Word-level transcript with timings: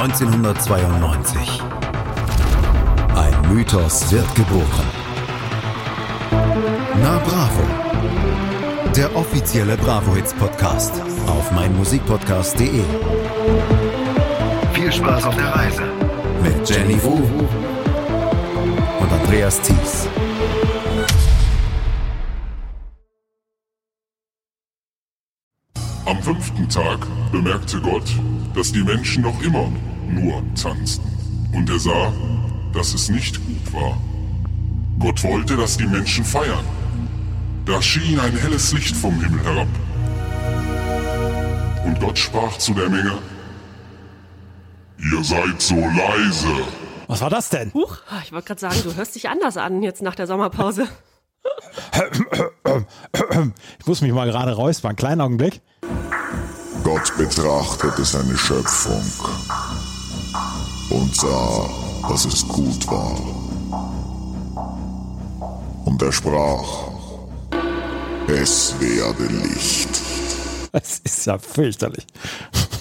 1992. 0.00 1.60
Ein 3.14 3.52
Mythos 3.52 4.10
wird 4.10 4.34
geboren. 4.34 4.86
Na 7.02 7.18
Bravo. 7.18 7.62
Der 8.96 9.14
offizielle 9.14 9.76
Bravo 9.76 10.14
Hits 10.14 10.32
Podcast 10.32 10.94
auf 11.26 11.52
meinmusikpodcast.de. 11.52 12.82
Viel 14.72 14.90
Spaß 14.90 15.24
auf 15.24 15.36
der 15.36 15.54
Reise 15.54 15.82
mit 16.42 16.66
Jenny 16.66 17.02
Wu 17.02 17.16
und 19.00 19.12
Andreas 19.12 19.60
Thies. 19.60 20.08
Am 26.06 26.22
fünften 26.22 26.66
Tag 26.70 27.06
bemerkte 27.30 27.78
Gott, 27.82 28.10
dass 28.54 28.72
die 28.72 28.82
Menschen 28.82 29.22
noch 29.22 29.40
immer 29.42 29.70
nur 30.08 30.42
tanzten. 30.54 31.06
Und 31.52 31.68
er 31.70 31.78
sah, 31.78 32.12
dass 32.72 32.94
es 32.94 33.08
nicht 33.08 33.40
gut 33.46 33.72
war. 33.72 33.96
Gott 34.98 35.22
wollte, 35.24 35.56
dass 35.56 35.76
die 35.76 35.86
Menschen 35.86 36.24
feiern. 36.24 36.64
Da 37.64 37.80
schien 37.80 38.18
ein 38.18 38.36
helles 38.36 38.72
Licht 38.72 38.96
vom 38.96 39.20
Himmel 39.20 39.42
herab. 39.44 39.68
Und 41.84 42.00
Gott 42.00 42.18
sprach 42.18 42.56
zu 42.58 42.74
der 42.74 42.88
Menge, 42.88 43.18
Ihr 44.98 45.24
seid 45.24 45.60
so 45.62 45.76
leise. 45.76 46.64
Was 47.06 47.22
war 47.22 47.30
das 47.30 47.48
denn? 47.48 47.72
Huch, 47.72 47.98
ich 48.22 48.32
wollte 48.32 48.48
gerade 48.48 48.60
sagen, 48.60 48.76
du 48.84 48.94
hörst 48.94 49.14
dich 49.14 49.28
anders 49.28 49.56
an 49.56 49.82
jetzt 49.82 50.02
nach 50.02 50.14
der 50.14 50.26
Sommerpause. 50.26 50.86
Ich 53.78 53.86
muss 53.86 54.00
mich 54.02 54.12
mal 54.12 54.28
gerade 54.28 54.52
räuspern. 54.52 54.94
Kleinen 54.94 55.20
Augenblick. 55.20 55.62
Gott 56.84 57.16
betrachtete 57.16 58.04
seine 58.04 58.36
Schöpfung 58.36 59.04
und 60.90 61.14
sah, 61.14 61.68
dass 62.08 62.24
es 62.24 62.46
gut 62.48 62.86
war. 62.88 63.16
Und 65.84 66.02
er 66.02 66.12
sprach, 66.12 66.90
es 68.28 68.74
werde 68.80 69.26
Licht. 69.26 69.99
Das 70.72 71.00
ist 71.00 71.26
ja 71.26 71.38
fürchterlich. 71.38 72.06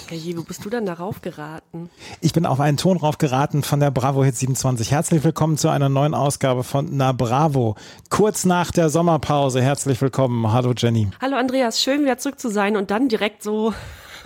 Hey, 0.07 0.33
wo 0.37 0.43
bist 0.43 0.65
du 0.65 0.69
denn 0.69 0.85
darauf 0.85 1.21
geraten? 1.21 1.89
Ich 2.21 2.33
bin 2.33 2.45
auf 2.45 2.59
einen 2.59 2.77
Ton 2.77 2.97
drauf 2.97 3.17
geraten 3.17 3.61
von 3.63 3.79
der 3.79 3.91
Bravo 3.91 4.23
Hit 4.23 4.35
27. 4.35 4.91
Herzlich 4.91 5.23
willkommen 5.23 5.57
zu 5.57 5.69
einer 5.69 5.89
neuen 5.89 6.13
Ausgabe 6.13 6.63
von 6.63 6.89
Na 6.91 7.11
Bravo. 7.11 7.75
Kurz 8.09 8.45
nach 8.45 8.71
der 8.71 8.89
Sommerpause. 8.89 9.61
Herzlich 9.61 10.01
willkommen. 10.01 10.51
Hallo 10.51 10.73
Jenny. 10.75 11.09
Hallo 11.21 11.35
Andreas, 11.35 11.81
schön 11.81 12.01
wieder 12.01 12.17
zurück 12.17 12.39
zu 12.39 12.49
sein 12.49 12.75
und 12.75 12.91
dann 12.91 13.07
direkt 13.07 13.43
so 13.43 13.73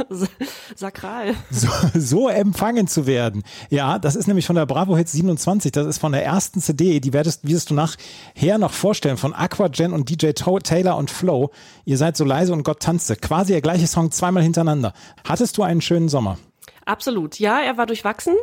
sakral. 0.76 1.36
So, 1.52 1.68
so, 1.94 2.30
empfangen 2.30 2.88
zu 2.88 3.06
werden. 3.08 3.44
Ja, 3.70 4.00
das 4.00 4.16
ist 4.16 4.28
nämlich 4.28 4.46
von 4.46 4.56
der 4.56 4.66
Bravo 4.66 4.96
Hit 4.98 5.10
27. 5.10 5.72
Das 5.72 5.88
ist 5.88 5.98
von 6.00 6.12
der 6.12 6.26
ersten 6.26 6.62
CD. 6.62 7.00
Die 7.00 7.14
werdest, 7.14 7.48
wirst 7.48 7.70
du 7.70 7.74
nachher 7.74 8.58
noch 8.58 8.72
vorstellen 8.72 9.18
von 9.18 9.34
Aqua 9.34 9.70
Jen 9.74 9.94
und 9.94 10.10
DJ 10.10 10.32
Taylor 10.32 10.98
und 10.98 11.12
Flow. 11.12 11.52
Ihr 11.86 11.98
seid 11.98 12.18
so 12.18 12.26
leise 12.26 12.54
und 12.54 12.64
Gott 12.64 12.80
tanzte. 12.80 13.16
Quasi 13.16 13.54
der 13.54 13.62
gleiche 13.62 13.88
Song 13.88 14.12
zweimal 14.12 14.44
hintereinander. 14.44 14.94
Hattest 15.28 15.58
du 15.58 15.64
einen 15.64 15.82
schönen 15.82 16.10
Sommer? 16.10 16.38
Absolut. 16.86 17.40
Ja, 17.40 17.60
er 17.62 17.78
war 17.78 17.86
durchwachsen, 17.86 18.36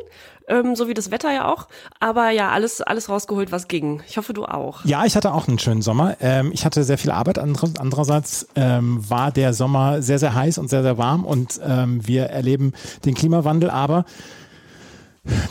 ähm, 0.50 0.76
so 0.76 0.88
wie 0.88 0.94
das 0.94 1.10
Wetter 1.10 1.32
ja 1.32 1.50
auch. 1.50 1.68
Aber 1.98 2.30
ja, 2.30 2.50
alles, 2.50 2.80
alles 2.80 3.08
rausgeholt, 3.08 3.52
was 3.52 3.68
ging. 3.68 4.02
Ich 4.08 4.16
hoffe, 4.16 4.32
du 4.32 4.44
auch. 4.44 4.84
Ja, 4.84 5.04
ich 5.04 5.16
hatte 5.16 5.32
auch 5.32 5.48
einen 5.48 5.58
schönen 5.58 5.82
Sommer. 5.82 6.16
Ähm, 6.20 6.50
ich 6.52 6.64
hatte 6.64 6.84
sehr 6.84 6.98
viel 6.98 7.10
Arbeit. 7.10 7.38
Andererseits 7.38 8.48
ähm, 8.56 9.08
war 9.08 9.30
der 9.30 9.54
Sommer 9.54 10.02
sehr, 10.02 10.18
sehr 10.18 10.34
heiß 10.34 10.58
und 10.58 10.68
sehr, 10.68 10.82
sehr 10.82 10.98
warm 10.98 11.24
und 11.24 11.60
ähm, 11.64 12.06
wir 12.06 12.24
erleben 12.24 12.72
den 13.04 13.14
Klimawandel. 13.14 13.70
Aber 13.70 14.04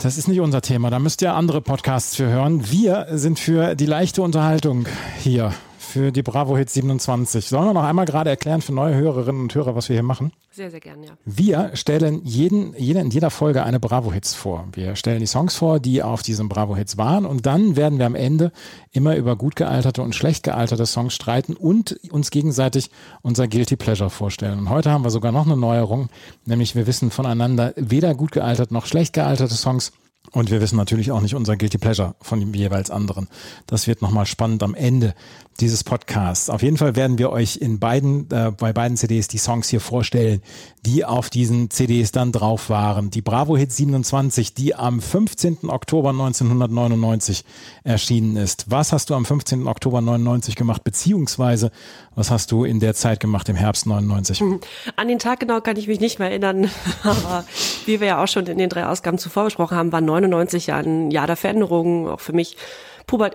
das 0.02 0.18
ist 0.18 0.28
nicht 0.28 0.40
unser 0.40 0.62
Thema. 0.62 0.90
Da 0.90 0.98
müsst 0.98 1.22
ihr 1.22 1.34
andere 1.34 1.60
Podcasts 1.60 2.16
für 2.16 2.28
hören. 2.28 2.70
Wir 2.70 3.06
sind 3.12 3.38
für 3.38 3.74
die 3.74 3.86
leichte 3.86 4.22
Unterhaltung 4.22 4.86
hier 5.18 5.52
für 5.90 6.12
die 6.12 6.22
Bravo 6.22 6.56
Hits 6.56 6.74
27. 6.74 7.48
Sollen 7.48 7.66
wir 7.66 7.74
noch 7.74 7.82
einmal 7.82 8.06
gerade 8.06 8.30
erklären 8.30 8.62
für 8.62 8.72
neue 8.72 8.94
Hörerinnen 8.94 9.42
und 9.42 9.54
Hörer, 9.54 9.74
was 9.74 9.88
wir 9.88 9.94
hier 9.94 10.04
machen? 10.04 10.32
Sehr, 10.52 10.70
sehr 10.70 10.80
gerne, 10.80 11.06
ja. 11.06 11.12
Wir 11.24 11.70
stellen 11.74 12.22
jeden, 12.24 12.74
jede, 12.76 13.00
in 13.00 13.10
jeder 13.10 13.30
Folge 13.30 13.64
eine 13.64 13.80
Bravo 13.80 14.12
Hits 14.12 14.34
vor. 14.34 14.68
Wir 14.72 14.94
stellen 14.94 15.18
die 15.18 15.26
Songs 15.26 15.56
vor, 15.56 15.80
die 15.80 16.02
auf 16.02 16.22
diesem 16.22 16.48
Bravo 16.48 16.76
Hits 16.76 16.96
waren 16.96 17.26
und 17.26 17.44
dann 17.44 17.76
werden 17.76 17.98
wir 17.98 18.06
am 18.06 18.14
Ende 18.14 18.52
immer 18.92 19.16
über 19.16 19.36
gut 19.36 19.56
gealterte 19.56 20.02
und 20.02 20.14
schlecht 20.14 20.44
gealterte 20.44 20.86
Songs 20.86 21.12
streiten 21.12 21.54
und 21.54 21.98
uns 22.10 22.30
gegenseitig 22.30 22.90
unser 23.22 23.48
Guilty 23.48 23.76
Pleasure 23.76 24.10
vorstellen. 24.10 24.60
Und 24.60 24.70
heute 24.70 24.90
haben 24.90 25.04
wir 25.04 25.10
sogar 25.10 25.32
noch 25.32 25.46
eine 25.46 25.56
Neuerung, 25.56 26.08
nämlich 26.44 26.76
wir 26.76 26.86
wissen 26.86 27.10
voneinander 27.10 27.72
weder 27.76 28.14
gut 28.14 28.30
gealtert 28.30 28.70
noch 28.70 28.86
schlecht 28.86 29.12
gealterte 29.12 29.54
Songs. 29.54 29.92
Und 30.32 30.50
wir 30.50 30.60
wissen 30.60 30.76
natürlich 30.76 31.10
auch 31.10 31.20
nicht 31.20 31.34
unser 31.34 31.56
Guilty 31.56 31.78
Pleasure 31.78 32.14
von 32.20 32.38
dem 32.38 32.54
jeweils 32.54 32.90
anderen. 32.90 33.28
Das 33.66 33.86
wird 33.86 34.00
nochmal 34.00 34.26
spannend 34.26 34.62
am 34.62 34.74
Ende 34.74 35.14
dieses 35.60 35.84
Podcasts. 35.84 36.48
Auf 36.48 36.62
jeden 36.62 36.76
Fall 36.76 36.96
werden 36.96 37.18
wir 37.18 37.30
euch 37.30 37.56
in 37.56 37.78
beiden, 37.78 38.30
äh, 38.30 38.52
bei 38.56 38.72
beiden 38.72 38.96
CDs 38.96 39.28
die 39.28 39.38
Songs 39.38 39.68
hier 39.68 39.80
vorstellen, 39.80 40.40
die 40.86 41.04
auf 41.04 41.28
diesen 41.28 41.70
CDs 41.70 42.12
dann 42.12 42.32
drauf 42.32 42.70
waren. 42.70 43.10
Die 43.10 43.20
Bravo 43.20 43.56
Hit 43.56 43.72
27, 43.72 44.54
die 44.54 44.74
am 44.74 45.00
15. 45.00 45.68
Oktober 45.68 46.10
1999 46.10 47.44
erschienen 47.84 48.36
ist. 48.36 48.70
Was 48.70 48.92
hast 48.92 49.10
du 49.10 49.14
am 49.14 49.24
15. 49.24 49.66
Oktober 49.66 50.00
99 50.00 50.56
gemacht, 50.56 50.82
beziehungsweise 50.84 51.70
was 52.14 52.30
hast 52.30 52.52
du 52.52 52.64
in 52.64 52.80
der 52.80 52.94
Zeit 52.94 53.20
gemacht 53.20 53.48
im 53.48 53.56
Herbst 53.56 53.86
99? 53.86 54.42
An 54.96 55.08
den 55.08 55.18
Tag 55.18 55.40
genau 55.40 55.60
kann 55.60 55.76
ich 55.76 55.88
mich 55.88 56.00
nicht 56.00 56.18
mehr 56.18 56.30
erinnern, 56.30 56.70
aber 57.02 57.44
wie 57.86 58.00
wir 58.00 58.08
ja 58.08 58.22
auch 58.22 58.28
schon 58.28 58.46
in 58.46 58.58
den 58.58 58.68
drei 58.68 58.86
Ausgaben 58.86 59.18
zuvor 59.18 59.44
besprochen 59.44 59.76
haben, 59.76 59.92
war 59.92 60.00
99 60.00 60.68
ja 60.68 60.76
ein 60.76 61.10
Jahr 61.10 61.26
der 61.26 61.36
Veränderungen, 61.36 62.08
auch 62.08 62.20
für 62.20 62.32
mich 62.32 62.56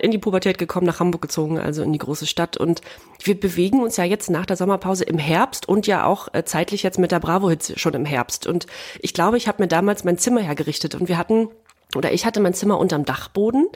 in 0.00 0.10
die 0.10 0.16
Pubertät 0.16 0.56
gekommen, 0.56 0.86
nach 0.86 1.00
Hamburg 1.00 1.20
gezogen, 1.20 1.58
also 1.58 1.82
in 1.82 1.92
die 1.92 1.98
große 1.98 2.26
Stadt. 2.26 2.56
Und 2.56 2.80
wir 3.22 3.38
bewegen 3.38 3.82
uns 3.82 3.98
ja 3.98 4.04
jetzt 4.04 4.30
nach 4.30 4.46
der 4.46 4.56
Sommerpause 4.56 5.04
im 5.04 5.18
Herbst 5.18 5.68
und 5.68 5.86
ja 5.86 6.06
auch 6.06 6.28
äh, 6.32 6.44
zeitlich 6.44 6.82
jetzt 6.82 6.98
mit 6.98 7.12
der 7.12 7.20
Bravo-Hits 7.20 7.78
schon 7.78 7.92
im 7.92 8.06
Herbst. 8.06 8.46
Und 8.46 8.66
ich 9.00 9.12
glaube, 9.12 9.36
ich 9.36 9.48
habe 9.48 9.62
mir 9.62 9.68
damals 9.68 10.02
mein 10.02 10.16
Zimmer 10.16 10.40
hergerichtet 10.40 10.94
und 10.94 11.08
wir 11.08 11.18
hatten 11.18 11.48
oder 11.96 12.12
ich 12.12 12.26
hatte 12.26 12.40
mein 12.40 12.54
Zimmer 12.54 12.78
unterm 12.78 13.04
Dachboden 13.04 13.68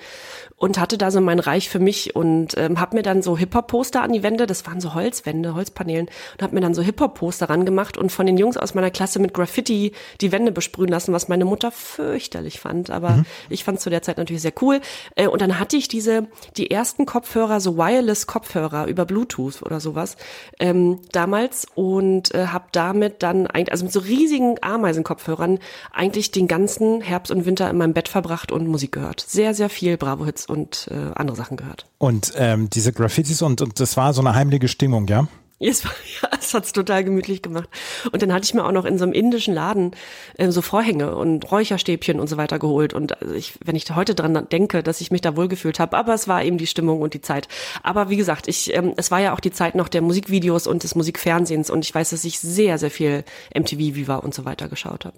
und 0.60 0.78
hatte 0.78 0.98
da 0.98 1.10
so 1.10 1.22
mein 1.22 1.38
Reich 1.38 1.70
für 1.70 1.78
mich 1.78 2.14
und 2.14 2.56
ähm, 2.58 2.78
habe 2.78 2.96
mir 2.96 3.02
dann 3.02 3.22
so 3.22 3.38
Hip-Hop-Poster 3.38 4.02
an 4.02 4.12
die 4.12 4.22
Wände, 4.22 4.46
das 4.46 4.66
waren 4.66 4.78
so 4.78 4.92
Holzwände, 4.92 5.54
Holzpaneelen, 5.54 6.06
und 6.06 6.42
habe 6.42 6.54
mir 6.54 6.60
dann 6.60 6.74
so 6.74 6.82
Hip-Hop-Poster 6.82 7.48
rangemacht 7.48 7.96
und 7.96 8.12
von 8.12 8.26
den 8.26 8.36
Jungs 8.36 8.58
aus 8.58 8.74
meiner 8.74 8.90
Klasse 8.90 9.20
mit 9.20 9.32
Graffiti 9.32 9.92
die 10.20 10.32
Wände 10.32 10.52
besprühen 10.52 10.90
lassen, 10.90 11.14
was 11.14 11.28
meine 11.28 11.46
Mutter 11.46 11.70
fürchterlich 11.70 12.60
fand, 12.60 12.90
aber 12.90 13.10
mhm. 13.10 13.26
ich 13.48 13.64
fand 13.64 13.78
es 13.78 13.84
zu 13.84 13.90
der 13.90 14.02
Zeit 14.02 14.18
natürlich 14.18 14.42
sehr 14.42 14.52
cool. 14.60 14.82
Äh, 15.16 15.28
und 15.28 15.40
dann 15.40 15.58
hatte 15.58 15.78
ich 15.78 15.88
diese, 15.88 16.26
die 16.58 16.70
ersten 16.70 17.06
Kopfhörer, 17.06 17.60
so 17.60 17.78
Wireless-Kopfhörer 17.78 18.86
über 18.86 19.06
Bluetooth 19.06 19.62
oder 19.62 19.80
sowas 19.80 20.18
ähm, 20.58 21.00
damals 21.12 21.66
und 21.74 22.34
äh, 22.34 22.48
habe 22.48 22.66
damit 22.72 23.22
dann, 23.22 23.46
eigentlich, 23.46 23.72
also 23.72 23.84
mit 23.84 23.94
so 23.94 24.00
riesigen 24.00 24.56
Ameisenkopfhörern 24.60 25.58
eigentlich 25.90 26.32
den 26.32 26.48
ganzen 26.48 27.00
Herbst 27.00 27.32
und 27.32 27.46
Winter 27.46 27.70
in 27.70 27.78
meinem 27.78 27.94
Bett 27.94 28.09
verbracht 28.10 28.52
und 28.52 28.66
Musik 28.68 28.92
gehört. 28.92 29.24
Sehr, 29.26 29.54
sehr 29.54 29.70
viel 29.70 29.96
Bravo-Hits 29.96 30.46
und 30.46 30.88
äh, 30.90 31.12
andere 31.14 31.36
Sachen 31.36 31.56
gehört. 31.56 31.86
Und 31.98 32.32
ähm, 32.36 32.68
diese 32.70 32.92
Graffitis 32.92 33.42
und, 33.42 33.62
und 33.62 33.80
das 33.80 33.96
war 33.96 34.12
so 34.12 34.20
eine 34.20 34.34
heimliche 34.34 34.68
Stimmung, 34.68 35.06
ja? 35.06 35.28
Es, 35.60 35.84
war, 35.84 35.92
ja, 36.22 36.30
es 36.40 36.54
hat's 36.54 36.72
total 36.72 37.04
gemütlich 37.04 37.42
gemacht. 37.42 37.68
Und 38.10 38.22
dann 38.22 38.32
hatte 38.32 38.44
ich 38.44 38.54
mir 38.54 38.64
auch 38.64 38.72
noch 38.72 38.86
in 38.86 38.98
so 38.98 39.04
einem 39.04 39.12
indischen 39.12 39.54
Laden 39.54 39.92
äh, 40.38 40.50
so 40.50 40.62
Vorhänge 40.62 41.14
und 41.14 41.50
Räucherstäbchen 41.50 42.18
und 42.18 42.28
so 42.28 42.36
weiter 42.38 42.58
geholt. 42.58 42.94
Und 42.94 43.20
also 43.20 43.34
ich, 43.34 43.54
wenn 43.64 43.76
ich 43.76 43.94
heute 43.94 44.14
dran 44.14 44.48
denke, 44.50 44.82
dass 44.82 45.00
ich 45.00 45.10
mich 45.10 45.20
da 45.20 45.36
wohlgefühlt 45.36 45.78
habe, 45.78 45.96
aber 45.96 46.14
es 46.14 46.26
war 46.28 46.42
eben 46.42 46.56
die 46.56 46.66
Stimmung 46.66 47.02
und 47.02 47.12
die 47.12 47.20
Zeit. 47.20 47.46
Aber 47.82 48.08
wie 48.08 48.16
gesagt, 48.16 48.48
ich, 48.48 48.74
ähm, 48.74 48.94
es 48.96 49.10
war 49.10 49.20
ja 49.20 49.34
auch 49.34 49.40
die 49.40 49.52
Zeit 49.52 49.74
noch 49.74 49.88
der 49.88 50.00
Musikvideos 50.00 50.66
und 50.66 50.82
des 50.82 50.94
Musikfernsehens 50.94 51.68
und 51.68 51.84
ich 51.84 51.94
weiß, 51.94 52.10
dass 52.10 52.24
ich 52.24 52.40
sehr, 52.40 52.78
sehr 52.78 52.90
viel 52.90 53.24
MTV 53.54 53.78
Viva 53.78 54.16
und 54.16 54.34
so 54.34 54.46
weiter 54.46 54.68
geschaut 54.68 55.04
habe. 55.04 55.16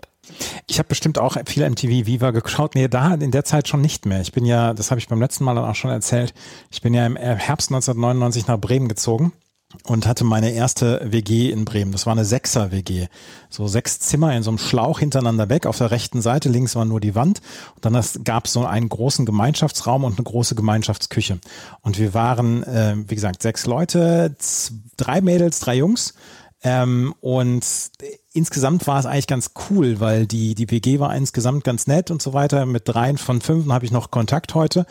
Ich 0.66 0.78
habe 0.78 0.88
bestimmt 0.88 1.18
auch 1.18 1.36
viel 1.46 1.68
MTV 1.68 2.06
Viva 2.06 2.32
geschaut. 2.32 2.74
Nee, 2.74 2.88
da 2.88 3.14
in 3.14 3.30
der 3.30 3.44
Zeit 3.44 3.68
schon 3.68 3.80
nicht 3.80 4.06
mehr. 4.06 4.20
Ich 4.20 4.32
bin 4.32 4.44
ja, 4.44 4.74
das 4.74 4.90
habe 4.90 4.98
ich 4.98 5.08
beim 5.08 5.20
letzten 5.20 5.44
Mal 5.44 5.54
dann 5.54 5.64
auch 5.64 5.74
schon 5.74 5.90
erzählt, 5.90 6.34
ich 6.70 6.82
bin 6.82 6.94
ja 6.94 7.06
im 7.06 7.16
Herbst 7.16 7.70
1999 7.70 8.48
nach 8.48 8.58
Bremen 8.58 8.88
gezogen 8.88 9.32
und 9.84 10.06
hatte 10.06 10.24
meine 10.24 10.52
erste 10.52 11.00
WG 11.04 11.50
in 11.50 11.64
Bremen. 11.64 11.92
Das 11.92 12.06
war 12.06 12.12
eine 12.12 12.24
Sechser-WG. 12.24 13.08
So 13.50 13.66
sechs 13.66 14.00
Zimmer 14.00 14.34
in 14.34 14.42
so 14.42 14.50
einem 14.50 14.58
Schlauch 14.58 15.00
hintereinander 15.00 15.48
weg. 15.48 15.66
Auf 15.66 15.78
der 15.78 15.90
rechten 15.90 16.22
Seite 16.22 16.48
links 16.48 16.74
war 16.76 16.84
nur 16.84 17.00
die 17.00 17.14
Wand. 17.14 17.40
Und 17.74 17.84
dann 17.84 18.02
gab 18.24 18.46
es 18.46 18.52
so 18.52 18.64
einen 18.64 18.88
großen 18.88 19.26
Gemeinschaftsraum 19.26 20.04
und 20.04 20.18
eine 20.18 20.24
große 20.24 20.54
Gemeinschaftsküche. 20.54 21.38
Und 21.80 21.98
wir 21.98 22.14
waren, 22.14 22.62
äh, 22.62 22.96
wie 23.06 23.14
gesagt, 23.14 23.42
sechs 23.42 23.66
Leute, 23.66 24.36
drei 24.96 25.20
Mädels, 25.20 25.60
drei 25.60 25.76
Jungs. 25.76 26.14
Ähm, 26.62 27.14
und 27.20 27.64
insgesamt 28.32 28.86
war 28.86 28.98
es 28.98 29.06
eigentlich 29.06 29.26
ganz 29.26 29.50
cool, 29.70 30.00
weil 30.00 30.26
die, 30.26 30.54
die 30.54 30.70
WG 30.70 30.98
war 30.98 31.14
insgesamt 31.14 31.64
ganz 31.64 31.86
nett 31.86 32.10
und 32.10 32.22
so 32.22 32.32
weiter. 32.32 32.66
Mit 32.66 32.88
dreien 32.88 33.18
von 33.18 33.40
fünf 33.40 33.68
habe 33.68 33.84
ich 33.84 33.92
noch 33.92 34.10
Kontakt 34.10 34.54
heute. 34.54 34.86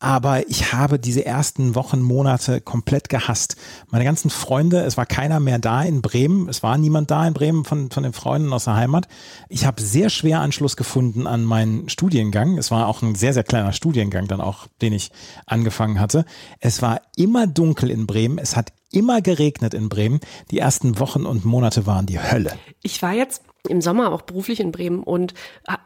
aber 0.00 0.48
ich 0.48 0.72
habe 0.72 0.98
diese 1.00 1.26
ersten 1.26 1.74
Wochen, 1.74 2.00
Monate 2.00 2.60
komplett 2.60 3.08
gehasst. 3.08 3.56
Meine 3.90 4.04
ganzen 4.04 4.30
Freunde, 4.30 4.82
es 4.82 4.96
war 4.96 5.06
keiner 5.06 5.40
mehr 5.40 5.58
da 5.58 5.82
in 5.82 6.02
Bremen, 6.02 6.48
es 6.48 6.62
war 6.62 6.78
niemand 6.78 7.10
da 7.10 7.26
in 7.26 7.34
Bremen 7.34 7.64
von, 7.64 7.90
von 7.90 8.04
den 8.04 8.12
Freunden 8.12 8.52
aus 8.52 8.64
der 8.64 8.76
Heimat. 8.76 9.08
Ich 9.48 9.66
habe 9.66 9.82
sehr 9.82 10.08
schwer 10.08 10.40
Anschluss 10.40 10.76
gefunden 10.76 11.26
an 11.26 11.44
meinen 11.44 11.88
Studiengang. 11.88 12.58
Es 12.58 12.70
war 12.70 12.86
auch 12.86 13.02
ein 13.02 13.16
sehr, 13.16 13.34
sehr 13.34 13.42
kleiner 13.42 13.72
Studiengang 13.72 14.28
dann 14.28 14.40
auch, 14.40 14.68
den 14.80 14.92
ich 14.92 15.10
angefangen 15.46 15.98
hatte. 15.98 16.24
Es 16.60 16.80
war 16.80 17.00
immer 17.16 17.48
dunkel 17.48 17.90
in 17.90 18.06
Bremen, 18.06 18.38
es 18.38 18.54
hat 18.54 18.72
immer 18.90 19.20
geregnet 19.20 19.74
in 19.74 19.88
Bremen. 19.88 20.20
Die 20.50 20.58
ersten 20.58 20.98
Wochen 20.98 21.26
und 21.26 21.44
Monate 21.44 21.86
waren 21.86 22.06
die 22.06 22.20
Hölle. 22.20 22.52
Ich 22.82 23.02
war 23.02 23.12
jetzt 23.12 23.42
im 23.66 23.80
Sommer 23.80 24.12
auch 24.12 24.22
beruflich 24.22 24.60
in 24.60 24.72
Bremen 24.72 25.02
und 25.02 25.34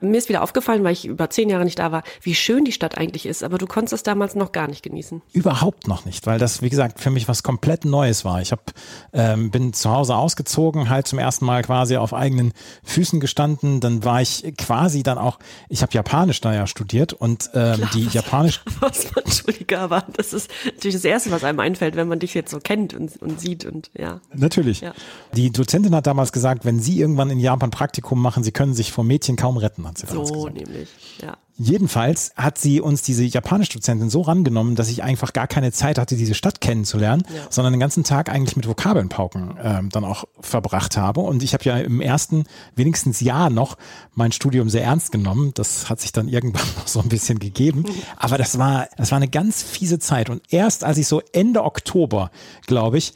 mir 0.01 0.19
ist 0.19 0.29
wieder 0.29 0.43
aufgefallen, 0.43 0.85
weil 0.85 0.93
ich 0.93 1.07
über 1.07 1.31
zehn 1.31 1.49
Jahre 1.49 1.65
nicht 1.65 1.79
da 1.79 1.91
war, 1.91 2.03
wie 2.21 2.35
schön 2.35 2.65
die 2.65 2.73
Stadt 2.73 2.99
eigentlich 2.99 3.27
ist. 3.27 3.43
Aber 3.43 3.59
du 3.59 3.67
konntest 3.67 3.93
es 3.93 4.03
damals 4.03 4.35
noch 4.35 4.53
gar 4.53 4.69
nicht 4.69 4.83
genießen. 4.83 5.23
Überhaupt 5.33 5.89
noch 5.89 6.05
nicht, 6.05 6.27
weil 6.27 6.39
das, 6.39 6.63
wie 6.63 6.69
gesagt, 6.69 7.01
für 7.01 7.11
mich 7.11 7.29
was 7.29 7.43
komplett 7.43 7.85
Neues 7.85 8.25
war. 8.25 8.41
Ich 8.41 8.53
hab, 8.53 8.73
ähm, 9.13 9.51
bin 9.51 9.73
zu 9.73 9.91
Hause 9.91 10.17
ausgezogen, 10.17 10.91
halt 10.91 11.07
zum 11.07 11.19
ersten 11.19 11.45
Mal 11.45 11.63
quasi 11.63 11.97
auf 11.97 12.13
eigenen 12.15 12.53
Füßen 12.85 13.21
gestanden. 13.21 13.81
Dann 13.81 14.05
war 14.05 14.21
ich 14.21 14.55
quasi 14.59 15.03
dann 15.03 15.19
auch, 15.19 15.39
ich 15.69 15.83
habe 15.83 15.93
Japanisch 15.93 16.41
da 16.41 16.55
ja 16.55 16.67
studiert 16.67 17.13
und 17.13 17.51
ähm, 17.55 17.77
Klar, 17.77 17.91
die 17.95 18.07
was, 18.07 18.15
Japanisch. 18.15 18.61
Was 18.81 19.05
man, 19.15 19.25
Entschuldige, 19.25 19.79
aber 19.79 20.05
das 20.13 20.33
ist 20.33 20.51
natürlich 20.67 20.97
das 20.97 21.05
Erste, 21.05 21.31
was 21.31 21.45
einem 21.45 21.61
einfällt, 21.61 21.97
wenn 21.97 22.09
man 22.09 22.19
dich 22.19 22.35
jetzt 22.35 22.51
so 22.51 22.59
kennt 22.59 22.95
und, 22.95 23.21
und 23.23 23.41
sieht 23.41 23.65
und 23.65 23.91
ja. 23.97 24.21
Natürlich. 24.35 24.81
Ja. 24.81 24.93
Die 25.35 25.51
Dozentin 25.51 25.95
hat 25.95 26.07
damals 26.07 26.33
gesagt, 26.33 26.65
wenn 26.65 26.81
sie 26.81 27.01
irgendwann 27.01 27.31
in 27.31 27.39
Japan 27.39 27.62
Praktikum 27.71 28.21
machen. 28.21 28.43
Sie 28.45 28.53
können 28.53 28.75
sich 28.75 28.93
vor 28.93 29.05
Mädchen 29.05 29.37
kaum 29.37 29.57
retten, 29.57 29.87
hat 29.87 29.99
sie 29.99 30.07
so 30.07 30.23
gesagt. 30.23 30.55
nämlich, 30.55 30.89
ja. 31.21 31.37
Jedenfalls 31.59 32.33
hat 32.35 32.57
sie 32.57 32.81
uns 32.81 33.03
diese 33.03 33.25
japanische 33.25 33.75
Dozentin 33.75 34.09
so 34.09 34.23
rangenommen, 34.23 34.75
dass 34.75 34.89
ich 34.89 35.03
einfach 35.03 35.35
gar 35.35 35.47
keine 35.47 35.71
Zeit 35.71 35.99
hatte, 35.99 36.17
diese 36.17 36.35
Stadt 36.35 36.63
kennenzulernen, 36.63 37.25
ja. 37.29 37.43
sondern 37.51 37.75
den 37.75 37.81
ganzen 37.81 38.05
Tag 38.05 38.31
eigentlich 38.31 38.57
mit 38.57 38.67
Vokabelnpauken 38.67 39.59
ähm, 39.63 39.89
dann 39.91 40.05
auch 40.05 40.25
verbracht 40.41 40.97
habe. 40.97 41.21
Und 41.21 41.43
ich 41.43 41.53
habe 41.53 41.65
ja 41.65 41.77
im 41.77 42.01
ersten, 42.01 42.45
wenigstens 42.75 43.21
Jahr 43.21 43.51
noch 43.51 43.77
mein 44.15 44.33
Studium 44.33 44.71
sehr 44.71 44.83
ernst 44.83 45.13
genommen. 45.13 45.53
Das 45.55 45.91
hat 45.91 46.01
sich 46.01 46.11
dann 46.11 46.27
irgendwann 46.27 46.67
noch 46.77 46.89
so 46.89 47.01
ein 47.01 47.09
bisschen 47.09 47.39
gegeben. 47.39 47.85
Aber 48.17 48.39
das 48.39 48.59
war, 48.59 48.89
das 48.97 49.11
war 49.11 49.17
eine 49.17 49.29
ganz 49.29 49.63
fiese 49.63 49.99
Zeit. 49.99 50.31
Und 50.31 50.43
erst 50.49 50.85
als 50.85 50.97
ich 50.97 51.07
so 51.07 51.21
Ende 51.33 51.65
Oktober, 51.65 52.31
glaube 52.67 52.97
ich, 52.97 53.13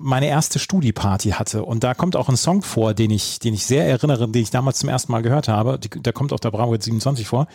meine 0.00 0.28
erste 0.28 0.58
Studieparty 0.58 1.30
hatte. 1.30 1.64
Und 1.64 1.84
da 1.84 1.94
kommt 1.94 2.16
auch 2.16 2.28
ein 2.28 2.36
Song 2.36 2.62
vor, 2.62 2.94
den 2.94 3.10
ich, 3.10 3.38
den 3.38 3.54
ich 3.54 3.66
sehr 3.66 3.86
erinnere, 3.86 4.28
den 4.28 4.42
ich 4.42 4.50
damals 4.50 4.78
zum 4.78 4.88
ersten 4.88 5.12
Mal 5.12 5.22
gehört 5.22 5.46
habe. 5.46 5.78
Da 5.78 6.12
kommt 6.12 6.32
auch 6.32 6.40
der 6.40 6.50
Bravo 6.50 6.74
27 6.74 7.26
vor. 7.26 7.46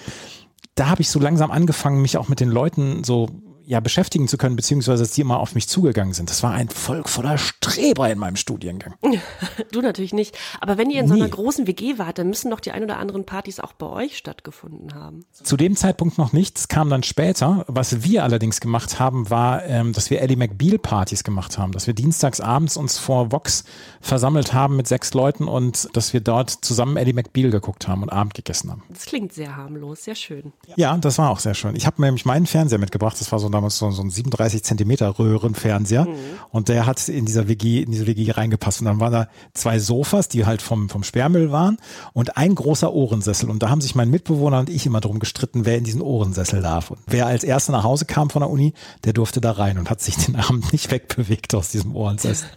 Da 0.76 0.88
habe 0.90 1.02
ich 1.02 1.10
so 1.10 1.20
langsam 1.20 1.52
angefangen, 1.52 2.02
mich 2.02 2.18
auch 2.18 2.28
mit 2.28 2.40
den 2.40 2.50
Leuten 2.50 3.04
so 3.04 3.30
ja 3.66 3.80
beschäftigen 3.80 4.28
zu 4.28 4.38
können, 4.38 4.56
beziehungsweise 4.56 5.04
dass 5.04 5.12
die 5.12 5.22
immer 5.22 5.40
auf 5.40 5.56
mich 5.56 5.68
zugegangen 5.68 6.14
sind. 6.14 6.30
Das 6.30 6.44
war 6.44 6.52
ein 6.52 6.70
Volk 6.70 7.10
voller 7.10 7.38
Streber 7.38 8.10
in 8.10 8.20
meinem 8.20 8.36
Studiengang. 8.36 8.96
du 9.72 9.82
natürlich 9.82 10.14
nicht. 10.14 10.38
Aber 10.62 10.78
wenn 10.78 10.90
ihr 10.90 11.02
in 11.02 11.08
so 11.08 11.16
einer 11.16 11.28
großen 11.28 11.68
WG 11.68 11.98
wart, 11.98 12.18
dann 12.18 12.30
müssen 12.30 12.52
doch 12.52 12.60
die 12.60 12.72
ein 12.72 12.84
oder 12.84 12.98
anderen 12.98 13.26
Partys 13.26 13.60
auch 13.60 13.74
bei 13.74 13.88
euch 13.88 14.18
stattgefunden 14.18 14.94
haben. 14.94 15.26
Zu 15.32 15.58
dem 15.58 15.76
Zeitpunkt 15.76 16.18
noch 16.18 16.34
nicht. 16.34 16.58
Es 16.58 16.68
kam 16.68 16.90
dann 16.90 17.04
später. 17.04 17.66
Was 17.68 18.04
wir 18.04 18.24
allerdings 18.24 18.60
gemacht 18.60 19.00
haben, 19.00 19.30
war, 19.30 19.64
ähm, 19.66 19.94
dass 19.94 20.10
wir 20.10 20.22
Ellie 20.22 20.38
McBeal 20.38 20.78
Partys 20.78 21.24
gemacht 21.24 21.58
haben. 21.58 21.72
Dass 21.72 21.88
wir 21.88 21.94
dienstags 21.94 22.42
abends 22.42 22.78
uns 22.78 22.98
vor 22.98 23.32
Vox 23.32 23.64
versammelt 24.02 24.54
haben 24.54 24.76
mit 24.76 24.88
sechs 24.88 25.14
Leuten 25.14 25.48
und 25.48 25.90
dass 25.94 26.14
wir 26.14 26.22
dort 26.22 26.50
zusammen 26.50 26.98
Ellie 26.98 27.14
McBeal 27.14 27.52
geguckt 27.52 27.88
haben 27.88 28.04
und 28.04 28.10
Abend 28.10 28.34
gegessen 28.34 28.72
haben. 28.72 28.84
Das 28.90 29.06
klingt 29.06 29.34
sehr 29.34 29.56
harmlos, 29.56 30.04
sehr 30.04 30.16
schön. 30.16 30.54
Ja, 30.76 30.96
das 30.98 31.18
war 31.18 31.30
auch 31.30 31.40
sehr 31.40 31.54
schön. 31.54 31.76
Ich 31.76 31.86
habe 31.86 32.02
mir 32.02 32.08
nämlich 32.08 32.26
meinen 32.26 32.46
Fernseher 32.46 32.80
mitgebracht. 32.80 33.20
Das 33.20 33.32
war 33.32 33.40
so 33.40 33.48
damals 33.56 33.78
so, 33.78 33.92
so 33.92 34.02
ein 34.02 34.10
37 34.10 34.64
Zentimeter 34.64 35.18
Röhrenfernseher 35.18 36.06
mhm. 36.06 36.16
und 36.52 36.70
der 36.70 36.86
hat 36.86 37.08
in 37.08 37.26
dieser 37.26 37.48
WG, 37.48 37.82
in 37.82 37.92
diese 37.92 38.08
WG 38.08 38.32
reingepasst 38.32 38.82
und 38.82 38.86
dann 38.86 39.00
waren 39.00 39.14
da 39.14 39.28
zwei 39.54 39.80
Sofas, 39.80 40.28
die 40.28 40.46
halt 40.46 40.62
vom, 40.62 40.90
vom 40.90 41.04
Sperrmüll 41.04 41.52
waren 41.52 41.78
und 42.14 42.38
ein 42.38 42.56
großer 42.56 42.94
Ohrensessel 42.94 43.50
und 43.50 43.64
da 43.64 43.70
haben 43.70 43.82
sich 43.82 43.96
mein 43.96 44.10
Mitbewohner 44.10 44.60
und 44.60 44.70
ich 44.70 44.86
immer 44.86 45.02
drum 45.02 45.20
gestritten, 45.20 45.66
wer 45.66 45.78
in 45.78 45.84
diesen 45.84 46.02
Ohrensessel 46.02 46.62
darf 46.62 46.92
und 46.92 47.00
wer 47.08 47.28
als 47.28 47.44
erster 47.44 47.72
nach 47.72 47.84
Hause 47.84 48.06
kam 48.06 48.30
von 48.30 48.42
der 48.42 48.50
Uni, 48.50 48.74
der 49.04 49.14
durfte 49.14 49.42
da 49.42 49.52
rein 49.52 49.78
und 49.78 49.90
hat 49.90 50.02
sich 50.02 50.16
den 50.18 50.36
Abend 50.36 50.72
nicht 50.72 50.92
wegbewegt 50.92 51.56
aus 51.56 51.70
diesem 51.70 51.96
Ohrensessel. 51.96 52.50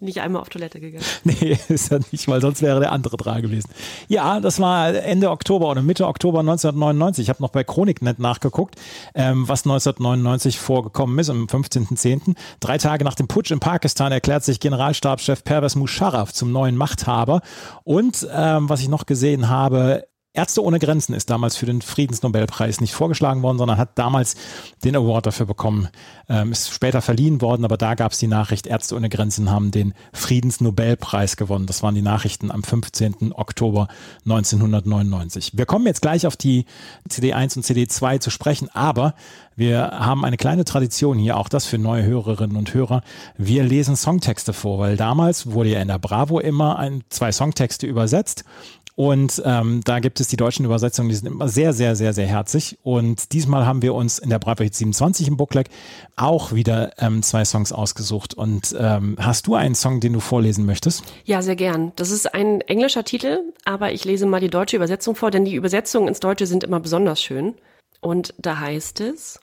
Nicht 0.00 0.20
einmal 0.20 0.42
auf 0.42 0.48
Toilette 0.48 0.80
gegangen. 0.80 1.04
Nee, 1.24 1.58
ist 1.68 1.90
ja 1.90 1.98
nicht, 2.10 2.26
weil 2.28 2.40
sonst 2.40 2.62
wäre 2.62 2.80
der 2.80 2.92
andere 2.92 3.16
dran 3.16 3.42
gewesen. 3.42 3.70
Ja, 4.08 4.40
das 4.40 4.58
war 4.60 4.94
Ende 4.94 5.30
Oktober 5.30 5.70
oder 5.70 5.82
Mitte 5.82 6.06
Oktober 6.06 6.40
1999. 6.40 7.24
Ich 7.24 7.28
habe 7.28 7.42
noch 7.42 7.50
bei 7.50 7.64
Chroniknet 7.64 8.18
nachgeguckt, 8.18 8.76
ähm, 9.14 9.48
was 9.48 9.64
1999 9.64 10.58
vorgekommen 10.58 11.18
ist, 11.18 11.30
am 11.30 11.46
15.10. 11.46 12.34
Drei 12.60 12.78
Tage 12.78 13.04
nach 13.04 13.14
dem 13.14 13.28
Putsch 13.28 13.50
in 13.50 13.60
Pakistan 13.60 14.12
erklärt 14.12 14.44
sich 14.44 14.60
Generalstabschef 14.60 15.44
Pervez 15.44 15.76
Musharraf 15.76 16.32
zum 16.32 16.52
neuen 16.52 16.76
Machthaber. 16.76 17.40
Und 17.84 18.26
ähm, 18.32 18.68
was 18.68 18.80
ich 18.80 18.88
noch 18.88 19.06
gesehen 19.06 19.48
habe, 19.48 20.04
Ärzte 20.34 20.64
ohne 20.64 20.78
Grenzen 20.78 21.12
ist 21.12 21.28
damals 21.28 21.56
für 21.56 21.66
den 21.66 21.82
Friedensnobelpreis 21.82 22.80
nicht 22.80 22.94
vorgeschlagen 22.94 23.42
worden, 23.42 23.58
sondern 23.58 23.76
hat 23.76 23.98
damals 23.98 24.34
den 24.82 24.96
Award 24.96 25.26
dafür 25.26 25.44
bekommen. 25.44 25.88
Ähm, 26.26 26.52
ist 26.52 26.72
später 26.72 27.02
verliehen 27.02 27.42
worden, 27.42 27.66
aber 27.66 27.76
da 27.76 27.94
gab 27.94 28.12
es 28.12 28.18
die 28.18 28.28
Nachricht, 28.28 28.66
Ärzte 28.66 28.96
ohne 28.96 29.10
Grenzen 29.10 29.50
haben 29.50 29.72
den 29.72 29.92
Friedensnobelpreis 30.14 31.36
gewonnen. 31.36 31.66
Das 31.66 31.82
waren 31.82 31.94
die 31.94 32.00
Nachrichten 32.00 32.50
am 32.50 32.62
15. 32.62 33.34
Oktober 33.34 33.88
1999. 34.24 35.52
Wir 35.52 35.66
kommen 35.66 35.84
jetzt 35.84 36.00
gleich 36.00 36.26
auf 36.26 36.38
die 36.38 36.64
CD1 37.10 37.58
und 37.58 37.66
CD2 37.66 38.20
zu 38.20 38.30
sprechen, 38.30 38.70
aber 38.72 39.14
wir 39.54 39.90
haben 39.90 40.24
eine 40.24 40.38
kleine 40.38 40.64
Tradition 40.64 41.18
hier, 41.18 41.36
auch 41.36 41.50
das 41.50 41.66
für 41.66 41.76
neue 41.76 42.04
Hörerinnen 42.04 42.56
und 42.56 42.72
Hörer. 42.72 43.02
Wir 43.36 43.64
lesen 43.64 43.96
Songtexte 43.96 44.54
vor, 44.54 44.78
weil 44.78 44.96
damals 44.96 45.50
wurde 45.50 45.68
ja 45.68 45.82
in 45.82 45.88
der 45.88 45.98
Bravo 45.98 46.40
immer 46.40 46.78
ein, 46.78 47.04
zwei 47.10 47.32
Songtexte 47.32 47.86
übersetzt 47.86 48.44
und 48.94 49.42
ähm, 49.44 49.80
da 49.84 50.00
gibt 50.00 50.20
es 50.20 50.28
die 50.28 50.36
deutschen 50.36 50.66
Übersetzungen, 50.66 51.08
die 51.08 51.14
sind 51.14 51.26
immer 51.26 51.48
sehr, 51.48 51.72
sehr, 51.72 51.96
sehr, 51.96 52.12
sehr 52.12 52.26
herzig. 52.26 52.78
Und 52.82 53.32
diesmal 53.32 53.66
haben 53.66 53.80
wir 53.80 53.94
uns 53.94 54.18
in 54.18 54.28
der 54.28 54.40
Hit 54.58 54.74
27 54.74 55.28
im 55.28 55.36
Bookleg 55.36 55.68
auch 56.16 56.52
wieder 56.52 56.92
ähm, 56.98 57.22
zwei 57.22 57.44
Songs 57.44 57.72
ausgesucht. 57.72 58.34
Und 58.34 58.76
ähm, 58.78 59.16
hast 59.18 59.46
du 59.46 59.54
einen 59.54 59.74
Song, 59.74 60.00
den 60.00 60.12
du 60.12 60.20
vorlesen 60.20 60.66
möchtest? 60.66 61.04
Ja, 61.24 61.40
sehr 61.40 61.56
gern. 61.56 61.92
Das 61.96 62.10
ist 62.10 62.34
ein 62.34 62.60
englischer 62.62 63.04
Titel, 63.04 63.40
aber 63.64 63.92
ich 63.92 64.04
lese 64.04 64.26
mal 64.26 64.40
die 64.40 64.50
deutsche 64.50 64.76
Übersetzung 64.76 65.16
vor, 65.16 65.30
denn 65.30 65.46
die 65.46 65.54
Übersetzungen 65.54 66.08
ins 66.08 66.20
Deutsche 66.20 66.46
sind 66.46 66.62
immer 66.62 66.80
besonders 66.80 67.22
schön. 67.22 67.54
Und 68.00 68.34
da 68.38 68.58
heißt 68.60 69.00
es, 69.00 69.40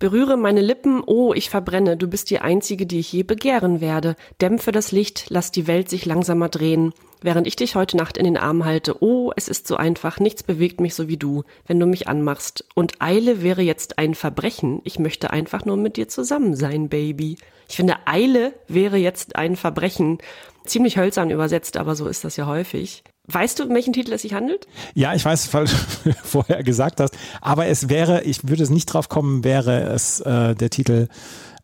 Berühre 0.00 0.36
meine 0.36 0.60
Lippen, 0.60 1.02
oh, 1.04 1.32
ich 1.34 1.50
verbrenne, 1.50 1.96
du 1.96 2.06
bist 2.06 2.30
die 2.30 2.38
einzige, 2.38 2.86
die 2.86 3.00
ich 3.00 3.12
je 3.12 3.24
begehren 3.24 3.80
werde. 3.80 4.14
Dämpfe 4.40 4.70
das 4.70 4.92
Licht, 4.92 5.26
lass 5.28 5.50
die 5.50 5.66
Welt 5.66 5.88
sich 5.88 6.06
langsamer 6.06 6.48
drehen. 6.48 6.92
Während 7.20 7.48
ich 7.48 7.56
dich 7.56 7.74
heute 7.74 7.96
Nacht 7.96 8.16
in 8.16 8.22
den 8.22 8.36
Arm 8.36 8.64
halte, 8.64 9.02
oh, 9.02 9.32
es 9.34 9.48
ist 9.48 9.66
so 9.66 9.76
einfach, 9.76 10.20
nichts 10.20 10.44
bewegt 10.44 10.80
mich 10.80 10.94
so 10.94 11.08
wie 11.08 11.16
du, 11.16 11.42
wenn 11.66 11.80
du 11.80 11.86
mich 11.86 12.06
anmachst. 12.06 12.64
Und 12.76 13.02
Eile 13.02 13.42
wäre 13.42 13.62
jetzt 13.62 13.98
ein 13.98 14.14
Verbrechen. 14.14 14.80
Ich 14.84 15.00
möchte 15.00 15.30
einfach 15.32 15.64
nur 15.64 15.76
mit 15.76 15.96
dir 15.96 16.06
zusammen 16.06 16.54
sein, 16.54 16.88
Baby. 16.88 17.36
Ich 17.68 17.74
finde, 17.74 17.96
Eile 18.04 18.52
wäre 18.68 18.98
jetzt 18.98 19.34
ein 19.34 19.56
Verbrechen. 19.56 20.18
Ziemlich 20.64 20.96
hölzern 20.96 21.30
übersetzt, 21.30 21.76
aber 21.76 21.96
so 21.96 22.06
ist 22.06 22.22
das 22.22 22.36
ja 22.36 22.46
häufig. 22.46 23.02
Weißt 23.30 23.58
du, 23.58 23.64
um 23.64 23.74
welchen 23.74 23.92
Titel 23.92 24.12
es 24.12 24.22
sich 24.22 24.32
handelt? 24.32 24.66
Ja, 24.94 25.14
ich 25.14 25.24
weiß, 25.24 25.52
weil 25.52 25.66
du 25.66 26.12
vorher 26.24 26.62
gesagt 26.62 27.00
hast. 27.00 27.14
Aber 27.40 27.66
es 27.66 27.88
wäre, 27.88 28.22
ich 28.24 28.48
würde 28.48 28.62
es 28.62 28.70
nicht 28.70 28.86
drauf 28.86 29.08
kommen, 29.08 29.44
wäre 29.44 29.82
es 29.82 30.20
äh, 30.20 30.54
der 30.54 30.70
Titel, 30.70 31.08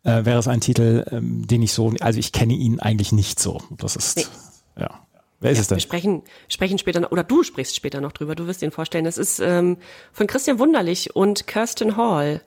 äh, 0.03 0.25
wäre 0.25 0.37
es 0.37 0.47
ein 0.47 0.61
Titel, 0.61 1.05
ähm, 1.11 1.47
den 1.47 1.63
ich 1.63 1.73
so, 1.73 1.91
also 1.99 2.19
ich 2.19 2.31
kenne 2.31 2.53
ihn 2.53 2.79
eigentlich 2.79 3.11
nicht 3.11 3.39
so. 3.39 3.61
Das 3.71 3.95
ist, 3.95 4.17
nee. 4.17 4.25
ja. 4.79 5.01
Wer 5.39 5.51
ist 5.51 5.57
ja, 5.57 5.61
es 5.63 5.67
denn? 5.67 5.77
Wir 5.77 5.81
sprechen, 5.81 6.23
sprechen 6.47 6.77
später, 6.77 7.11
oder 7.11 7.23
du 7.23 7.43
sprichst 7.43 7.75
später 7.75 7.99
noch 7.99 8.11
drüber, 8.11 8.35
du 8.35 8.47
wirst 8.47 8.61
ihn 8.61 8.71
vorstellen. 8.71 9.05
Es 9.05 9.17
ist 9.17 9.39
ähm, 9.39 9.77
von 10.13 10.27
Christian 10.27 10.59
Wunderlich 10.59 11.15
und 11.15 11.47
Kirsten 11.47 11.97
Hall 11.97 12.41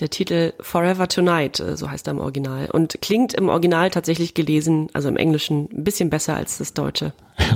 der 0.00 0.08
Titel 0.08 0.52
Forever 0.60 1.08
Tonight, 1.08 1.60
äh, 1.60 1.76
so 1.76 1.90
heißt 1.90 2.08
er 2.08 2.12
im 2.12 2.20
Original. 2.20 2.70
Und 2.70 3.00
klingt 3.02 3.34
im 3.34 3.48
Original 3.48 3.90
tatsächlich 3.90 4.34
gelesen, 4.34 4.88
also 4.92 5.08
im 5.08 5.16
Englischen, 5.16 5.68
ein 5.72 5.84
bisschen 5.84 6.10
besser 6.10 6.36
als 6.36 6.58
das 6.58 6.72
Deutsche. 6.72 7.12
ja. 7.38 7.46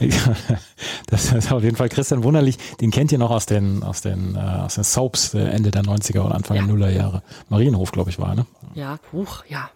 Das 1.10 1.32
ist 1.32 1.50
auf 1.50 1.62
jeden 1.62 1.76
Fall 1.76 1.88
Christian 1.88 2.22
Wunderlich. 2.22 2.58
Den 2.80 2.90
kennt 2.90 3.12
ihr 3.12 3.18
noch 3.18 3.30
aus 3.30 3.46
den, 3.46 3.82
aus 3.82 4.02
den, 4.02 4.36
äh, 4.36 4.38
aus 4.38 4.74
den 4.74 4.84
Soaps 4.84 5.32
Ende 5.32 5.70
der 5.70 5.82
90er 5.82 6.20
oder 6.20 6.34
Anfang 6.34 6.56
ja. 6.56 6.62
der 6.62 6.72
Nullerjahre. 6.72 7.22
Marienhof, 7.48 7.92
glaube 7.92 8.10
ich, 8.10 8.18
war, 8.18 8.34
ne? 8.34 8.46
Ja, 8.74 8.98
Huch, 9.12 9.44
ja. 9.48 9.70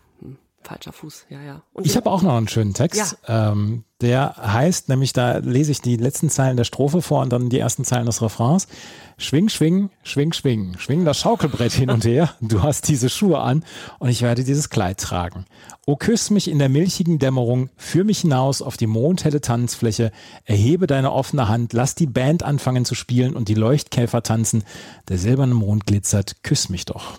Falscher 0.62 0.92
Fuß, 0.92 1.26
ja, 1.28 1.40
ja. 1.42 1.62
Und 1.72 1.86
Ich 1.86 1.96
habe 1.96 2.10
auch 2.10 2.22
noch 2.22 2.36
einen 2.36 2.48
schönen 2.48 2.74
Text. 2.74 3.18
Ähm, 3.26 3.84
der 4.00 4.36
heißt 4.36 4.88
nämlich, 4.88 5.12
da 5.12 5.38
lese 5.38 5.70
ich 5.72 5.80
die 5.80 5.96
letzten 5.96 6.30
Zeilen 6.30 6.56
der 6.56 6.64
Strophe 6.64 7.02
vor 7.02 7.20
und 7.22 7.32
dann 7.32 7.48
die 7.48 7.58
ersten 7.58 7.84
Zeilen 7.84 8.06
des 8.06 8.22
Refrains. 8.22 8.68
Schwing, 9.16 9.48
schwing, 9.48 9.90
schwing, 10.02 10.32
schwing. 10.32 10.76
Schwing 10.78 11.04
das 11.04 11.18
Schaukelbrett 11.18 11.72
hin 11.72 11.90
und 11.90 12.04
her. 12.04 12.34
Du 12.40 12.62
hast 12.62 12.88
diese 12.88 13.08
Schuhe 13.08 13.38
an 13.38 13.64
und 13.98 14.08
ich 14.08 14.22
werde 14.22 14.44
dieses 14.44 14.70
Kleid 14.70 14.98
tragen. 14.98 15.46
O 15.86 15.96
küss 15.96 16.30
mich 16.30 16.48
in 16.48 16.58
der 16.58 16.68
milchigen 16.68 17.18
Dämmerung, 17.18 17.70
führ 17.76 18.04
mich 18.04 18.20
hinaus 18.20 18.62
auf 18.62 18.76
die 18.76 18.86
mondhelle 18.86 19.40
Tanzfläche, 19.40 20.12
erhebe 20.44 20.86
deine 20.86 21.12
offene 21.12 21.48
Hand, 21.48 21.72
lass 21.72 21.94
die 21.94 22.06
Band 22.06 22.42
anfangen 22.42 22.84
zu 22.84 22.94
spielen 22.94 23.34
und 23.34 23.48
die 23.48 23.54
Leuchtkäfer 23.54 24.22
tanzen. 24.22 24.64
Der 25.08 25.18
silberne 25.18 25.54
Mond 25.54 25.86
glitzert, 25.86 26.42
küss 26.42 26.68
mich 26.68 26.84
doch. 26.84 27.18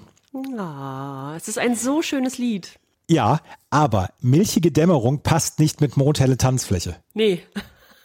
Ah, 0.57 1.33
es 1.37 1.47
ist 1.47 1.59
ein 1.59 1.75
so 1.75 2.01
schönes 2.01 2.37
Lied. 2.37 2.79
Ja, 3.09 3.41
aber 3.69 4.09
milchige 4.21 4.71
Dämmerung 4.71 5.21
passt 5.21 5.59
nicht 5.59 5.81
mit 5.81 5.97
mondhelle 5.97 6.37
Tanzfläche. 6.37 6.95
Nee, 7.13 7.41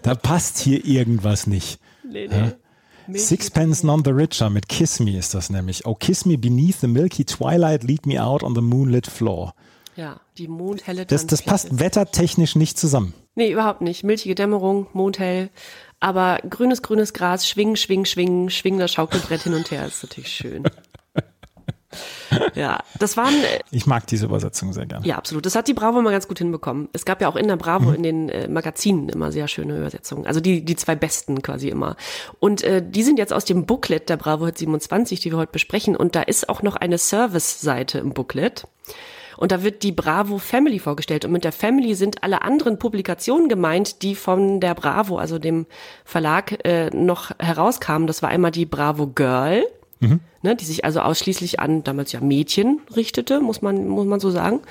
Da 0.03 0.15
passt 0.15 0.59
hier 0.59 0.85
irgendwas 0.85 1.47
nicht. 1.47 1.79
nee, 2.03 2.27
nee. 2.27 3.17
Sixpence 3.19 3.83
None 3.83 4.01
the 4.03 4.11
Richer 4.11 4.49
mit 4.49 4.67
Kiss 4.67 4.99
Me 4.99 5.15
ist 5.17 5.33
das 5.35 5.49
nämlich. 5.51 5.85
Oh, 5.85 5.93
kiss 5.93 6.25
me 6.25 6.37
beneath 6.39 6.79
the 6.81 6.87
milky 6.87 7.23
twilight, 7.23 7.83
lead 7.83 8.05
me 8.07 8.21
out 8.21 8.41
on 8.43 8.55
the 8.55 8.61
moonlit 8.61 9.05
floor. 9.05 9.53
Ja, 9.95 10.19
die 10.39 10.47
mondhelle 10.47 11.05
Das, 11.05 11.27
das 11.27 11.41
Tanzfläche. 11.43 11.49
passt 11.69 11.79
wettertechnisch 11.79 12.55
nicht 12.55 12.79
zusammen. 12.79 13.13
Nee, 13.35 13.51
überhaupt 13.51 13.81
nicht. 13.81 14.03
Milchige 14.03 14.33
Dämmerung, 14.33 14.87
mondhell. 14.93 15.49
Aber 15.99 16.39
grünes, 16.49 16.81
grünes 16.81 17.13
Gras, 17.13 17.47
schwing, 17.47 17.75
schwing, 17.75 18.05
schwing, 18.05 18.49
schwing 18.49 18.79
das 18.79 18.91
Schaukelbrett 18.93 19.43
hin 19.43 19.53
und 19.53 19.69
her. 19.71 19.85
ist 19.85 20.01
natürlich 20.03 20.29
schön. 20.33 20.63
ja, 22.55 22.79
das 22.99 23.17
waren, 23.17 23.33
äh, 23.33 23.59
Ich 23.71 23.85
mag 23.85 24.07
diese 24.07 24.25
Übersetzung 24.25 24.73
sehr 24.73 24.85
gerne. 24.85 25.05
ja, 25.05 25.15
absolut. 25.17 25.45
Das 25.45 25.55
hat 25.55 25.67
die 25.67 25.73
Bravo 25.73 26.01
mal 26.01 26.11
ganz 26.11 26.27
gut 26.27 26.39
hinbekommen. 26.39 26.89
Es 26.93 27.05
gab 27.05 27.21
ja 27.21 27.27
auch 27.27 27.35
in 27.35 27.47
der 27.47 27.57
Bravo 27.57 27.91
in 27.91 28.03
den 28.03 28.29
äh, 28.29 28.47
Magazinen 28.47 29.09
immer 29.09 29.31
sehr 29.31 29.47
schöne 29.47 29.77
Übersetzungen. 29.77 30.27
Also 30.27 30.39
die, 30.39 30.63
die 30.63 30.75
zwei 30.75 30.95
besten 30.95 31.41
quasi 31.41 31.69
immer. 31.69 31.95
Und 32.39 32.63
äh, 32.63 32.83
die 32.85 33.03
sind 33.03 33.19
jetzt 33.19 33.33
aus 33.33 33.45
dem 33.45 33.65
Booklet 33.65 34.09
der 34.09 34.17
Bravo 34.17 34.45
Hit 34.45 34.57
27, 34.57 35.19
die 35.19 35.31
wir 35.31 35.37
heute 35.37 35.51
besprechen. 35.51 35.95
Und 35.95 36.15
da 36.15 36.21
ist 36.21 36.49
auch 36.49 36.61
noch 36.61 36.75
eine 36.75 36.97
Service-Seite 36.97 37.99
im 37.99 38.13
Booklet. 38.13 38.67
Und 39.37 39.51
da 39.51 39.63
wird 39.63 39.83
die 39.83 39.91
Bravo 39.91 40.37
Family 40.37 40.79
vorgestellt. 40.79 41.25
Und 41.25 41.31
mit 41.31 41.43
der 41.43 41.51
Family 41.51 41.95
sind 41.95 42.23
alle 42.23 42.41
anderen 42.41 42.79
Publikationen 42.79 43.49
gemeint, 43.49 44.01
die 44.01 44.15
von 44.15 44.59
der 44.59 44.75
Bravo, 44.75 45.17
also 45.17 45.39
dem 45.39 45.65
Verlag, 46.05 46.65
äh, 46.65 46.89
noch 46.91 47.31
herauskamen. 47.39 48.07
Das 48.07 48.21
war 48.21 48.29
einmal 48.29 48.51
die 48.51 48.65
Bravo 48.65 49.07
Girl, 49.07 49.65
ne, 50.41 50.55
die 50.55 50.65
sich 50.65 50.85
also 50.85 51.01
ausschließlich 51.01 51.59
an 51.59 51.83
damals 51.83 52.11
ja 52.11 52.19
Mädchen 52.21 52.81
richtete, 52.95 53.39
muss 53.39 53.61
man, 53.61 53.87
muss 53.87 54.05
man 54.05 54.19
so 54.19 54.29
sagen. 54.29 54.61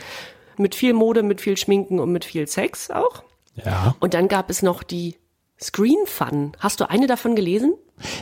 Mit 0.57 0.75
viel 0.75 0.93
Mode, 0.93 1.23
mit 1.23 1.41
viel 1.41 1.57
Schminken 1.57 1.99
und 1.99 2.13
mit 2.13 2.25
viel 2.25 2.47
Sex 2.47 2.91
auch. 2.91 3.25
Ja. 3.57 3.97
Und 4.01 4.15
dann 4.15 4.29
gab 4.29 4.51
es 4.51 4.63
noch 4.63 4.83
die 4.83 5.17
Screen 5.61 6.07
Fun. 6.07 6.53
Hast 6.59 6.81
du 6.81 6.89
eine 6.89 7.07
davon 7.07 7.37
gelesen? 7.37 7.75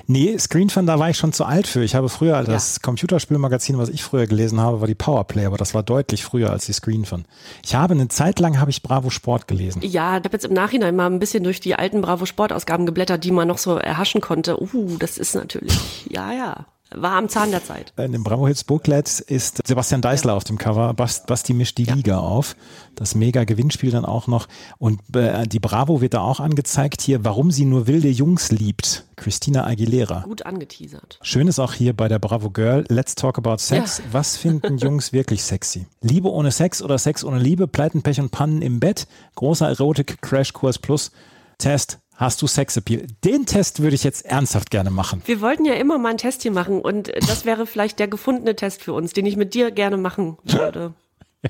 Nee, 0.06 0.36
Screen 0.38 0.68
Fun, 0.68 0.86
da 0.86 0.98
war 0.98 1.08
ich 1.08 1.16
schon 1.16 1.32
zu 1.32 1.44
alt 1.44 1.66
für. 1.66 1.82
Ich 1.82 1.94
habe 1.94 2.08
früher, 2.08 2.42
das 2.42 2.82
Computerspielmagazin, 2.82 3.78
was 3.78 3.88
ich 3.88 4.02
früher 4.02 4.26
gelesen 4.26 4.60
habe, 4.60 4.80
war 4.80 4.86
die 4.86 4.94
Powerplay, 4.94 5.46
aber 5.46 5.56
das 5.56 5.72
war 5.72 5.82
deutlich 5.82 6.24
früher 6.24 6.50
als 6.50 6.66
die 6.66 6.74
Screen 6.74 7.06
Fun. 7.06 7.24
Ich 7.64 7.74
habe 7.74 7.94
eine 7.94 8.08
Zeit 8.08 8.38
lang 8.38 8.60
habe 8.60 8.70
ich 8.70 8.82
Bravo 8.82 9.08
Sport 9.08 9.48
gelesen. 9.48 9.80
Ja, 9.82 10.18
ich 10.18 10.24
habe 10.24 10.32
jetzt 10.32 10.44
im 10.44 10.52
Nachhinein 10.52 10.94
mal 10.94 11.06
ein 11.06 11.18
bisschen 11.18 11.42
durch 11.42 11.60
die 11.60 11.74
alten 11.74 12.02
Bravo 12.02 12.26
Sportausgaben 12.26 12.84
geblättert, 12.84 13.24
die 13.24 13.30
man 13.30 13.48
noch 13.48 13.58
so 13.58 13.76
erhaschen 13.76 14.20
konnte. 14.20 14.60
Uh, 14.60 14.96
das 14.98 15.16
ist 15.16 15.34
natürlich, 15.34 16.06
ja, 16.10 16.32
ja, 16.32 16.66
war 16.94 17.12
am 17.12 17.28
Zahn 17.28 17.50
der 17.50 17.64
Zeit. 17.64 17.92
In 17.96 18.12
dem 18.12 18.24
Bravo 18.24 18.46
Hits 18.46 18.64
Booklet 18.64 19.20
ist 19.20 19.66
Sebastian 19.66 20.02
Deißler 20.02 20.34
auf 20.34 20.44
dem 20.44 20.58
Cover. 20.58 20.92
Bast, 20.94 21.26
Basti 21.26 21.54
mischt 21.54 21.78
die 21.78 21.84
Liga 21.84 22.18
auf. 22.18 22.56
Das 22.94 23.14
mega 23.14 23.44
Gewinnspiel 23.44 23.90
dann 23.90 24.04
auch 24.04 24.26
noch. 24.26 24.48
Und 24.78 25.00
äh, 25.14 25.46
die 25.46 25.60
Bravo 25.60 26.00
wird 26.00 26.14
da 26.14 26.20
auch 26.20 26.40
angezeigt 26.40 27.00
hier, 27.02 27.24
warum 27.24 27.50
sie 27.50 27.64
nur 27.64 27.86
wilde 27.86 28.08
Jungs 28.08 28.50
liebt. 28.50 29.06
Christina 29.16 29.66
Aguilera. 29.66 30.20
Gut 30.20 30.44
angeteasert. 30.44 31.18
Schön 31.22 31.46
ist 31.46 31.58
auch 31.58 31.74
hier 31.74 31.94
bei 31.94 32.08
der 32.08 32.18
Bravo 32.18 32.50
Girl, 32.50 32.84
let's 32.88 33.14
talk 33.14 33.38
about 33.38 33.58
Sex. 33.58 33.98
Ja. 33.98 34.04
Was 34.12 34.36
finden 34.36 34.78
Jungs 34.78 35.12
wirklich 35.12 35.44
sexy? 35.44 35.86
Liebe 36.00 36.30
ohne 36.30 36.50
Sex 36.50 36.82
oder 36.82 36.98
Sex 36.98 37.22
ohne 37.24 37.38
Liebe, 37.38 37.68
Pleiten, 37.68 38.02
Pech 38.02 38.20
und 38.20 38.30
Pannen 38.30 38.62
im 38.62 38.80
Bett, 38.80 39.06
großer 39.36 39.68
Erotik-Crashkurs 39.68 40.78
plus 40.78 41.12
Test, 41.58 42.00
hast 42.22 42.40
du 42.40 42.46
Sexappeal? 42.46 43.06
Den 43.24 43.46
Test 43.46 43.82
würde 43.82 43.94
ich 43.94 44.04
jetzt 44.04 44.24
ernsthaft 44.24 44.70
gerne 44.70 44.90
machen. 44.90 45.22
Wir 45.26 45.40
wollten 45.40 45.64
ja 45.64 45.74
immer 45.74 45.98
mal 45.98 46.10
ein 46.10 46.18
Test 46.18 46.42
hier 46.42 46.52
machen 46.52 46.80
und 46.80 47.12
das 47.28 47.44
wäre 47.44 47.66
vielleicht 47.66 47.98
der 47.98 48.08
gefundene 48.08 48.56
Test 48.56 48.82
für 48.82 48.92
uns, 48.94 49.12
den 49.12 49.26
ich 49.26 49.36
mit 49.36 49.54
dir 49.54 49.70
gerne 49.70 49.96
machen 49.96 50.38
würde. 50.44 50.94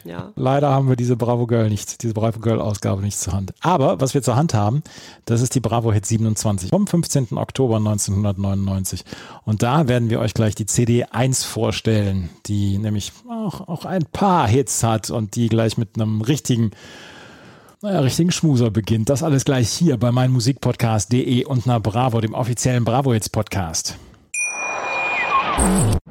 Ja. 0.05 0.33
Leider 0.37 0.71
haben 0.71 0.88
wir 0.88 0.97
diese 0.97 1.17
Bravo 1.17 1.47
Girl 1.47 1.69
nicht, 1.69 2.02
diese 2.02 2.14
Bravo 2.14 2.41
Girl 2.41 2.62
Ausgabe 2.62 3.02
nicht 3.02 3.19
zur 3.19 3.35
Hand. 3.35 3.52
Aber 3.61 4.00
was 4.00 4.14
wir 4.14 4.23
zur 4.23 4.37
Hand 4.37 4.55
haben, 4.55 4.83
das 5.26 5.43
ist 5.43 5.55
die 5.55 5.61
Bravo 5.61 5.93
Hit 5.93 6.07
27 6.07 6.71
vom 6.71 6.87
15. 6.87 7.37
Oktober 7.37 7.76
1999. 7.76 9.05
Und 9.45 9.62
da 9.62 9.88
werden 9.88 10.09
wir 10.09 10.21
euch 10.21 10.33
gleich 10.33 10.55
die 10.55 10.64
CD 10.64 11.05
1 11.05 11.45
vorstellen, 11.45 12.31
die 12.47 12.79
nämlich 12.79 13.12
auch, 13.29 13.69
auch 13.69 13.85
ein 13.85 14.07
paar 14.07 14.49
Hits 14.49 14.83
hat 14.83 15.11
und 15.11 15.37
die 15.37 15.49
gleich 15.49 15.76
mit 15.76 15.97
einem 15.97 16.23
richtigen 16.23 16.71
naja, 17.83 18.01
richtigen 18.01 18.31
Schmuser 18.31 18.71
beginnt. 18.71 19.09
Das 19.09 19.23
alles 19.23 19.45
gleich 19.45 19.71
hier 19.71 19.97
bei 19.97 20.12
meinmusikpodcast.de 20.12 21.45
und 21.45 21.67
einer 21.67 21.81
Bravo, 21.81 22.21
dem 22.21 22.35
offiziellen 22.35 22.85
Bravo 22.85 23.12
Hits 23.12 23.29
Podcast. 23.29 23.97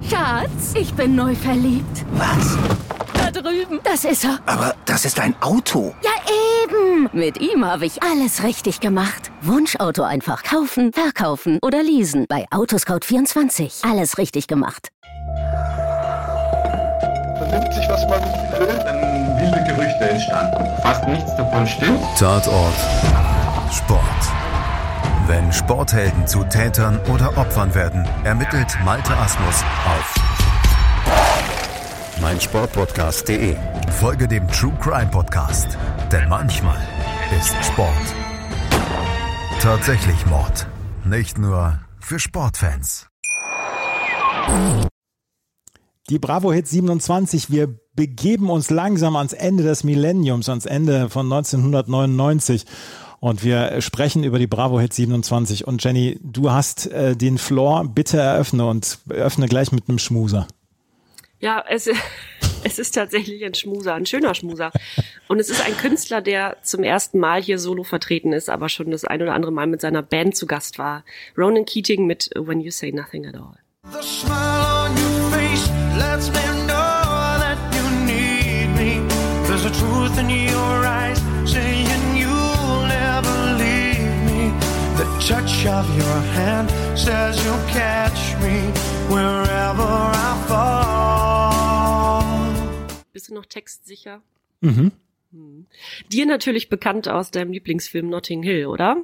Schatz, 0.10 0.74
ich 0.76 0.94
bin 0.94 1.16
neu 1.16 1.36
verliebt. 1.36 2.06
Was? 2.14 2.58
Da 3.14 3.32
drüben. 3.32 3.80
Das 3.84 4.06
ist 4.06 4.24
er. 4.24 4.40
Aber 4.46 4.76
das 4.86 5.06
ist 5.06 5.20
ein 5.20 5.36
Auto. 5.42 5.94
Ja, 6.04 6.12
eben. 6.64 7.10
Mit 7.14 7.40
ihm 7.42 7.66
habe 7.66 7.86
ich 7.86 8.04
alles 8.04 8.44
richtig 8.44 8.80
gemacht. 8.80 9.32
Wunschauto 9.42 10.04
einfach 10.04 10.44
kaufen, 10.44 10.94
verkaufen 10.94 11.60
oder 11.62 11.84
leasen. 11.84 12.26
Bei 12.30 12.46
Autoscout24. 12.50 13.90
Alles 13.90 14.18
richtig 14.18 14.48
gemacht. 14.48 14.90
vernimmt 17.52 17.74
sich, 17.74 17.88
was 17.90 18.08
man 18.08 18.22
will. 18.22 19.01
Entstanden. 20.12 20.82
Fast 20.82 21.08
nichts 21.08 21.36
davon 21.36 21.66
stimmt. 21.68 22.00
Tatort 22.18 22.74
Sport. 23.72 24.02
Wenn 25.28 25.52
Sporthelden 25.54 26.28
zu 26.28 26.44
Tätern 26.44 27.00
oder 27.14 27.38
Opfern 27.38 27.74
werden, 27.74 28.06
ermittelt 28.24 28.78
Malte 28.84 29.16
Asmus 29.16 29.64
auf 29.86 30.16
meinsportpodcast.de. 32.22 33.56
Folge 34.00 34.28
dem 34.28 34.48
True 34.50 34.74
Crime 34.80 35.10
Podcast, 35.10 35.78
denn 36.12 36.30
manchmal 36.30 36.78
ist 37.40 37.56
Sport 37.66 38.16
tatsächlich 39.62 40.26
Mord. 40.26 40.66
Nicht 41.06 41.38
nur 41.38 41.80
für 42.00 42.20
Sportfans. 42.20 43.08
Die 46.10 46.20
Bravo 46.20 46.52
Hit 46.52 46.68
27, 46.68 47.52
wir 47.52 47.80
begeben 47.96 48.50
uns 48.50 48.70
langsam 48.70 49.16
ans 49.16 49.34
Ende 49.34 49.64
des 49.64 49.84
Millenniums, 49.84 50.50
ans 50.50 50.66
Ende 50.66 51.10
von 51.10 51.32
1999 51.32 52.66
und 53.22 53.44
wir 53.44 53.82
sprechen 53.82 54.24
über 54.24 54.40
die 54.40 54.48
Bravo 54.48 54.80
Hit 54.80 54.94
27 54.94 55.68
und 55.68 55.84
Jenny, 55.84 56.20
du 56.24 56.52
hast 56.52 56.88
äh, 56.88 57.16
den 57.16 57.38
Floor, 57.38 57.86
bitte 57.88 58.18
eröffne 58.18 58.66
und 58.66 58.98
öffne 59.10 59.48
gleich 59.48 59.72
mit 59.72 59.88
einem 59.88 60.00
Schmuser. 60.00 60.48
Ja, 61.40 61.64
es, 61.70 61.88
es 62.64 62.80
ist 62.80 62.96
tatsächlich 62.96 63.46
ein 63.46 63.54
Schmuser, 63.54 63.94
ein 63.94 64.08
schöner 64.08 64.34
Schmuser. 64.34 64.72
Und 65.28 65.40
es 65.40 65.52
ist 65.52 65.64
ein 65.64 65.78
Künstler, 65.78 66.22
der 66.22 66.58
zum 66.64 66.84
ersten 66.84 67.20
Mal 67.20 67.44
hier 67.44 67.60
solo 67.60 67.84
vertreten 67.84 68.34
ist, 68.34 68.50
aber 68.50 68.70
schon 68.70 68.90
das 68.90 69.06
ein 69.06 69.22
oder 69.22 69.36
andere 69.36 69.52
Mal 69.52 69.68
mit 69.68 69.82
seiner 69.82 70.02
Band 70.02 70.36
zu 70.36 70.48
Gast 70.48 70.80
war. 70.80 71.04
Ronan 71.38 71.66
Keating 71.66 72.08
mit 72.08 72.32
When 72.36 72.60
You 72.60 72.72
Say 72.72 72.92
Nothing 72.92 73.28
at 73.28 73.36
All. 73.36 73.58
Truth 79.80 80.18
in 80.20 80.30
your 80.30 80.86
eyes 80.86 81.20
saying 81.46 82.16
you'll 82.16 82.86
never 82.88 83.56
leave 83.58 84.24
me. 84.26 84.54
The 84.98 85.06
touch 85.28 85.66
of 85.66 85.86
your 85.98 86.22
hand 86.36 86.70
says 86.98 87.44
you'll 87.44 87.66
catch 87.72 88.36
me 88.42 88.72
wherever 89.10 90.12
I 90.14 90.36
fall. 90.48 91.52
Bist 93.14 93.30
du 93.30 93.34
noch 93.34 93.46
textsicher? 93.46 94.22
Mhm. 94.62 94.92
Dir 96.12 96.26
natürlich 96.26 96.68
bekannt 96.70 97.08
aus 97.08 97.32
deinem 97.32 97.52
Lieblingsfilm 97.54 98.10
Notting 98.10 98.44
Hill, 98.44 98.66
oder? 98.68 98.98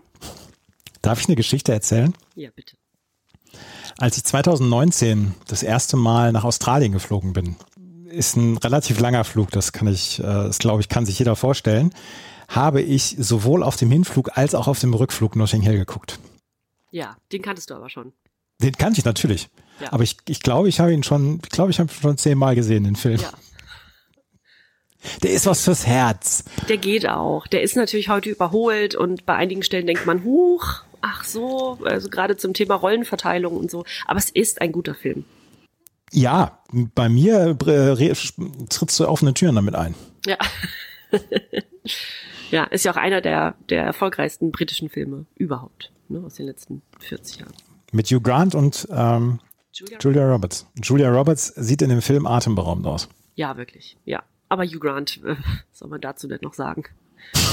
Darf 1.01 1.21
ich 1.21 1.27
eine 1.27 1.35
Geschichte 1.37 1.71
erzählen? 1.71 2.13
Ja, 2.35 2.49
bitte. 2.53 2.75
Als 3.97 4.17
ich 4.17 4.25
2019 4.25 5.33
das 5.47 5.63
erste 5.63 5.95
Mal 5.97 6.31
nach 6.33 6.43
Australien 6.43 6.91
geflogen 6.91 7.33
bin, 7.33 7.55
ist 8.09 8.35
ein 8.35 8.57
relativ 8.57 8.99
langer 8.99 9.23
Flug, 9.23 9.51
das 9.51 9.71
kann 9.71 9.87
ich, 9.87 10.19
äh, 10.19 10.23
das 10.23 10.59
glaube 10.59 10.81
ich, 10.81 10.89
kann 10.89 11.05
sich 11.05 11.19
jeder 11.19 11.35
vorstellen, 11.35 11.93
habe 12.47 12.81
ich 12.81 13.15
sowohl 13.19 13.63
auf 13.63 13.75
dem 13.75 13.91
Hinflug 13.91 14.37
als 14.37 14.55
auch 14.55 14.67
auf 14.67 14.79
dem 14.79 14.93
Rückflug 14.93 15.35
Notting 15.35 15.61
Hill 15.61 15.77
geguckt. 15.77 16.19
Ja, 16.91 17.17
den 17.31 17.41
kanntest 17.41 17.69
du 17.69 17.75
aber 17.75 17.89
schon. 17.89 18.13
Den 18.61 18.73
kannte 18.73 18.99
ich 18.99 19.05
natürlich. 19.05 19.49
Ja. 19.79 19.93
Aber 19.93 20.03
ich, 20.03 20.17
ich 20.27 20.41
glaube, 20.41 20.69
ich 20.69 20.79
habe 20.79 20.93
ihn 20.93 21.03
schon, 21.03 21.39
ich 21.43 21.49
glaube, 21.49 21.71
ich 21.71 21.79
habe 21.79 21.91
ihn 21.91 22.01
schon 22.01 22.17
zehnmal 22.17 22.55
gesehen, 22.55 22.85
den 22.85 22.95
Film. 22.95 23.19
Ja. 23.19 23.31
Der 25.23 25.31
ist 25.31 25.45
was 25.45 25.63
fürs 25.63 25.85
Herz. 25.85 26.43
Der 26.67 26.77
geht 26.77 27.07
auch. 27.07 27.47
Der 27.47 27.61
ist 27.61 27.75
natürlich 27.75 28.09
heute 28.09 28.29
überholt 28.29 28.95
und 28.95 29.25
bei 29.25 29.35
einigen 29.35 29.63
Stellen 29.63 29.85
denkt 29.85 30.05
man, 30.05 30.23
huch, 30.23 30.81
ach 31.01 31.23
so, 31.23 31.77
also 31.83 32.09
gerade 32.09 32.35
zum 32.35 32.53
Thema 32.53 32.75
Rollenverteilung 32.75 33.55
und 33.55 33.69
so. 33.69 33.85
Aber 34.07 34.17
es 34.17 34.29
ist 34.29 34.59
ein 34.59 34.71
guter 34.71 34.95
Film. 34.95 35.25
Ja, 36.11 36.59
bei 36.95 37.09
mir 37.09 37.57
äh, 37.65 38.13
trittst 38.69 38.99
du 38.99 39.07
offene 39.07 39.33
Türen 39.33 39.55
damit 39.55 39.75
ein. 39.75 39.95
Ja. 40.25 40.37
ja, 42.51 42.63
ist 42.65 42.85
ja 42.85 42.91
auch 42.91 42.97
einer 42.97 43.21
der, 43.21 43.55
der 43.69 43.83
erfolgreichsten 43.83 44.51
britischen 44.51 44.89
Filme 44.89 45.25
überhaupt, 45.35 45.91
ne, 46.07 46.21
aus 46.25 46.35
den 46.35 46.45
letzten 46.45 46.81
40 46.99 47.39
Jahren. 47.41 47.53
Mit 47.91 48.07
Hugh 48.07 48.21
Grant 48.21 48.55
und 48.55 48.87
ähm, 48.91 49.39
Julia, 49.73 49.97
Julia 49.99 50.31
Roberts. 50.31 50.67
Julia 50.81 51.09
Roberts 51.09 51.47
sieht 51.55 51.81
in 51.81 51.89
dem 51.89 52.01
Film 52.01 52.25
atemberaubend 52.25 52.87
aus. 52.87 53.09
Ja, 53.35 53.57
wirklich. 53.57 53.97
Ja. 54.05 54.23
Aber 54.49 54.63
Hugh 54.63 54.79
Grant, 54.79 55.21
äh, 55.23 55.35
soll 55.71 55.89
man 55.89 56.01
dazu 56.01 56.27
denn 56.27 56.39
noch 56.41 56.53
sagen? 56.53 56.83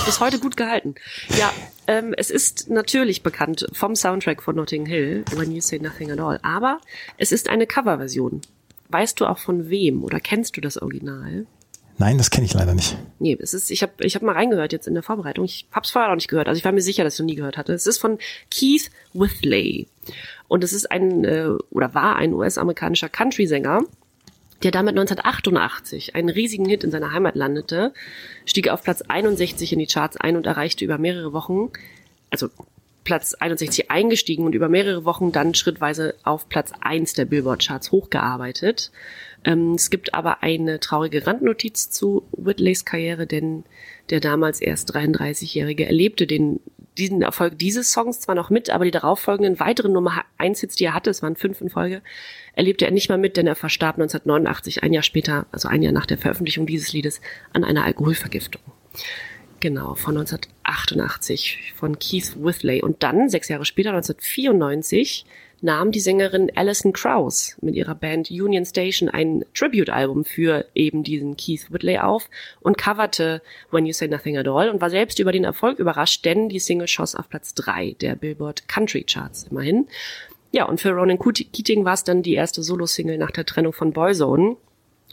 Bis 0.05 0.21
heute 0.21 0.39
gut 0.39 0.57
gehalten. 0.57 0.95
Ja, 1.39 1.53
ähm, 1.87 2.15
es 2.17 2.31
ist 2.31 2.71
natürlich 2.71 3.23
bekannt 3.23 3.67
vom 3.73 3.97
Soundtrack 3.97 4.43
von 4.43 4.57
Notting 4.57 4.87
Hill, 4.87 5.25
When 5.35 5.53
You 5.53 5.61
Say 5.61 5.79
Nothing 5.79 6.11
at 6.11 6.21
All, 6.21 6.39
aber 6.43 6.81
es 7.17 7.33
ist 7.33 7.49
eine 7.49 7.67
Coverversion. 7.67 8.41
Weißt 8.89 9.21
du 9.21 9.27
auch 9.27 9.39
von 9.39 9.71
wem 9.71 10.05
oder 10.05 10.21
kennst 10.21 10.57
du 10.57 10.61
das 10.61 10.77
Original? 10.81 11.47
Nein, 11.97 12.19
das 12.19 12.31
kenne 12.31 12.45
ich 12.45 12.55
leider 12.55 12.75
nicht. 12.75 12.97
Nee, 13.21 13.37
es 13.41 13.55
ist, 13.55 13.71
ich 13.71 13.83
habe 13.83 13.93
ich 14.01 14.17
hab 14.17 14.23
mal 14.23 14.33
reingehört 14.33 14.73
jetzt 14.73 14.89
in 14.89 14.95
der 14.95 15.03
Vorbereitung. 15.03 15.45
Ich 15.45 15.67
hab's 15.71 15.91
vorher 15.91 16.11
auch 16.11 16.17
nicht 16.17 16.29
gehört. 16.29 16.49
Also 16.49 16.59
ich 16.59 16.65
war 16.65 16.73
mir 16.73 16.81
sicher, 16.81 17.05
dass 17.05 17.15
ich 17.15 17.21
noch 17.21 17.27
nie 17.27 17.37
gehört 17.37 17.57
hatte. 17.57 17.73
Es 17.73 17.87
ist 17.87 17.99
von 17.99 18.19
Keith 18.51 18.91
Withley. 19.13 19.87
Und 20.49 20.65
es 20.65 20.73
ist 20.73 20.91
ein, 20.91 21.25
äh, 21.25 21.51
oder 21.71 21.95
war 21.95 22.17
ein 22.17 22.35
US-amerikanischer 22.35 23.09
Country-Sänger, 23.09 23.85
der 24.65 24.71
damit 24.71 24.93
1988 24.93 26.15
einen 26.15 26.31
riesigen 26.31 26.67
Hit 26.67 26.85
in 26.85 26.91
seiner 26.91 27.13
Heimat 27.13 27.37
landete, 27.37 27.93
stieg 28.47 28.69
auf 28.69 28.83
Platz 28.83 29.03
61 29.03 29.73
in 29.73 29.79
die 29.79 29.87
Charts 29.87 30.17
ein 30.17 30.37
und 30.37 30.47
erreichte 30.47 30.85
über 30.85 30.99
mehrere 30.99 31.33
Wochen, 31.33 31.71
also 32.31 32.49
Platz 33.05 33.35
61 33.35 33.91
eingestiegen 33.91 34.45
und 34.45 34.55
über 34.55 34.69
mehrere 34.69 35.05
Wochen 35.05 35.31
dann 35.31 35.55
schrittweise 35.55 36.15
auf 36.23 36.49
Platz 36.49 36.73
1 36.81 37.13
der 37.13 37.27
Billboard-Charts 37.27 37.93
hochgearbeitet. 37.93 38.91
Ähm, 39.45 39.75
es 39.75 39.91
gibt 39.91 40.15
aber 40.15 40.43
eine 40.43 40.81
traurige 40.81 41.27
Randnotiz 41.27 41.91
zu 41.91 42.25
Whitleys 42.33 42.87
Karriere, 42.87 43.27
denn 43.27 43.65
der 44.11 44.21
damals 44.21 44.61
erst 44.61 44.97
33-Jährige 44.97 45.87
erlebte 45.87 46.27
den 46.27 46.61
diesen 46.99 47.23
Erfolg 47.23 47.59
dieses 47.59 47.93
Songs 47.93 48.21
zwar 48.21 48.35
noch 48.35 48.51
mit, 48.51 48.71
aber 48.71 48.85
die 48.85 48.91
darauffolgenden 48.91 49.59
weiteren 49.59 49.93
Nummer 49.93 50.25
1 50.39 50.61
Hits, 50.61 50.77
die 50.77 50.85
er 50.85 50.95
hatte, 50.95 51.11
es 51.11 51.23
waren 51.23 51.37
fünf 51.37 51.61
in 51.61 51.71
Folge, 51.71 52.03
erlebte 52.55 52.85
er 52.85 52.93
nicht 52.93 53.09
mal 53.09 53.19
mit, 53.19 53.37
denn 53.37 53.47
er 53.47 53.57
verstarb 53.57 53.97
1989, 53.97 54.83
ein 54.83 54.93
Jahr 54.93 55.03
später, 55.03 55.47
also 55.51 55.69
ein 55.69 55.83
Jahr 55.83 55.93
nach 55.93 56.07
der 56.07 56.19
Veröffentlichung 56.19 56.67
dieses 56.67 56.93
Liedes, 56.93 57.21
an 57.53 57.65
einer 57.65 57.85
Alkoholvergiftung. 57.85 58.63
Genau, 59.61 59.95
von 59.95 60.17
1988 60.17 61.73
von 61.75 61.99
Keith 61.99 62.37
Withley. 62.37 62.83
Und 62.83 63.03
dann, 63.03 63.31
sechs 63.31 63.49
Jahre 63.49 63.65
später, 63.65 63.91
1994, 63.91 65.25
nahm 65.65 65.93
die 65.93 66.01
Sängerin 66.01 66.53
Alison 66.55 66.93
Krauss 66.93 67.57
mit 67.63 67.75
ihrer 67.75 67.95
Band 67.95 68.31
Union 68.31 68.67
Station 68.67 69.09
ein 69.09 69.47
Tribute-Album 69.55 70.27
für 70.27 70.67
eben 70.75 71.03
diesen 71.03 71.39
Keith 71.39 71.73
Whitley 71.73 71.99
auf 71.99 72.29
und 72.61 72.77
coverte 72.77 73.41
When 73.71 73.87
You 73.87 73.95
Say 73.95 74.09
Nothing 74.09 74.37
at 74.37 74.47
All 74.47 74.69
und 74.69 74.83
war 74.83 74.91
selbst 74.91 75.19
über 75.19 75.33
den 75.33 75.45
Erfolg 75.45 75.79
überrascht, 75.79 76.27
denn 76.27 76.51
die 76.51 76.59
Single 76.59 76.87
schoss 76.87 77.15
auf 77.15 77.31
Platz 77.31 77.55
drei 77.55 77.97
der 78.03 78.15
Billboard 78.15 78.69
Country 78.69 79.05
Charts 79.05 79.45
immerhin. 79.51 79.89
Ja, 80.53 80.67
und 80.67 80.83
für 80.83 80.91
Ronan 80.91 81.19
Keating 81.19 81.87
war 81.87 81.95
es 81.95 82.05
dann 82.05 82.23
die 82.23 82.35
erste 82.35 82.63
Solo-Single 82.63 83.17
nach 83.17 83.31
der 83.31 83.47
Trennung 83.47 83.73
von 83.73 83.93
Boyzone 83.93 84.57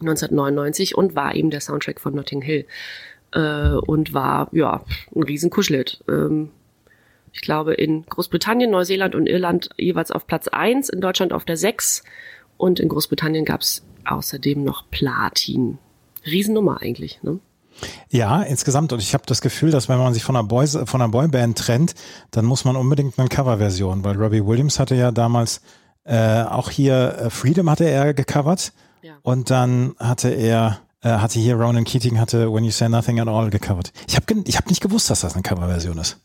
1999 0.02 0.96
und 0.96 1.16
war 1.16 1.34
eben 1.34 1.50
der 1.50 1.62
Soundtrack 1.62 2.02
von 2.02 2.14
Notting 2.14 2.42
Hill. 2.42 2.66
Äh, 3.34 3.76
und 3.88 4.14
war, 4.14 4.50
ja, 4.52 4.84
ein 5.16 5.24
riesen 5.24 5.50
Kuschelhit. 5.50 6.04
Ähm, 6.10 6.52
ich 7.34 7.42
glaube, 7.42 7.74
in 7.74 8.06
Großbritannien, 8.06 8.72
Neuseeland 8.72 9.16
und 9.16 9.28
Irland 9.28 9.70
jeweils 9.78 10.12
auf 10.12 10.28
Platz 10.28 10.48
eins, 10.48 10.90
in 10.90 11.02
Deutschland 11.02 11.34
auf 11.34 11.46
der 11.46 11.58
sechs 11.58 12.04
und 12.58 12.80
in 12.80 12.90
Großbritannien 12.90 13.46
gab 13.46 13.62
es 13.62 13.84
außerdem 14.06 14.64
noch 14.64 14.90
Platin. 14.90 15.78
Riesennummer 16.26 16.82
eigentlich, 16.82 17.22
ne? 17.24 17.40
Ja, 18.10 18.44
insgesamt. 18.44 18.94
Und 18.94 19.00
ich 19.02 19.14
habe 19.14 19.24
das 19.26 19.42
Gefühl, 19.42 19.72
dass 19.72 19.90
wenn 19.90 19.98
man 19.98 20.14
sich 20.14 20.24
von 20.24 20.36
einer, 20.36 20.44
Boys, 20.44 20.78
von 20.86 21.02
einer 21.02 21.10
Boyband 21.10 21.58
trennt, 21.58 21.96
dann 22.30 22.46
muss 22.46 22.66
man 22.66 22.76
unbedingt 22.76 23.18
eine 23.18 23.30
Coverversion, 23.30 24.04
weil 24.04 24.16
Robbie 24.18 24.46
Williams 24.46 24.78
hatte 24.78 24.96
ja 24.96 25.12
damals 25.12 25.62
äh, 26.04 26.44
auch 26.44 26.70
hier 26.70 27.18
äh, 27.18 27.30
Freedom 27.30 27.70
hatte 27.70 27.86
er 27.86 28.14
gecovert 28.14 28.74
ja. 29.02 29.14
und 29.22 29.50
dann 29.50 29.96
hatte 30.00 30.30
er 30.30 30.80
äh, 31.02 31.10
hatte 31.10 31.40
hier 31.40 31.56
Ronan 31.56 31.84
Keating 31.84 32.20
hatte 32.20 32.52
When 32.52 32.64
You 32.64 32.72
Say 32.72 32.90
Nothing 32.90 33.20
at 33.20 33.28
All 33.28 33.50
gecovert. 33.50 33.94
Ich 34.08 34.16
habe 34.16 34.26
ich 34.46 34.58
hab 34.58 34.68
nicht 34.68 34.82
gewusst, 34.82 35.10
dass 35.10 35.22
das 35.22 35.34
eine 35.34 35.44
Coverversion 35.44 35.98
ist. 35.98 36.20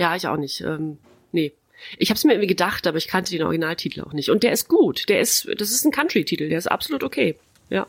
Ja, 0.00 0.16
ich 0.16 0.26
auch 0.26 0.38
nicht. 0.38 0.62
Ähm, 0.62 0.96
nee. 1.30 1.52
Ich 1.98 2.08
habe 2.08 2.16
es 2.16 2.24
mir 2.24 2.32
irgendwie 2.32 2.46
gedacht, 2.46 2.86
aber 2.86 2.96
ich 2.96 3.06
kannte 3.06 3.32
den 3.32 3.42
Originaltitel 3.42 4.00
auch 4.00 4.14
nicht. 4.14 4.30
Und 4.30 4.42
der 4.42 4.52
ist 4.52 4.66
gut. 4.66 5.10
Der 5.10 5.20
ist, 5.20 5.46
das 5.58 5.70
ist 5.70 5.84
ein 5.84 5.92
Country-Titel. 5.92 6.48
Der 6.48 6.56
ist 6.56 6.70
absolut 6.70 7.04
okay. 7.04 7.36
Ja. 7.68 7.86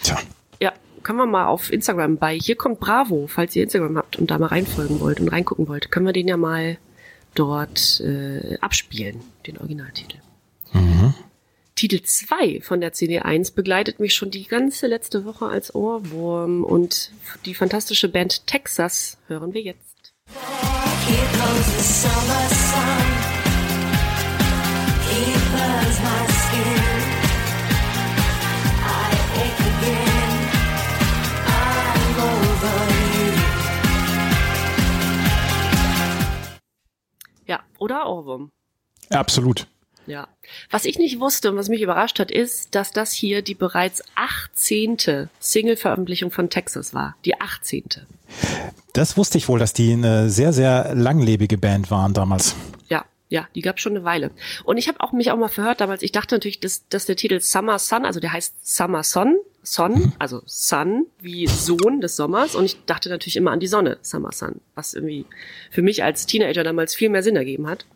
Tja. 0.00 0.16
Ja, 0.60 0.72
können 1.02 1.18
wir 1.18 1.26
mal 1.26 1.46
auf 1.46 1.72
Instagram 1.72 2.18
bei 2.18 2.38
Hier 2.38 2.54
kommt 2.54 2.78
Bravo, 2.78 3.26
falls 3.26 3.56
ihr 3.56 3.64
Instagram 3.64 3.98
habt 3.98 4.16
und 4.16 4.30
da 4.30 4.38
mal 4.38 4.46
reinfolgen 4.46 5.00
wollt 5.00 5.18
und 5.18 5.26
reingucken 5.26 5.66
wollt, 5.66 5.90
können 5.90 6.06
wir 6.06 6.12
den 6.12 6.28
ja 6.28 6.36
mal 6.36 6.78
dort 7.34 8.00
äh, 8.00 8.56
abspielen, 8.60 9.20
den 9.48 9.58
Originaltitel. 9.58 10.18
Mhm. 10.72 11.14
Titel 11.74 12.00
2 12.02 12.60
von 12.60 12.80
der 12.80 12.92
CD1 12.92 13.56
begleitet 13.56 13.98
mich 13.98 14.14
schon 14.14 14.30
die 14.30 14.46
ganze 14.46 14.86
letzte 14.86 15.24
Woche 15.24 15.46
als 15.46 15.74
Ohrwurm 15.74 16.62
und 16.62 17.10
die 17.44 17.54
fantastische 17.54 18.08
Band 18.08 18.46
Texas 18.46 19.18
hören 19.26 19.52
wir 19.52 19.62
jetzt. 19.62 20.12
Ja, 37.46 37.60
oder 37.78 38.06
Ohrwurm? 38.08 38.52
Absolut. 39.10 39.66
Ja. 40.06 40.28
Was 40.70 40.84
ich 40.84 40.98
nicht 40.98 41.20
wusste 41.20 41.50
und 41.50 41.56
was 41.56 41.68
mich 41.68 41.82
überrascht 41.82 42.18
hat, 42.18 42.30
ist, 42.30 42.74
dass 42.74 42.90
das 42.90 43.12
hier 43.12 43.42
die 43.42 43.54
bereits 43.54 44.02
18. 44.16 45.28
Single-Veröffentlichung 45.38 46.30
von 46.30 46.50
Texas 46.50 46.94
war. 46.94 47.16
Die 47.24 47.40
18. 47.40 47.84
Das 48.92 49.16
wusste 49.16 49.38
ich 49.38 49.48
wohl, 49.48 49.58
dass 49.58 49.72
die 49.72 49.92
eine 49.92 50.30
sehr, 50.30 50.52
sehr 50.52 50.94
langlebige 50.94 51.58
Band 51.58 51.90
waren 51.90 52.14
damals. 52.14 52.56
Ja, 52.88 53.04
ja, 53.28 53.46
die 53.54 53.62
gab 53.62 53.78
schon 53.78 53.92
eine 53.92 54.04
Weile. 54.04 54.32
Und 54.64 54.76
ich 54.76 54.88
habe 54.88 55.00
auch 55.00 55.12
mich 55.12 55.30
auch 55.30 55.36
mal 55.36 55.48
verhört 55.48 55.80
damals. 55.80 56.02
Ich 56.02 56.12
dachte 56.12 56.34
natürlich, 56.34 56.60
dass, 56.60 56.88
dass 56.88 57.06
der 57.06 57.16
Titel 57.16 57.40
Summer 57.40 57.78
Sun, 57.78 58.04
also 58.04 58.18
der 58.18 58.32
heißt 58.32 58.54
Summer 58.62 59.04
Sun, 59.04 59.36
Son, 59.62 59.92
mhm. 59.92 60.12
also 60.18 60.42
Sun 60.46 61.06
wie 61.20 61.46
Sohn 61.46 62.00
des 62.00 62.16
Sommers. 62.16 62.54
Und 62.54 62.64
ich 62.64 62.84
dachte 62.86 63.08
natürlich 63.08 63.36
immer 63.36 63.52
an 63.52 63.60
die 63.60 63.68
Sonne, 63.68 63.98
Summer 64.02 64.32
Sun, 64.32 64.60
was 64.74 64.94
irgendwie 64.94 65.26
für 65.70 65.82
mich 65.82 66.02
als 66.02 66.26
Teenager 66.26 66.64
damals 66.64 66.94
viel 66.94 67.10
mehr 67.10 67.22
Sinn 67.22 67.36
ergeben 67.36 67.68
hat. 67.68 67.86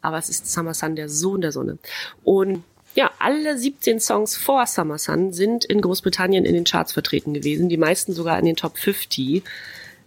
Aber 0.00 0.18
es 0.18 0.28
ist 0.28 0.50
Summer 0.50 0.74
Sun, 0.74 0.96
der 0.96 1.08
Sohn 1.08 1.40
der 1.40 1.52
Sonne. 1.52 1.78
Und 2.24 2.62
ja, 2.94 3.10
alle 3.18 3.58
17 3.58 4.00
Songs 4.00 4.36
vor 4.36 4.66
Summer 4.66 4.98
Sun 4.98 5.32
sind 5.32 5.64
in 5.64 5.80
Großbritannien 5.80 6.44
in 6.44 6.54
den 6.54 6.64
Charts 6.64 6.92
vertreten 6.92 7.34
gewesen, 7.34 7.68
die 7.68 7.76
meisten 7.76 8.12
sogar 8.12 8.38
in 8.38 8.44
den 8.44 8.56
Top 8.56 8.78
50. 8.78 9.42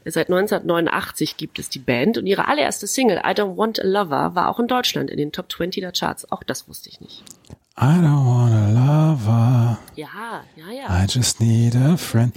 Seit 0.04 0.30
1989 0.30 1.38
gibt 1.38 1.60
es 1.60 1.70
die 1.70 1.80
Band 1.80 2.18
und 2.18 2.26
ihre 2.26 2.48
allererste 2.48 2.88
Single 2.88 3.18
I 3.18 3.30
Don't 3.30 3.56
Want 3.56 3.80
a 3.80 3.84
Lover 3.86 4.34
war 4.34 4.50
auch 4.50 4.60
in 4.60 4.68
Deutschland 4.68 5.12
in 5.12 5.18
den 5.18 5.32
Top 5.32 5.52
20 5.52 5.82
der 5.82 5.92
Charts. 5.92 6.32
Auch 6.32 6.44
das 6.44 6.68
wusste 6.68 6.90
ich 6.90 7.00
nicht. 7.00 7.24
I 7.78 7.86
don't 7.86 8.26
want 8.26 8.54
a 8.54 8.70
lover. 8.70 9.80
Ja, 9.96 10.44
ja, 10.56 10.72
ja. 10.72 11.04
I 11.04 11.08
just 11.08 11.40
need 11.40 11.76
a 11.76 11.96
friend. 11.98 12.36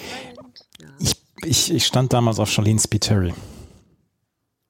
Ja. 0.80 0.88
Ich, 1.00 1.16
ich, 1.42 1.72
ich 1.72 1.86
stand 1.86 2.12
damals 2.12 2.38
auf 2.38 2.50
Charlene 2.50 2.78
Spiteri. 2.78 3.34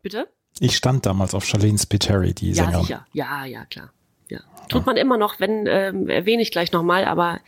Bitte? 0.02 0.28
Ich 0.60 0.76
stand 0.76 1.04
damals 1.06 1.34
auf 1.34 1.44
Charlene 1.44 1.78
Spiteri, 1.78 2.32
die 2.32 2.50
ja, 2.50 2.64
Sängerin. 2.64 2.82
Sicher. 2.82 3.06
Ja, 3.12 3.44
ja, 3.44 3.64
klar. 3.64 3.90
Ja. 4.28 4.40
Tut 4.68 4.82
ja. 4.82 4.86
man 4.86 4.96
immer 4.96 5.16
noch, 5.16 5.40
wenn, 5.40 5.66
ähm, 5.66 6.08
erwähne 6.08 6.42
ich 6.42 6.50
gleich 6.50 6.72
nochmal, 6.72 7.04
aber 7.04 7.40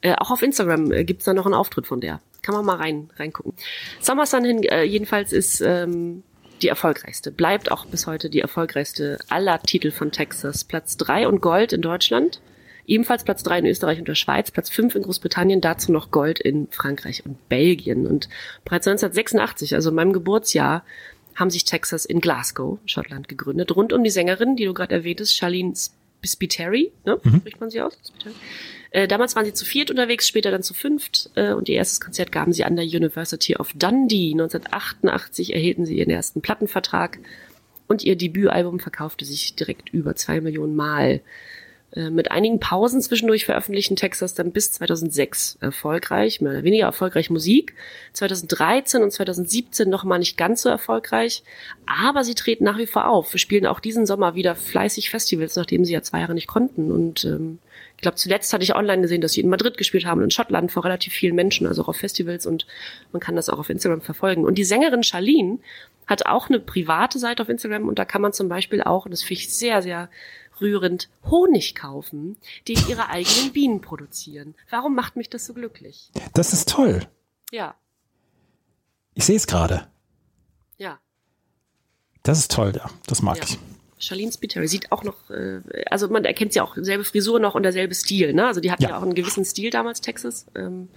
äh, 0.00 0.14
auch 0.14 0.30
auf 0.30 0.42
Instagram 0.42 0.92
äh, 0.92 1.04
gibt's 1.04 1.24
da 1.24 1.34
noch 1.34 1.46
einen 1.46 1.54
Auftritt 1.54 1.86
von 1.86 2.00
der. 2.00 2.20
Kann 2.42 2.54
man 2.54 2.64
mal 2.64 2.76
rein 2.76 3.10
reingucken. 3.16 3.54
Summer 4.00 4.26
Sun 4.26 4.44
hin, 4.44 4.62
äh, 4.62 4.84
jedenfalls 4.84 5.32
ist 5.32 5.60
ähm, 5.60 6.22
die 6.62 6.68
erfolgreichste, 6.68 7.30
bleibt 7.30 7.70
auch 7.70 7.86
bis 7.86 8.06
heute 8.06 8.30
die 8.30 8.40
erfolgreichste 8.40 9.18
aller 9.28 9.60
Titel 9.60 9.90
von 9.90 10.12
Texas. 10.12 10.64
Platz 10.64 10.96
drei 10.96 11.28
und 11.28 11.40
Gold 11.40 11.72
in 11.72 11.82
Deutschland, 11.82 12.40
ebenfalls 12.86 13.24
Platz 13.24 13.42
drei 13.42 13.58
in 13.58 13.66
Österreich 13.66 13.98
und 13.98 14.08
der 14.08 14.14
Schweiz, 14.14 14.50
Platz 14.50 14.70
fünf 14.70 14.94
in 14.94 15.02
Großbritannien, 15.02 15.60
dazu 15.60 15.92
noch 15.92 16.10
Gold 16.10 16.40
in 16.40 16.68
Frankreich 16.70 17.26
und 17.26 17.48
Belgien. 17.48 18.06
Und 18.06 18.28
bereits 18.64 18.86
1986, 18.86 19.74
also 19.74 19.90
in 19.90 19.96
meinem 19.96 20.12
Geburtsjahr, 20.12 20.84
haben 21.36 21.50
sich 21.50 21.64
Texas 21.64 22.04
in 22.04 22.20
Glasgow, 22.20 22.78
Schottland, 22.86 23.28
gegründet, 23.28 23.74
rund 23.76 23.92
um 23.92 24.02
die 24.02 24.10
Sängerin, 24.10 24.56
die 24.56 24.64
du 24.64 24.74
gerade 24.74 24.94
erwähntest, 24.94 25.36
Charlene 25.36 25.74
Spiteri, 26.24 26.92
ne? 27.04 27.20
Mhm. 27.22 27.38
spricht 27.40 27.60
man 27.60 27.70
sie 27.70 27.80
aus? 27.80 27.96
Äh, 28.90 29.06
damals 29.06 29.36
waren 29.36 29.44
sie 29.44 29.52
zu 29.52 29.64
viert 29.64 29.90
unterwegs, 29.90 30.26
später 30.26 30.50
dann 30.50 30.62
zu 30.62 30.74
fünft 30.74 31.30
äh, 31.34 31.52
und 31.52 31.68
ihr 31.68 31.76
erstes 31.76 32.00
Konzert 32.00 32.32
gaben 32.32 32.52
sie 32.52 32.64
an 32.64 32.76
der 32.76 32.84
University 32.84 33.56
of 33.56 33.72
Dundee. 33.74 34.32
1988 34.32 35.54
erhielten 35.54 35.86
sie 35.86 35.98
ihren 35.98 36.10
ersten 36.10 36.40
Plattenvertrag 36.40 37.18
und 37.88 38.04
ihr 38.04 38.16
Debütalbum 38.16 38.80
verkaufte 38.80 39.24
sich 39.24 39.54
direkt 39.54 39.90
über 39.90 40.16
zwei 40.16 40.40
Millionen 40.40 40.74
Mal. 40.74 41.20
Äh, 41.96 42.10
mit 42.10 42.30
einigen 42.30 42.60
Pausen 42.60 43.00
zwischendurch 43.00 43.46
veröffentlichten 43.46 43.96
Texas 43.96 44.34
dann 44.34 44.52
bis 44.52 44.72
2006 44.72 45.58
erfolgreich, 45.60 46.42
mehr 46.42 46.52
oder 46.52 46.62
weniger 46.62 46.84
erfolgreich 46.84 47.30
Musik. 47.30 47.74
2013 48.12 49.02
und 49.02 49.10
2017 49.10 49.88
nochmal 49.88 50.18
nicht 50.18 50.36
ganz 50.36 50.62
so 50.62 50.68
erfolgreich, 50.68 51.42
aber 51.86 52.22
sie 52.22 52.34
treten 52.34 52.64
nach 52.64 52.76
wie 52.78 52.86
vor 52.86 53.08
auf. 53.08 53.32
Wir 53.32 53.40
spielen 53.40 53.66
auch 53.66 53.80
diesen 53.80 54.04
Sommer 54.04 54.34
wieder 54.34 54.54
fleißig 54.54 55.08
Festivals, 55.08 55.56
nachdem 55.56 55.84
sie 55.84 55.94
ja 55.94 56.02
zwei 56.02 56.20
Jahre 56.20 56.34
nicht 56.34 56.48
konnten. 56.48 56.92
Und 56.92 57.24
ähm, 57.24 57.58
ich 57.96 58.02
glaube, 58.02 58.16
zuletzt 58.16 58.52
hatte 58.52 58.62
ich 58.62 58.74
online 58.74 59.00
gesehen, 59.00 59.22
dass 59.22 59.32
sie 59.32 59.40
in 59.40 59.48
Madrid 59.48 59.78
gespielt 59.78 60.04
haben, 60.04 60.22
in 60.22 60.30
Schottland 60.30 60.70
vor 60.70 60.84
relativ 60.84 61.14
vielen 61.14 61.34
Menschen, 61.34 61.66
also 61.66 61.82
auch 61.82 61.88
auf 61.88 61.96
Festivals 61.96 62.44
und 62.44 62.66
man 63.12 63.20
kann 63.20 63.36
das 63.36 63.48
auch 63.48 63.58
auf 63.58 63.70
Instagram 63.70 64.02
verfolgen. 64.02 64.44
Und 64.44 64.58
die 64.58 64.64
Sängerin 64.64 65.02
Charlene 65.02 65.60
hat 66.06 66.26
auch 66.26 66.50
eine 66.50 66.60
private 66.60 67.18
Seite 67.18 67.42
auf 67.42 67.48
Instagram 67.48 67.88
und 67.88 67.98
da 67.98 68.04
kann 68.04 68.20
man 68.20 68.34
zum 68.34 68.50
Beispiel 68.50 68.82
auch, 68.82 69.06
und 69.06 69.12
das 69.12 69.22
finde 69.22 69.40
ich 69.40 69.54
sehr, 69.54 69.80
sehr 69.80 70.10
rührend 70.60 71.08
Honig 71.24 71.74
kaufen, 71.74 72.36
den 72.68 72.78
ihre 72.88 73.08
eigenen 73.08 73.52
Bienen 73.52 73.80
produzieren. 73.80 74.54
Warum 74.70 74.94
macht 74.94 75.16
mich 75.16 75.28
das 75.30 75.46
so 75.46 75.54
glücklich? 75.54 76.10
Das 76.34 76.52
ist 76.52 76.68
toll. 76.68 77.06
Ja, 77.52 77.74
Ich 79.14 79.24
sehe 79.24 79.36
es 79.36 79.46
gerade. 79.46 79.86
ja. 80.78 80.98
Das 82.22 82.38
ist 82.38 82.50
toll, 82.50 82.72
ja. 82.76 82.90
Das 83.06 83.22
mag 83.22 83.38
Ja. 83.38 83.44
ich. 83.44 83.58
Charlene 83.98 84.32
Spiteri 84.32 84.66
sieht 84.68 84.90
auch 84.92 85.04
noch, 85.04 85.30
äh, 85.30 85.60
also 85.90 86.08
man 86.08 86.24
erkennt 86.24 86.52
sie 86.52 86.60
auch, 86.60 86.76
selbe 86.76 87.04
Frisur 87.04 87.38
noch 87.40 87.54
und 87.54 87.62
derselbe 87.62 87.94
Stil, 87.94 88.34
ne? 88.34 88.46
Also 88.46 88.60
die 88.60 88.70
hat 88.70 88.82
ja, 88.82 88.90
Ja. 88.90 88.98
auch 88.98 89.02
einen 89.02 89.14
gewissen 89.14 89.44
Stil 89.44 89.70
damals, 89.70 90.00
Texas. 90.02 90.46
Ähm, 90.54 90.88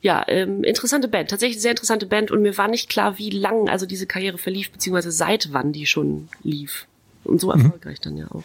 ja, 0.00 0.24
ähm, 0.28 0.62
interessante 0.64 1.08
Band, 1.08 1.28
tatsächlich 1.30 1.60
sehr 1.60 1.72
interessante 1.72 2.06
Band 2.06 2.30
und 2.30 2.40
mir 2.42 2.56
war 2.56 2.68
nicht 2.68 2.88
klar, 2.88 3.18
wie 3.18 3.28
lang 3.30 3.68
also 3.68 3.84
diese 3.86 4.06
Karriere 4.06 4.38
verlief, 4.38 4.70
beziehungsweise 4.70 5.10
seit 5.10 5.52
wann 5.52 5.72
die 5.72 5.84
schon 5.86 6.28
lief. 6.42 6.86
Und 7.24 7.40
so 7.40 7.50
erfolgreich 7.50 8.00
dann 8.00 8.16
ja 8.16 8.28
auch. 8.30 8.44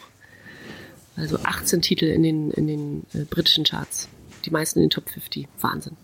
Also 1.16 1.38
18 1.42 1.82
Titel 1.82 2.06
in 2.06 2.22
den, 2.22 2.50
in 2.50 2.66
den 2.66 3.06
äh, 3.14 3.24
britischen 3.24 3.64
Charts. 3.64 4.08
Die 4.44 4.50
meisten 4.50 4.78
in 4.78 4.86
den 4.86 4.90
Top 4.90 5.08
50. 5.10 5.46
Wahnsinn. 5.60 5.96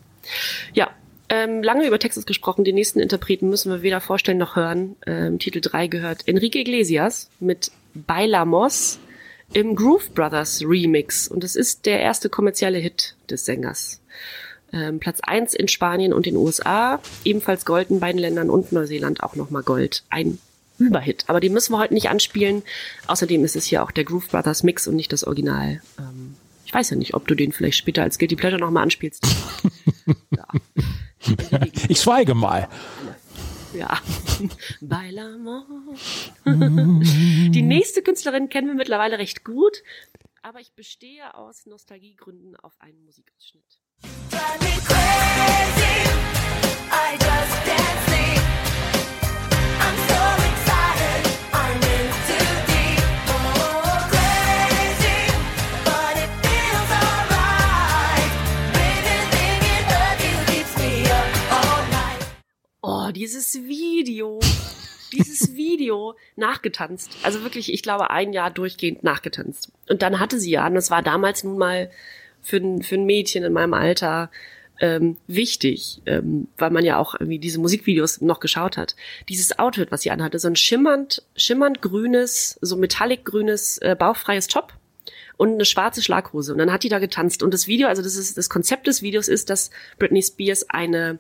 Ja, 0.75 0.91
ähm, 1.29 1.63
lange 1.63 1.87
über 1.87 1.99
Texas 1.99 2.27
gesprochen. 2.27 2.65
Den 2.65 2.75
nächsten 2.75 3.01
Interpreten 3.01 3.49
müssen 3.49 3.71
wir 3.71 3.83
weder 3.83 4.01
vorstellen 4.01 4.39
noch 4.39 4.57
hören. 4.57 4.97
Ähm, 5.07 5.39
Titel 5.39 5.61
3 5.61 5.89
gehört 5.89 6.27
Enrique 6.27 6.57
Iglesias 6.57 7.31
mit 7.41 7.71
Bailamos 7.95 8.99
im 9.53 9.77
Groove 9.77 10.11
Brothers 10.15 10.63
Remix. 10.65 11.29
Und 11.29 11.45
es 11.45 11.57
ist 11.57 11.87
der 11.87 12.01
erste 12.01 12.29
kommerzielle 12.29 12.79
Hit 12.79 13.15
des 13.31 13.45
Sängers. 13.45 14.01
Ähm, 14.73 15.01
Platz 15.01 15.21
1 15.21 15.55
in 15.55 15.69
Spanien 15.69 16.13
und 16.13 16.27
den 16.27 16.37
USA, 16.37 17.01
ebenfalls 17.25 17.65
Gold 17.65 17.91
in 17.91 18.01
beiden 18.01 18.21
Ländern 18.21 18.51
und 18.51 18.73
Neuseeland 18.73 19.23
auch 19.23 19.35
nochmal 19.35 19.63
Gold. 19.63 20.05
Ein 20.11 20.39
Überhit. 20.79 21.25
Aber 21.27 21.41
den 21.41 21.53
müssen 21.53 21.73
wir 21.73 21.79
heute 21.79 21.95
nicht 21.95 22.09
anspielen. 22.09 22.63
Außerdem 23.07 23.45
ist 23.45 23.57
es 23.57 23.65
hier 23.65 23.83
auch 23.83 23.91
der 23.91 24.05
Groove 24.05 24.29
Brothers 24.29 24.63
Mix 24.63 24.87
und 24.87 24.97
nicht 24.97 25.13
das 25.13 25.25
Original. 25.25 25.83
Ähm, 25.99 26.37
ich 26.65 26.75
weiß 26.75 26.91
ja 26.91 26.97
nicht, 26.97 27.15
ob 27.15 27.27
du 27.27 27.35
den 27.35 27.53
vielleicht 27.53 27.79
später 27.79 28.03
als 28.03 28.19
Guilty 28.19 28.37
Pleasure 28.37 28.61
nochmal 28.61 28.83
anspielst. 28.83 29.27
ja. 30.31 30.47
Ich 31.89 32.01
schweige 32.01 32.35
mal. 32.35 32.69
Ja. 33.75 34.01
Bailamos. 34.81 36.31
Die 36.45 37.63
nächste 37.63 38.03
Künstlerin 38.03 38.49
kennen 38.49 38.69
wir 38.69 38.75
mittlerweile 38.75 39.19
recht 39.19 39.45
gut, 39.45 39.83
aber 40.43 40.61
ich 40.61 40.73
bestehe 40.73 41.35
aus 41.35 41.67
Nostalgiegründen 41.67 42.57
auf 42.57 42.81
einen 42.81 43.05
Musikausschnitt. 43.05 43.81
Oh, 63.09 63.13
dieses 63.13 63.55
Video. 63.67 64.39
Dieses 65.13 65.55
Video 65.57 66.15
nachgetanzt. 66.37 67.11
Also 67.23 67.43
wirklich, 67.43 67.73
ich 67.73 67.83
glaube, 67.83 68.11
ein 68.11 68.35
Jahr 68.35 68.51
durchgehend 68.51 69.03
nachgetanzt. 69.03 69.73
Und 69.89 70.03
dann 70.03 70.21
hatte 70.21 70.39
sie 70.39 70.51
ja, 70.51 70.67
und 70.67 70.75
das 70.75 70.91
war 70.91 71.03
damals 71.03 71.43
nun 71.43 71.57
mal 71.57 71.91
für, 72.43 72.59
ein- 72.59 72.83
für 72.83 72.97
ein 72.97 73.07
Mädchen 73.07 73.45
in 73.45 73.53
meinem 73.55 73.73
Alter 73.73 74.31
ähm, 74.81 75.17
wichtig, 75.27 76.03
ähm, 76.07 76.49
weil 76.59 76.71
man 76.71 76.85
ja 76.85 76.99
auch 76.99 77.15
irgendwie 77.15 77.39
diese 77.39 77.59
Musikvideos 77.59 78.21
noch 78.21 78.41
geschaut 78.41 78.77
hat. 78.77 78.95
Dieses 79.31 79.59
Outfit, 79.59 79.91
was 79.91 80.03
sie 80.03 80.11
anhatte, 80.11 80.39
so 80.39 80.47
ein 80.49 80.55
schimmernd, 80.57 81.23
schimmernd 81.35 81.81
grünes, 81.81 82.59
so 82.61 82.77
metallic 82.77 83.25
grünes, 83.25 83.79
äh, 83.79 83.97
bauchfreies 83.99 84.47
Top 84.49 84.75
und 85.39 85.55
eine 85.55 85.65
schwarze 85.65 86.03
Schlaghose. 86.03 86.53
Und 86.53 86.59
dann 86.59 86.71
hat 86.73 86.83
die 86.85 86.89
da 86.91 86.99
getanzt. 86.99 87.43
Und 87.43 87.55
das 87.55 87.67
Video, 87.67 87.89
also 87.89 88.03
das 88.03 88.17
ist 88.17 88.37
das 88.37 88.51
Konzept 88.51 88.87
des 88.87 89.01
Videos 89.03 89.29
ist, 89.29 89.49
dass 89.51 89.71
Britney 89.99 90.23
Spears 90.23 90.69
eine 90.71 91.19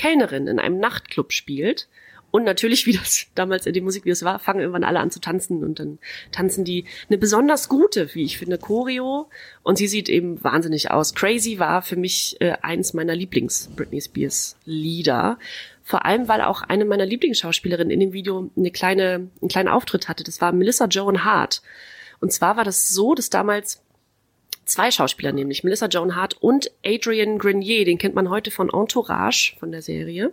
Kellnerin 0.00 0.46
in 0.46 0.58
einem 0.58 0.78
Nachtclub 0.78 1.30
spielt. 1.30 1.86
Und 2.30 2.44
natürlich, 2.44 2.86
wie 2.86 2.92
das 2.96 3.26
damals 3.34 3.66
in 3.66 3.74
den 3.74 3.84
Musikvideos 3.84 4.22
war, 4.22 4.38
fangen 4.38 4.60
irgendwann 4.60 4.84
alle 4.84 5.00
an 5.00 5.10
zu 5.10 5.20
tanzen 5.20 5.62
und 5.62 5.78
dann 5.78 5.98
tanzen 6.32 6.64
die 6.64 6.86
eine 7.08 7.18
besonders 7.18 7.68
gute, 7.68 8.14
wie 8.14 8.22
ich 8.22 8.38
finde, 8.38 8.56
Choreo. 8.56 9.28
Und 9.62 9.76
sie 9.76 9.88
sieht 9.88 10.08
eben 10.08 10.42
wahnsinnig 10.42 10.90
aus. 10.90 11.14
Crazy 11.14 11.58
war 11.58 11.82
für 11.82 11.96
mich 11.96 12.40
äh, 12.40 12.52
eins 12.62 12.94
meiner 12.94 13.14
Lieblings-Britney 13.14 14.00
Spears 14.00 14.56
Lieder. 14.64 15.38
Vor 15.82 16.06
allem, 16.06 16.28
weil 16.28 16.40
auch 16.40 16.62
eine 16.62 16.86
meiner 16.86 17.04
Lieblingsschauspielerinnen 17.04 17.90
in 17.90 18.00
dem 18.00 18.12
Video 18.14 18.50
eine 18.56 18.70
kleine, 18.70 19.28
einen 19.42 19.48
kleinen 19.50 19.68
Auftritt 19.68 20.08
hatte. 20.08 20.24
Das 20.24 20.40
war 20.40 20.52
Melissa 20.52 20.86
Joan 20.86 21.24
Hart. 21.24 21.60
Und 22.20 22.32
zwar 22.32 22.56
war 22.56 22.64
das 22.64 22.88
so, 22.88 23.14
dass 23.14 23.28
damals 23.28 23.82
zwei 24.64 24.90
Schauspieler, 24.90 25.32
nämlich 25.32 25.64
Melissa 25.64 25.86
Joan 25.86 26.16
Hart 26.16 26.36
und 26.40 26.70
Adrian 26.84 27.38
Grenier, 27.38 27.84
den 27.84 27.98
kennt 27.98 28.14
man 28.14 28.30
heute 28.30 28.50
von 28.50 28.70
Entourage, 28.70 29.56
von 29.58 29.72
der 29.72 29.82
Serie. 29.82 30.32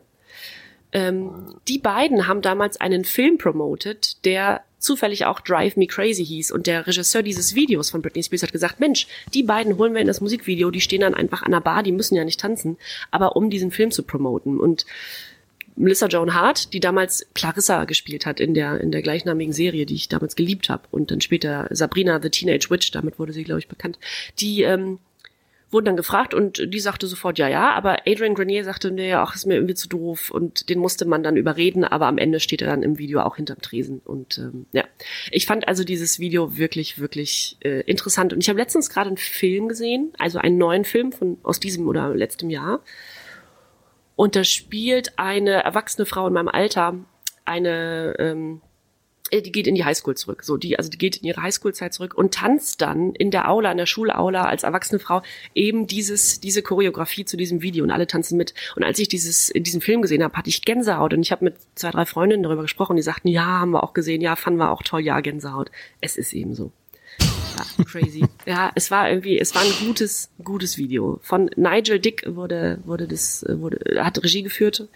Ähm, 0.92 1.56
die 1.68 1.80
beiden 1.80 2.28
haben 2.28 2.42
damals 2.42 2.80
einen 2.80 3.04
Film 3.04 3.38
promoted, 3.38 4.24
der 4.26 4.62
zufällig 4.80 5.26
auch 5.26 5.40
Drive 5.40 5.76
Me 5.76 5.88
Crazy 5.88 6.26
hieß. 6.26 6.52
Und 6.52 6.68
der 6.68 6.88
Regisseur 6.88 7.24
dieses 7.24 7.56
Videos 7.56 7.90
von 7.90 8.02
Britney 8.02 8.24
Spears 8.24 8.44
hat 8.44 8.52
gesagt, 8.52 8.80
Mensch, 8.80 9.08
die 9.34 9.44
beiden 9.44 9.78
holen 9.78 9.94
wir 9.94 10.02
in 10.02 10.08
das 10.08 10.22
Musikvideo, 10.22 10.72
die 10.72 10.82
stehen 10.82 11.02
dann 11.02 11.13
einfach 11.13 11.44
an 11.44 11.52
der 11.52 11.62
Bar, 11.62 11.84
die 11.84 11.92
müssen 11.92 12.16
ja 12.16 12.24
nicht 12.24 12.40
tanzen, 12.40 12.78
aber 13.12 13.36
um 13.36 13.50
diesen 13.50 13.72
Film 13.72 13.92
zu 13.92 14.04
promoten. 14.04 14.60
Und 14.60 14.86
Melissa 15.78 16.08
Joan 16.08 16.34
Hart, 16.34 16.74
die 16.74 16.80
damals 16.80 17.26
Clarissa 17.34 17.86
gespielt 17.86 18.26
hat 18.26 18.40
in 18.40 18.54
der 18.54 18.82
in 18.82 18.92
der 18.92 19.02
gleichnamigen 19.02 19.54
Serie, 19.54 19.86
die 19.86 19.96
ich 19.96 20.10
damals 20.10 20.36
geliebt 20.36 20.70
habe 20.70 20.84
und 20.92 21.12
dann 21.12 21.22
später 21.22 21.68
Sabrina 21.72 22.20
the 22.22 22.30
Teenage 22.30 22.70
Witch, 22.70 22.92
damit 22.92 23.20
wurde 23.20 23.34
sie 23.34 23.44
glaube 23.44 23.60
ich 23.60 23.68
bekannt. 23.68 24.00
Die 24.40 24.63
ähm, 24.63 25.00
wurden 25.70 25.86
dann 25.86 25.98
gefragt 25.98 26.34
und 26.34 26.74
die 26.74 26.80
sagte 26.80 27.08
sofort 27.08 27.38
ja, 27.38 27.48
ja, 27.48 27.72
aber 27.72 28.08
Adrian 28.08 28.36
Grenier 28.36 28.63
sagte, 28.63 28.90
nee, 28.90 29.13
ach, 29.13 29.36
ist 29.36 29.46
mir 29.46 29.56
irgendwie 29.56 29.76
zu 29.76 29.90
doof 29.90 30.32
und 30.32 30.70
den 30.70 30.80
musste 30.80 31.06
man 31.06 31.24
dann 31.24 31.36
überreden, 31.36 31.84
aber 31.84 32.08
am 32.08 32.18
Ende 32.18 32.40
steht 32.40 32.62
er 32.62 32.70
dann 32.70 32.84
im 32.84 32.98
Video 32.98 33.22
auch 33.22 33.36
hinterm 33.36 33.62
Tresen 33.62 34.02
und 34.06 34.38
ähm, 34.38 34.66
ja, 34.72 34.86
ich 35.32 35.46
fand 35.46 35.68
also 35.68 35.84
dieses 35.84 36.20
Video 36.20 36.58
wirklich, 36.58 37.00
wirklich 37.00 37.58
äh, 37.62 37.82
interessant 37.82 38.32
und 38.32 38.42
ich 38.42 38.50
habe 38.50 38.60
letztens 38.60 38.90
gerade 38.90 39.10
einen 39.10 39.18
Film 39.18 39.68
gesehen, 39.68 40.13
also 40.18 40.40
einen 40.40 40.58
neuen 40.58 40.86
Film 40.86 41.12
von 41.12 41.38
aus 41.44 41.60
diesem 41.60 41.88
oder 41.88 42.16
letztem 42.16 42.50
Jahr 42.50 42.82
und 44.18 44.36
da 44.36 44.44
spielt 44.44 45.18
eine 45.18 45.64
erwachsene 45.64 46.06
Frau 46.06 46.28
in 46.28 46.34
meinem 46.34 46.50
Alter 46.50 46.96
eine 47.46 48.16
ähm, 48.20 48.62
äh, 49.30 49.42
die 49.42 49.52
geht 49.52 49.68
in 49.68 49.76
die 49.76 49.86
Highschool 49.86 50.16
zurück. 50.16 50.44
So, 50.44 50.58
die, 50.58 50.78
also 50.78 50.90
die 50.90 50.98
geht 50.98 51.18
in 51.18 51.26
ihre 51.26 51.42
Highschool-Zeit 51.42 51.94
zurück 51.94 52.16
und 52.16 52.34
tanzt 52.34 52.82
dann 52.82 53.14
in 53.14 53.32
der 53.32 53.50
Aula, 53.50 53.72
in 53.72 53.78
der 53.78 53.86
Schulaula 53.86 54.46
als 54.46 54.64
erwachsene 54.64 55.00
Frau 55.00 55.22
eben 55.54 55.88
dieses, 55.88 56.40
diese 56.40 56.62
Choreografie 56.62 57.26
zu 57.26 57.38
diesem 57.38 57.62
Video 57.62 57.84
und 57.84 57.92
alle 57.92 58.08
tanzen 58.08 58.38
mit. 58.38 58.54
Und 58.76 58.84
als 58.84 59.00
ich 59.00 59.08
dieses, 59.08 59.50
in 59.50 59.64
diesem 59.64 59.82
Film 59.82 60.02
gesehen 60.02 60.24
habe, 60.24 60.36
hatte 60.36 60.50
ich 60.50 60.64
Gänsehaut 60.64 61.14
und 61.14 61.22
ich 61.22 61.32
habe 61.32 61.46
mit 61.46 61.56
zwei, 61.76 61.92
drei 61.92 62.06
Freundinnen 62.06 62.44
darüber 62.44 62.64
gesprochen, 62.64 62.96
die 62.96 63.02
sagten, 63.02 63.28
ja, 63.28 63.46
haben 63.46 63.72
wir 63.72 63.84
auch 63.84 63.94
gesehen, 63.94 64.22
ja, 64.22 64.36
fanden 64.36 64.60
wir 64.60 64.72
auch 64.72 64.84
toll, 64.84 65.02
ja, 65.02 65.20
Gänsehaut. 65.20 65.72
Es 66.02 66.16
ist 66.18 66.34
eben 66.34 66.54
so. 66.54 66.72
Ja, 67.20 67.84
crazy. 67.86 68.26
ja, 68.46 68.72
es 68.76 68.92
war 68.92 69.10
irgendwie, 69.10 69.40
es 69.40 69.56
war 69.56 69.62
ein 69.62 69.86
gutes, 69.86 70.30
gutes 70.44 70.78
Video. 70.78 71.20
Von 71.24 71.50
Nigel 71.56 72.00
Dick 72.00 72.24
wurde, 72.28 72.80
wurde 72.86 73.08
das, 73.08 73.46
wurde, 73.48 74.04
hat 74.04 74.24
Regie 74.24 74.44
geführt, 74.44 74.88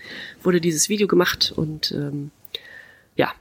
wurde 0.44 0.62
dieses 0.62 0.90
Video 0.90 1.08
gemacht 1.08 1.54
und 1.56 1.92
ähm, 1.92 2.32
ja, 3.16 3.34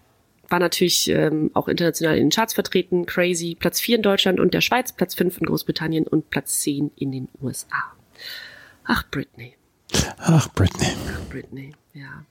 war 0.49 0.59
natürlich 0.59 1.09
ähm, 1.09 1.51
auch 1.55 1.69
international 1.69 2.17
in 2.17 2.25
den 2.25 2.31
Charts 2.31 2.55
vertreten. 2.55 3.07
Crazy, 3.07 3.57
Platz 3.59 3.81
4 3.81 3.97
in 3.97 4.03
Deutschland 4.03 4.41
und 4.41 4.55
der 4.55 4.61
Schweiz, 4.61 4.93
Platz 4.93 5.15
5 5.15 5.39
in 5.39 5.47
Großbritannien 5.47 6.07
und 6.07 6.31
Platz 6.31 6.61
10 6.61 6.91
in 6.97 7.13
den 7.13 7.29
USA. 7.41 7.95
Ach, 8.85 9.05
Britney. 9.11 9.55
Ach, 10.19 10.49
Britney. 10.53 10.89
Ach, 11.09 11.29
Britney, 11.29 11.75
ja. 11.95 12.25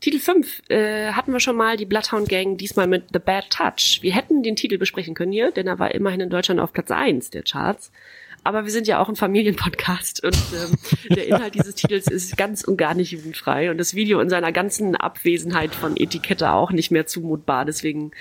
Titel 0.00 0.20
5 0.20 0.62
äh, 0.68 1.12
hatten 1.12 1.32
wir 1.32 1.40
schon 1.40 1.56
mal, 1.56 1.76
die 1.76 1.84
Bloodhound 1.84 2.28
Gang, 2.28 2.56
diesmal 2.56 2.86
mit 2.86 3.06
The 3.12 3.18
Bad 3.18 3.50
Touch. 3.50 3.98
Wir 4.00 4.14
hätten 4.14 4.42
den 4.42 4.54
Titel 4.54 4.78
besprechen 4.78 5.14
können 5.14 5.32
hier, 5.32 5.50
denn 5.50 5.66
er 5.66 5.78
war 5.78 5.92
immerhin 5.94 6.20
in 6.20 6.30
Deutschland 6.30 6.60
auf 6.60 6.72
Platz 6.72 6.90
1 6.90 7.30
der 7.30 7.42
Charts. 7.42 7.90
Aber 8.44 8.64
wir 8.64 8.70
sind 8.70 8.86
ja 8.86 9.00
auch 9.00 9.08
ein 9.08 9.16
Familienpodcast 9.16 10.24
und 10.24 10.36
ähm, 10.54 10.76
der 11.14 11.26
Inhalt 11.26 11.54
dieses 11.54 11.74
Titels 11.74 12.06
ist 12.06 12.36
ganz 12.36 12.62
und 12.62 12.76
gar 12.76 12.94
nicht 12.94 13.10
jugendfrei 13.10 13.70
und 13.70 13.78
das 13.78 13.94
Video 13.94 14.20
in 14.20 14.30
seiner 14.30 14.52
ganzen 14.52 14.94
Abwesenheit 14.94 15.74
von 15.74 15.96
Etikette 15.96 16.52
auch 16.52 16.70
nicht 16.70 16.90
mehr 16.90 17.06
zumutbar. 17.06 17.64
Deswegen 17.64 18.12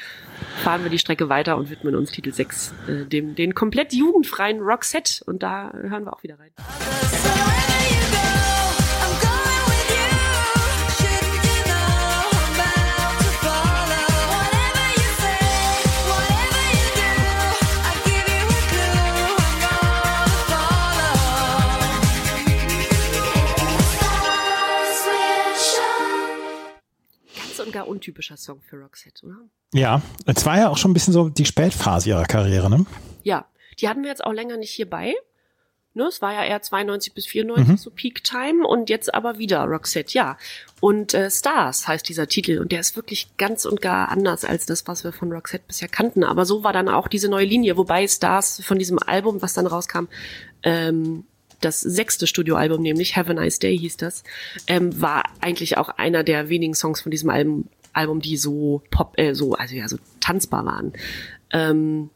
fahren 0.63 0.83
wir 0.83 0.89
die 0.89 0.99
Strecke 0.99 1.29
weiter 1.29 1.55
und 1.57 1.69
widmen 1.69 1.95
uns 1.95 2.11
Titel 2.11 2.33
6, 2.33 2.73
äh, 2.87 3.05
dem 3.05 3.35
den 3.35 3.53
komplett 3.53 3.93
jugendfreien 3.93 4.59
Roxette 4.59 5.23
und 5.25 5.43
da 5.43 5.71
hören 5.71 6.05
wir 6.05 6.13
auch 6.13 6.23
wieder 6.23 6.37
rein. 6.39 6.51
Und 27.67 27.73
gar 27.73 27.87
untypischer 27.87 28.37
Song 28.37 28.61
für 28.61 28.77
Roxette, 28.77 29.25
oder? 29.25 29.37
Ja, 29.73 30.01
es 30.25 30.45
war 30.45 30.57
ja 30.57 30.69
auch 30.69 30.77
schon 30.77 30.91
ein 30.91 30.93
bisschen 30.93 31.13
so 31.13 31.29
die 31.29 31.45
Spätphase 31.45 32.09
ihrer 32.09 32.25
Karriere, 32.25 32.69
ne? 32.69 32.85
Ja, 33.23 33.45
die 33.79 33.87
hatten 33.89 34.01
wir 34.01 34.09
jetzt 34.09 34.23
auch 34.23 34.33
länger 34.33 34.57
nicht 34.57 34.71
hierbei. 34.71 35.13
Ne, 35.93 36.03
es 36.03 36.21
war 36.21 36.31
ja 36.31 36.45
eher 36.45 36.61
92 36.61 37.15
bis 37.15 37.25
94 37.25 37.81
so 37.81 37.89
Peak 37.89 38.23
Time 38.23 38.67
und 38.67 38.87
jetzt 38.87 39.15
aber 39.15 39.39
wieder 39.39 39.63
Roxette, 39.63 40.13
ja. 40.13 40.37
Und 40.79 41.15
äh, 41.15 41.31
Stars 41.31 41.87
heißt 41.87 42.07
dieser 42.07 42.27
Titel 42.27 42.59
und 42.59 42.71
der 42.71 42.81
ist 42.81 42.95
wirklich 42.95 43.35
ganz 43.37 43.65
und 43.65 43.81
gar 43.81 44.09
anders 44.09 44.45
als 44.45 44.67
das, 44.67 44.87
was 44.87 45.03
wir 45.03 45.11
von 45.11 45.31
Roxette 45.31 45.63
bisher 45.65 45.87
kannten. 45.87 46.23
Aber 46.23 46.45
so 46.45 46.63
war 46.63 46.71
dann 46.71 46.87
auch 46.87 47.07
diese 47.07 47.29
neue 47.29 47.45
Linie, 47.45 47.77
wobei 47.77 48.07
Stars 48.07 48.61
von 48.63 48.77
diesem 48.77 48.99
Album, 48.99 49.41
was 49.41 49.55
dann 49.55 49.65
rauskam, 49.65 50.05
ähm, 50.61 51.25
das 51.61 51.81
sechste 51.81 52.27
Studioalbum, 52.27 52.81
nämlich 52.81 53.15
Have 53.15 53.31
a 53.31 53.33
Nice 53.33 53.59
Day 53.59 53.77
hieß 53.77 53.97
das, 53.97 54.23
ähm, 54.67 55.01
war 55.01 55.23
eigentlich 55.41 55.77
auch 55.77 55.89
einer 55.89 56.23
der 56.23 56.49
wenigen 56.49 56.73
Songs 56.73 57.01
von 57.01 57.11
diesem 57.11 57.29
Album, 57.29 57.67
Album 57.93 58.21
die 58.21 58.37
so 58.37 58.83
pop, 58.91 59.13
äh, 59.17 59.33
so, 59.33 59.53
also 59.53 59.75
ja, 59.75 59.87
so 59.87 59.97
tanzbar 60.19 60.65
waren. 60.65 60.93
Ähm, 61.51 62.09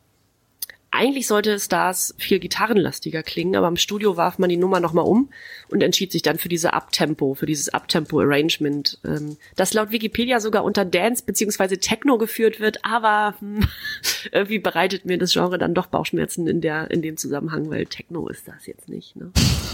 eigentlich 0.91 1.25
sollte 1.25 1.57
Stars 1.57 2.13
viel 2.17 2.39
gitarrenlastiger 2.39 3.23
klingen, 3.23 3.55
aber 3.55 3.69
im 3.69 3.77
Studio 3.77 4.17
warf 4.17 4.37
man 4.39 4.49
die 4.49 4.57
Nummer 4.57 4.81
nochmal 4.81 5.05
um 5.05 5.29
und 5.69 5.81
entschied 5.81 6.11
sich 6.11 6.21
dann 6.21 6.37
für 6.37 6.49
diese 6.49 6.73
Uptempo, 6.73 7.33
für 7.33 7.45
dieses 7.45 7.73
Uptempo-Arrangement, 7.73 8.99
ähm, 9.05 9.37
das 9.55 9.73
laut 9.73 9.91
Wikipedia 9.91 10.41
sogar 10.41 10.65
unter 10.65 10.83
Dance 10.83 11.23
beziehungsweise 11.25 11.79
Techno 11.79 12.17
geführt 12.17 12.59
wird, 12.59 12.83
aber 12.83 13.35
hm, 13.39 13.61
irgendwie 14.31 14.59
bereitet 14.59 15.05
mir 15.05 15.17
das 15.17 15.31
Genre 15.31 15.57
dann 15.57 15.73
doch 15.73 15.87
Bauchschmerzen 15.87 16.47
in 16.47 16.59
der 16.59 16.91
in 16.91 17.01
dem 17.01 17.15
Zusammenhang, 17.15 17.69
weil 17.69 17.85
Techno 17.85 18.27
ist 18.27 18.47
das 18.47 18.65
jetzt 18.65 18.89
nicht. 18.89 19.15
Ne? 19.15 19.31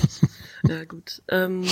ja 0.69 0.85
gut. 0.85 1.23
Ähm, 1.29 1.65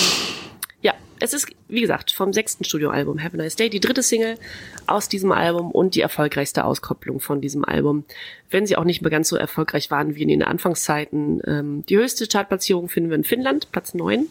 ja, 0.85 0.93
es 1.19 1.33
ist, 1.33 1.47
wie 1.67 1.81
gesagt, 1.81 2.11
vom 2.11 2.31
sechsten 2.31 2.63
Studioalbum 2.63 3.19
Have 3.23 3.33
a 3.33 3.37
Nice 3.37 3.55
Day, 3.55 3.71
die 3.71 3.79
dritte 3.79 4.03
Single 4.03 4.37
aus 4.85 5.09
diesem 5.09 5.31
Album 5.31 5.71
und 5.71 5.95
die 5.95 6.01
erfolgreichste 6.01 6.63
Auskopplung 6.63 7.19
von 7.19 7.41
diesem 7.41 7.65
Album. 7.65 8.05
Wenn 8.51 8.67
sie 8.67 8.77
auch 8.77 8.83
nicht 8.83 9.01
mehr 9.01 9.09
ganz 9.09 9.29
so 9.29 9.35
erfolgreich 9.35 9.89
waren 9.89 10.13
wie 10.13 10.21
in 10.21 10.27
den 10.27 10.43
Anfangszeiten. 10.43 11.41
Ähm, 11.47 11.83
die 11.89 11.97
höchste 11.97 12.27
Chartplatzierung 12.27 12.87
finden 12.87 13.09
wir 13.09 13.15
in 13.15 13.23
Finnland, 13.23 13.71
Platz 13.71 13.95
9. 13.95 14.27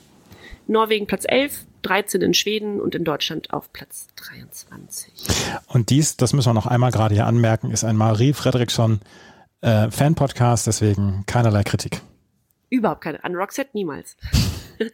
Norwegen 0.69 1.09
Platz 1.09 1.25
11, 1.27 1.65
13 1.83 2.23
in 2.23 2.35
Schweden 2.35 2.81
und 2.81 2.95
in 2.95 3.03
Deutschland 3.03 3.53
auf 3.53 3.73
Platz 3.73 4.07
23. 4.15 5.13
Und 5.67 5.91
dies, 5.91 6.17
das 6.17 6.35
müssen 6.35 6.51
wir 6.51 6.55
noch 6.55 6.67
einmal 6.67 6.93
gerade 6.93 7.17
hier 7.17 7.27
anmerken, 7.27 7.73
ist 7.73 7.83
ein 7.83 7.97
Marie 7.97 8.33
Fredriksson 8.33 9.01
äh, 9.61 9.91
Fan-Podcast, 9.91 10.69
deswegen 10.69 11.25
keinerlei 11.27 11.65
Kritik. 11.65 12.01
Überhaupt 12.75 13.03
keine. 13.03 13.23
An 13.23 13.37
Roxette 13.37 13.71
niemals. 13.73 14.17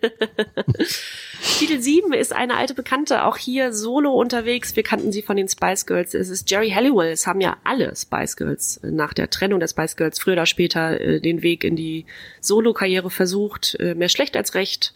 Titel 1.59 1.81
7 1.81 2.13
ist 2.13 2.35
eine 2.35 2.57
alte 2.57 2.75
Bekannte, 2.75 3.25
auch 3.25 3.39
hier 3.39 3.73
solo 3.73 4.13
unterwegs. 4.13 4.77
Wir 4.77 4.83
kannten 4.83 5.13
sie 5.13 5.23
von 5.23 5.39
den 5.39 5.49
Spice 5.49 5.87
Girls. 5.87 6.13
Es 6.13 6.29
ist 6.29 6.51
Jerry 6.51 6.73
Halliwell. 6.73 7.11
Es 7.11 7.27
haben 7.27 7.41
ja 7.41 7.57
alle 7.65 7.97
Spice 7.97 8.37
Girls 8.37 8.77
äh, 8.85 8.91
nach 8.91 9.15
der 9.15 9.31
Trennung 9.31 9.61
der 9.61 9.69
Spice 9.69 9.97
Girls 9.97 10.21
früher 10.21 10.35
oder 10.35 10.45
später 10.45 11.01
äh, 11.01 11.21
den 11.23 11.41
Weg 11.41 11.65
in 11.65 11.75
die 11.75 12.05
Solo-Karriere 12.43 13.09
versucht. 13.09 13.77
Äh, 13.81 13.95
mehr 13.95 14.11
schlecht 14.11 14.37
als 14.37 14.55
recht. 14.55 14.93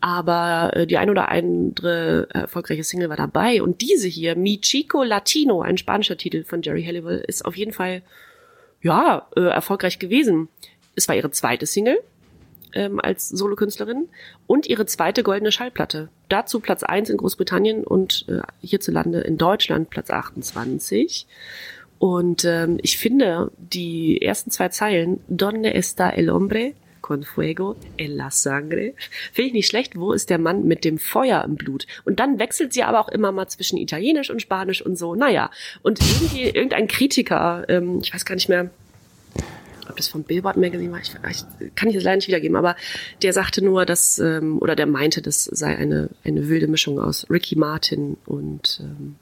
Aber 0.00 0.72
äh, 0.74 0.88
die 0.88 0.98
ein 0.98 1.10
oder 1.10 1.28
andere 1.28 2.26
erfolgreiche 2.30 2.82
Single 2.82 3.08
war 3.08 3.16
dabei. 3.16 3.62
Und 3.62 3.82
diese 3.82 4.08
hier, 4.08 4.34
Mi 4.34 4.60
Chico 4.60 5.04
Latino, 5.04 5.62
ein 5.62 5.78
spanischer 5.78 6.16
Titel 6.16 6.42
von 6.42 6.62
Jerry 6.62 6.82
Halliwell, 6.82 7.22
ist 7.28 7.44
auf 7.44 7.56
jeden 7.56 7.72
Fall 7.72 8.02
ja 8.82 9.28
äh, 9.36 9.42
erfolgreich 9.42 10.00
gewesen. 10.00 10.48
Es 10.96 11.06
war 11.06 11.14
ihre 11.14 11.30
zweite 11.30 11.66
Single 11.66 12.00
ähm, 12.76 13.00
als 13.00 13.28
Solokünstlerin 13.28 14.08
und 14.46 14.66
ihre 14.66 14.86
zweite 14.86 15.22
goldene 15.22 15.50
Schallplatte. 15.50 16.08
Dazu 16.28 16.60
Platz 16.60 16.82
1 16.82 17.10
in 17.10 17.16
Großbritannien 17.16 17.84
und 17.84 18.26
äh, 18.28 18.42
hierzulande 18.60 19.20
in 19.20 19.38
Deutschland 19.38 19.90
Platz 19.90 20.10
28. 20.10 21.26
Und 21.98 22.44
ähm, 22.44 22.78
ich 22.82 22.98
finde 22.98 23.50
die 23.56 24.20
ersten 24.20 24.50
zwei 24.50 24.68
Zeilen, 24.68 25.20
Donde 25.28 25.74
está 25.74 26.10
el 26.10 26.30
hombre 26.30 26.74
con 27.00 27.22
fuego 27.22 27.76
en 27.96 28.16
la 28.16 28.30
sangre, 28.30 28.92
finde 29.32 29.48
ich 29.48 29.52
nicht 29.54 29.68
schlecht. 29.68 29.96
Wo 29.96 30.12
ist 30.12 30.28
der 30.28 30.38
Mann 30.38 30.64
mit 30.64 30.84
dem 30.84 30.98
Feuer 30.98 31.42
im 31.44 31.54
Blut? 31.54 31.86
Und 32.04 32.18
dann 32.18 32.38
wechselt 32.40 32.72
sie 32.72 32.82
aber 32.82 33.00
auch 33.00 33.08
immer 33.08 33.32
mal 33.32 33.46
zwischen 33.46 33.78
Italienisch 33.78 34.28
und 34.28 34.42
Spanisch 34.42 34.84
und 34.84 34.98
so. 34.98 35.14
Naja, 35.14 35.50
und 35.82 36.00
irgendwie 36.00 36.44
irgendein 36.44 36.88
Kritiker, 36.88 37.64
ähm, 37.68 38.00
ich 38.02 38.12
weiß 38.12 38.24
gar 38.24 38.34
nicht 38.34 38.48
mehr, 38.48 38.70
ob 39.88 39.96
das 39.96 40.08
vom 40.08 40.22
Billboard 40.22 40.56
Magazine 40.56 40.92
war, 40.92 41.00
ich, 41.00 41.12
ich 41.30 41.74
kann 41.74 41.88
ich 41.88 41.94
das 41.94 42.04
leider 42.04 42.16
nicht 42.16 42.28
wiedergeben, 42.28 42.56
aber 42.56 42.76
der 43.22 43.32
sagte 43.32 43.64
nur, 43.64 43.86
dass, 43.86 44.18
ähm, 44.18 44.58
oder 44.58 44.76
der 44.76 44.86
meinte, 44.86 45.22
das 45.22 45.44
sei 45.44 45.76
eine, 45.76 46.10
eine 46.24 46.48
wilde 46.48 46.68
Mischung 46.68 46.98
aus 46.98 47.26
Ricky 47.30 47.56
Martin 47.56 48.16
und 48.26 48.80
ähm, 48.82 49.16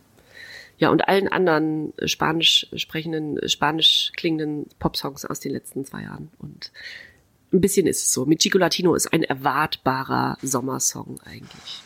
ja, 0.78 0.90
und 0.90 1.08
allen 1.08 1.28
anderen 1.28 1.92
spanisch 2.04 2.66
sprechenden, 2.74 3.48
spanisch 3.48 4.10
klingenden 4.16 4.66
Popsongs 4.78 5.24
aus 5.24 5.40
den 5.40 5.52
letzten 5.52 5.84
zwei 5.84 6.02
Jahren. 6.02 6.30
Und 6.38 6.72
ein 7.52 7.60
bisschen 7.60 7.86
ist 7.86 8.02
es 8.02 8.12
so. 8.12 8.26
Mit 8.26 8.40
Chico 8.40 8.58
Latino 8.58 8.94
ist 8.94 9.12
ein 9.12 9.22
erwartbarer 9.22 10.36
Sommersong 10.42 11.20
eigentlich. 11.24 11.82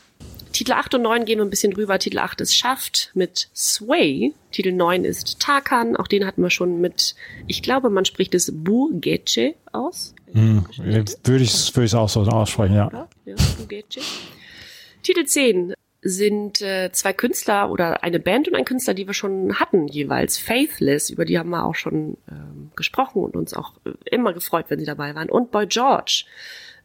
Titel 0.52 0.72
8 0.72 0.94
und 0.94 1.02
9 1.02 1.24
gehen 1.24 1.38
wir 1.38 1.44
ein 1.44 1.50
bisschen 1.50 1.72
drüber. 1.72 1.98
Titel 1.98 2.18
8 2.18 2.40
ist 2.40 2.56
Schafft 2.56 3.10
mit 3.14 3.48
Sway. 3.54 4.34
Titel 4.50 4.72
9 4.72 5.04
ist 5.04 5.38
Tarkan. 5.40 5.94
Auch 5.94 6.08
den 6.08 6.26
hatten 6.26 6.42
wir 6.42 6.50
schon 6.50 6.80
mit, 6.80 7.14
ich 7.46 7.62
glaube, 7.62 7.90
man 7.90 8.04
spricht 8.04 8.34
es 8.34 8.52
Bugeche 8.52 9.54
aus. 9.72 10.14
Hm, 10.32 10.66
würde 11.24 11.44
ich 11.44 11.76
ich 11.76 11.94
auch 11.94 12.08
so 12.08 12.22
aussprechen, 12.22 12.74
ja. 12.74 12.90
Ja, 12.92 13.08
ja. 13.24 14.02
Titel 15.02 15.24
10 15.24 15.74
sind 16.00 16.62
äh, 16.62 16.90
zwei 16.92 17.12
Künstler 17.12 17.70
oder 17.70 18.02
eine 18.02 18.20
Band 18.20 18.48
und 18.48 18.54
ein 18.54 18.64
Künstler, 18.64 18.94
die 18.94 19.06
wir 19.06 19.14
schon 19.14 19.58
hatten 19.58 19.88
jeweils. 19.88 20.38
Faithless, 20.38 21.10
über 21.10 21.24
die 21.24 21.38
haben 21.38 21.50
wir 21.50 21.64
auch 21.64 21.74
schon 21.74 22.16
ähm, 22.30 22.70
gesprochen 22.76 23.22
und 23.22 23.36
uns 23.36 23.52
auch 23.54 23.74
äh, 23.84 23.90
immer 24.10 24.32
gefreut, 24.32 24.66
wenn 24.68 24.78
sie 24.78 24.86
dabei 24.86 25.14
waren. 25.14 25.28
Und 25.28 25.50
Boy 25.50 25.66
George. 25.66 26.24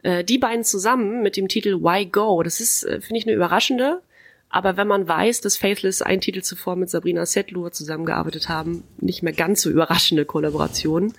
Äh, 0.03 0.23
die 0.23 0.37
beiden 0.37 0.63
zusammen 0.63 1.21
mit 1.23 1.35
dem 1.37 1.47
Titel 1.47 1.81
Why 1.81 2.05
Go. 2.05 2.43
Das 2.43 2.59
ist, 2.59 2.83
äh, 2.83 3.01
finde 3.01 3.17
ich, 3.17 3.25
eine 3.25 3.35
überraschende. 3.35 4.01
Aber 4.49 4.77
wenn 4.77 4.87
man 4.87 5.07
weiß, 5.07 5.41
dass 5.41 5.57
Faithless 5.57 6.03
einen 6.03 6.21
Titel 6.21 6.43
zuvor 6.43 6.75
mit 6.75 6.89
Sabrina 6.89 7.25
Setlur 7.25 7.71
zusammengearbeitet 7.71 8.49
haben, 8.49 8.83
nicht 8.99 9.23
mehr 9.23 9.33
ganz 9.33 9.63
so 9.63 9.69
überraschende 9.71 10.25
Kollaboration. 10.25 11.13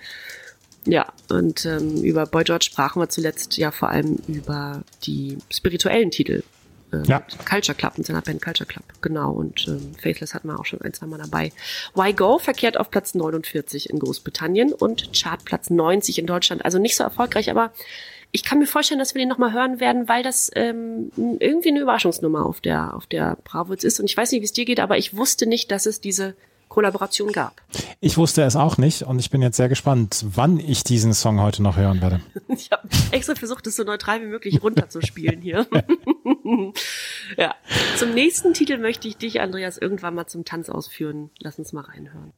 Ja, 0.85 1.11
und 1.29 1.65
ähm, 1.65 2.01
über 2.03 2.27
Boy 2.27 2.43
George 2.43 2.65
sprachen 2.65 3.01
wir 3.01 3.09
zuletzt 3.09 3.57
ja 3.57 3.71
vor 3.71 3.89
allem 3.89 4.19
über 4.27 4.83
die 5.03 5.39
spirituellen 5.51 6.11
Titel. 6.11 6.43
Äh, 6.93 7.01
Ja. 7.07 7.25
Culture 7.49 7.75
Club, 7.75 7.97
mit 7.97 8.07
seiner 8.07 8.21
Band 8.21 8.41
Culture 8.41 8.67
Club, 8.67 8.85
genau. 9.01 9.31
Und 9.31 9.67
ähm, 9.67 9.93
Faithless 10.01 10.33
hatten 10.33 10.47
wir 10.47 10.59
auch 10.59 10.65
schon 10.65 10.79
ein, 10.81 10.93
zwei 10.93 11.07
Mal 11.07 11.17
dabei. 11.17 11.51
Why 11.95 12.13
Go 12.13 12.37
verkehrt 12.37 12.77
auf 12.77 12.91
Platz 12.91 13.15
49 13.15 13.89
in 13.89 13.99
Großbritannien 13.99 14.71
und 14.71 15.11
Chartplatz 15.13 15.69
90 15.71 16.19
in 16.19 16.27
Deutschland. 16.27 16.63
Also 16.63 16.77
nicht 16.77 16.95
so 16.95 17.03
erfolgreich, 17.03 17.49
aber 17.49 17.73
ich 18.35 18.43
kann 18.43 18.59
mir 18.59 18.67
vorstellen, 18.67 18.99
dass 18.99 19.15
wir 19.15 19.19
den 19.19 19.29
nochmal 19.29 19.53
hören 19.53 19.79
werden, 19.79 20.09
weil 20.09 20.21
das 20.21 20.51
ähm, 20.55 21.09
irgendwie 21.15 21.69
eine 21.69 21.79
Überraschungsnummer 21.79 22.45
auf 22.45 22.59
der, 22.59 22.93
auf 22.93 23.07
der 23.07 23.37
Bravo 23.45 23.71
ist. 23.71 23.97
Und 24.01 24.07
ich 24.07 24.17
weiß 24.17 24.33
nicht, 24.33 24.41
wie 24.41 24.45
es 24.45 24.51
dir 24.51 24.65
geht, 24.65 24.81
aber 24.81 24.97
ich 24.97 25.15
wusste 25.15 25.47
nicht, 25.47 25.71
dass 25.71 25.85
es 25.85 26.01
diese 26.01 26.35
Kollaboration 26.67 27.31
gab. 27.31 27.61
Ich 28.01 28.17
wusste 28.17 28.43
es 28.43 28.57
auch 28.57 28.77
nicht 28.77 29.03
und 29.03 29.19
ich 29.19 29.29
bin 29.29 29.41
jetzt 29.41 29.55
sehr 29.55 29.69
gespannt, 29.69 30.25
wann 30.27 30.59
ich 30.59 30.83
diesen 30.83 31.13
Song 31.13 31.39
heute 31.39 31.63
noch 31.63 31.77
hören 31.77 32.01
werde. 32.01 32.19
Ich 32.49 32.71
habe 32.71 32.87
extra 33.11 33.35
versucht, 33.35 33.67
es 33.67 33.75
so 33.75 33.83
neutral 33.83 34.21
wie 34.21 34.27
möglich 34.27 34.61
runterzuspielen 34.61 35.41
hier. 35.41 35.65
ja. 37.37 37.55
Zum 37.97 38.13
nächsten 38.13 38.53
Titel 38.53 38.77
möchte 38.77 39.07
ich 39.07 39.17
dich, 39.17 39.39
Andreas, 39.39 39.77
irgendwann 39.77 40.15
mal 40.15 40.27
zum 40.27 40.43
Tanz 40.45 40.69
ausführen. 40.69 41.29
Lass 41.39 41.57
uns 41.57 41.73
mal 41.73 41.85
reinhören. 41.85 42.33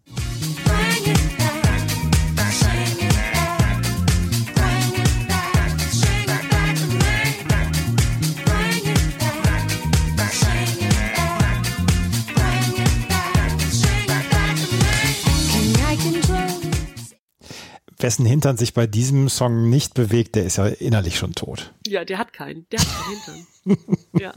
Wessen 18.00 18.26
Hintern 18.26 18.58
sich 18.58 18.74
bei 18.74 18.88
diesem 18.88 19.30
Song 19.30 19.70
nicht 19.70 19.94
bewegt, 19.94 20.36
der 20.36 20.46
ist 20.46 20.58
ja 20.58 20.68
innerlich 20.68 21.18
schon 21.18 21.34
tot. 21.34 21.74
Ja, 21.88 22.06
der 22.06 22.18
hat 22.18 22.34
keinen. 22.34 22.66
Der 22.72 22.80
hat 22.80 22.88
keinen 22.88 23.46
Hintern. 23.78 23.98
ja. 24.20 24.34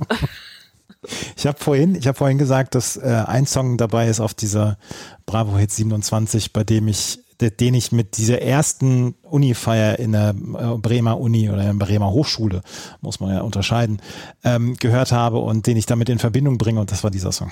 Ich 1.37 1.47
habe 1.47 1.59
vorhin, 1.59 1.95
ich 1.95 2.07
habe 2.07 2.19
vorhin 2.19 2.37
gesagt, 2.39 2.75
dass 2.75 2.97
äh, 2.97 3.25
ein 3.27 3.47
Song 3.47 3.79
dabei 3.79 4.09
ist 4.09 4.21
auf 4.21 4.35
dieser 4.35 4.77
Bravo 5.25 5.57
Hit 5.57 5.71
27, 5.73 6.53
bei 6.53 6.63
dem 6.65 6.89
ich, 6.89 7.21
de- 7.41 7.51
den 7.51 7.73
ich 7.75 7.91
mit 7.91 8.19
dieser 8.19 8.43
ersten 8.43 9.15
Uni-Feier 9.23 9.99
in 9.99 10.13
der 10.13 10.31
äh, 10.31 10.77
Bremer 10.79 11.19
Uni 11.19 11.49
oder 11.49 11.63
in 11.71 11.79
der 11.79 11.87
Bremer 11.87 12.11
Hochschule, 12.11 12.61
muss 13.01 13.19
man 13.21 13.35
ja 13.35 13.41
unterscheiden, 13.41 14.03
ähm, 14.45 14.77
gehört 14.77 15.13
habe 15.13 15.39
und 15.39 15.67
den 15.67 15.79
ich 15.79 15.87
damit 15.87 16.11
in 16.11 16.19
Verbindung 16.19 16.59
bringe 16.59 16.81
und 16.81 16.91
das 16.93 17.03
war 17.03 17.11
dieser 17.11 17.33
Song. 17.33 17.51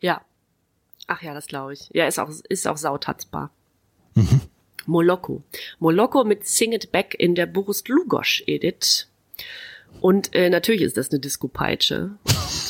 Ja. 0.00 0.20
Ach 1.08 1.20
ja, 1.20 1.34
das 1.34 1.46
glaube 1.48 1.72
ich. 1.72 1.90
Ja, 1.92 2.06
ist 2.06 2.18
auch, 2.20 2.30
ist 2.48 2.66
auch 2.68 2.76
sautatzbar. 2.76 3.50
Moloko. 4.86 5.42
Moloko 5.78 6.24
mit 6.24 6.46
Sing 6.46 6.72
It 6.72 6.92
Back 6.92 7.14
in 7.18 7.34
der 7.34 7.46
Boris 7.46 7.86
Lugosch 7.88 8.42
Edit. 8.46 9.08
Und 10.00 10.34
äh, 10.34 10.50
natürlich 10.50 10.82
ist 10.82 10.96
das 10.96 11.10
eine 11.10 11.20
Disco-Peitsche. 11.20 12.10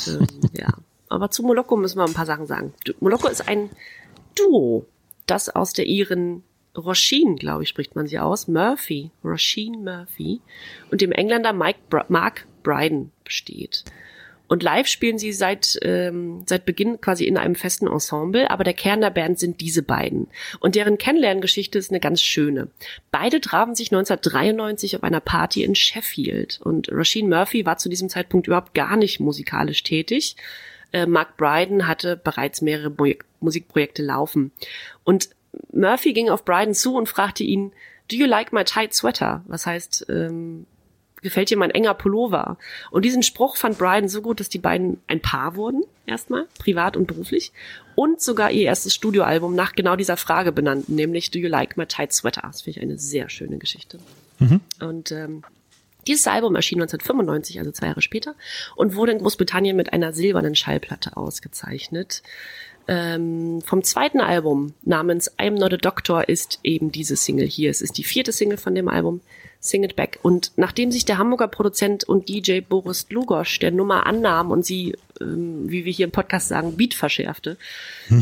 Ähm, 0.07 0.27
ja. 0.53 0.69
Aber 1.09 1.31
zu 1.31 1.43
Moloko 1.43 1.75
müssen 1.75 1.97
wir 1.97 2.05
ein 2.05 2.13
paar 2.13 2.25
Sachen 2.25 2.47
sagen. 2.47 2.73
Moloko 2.99 3.27
ist 3.27 3.47
ein 3.47 3.69
Duo, 4.35 4.85
das 5.27 5.49
aus 5.49 5.73
der 5.73 5.85
Iren 5.85 6.43
Roisin, 6.77 7.37
glaube 7.37 7.63
ich, 7.63 7.69
spricht 7.69 7.95
man 7.95 8.07
sie 8.07 8.19
aus, 8.19 8.47
Murphy, 8.47 9.11
Roisin 9.23 9.83
Murphy 9.83 10.41
und 10.91 11.01
dem 11.01 11.11
Engländer 11.11 11.53
Mike 11.53 11.79
Br 11.89 12.05
Mark 12.09 12.45
Bryden 12.63 13.11
besteht. 13.23 13.85
Und 14.47 14.63
live 14.63 14.87
spielen 14.87 15.17
sie 15.17 15.33
seit, 15.33 15.79
ähm, 15.81 16.43
seit 16.45 16.65
Beginn 16.65 17.01
quasi 17.01 17.25
in 17.25 17.37
einem 17.37 17.55
festen 17.55 17.87
Ensemble, 17.87 18.49
aber 18.49 18.63
der 18.63 18.73
Kern 18.73 19.01
der 19.01 19.09
Band 19.09 19.39
sind 19.39 19.61
diese 19.61 19.81
beiden. 19.81 20.27
Und 20.59 20.75
deren 20.75 20.97
Kennenlerngeschichte 20.97 21.79
ist 21.79 21.91
eine 21.91 21.99
ganz 21.99 22.21
schöne. 22.21 22.67
Beide 23.11 23.41
trafen 23.41 23.75
sich 23.75 23.91
1993 23.91 24.95
auf 24.95 25.03
einer 25.03 25.19
Party 25.19 25.63
in 25.63 25.75
Sheffield 25.75 26.59
und 26.63 26.89
Rasheen 26.91 27.29
Murphy 27.29 27.65
war 27.65 27.77
zu 27.77 27.89
diesem 27.89 28.09
Zeitpunkt 28.09 28.47
überhaupt 28.47 28.73
gar 28.73 28.97
nicht 28.97 29.19
musikalisch 29.19 29.83
tätig. 29.83 30.35
Äh, 30.91 31.07
Mark 31.07 31.37
Bryden 31.37 31.87
hatte 31.87 32.17
bereits 32.17 32.61
mehrere 32.61 32.89
Mu 32.89 33.13
Musikprojekte 33.41 34.01
laufen. 34.01 34.51
Und 35.03 35.29
Murphy 35.71 36.13
ging 36.13 36.29
auf 36.29 36.45
Bryden 36.45 36.73
zu 36.73 36.95
und 36.95 37.09
fragte 37.09 37.43
ihn, 37.43 37.71
Do 38.09 38.15
you 38.15 38.25
like 38.25 38.53
my 38.53 38.63
tight 38.63 38.93
sweater? 38.93 39.43
Was 39.47 39.65
heißt, 39.65 40.07
ähm, 40.09 40.65
gefällt 41.25 41.49
dir 41.49 41.57
mein 41.57 41.71
enger 41.71 41.93
Pullover? 41.93 42.57
Und 42.91 43.03
diesen 43.03 43.23
Spruch 43.23 43.57
fand 43.57 43.77
Brian 43.77 44.07
so 44.07 44.21
gut, 44.21 44.39
dass 44.39 44.47
die 44.47 44.59
beiden 44.59 45.01
ein 45.07 45.21
Paar 45.21 45.55
wurden, 45.55 45.83
erstmal, 46.05 46.47
privat 46.57 46.95
und 46.95 47.07
beruflich, 47.07 47.51
und 47.95 48.21
sogar 48.21 48.51
ihr 48.51 48.63
erstes 48.63 48.93
Studioalbum 48.93 49.55
nach 49.55 49.73
genau 49.73 49.95
dieser 49.95 50.17
Frage 50.17 50.51
benannten, 50.51 50.95
nämlich 50.95 51.31
Do 51.31 51.39
You 51.39 51.49
Like 51.49 51.75
My 51.75 51.85
Tight 51.85 52.13
Sweater? 52.13 52.43
Das 52.43 52.61
finde 52.61 52.79
ich 52.79 52.83
eine 52.83 52.97
sehr 52.97 53.29
schöne 53.29 53.57
Geschichte. 53.57 53.99
Und 54.79 55.11
ähm, 55.11 55.43
dieses 56.07 56.27
Album 56.27 56.55
erschien 56.55 56.81
1995, 56.81 57.59
also 57.59 57.71
zwei 57.71 57.87
Jahre 57.87 58.01
später, 58.01 58.35
und 58.75 58.95
wurde 58.95 59.13
in 59.13 59.19
Großbritannien 59.19 59.75
mit 59.75 59.93
einer 59.93 60.13
silbernen 60.13 60.55
Schallplatte 60.55 61.17
ausgezeichnet. 61.17 62.21
Ähm, 62.87 63.61
vom 63.65 63.83
zweiten 63.83 64.19
Album 64.19 64.73
namens 64.83 65.31
I'm 65.39 65.57
Not 65.57 65.73
a 65.73 65.77
Doctor 65.77 66.29
ist 66.29 66.59
eben 66.63 66.91
diese 66.91 67.15
Single 67.15 67.47
hier. 67.47 67.71
Es 67.71 67.81
ist 67.81 67.97
die 67.97 68.03
vierte 68.03 68.31
Single 68.31 68.57
von 68.57 68.75
dem 68.75 68.87
Album, 68.87 69.21
Sing 69.65 69.83
It 69.83 69.95
Back. 69.95 70.19
Und 70.21 70.51
nachdem 70.55 70.91
sich 70.91 71.05
der 71.05 71.17
Hamburger 71.17 71.47
Produzent 71.47 72.03
und 72.03 72.29
DJ 72.29 72.61
Boris 72.61 73.07
Lugosch 73.09 73.59
der 73.59 73.71
Nummer 73.71 74.05
annahm 74.05 74.51
und 74.51 74.65
sie, 74.65 74.95
ähm, 75.19 75.69
wie 75.69 75.85
wir 75.85 75.91
hier 75.91 76.05
im 76.05 76.11
Podcast 76.11 76.47
sagen, 76.47 76.77
Beat 76.77 76.93
verschärfte, 76.93 77.57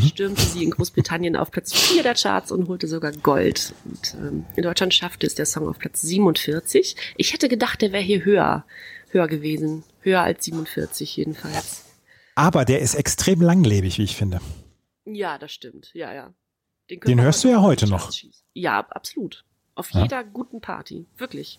stürmte 0.06 0.42
sie 0.42 0.64
in 0.64 0.70
Großbritannien 0.70 1.36
auf 1.36 1.50
Platz 1.50 1.72
4 1.72 2.02
der 2.02 2.14
Charts 2.14 2.50
und 2.50 2.68
holte 2.68 2.88
sogar 2.88 3.12
Gold. 3.12 3.74
Und 3.84 4.14
ähm, 4.14 4.46
in 4.56 4.62
Deutschland 4.62 4.94
schaffte 4.94 5.26
es 5.26 5.34
der 5.34 5.46
Song 5.46 5.68
auf 5.68 5.78
Platz 5.78 6.00
47. 6.02 6.96
Ich 7.16 7.32
hätte 7.32 7.48
gedacht, 7.48 7.82
der 7.82 7.92
wäre 7.92 8.02
hier 8.02 8.24
höher, 8.24 8.64
höher 9.10 9.28
gewesen. 9.28 9.84
Höher 10.00 10.22
als 10.22 10.44
47 10.44 11.16
jedenfalls. 11.16 11.84
Aber 12.34 12.64
der 12.64 12.80
ist 12.80 12.94
extrem 12.94 13.40
langlebig, 13.40 13.98
wie 13.98 14.04
ich 14.04 14.16
finde. 14.16 14.40
Ja, 15.04 15.38
das 15.38 15.52
stimmt. 15.52 15.90
Ja, 15.94 16.12
ja. 16.12 16.34
Den 16.90 17.00
wir 17.18 17.24
hörst 17.24 17.44
du 17.44 17.48
ja 17.48 17.62
heute 17.62 17.86
noch. 17.88 18.12
schießen. 18.12 18.44
Ja, 18.52 18.80
absolut. 18.80 19.44
Auf 19.74 19.90
Ja. 19.92 20.02
jeder 20.02 20.24
guten 20.24 20.60
Party. 20.60 21.06
Wirklich. 21.18 21.58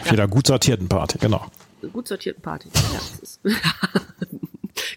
Auf 0.00 0.10
jeder 0.10 0.28
gut 0.28 0.46
sortierten 0.46 0.88
Party, 0.88 1.18
genau. 1.18 1.46
Gut 1.92 2.08
sortierten 2.08 2.42
Party. 2.42 2.68
Ja, 3.44 3.52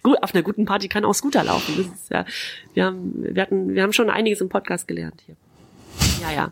Gut, 0.03 0.21
auf 0.23 0.34
einer 0.34 0.43
guten 0.43 0.65
Party 0.65 0.88
kann 0.88 1.05
auch 1.05 1.13
Scooter 1.13 1.43
laufen. 1.43 1.75
Das 1.77 1.86
ist 1.88 2.10
ja, 2.10 2.25
wir 2.73 2.86
haben, 2.86 3.36
wir 3.36 3.41
hatten, 3.41 3.73
wir 3.75 3.84
haben 3.84 3.93
schon 3.93 4.10
einiges 4.10 4.41
im 4.41 4.49
Podcast 4.49 4.88
gelernt 4.88 5.21
hier. 5.25 5.36
Ja, 6.21 6.31
ja. 6.31 6.51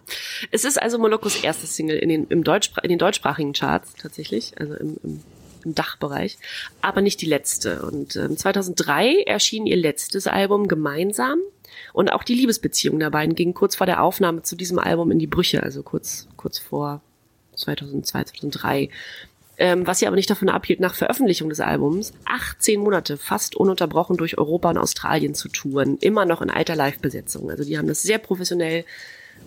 Es 0.51 0.65
ist 0.65 0.81
also 0.81 0.97
Molokos 0.99 1.43
erstes 1.43 1.75
Single 1.75 1.97
in 1.97 2.09
den, 2.09 2.27
im 2.27 2.43
Deutschspra 2.43 2.81
in 2.81 2.89
den 2.89 2.99
deutschsprachigen 2.99 3.53
Charts 3.53 3.93
tatsächlich, 3.95 4.59
also 4.59 4.73
im, 4.75 4.97
im, 5.03 5.23
im 5.63 5.75
Dachbereich, 5.75 6.37
aber 6.81 7.01
nicht 7.01 7.21
die 7.21 7.25
letzte. 7.25 7.81
Und 7.81 8.15
ähm, 8.15 8.37
2003 8.37 9.23
erschien 9.23 9.65
ihr 9.65 9.77
letztes 9.77 10.27
Album 10.27 10.67
gemeinsam 10.67 11.39
und 11.93 12.11
auch 12.11 12.23
die 12.23 12.35
Liebesbeziehung 12.35 12.99
der 12.99 13.09
beiden 13.09 13.35
ging 13.35 13.53
kurz 13.53 13.75
vor 13.75 13.87
der 13.87 14.03
Aufnahme 14.03 14.43
zu 14.43 14.55
diesem 14.55 14.79
Album 14.79 15.11
in 15.11 15.19
die 15.19 15.27
Brüche, 15.27 15.63
also 15.63 15.83
kurz, 15.83 16.27
kurz 16.37 16.59
vor 16.59 17.01
2002, 17.55 18.23
2003. 18.25 18.89
Ähm, 19.61 19.85
was 19.85 19.99
sie 19.99 20.07
aber 20.07 20.15
nicht 20.15 20.29
davon 20.29 20.47
abhielt, 20.47 20.79
nach 20.79 20.95
Veröffentlichung 20.95 21.49
des 21.49 21.59
Albums 21.59 22.13
18 22.25 22.79
Monate 22.79 23.17
fast 23.17 23.55
ununterbrochen 23.55 24.15
durch 24.15 24.37
Europa 24.37 24.69
und 24.69 24.77
Australien 24.77 25.35
zu 25.35 25.49
touren, 25.49 25.97
immer 25.99 26.25
noch 26.25 26.41
in 26.41 26.49
alter 26.49 26.77
Live-Besetzung. 26.77 27.49
Also 27.49 27.65
die 27.65 27.77
haben 27.77 27.87
das 27.87 28.01
sehr 28.01 28.19
professionell 28.19 28.85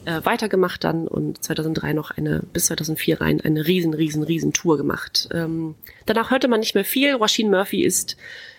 äh, 0.04 0.20
weitergemacht 0.24 0.84
dann 0.84 1.06
und 1.06 1.42
2003 1.42 1.92
noch 1.92 2.10
eine, 2.10 2.42
bis 2.52 2.66
2004 2.66 3.20
rein, 3.20 3.40
eine 3.40 3.66
riesen, 3.66 3.94
riesen, 3.94 4.22
riesen 4.22 4.52
Tour 4.52 4.76
gemacht. 4.76 5.28
Ähm, 5.32 5.74
danach 6.06 6.30
hörte 6.30 6.48
man 6.48 6.60
nicht 6.60 6.74
mehr 6.74 6.84
viel. 6.84 7.14
Rasheen 7.14 7.50
Murphy 7.50 7.84
ist 7.84 8.16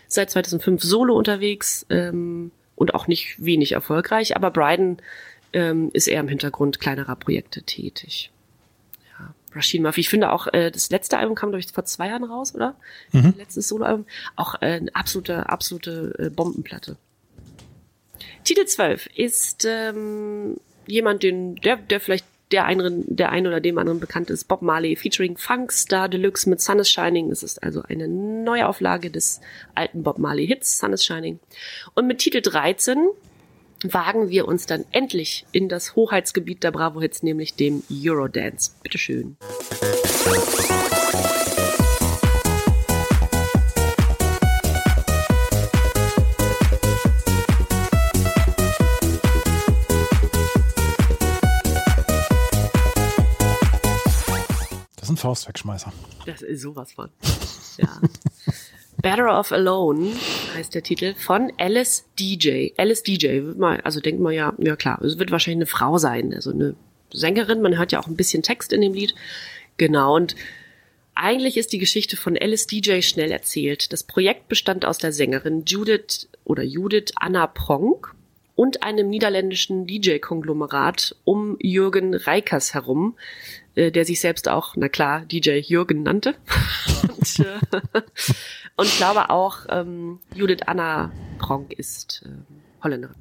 seit 0.08 0.30
2005 0.30 0.82
solo 0.82 1.16
unterwegs 1.18 1.86
ähm, 1.90 2.52
und 2.76 2.94
auch 2.94 3.08
nicht 3.08 3.44
wenig 3.44 3.74
erfolgreich, 3.74 4.36
aber 4.36 4.52
Bryden 4.52 4.98
ähm, 5.52 5.90
ist 5.94 6.08
eher 6.08 6.22
im 6.22 6.28
Hintergrund 6.28 6.80
kleinerer 6.80 7.16
Projekte 7.16 7.64
tätig. 7.64 8.32
Ja, 9.20 9.34
Rasheen 9.54 9.84
Murphy, 9.84 10.02
ich 10.02 10.10
finde 10.10 10.32
auch, 10.32 10.48
äh, 10.54 10.72
das 10.72 10.90
letzte 10.90 11.18
Album 11.18 11.36
kam, 11.36 11.50
glaube 11.50 11.60
ich, 11.60 11.72
vor 11.72 11.86
zwei 11.86 12.08
Jahren 12.08 12.24
raus, 12.24 12.56
oder? 12.56 12.76
Mhm. 13.12 13.34
Letztes 13.38 13.68
Soloalbum. 13.68 14.06
Auch 14.36 14.56
äh, 14.56 14.78
eine 14.78 14.96
absolute, 14.96 15.50
absolute 15.50 16.16
äh, 16.18 16.30
Bombenplatte. 16.30 16.98
Titel 18.44 18.66
12 18.66 19.08
ist 19.16 19.66
ähm, 19.66 20.58
jemand, 20.88 21.24
den, 21.24 21.56
der, 21.56 21.78
der 21.78 22.00
vielleicht 22.00 22.26
der 22.52 22.66
einen, 22.66 23.04
der 23.08 23.32
einen 23.32 23.48
oder 23.48 23.60
dem 23.60 23.80
anderen 23.80 24.00
bekannt 24.00 24.30
ist, 24.30 24.48
Bob 24.48 24.62
Marley 24.62 24.96
featuring 24.96 25.38
Funkstar 25.38 26.08
Deluxe 26.08 26.48
mit 26.48 26.62
Sun 26.62 26.80
is 26.80 26.90
Shining. 26.90 27.32
Es 27.32 27.42
ist 27.42 27.64
also 27.64 27.82
eine 27.82 28.08
Neuauflage 28.08 29.10
des 29.10 29.42
alten 29.74 30.04
Bob 30.04 30.20
Marley 30.20 30.46
Hits 30.46 30.78
Sun 30.78 30.94
is 30.94 31.04
Shining. 31.04 31.40
Und 31.96 32.06
mit 32.06 32.20
Titel 32.20 32.42
13 32.42 33.08
wagen 33.84 34.30
wir 34.30 34.48
uns 34.48 34.68
dann 34.68 34.86
endlich 34.92 35.48
in 35.52 35.68
das 35.68 35.96
Hoheitsgebiet 35.96 36.64
der 36.64 36.72
Bravo 36.72 37.02
Hits, 37.02 37.24
nämlich 37.24 37.56
dem 37.56 37.82
Eurodance. 37.92 38.74
Bitteschön. 38.84 39.36
Das 39.40 41.43
Faustwegschmeißer. 55.24 55.94
Das 56.26 56.42
ist 56.42 56.62
sowas 56.62 56.92
von. 56.92 57.10
Ja. 57.78 57.88
Better 59.02 59.40
Off 59.40 59.54
Alone 59.54 60.12
heißt 60.54 60.76
der 60.76 60.84
Titel 60.84 61.16
von 61.16 61.50
Alice 61.58 62.04
DJ. 62.20 62.72
Alice 62.76 63.04
DJ, 63.04 63.40
also 63.84 64.02
denkt 64.02 64.20
man 64.22 64.34
ja, 64.34 64.54
ja 64.58 64.76
klar, 64.76 65.02
es 65.02 65.18
wird 65.18 65.32
wahrscheinlich 65.32 65.60
eine 65.60 65.66
Frau 65.66 65.98
sein, 65.98 66.34
also 66.34 66.52
eine 66.52 66.76
Sängerin. 67.14 67.62
Man 67.62 67.78
hört 67.78 67.94
ja 67.94 68.02
auch 68.02 68.08
ein 68.08 68.18
bisschen 68.18 68.44
Text 68.44 68.74
in 68.74 68.82
dem 68.82 68.94
Lied. 68.94 69.16
Genau, 69.78 70.14
und 70.14 70.36
eigentlich 71.16 71.56
ist 71.56 71.72
die 71.72 71.80
Geschichte 71.80 72.18
von 72.18 72.38
Alice 72.38 72.68
DJ 72.68 73.00
schnell 73.00 73.32
erzählt. 73.32 73.94
Das 73.94 74.04
Projekt 74.04 74.50
bestand 74.50 74.84
aus 74.84 74.98
der 74.98 75.14
Sängerin 75.14 75.64
Judith 75.64 76.28
oder 76.44 76.64
Judith 76.64 77.14
Anna 77.16 77.48
Pronk 77.48 78.14
und 78.56 78.84
einem 78.84 79.10
niederländischen 79.10 79.88
DJ-Konglomerat 79.88 81.16
um 81.24 81.58
Jürgen 81.60 82.14
Reikers 82.14 82.74
herum, 82.74 83.16
äh, 83.76 83.92
der 83.92 84.06
sich 84.06 84.20
selbst 84.20 84.48
auch, 84.50 84.76
na 84.76 84.90
klar, 84.90 85.22
DJ 85.26 85.60
Jürgen 85.60 86.04
nannte. 86.04 86.36
und, 87.18 87.40
äh, 87.40 88.02
und 88.76 88.98
glaube 88.98 89.30
auch, 89.30 89.66
ähm, 89.70 90.20
Judith 90.36 90.64
Anna 90.66 91.12
Pronk 91.40 91.74
ist 91.74 92.24
äh, 92.26 92.84
Holländerin. 92.84 93.16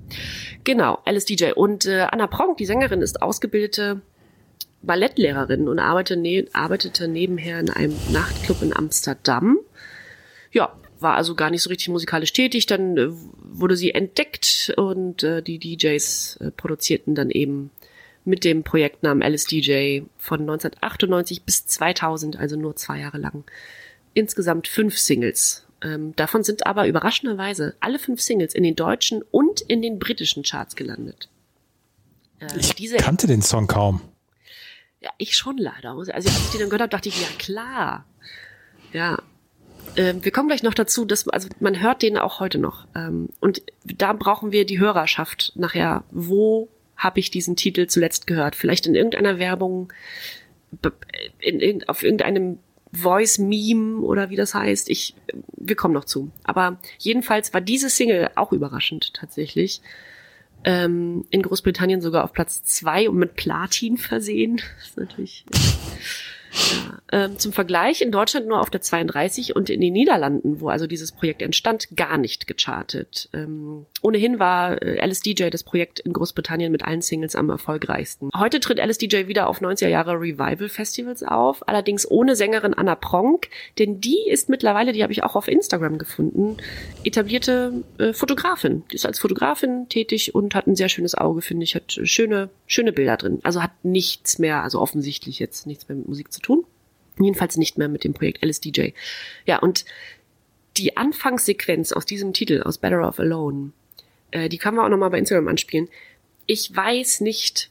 Genau, 0.65 0.99
Alice 1.05 1.25
DJ. 1.25 1.53
Und 1.53 1.87
äh, 1.87 2.07
Anna 2.11 2.27
Pronk, 2.27 2.59
die 2.59 2.67
Sängerin, 2.67 3.03
ist 3.03 3.23
ausgebildete 3.23 4.03
Ballettlehrerin 4.83 5.69
und 5.69 5.79
arbeitete, 5.79 6.21
ne 6.21 6.47
arbeitete 6.53 7.09
nebenher 7.09 7.61
in 7.61 7.71
einem 7.71 7.97
Nachtclub 8.11 8.63
in 8.63 8.77
Amsterdam. 8.77 9.59
Ja, 10.51 10.77
war 10.99 11.15
also 11.15 11.35
gar 11.35 11.51
nicht 11.51 11.63
so 11.63 11.71
richtig 11.71 11.89
musikalisch 11.89 12.33
tätig. 12.33 12.67
Dann 12.67 12.97
äh, 12.97 13.09
wurde 13.43 13.77
sie 13.77 13.93
entdeckt 13.93 14.73
und 14.77 15.23
äh, 15.23 15.43
die 15.43 15.59
DJs 15.59 16.37
äh, 16.41 16.51
produzierten 16.51 17.15
dann 17.15 17.31
eben 17.31 17.71
mit 18.25 18.45
dem 18.45 18.63
Projektnamen 18.63 19.23
LSDJ 19.23 20.03
von 20.19 20.41
1998 20.41 21.43
bis 21.43 21.67
2000, 21.67 22.37
also 22.39 22.57
nur 22.57 22.77
zwei 22.77 23.01
Jahre 23.01 23.19
lang. 23.19 23.45
Insgesamt 24.15 24.69
fünf 24.69 24.99
Singles. 24.99 25.67
Ähm, 25.83 26.15
davon 26.17 26.45
sind 26.45 26.67
aber 26.67 26.87
überraschenderweise 26.87 27.75
alle 27.81 27.99
fünf 27.99 28.21
Singles 28.21 28.55
in 28.55 28.63
den 28.63 28.77
deutschen 28.77 29.23
und 29.31 29.61
in 29.63 29.83
den 29.83 29.99
britischen 29.99 30.45
Charts 30.45 30.77
gelandet. 30.77 31.29
Äh, 32.39 32.47
Ich 32.59 32.97
kannte 32.99 33.27
den 33.27 33.43
Song 33.43 33.67
kaum. 33.67 34.01
ja, 35.01 35.11
ich 35.19 35.37
schon 35.37 35.59
leider. 35.59 35.91
Also 35.93 36.13
als 36.13 36.27
ich 36.27 36.51
die 36.51 36.59
dann 36.59 36.69
gehört 36.69 36.83
habe, 36.83 36.91
dachte 36.91 37.09
ich, 37.09 37.21
ja 37.21 37.29
klar. 37.39 38.05
Ja. 38.93 39.19
Ähm, 39.97 40.25
wir 40.25 40.31
kommen 40.31 40.49
gleich 40.49 40.63
noch 40.63 40.75
dazu, 40.75 41.05
dass 41.05 41.27
also 41.29 41.49
man 41.59 41.81
hört 41.81 42.03
den 42.03 42.17
auch 42.17 42.39
heute 42.39 42.59
noch. 42.59 42.87
Ähm, 42.95 43.31
und 43.41 43.63
da 43.85 44.13
brauchen 44.13 44.53
wir 44.53 44.65
die 44.65 44.79
Hörerschaft 44.79 45.53
nachher. 45.57 46.05
Wo 46.13 46.69
habe 47.03 47.21
ich 47.21 47.31
diesen 47.31 47.57
Titel 47.57 47.87
zuletzt 47.87 48.27
gehört? 48.27 48.55
Vielleicht 48.57 48.87
in 48.87 48.95
irgendeiner 48.95 49.39
Werbung, 49.39 49.93
in, 51.41 51.61
irgend- 51.61 51.89
auf 51.89 52.03
irgendeinem 52.03 52.59
Voice-Meme 52.93 54.01
oder 54.01 54.31
wie 54.31 54.37
das 54.37 54.55
heißt. 54.55 54.91
Ich, 54.91 55.15
wir 55.57 55.77
kommen 55.77 55.95
noch 55.95 56.05
zu. 56.05 56.31
Aber 56.45 56.79
jedenfalls 56.99 57.55
war 57.55 57.61
diese 57.61 57.89
Single 57.89 58.31
auch 58.35 58.53
überraschend 58.53 59.15
tatsächlich. 59.15 59.81
Ähm, 60.65 61.25
in 61.31 61.43
Großbritannien 61.43 62.01
sogar 62.01 62.23
auf 62.23 62.33
Platz 62.33 62.63
zwei 62.63 63.09
und 63.09 63.17
mit 63.17 63.35
Platin 63.35 63.97
versehen. 63.99 64.61
Das 64.79 64.89
ist 64.89 64.97
natürlich. 64.97 65.45
Ja. 65.51 66.99
Ähm, 67.25 67.39
zum 67.39 67.53
Vergleich 67.55 68.03
in 68.03 68.13
Deutschland 68.13 68.47
nur 68.47 68.61
auf 68.61 68.69
der 68.69 68.83
32 68.83 69.57
und 69.57 69.71
in 69.71 69.81
den 69.81 69.95
Niederlanden, 69.95 70.61
wo 70.61 70.69
also 70.69 70.87
dieses 70.87 71.11
Projekt 71.11 71.41
entstand, 71.41 71.89
gar 71.97 72.19
nicht 72.19 72.47
gechartet. 72.47 73.31
Ähm, 73.33 73.87
ohnehin 74.03 74.39
war 74.39 74.83
äh, 74.83 75.05
LSDJ 75.07 75.49
das 75.51 75.63
Projekt 75.63 76.01
in 76.01 76.13
Großbritannien 76.13 76.71
mit 76.71 76.85
allen 76.85 77.03
Singles 77.03 77.37
am 77.37 77.49
erfolgreichsten. 77.49 78.31
Heute 78.37 78.61
tritt 78.61 78.79
LSDJ 78.79 79.29
wieder 79.29 79.49
auf 79.49 79.61
90er 79.61 79.89
Jahre 79.89 80.15
Revival 80.15 80.69
Festivals 80.69 81.23
auf, 81.23 81.67
allerdings 81.69 82.11
ohne 82.11 82.37
Sängerin 82.37 82.75
Anna 82.75 82.97
Pronk, 82.97 83.49
denn 83.79 84.01
die 84.01 84.29
ist 84.29 84.49
mittlerweile, 84.49 84.93
die 84.93 85.03
habe 85.03 85.13
ich 85.13 85.23
auch 85.23 85.37
auf 85.37 85.49
Instagram 85.49 85.99
gefunden, 85.99 86.57
etablierte 87.05 87.85
äh, 87.99 88.13
Fotografin. 88.13 88.83
Die 88.91 88.97
ist 88.97 89.07
als 89.07 89.21
Fotografin 89.21 89.89
tätig 89.89 90.35
und 90.35 90.55
hat 90.55 90.67
ein 90.67 90.77
sehr 90.77 90.89
schönes 90.89 91.15
Auge, 91.15 91.41
finde 91.41 91.65
ich, 91.65 91.75
hat 91.75 91.93
schöne, 92.03 92.51
schöne 92.67 92.93
Bilder 92.93 93.17
drin. 93.17 93.39
Also 93.45 93.63
hat 93.63 93.85
nichts 93.85 94.39
mehr, 94.39 94.63
also 94.63 94.81
offensichtlich 94.81 95.39
jetzt 95.39 95.67
nichts 95.67 95.89
mehr 95.89 95.97
mit 95.97 96.09
Musik 96.09 96.33
zu 96.33 96.41
tun. 96.41 96.65
Jedenfalls 97.21 97.57
nicht 97.57 97.79
mehr 97.79 97.89
mit 97.89 98.05
dem 98.05 98.15
Projekt 98.15 98.45
LSDJ. 98.45 98.91
Ja, 99.47 99.59
und 99.59 99.85
die 100.77 100.97
Anfangssequenz 100.97 101.93
aus 101.93 102.07
diesem 102.07 102.33
Titel, 102.33 102.63
aus 102.63 102.79
Better 102.79 103.07
Off 103.07 103.21
Alone, 103.21 103.73
äh, 104.33 104.49
die 104.49 104.59
können 104.59 104.77
wir 104.77 104.85
auch 104.85 104.89
nochmal 104.89 105.11
bei 105.11 105.19
Instagram 105.19 105.49
anspielen. 105.49 105.89
Ich 106.47 106.75
weiß 106.75 107.21
nicht, 107.21 107.71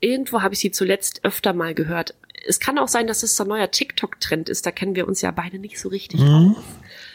irgendwo 0.00 0.42
habe 0.42 0.54
ich 0.54 0.60
sie 0.60 0.70
zuletzt 0.70 1.24
öfter 1.24 1.52
mal 1.52 1.74
gehört. 1.74 2.14
Es 2.46 2.58
kann 2.60 2.78
auch 2.78 2.88
sein, 2.88 3.06
dass 3.06 3.22
es 3.22 3.36
so 3.36 3.44
ein 3.44 3.48
neuer 3.48 3.70
TikTok-Trend 3.70 4.48
ist. 4.48 4.64
Da 4.64 4.70
kennen 4.70 4.94
wir 4.94 5.06
uns 5.06 5.20
ja 5.20 5.30
beide 5.30 5.58
nicht 5.58 5.78
so 5.78 5.88
richtig 5.88 6.20
Mhm. 6.20 6.54
aus. 6.56 6.64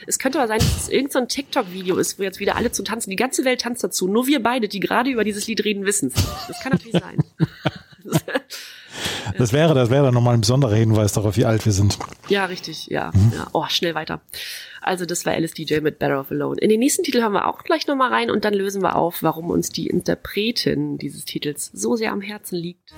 Es 0.08 0.20
könnte 0.20 0.38
aber 0.38 0.48
sein, 0.48 0.60
dass 0.60 0.84
es 0.84 0.90
irgendein 0.90 1.12
so 1.12 1.20
ein 1.20 1.28
TikTok-Video 1.28 1.98
ist, 1.98 2.20
wo 2.20 2.24
jetzt 2.24 2.40
wieder 2.40 2.56
alle 2.56 2.72
zu 2.72 2.84
tanzen. 2.84 3.10
Die 3.10 3.16
ganze 3.16 3.44
Welt 3.44 3.62
tanzt 3.62 3.84
dazu. 3.84 4.08
Nur 4.08 4.28
wir 4.28 4.42
beide, 4.44 4.68
die 4.68 4.80
gerade 4.80 5.10
über 5.10 5.24
dieses 5.24 5.48
Lied 5.48 5.64
reden, 5.64 5.86
wissen 5.86 6.12
es. 6.14 6.24
Das 6.48 6.60
kann 6.62 6.74
natürlich 6.74 7.02
sein. 7.02 7.18
Das 9.38 9.54
wäre, 9.54 9.74
das 9.74 9.90
wäre 9.90 10.06
dann 10.06 10.14
nochmal 10.14 10.36
ein 10.36 10.42
besonderer 10.42 10.76
Hinweis 10.76 11.14
darauf, 11.14 11.38
wie 11.38 11.46
alt 11.46 11.66
wir 11.66 11.72
sind. 11.72 11.98
Ja, 12.28 12.46
richtig, 12.46 12.88
ja. 12.88 13.12
ja. 13.34 13.48
Oh, 13.54 13.66
schnell 13.68 13.96
weiter. 13.96 14.22
Also 14.82 15.06
das 15.06 15.26
war 15.26 15.38
LSDJ 15.38 15.80
mit 15.82 16.00
Better 16.00 16.20
Off 16.20 16.32
Alone. 16.32 16.60
In 16.60 16.70
den 16.70 16.80
nächsten 16.80 17.04
Titel 17.04 17.22
haben 17.22 17.34
wir 17.34 17.48
auch 17.48 17.64
gleich 17.64 17.88
nochmal 17.88 18.12
rein 18.12 18.30
und 18.30 18.46
dann 18.46 18.54
lösen 18.54 18.84
wir 18.84 18.96
auf, 18.96 19.24
warum 19.24 19.50
uns 19.50 19.70
die 19.70 19.88
Interpretin 19.88 20.98
dieses 20.98 21.26
Titels 21.26 21.72
so 21.74 21.96
sehr 21.96 22.12
am 22.12 22.22
Herzen 22.22 22.56
liegt. 22.56 22.94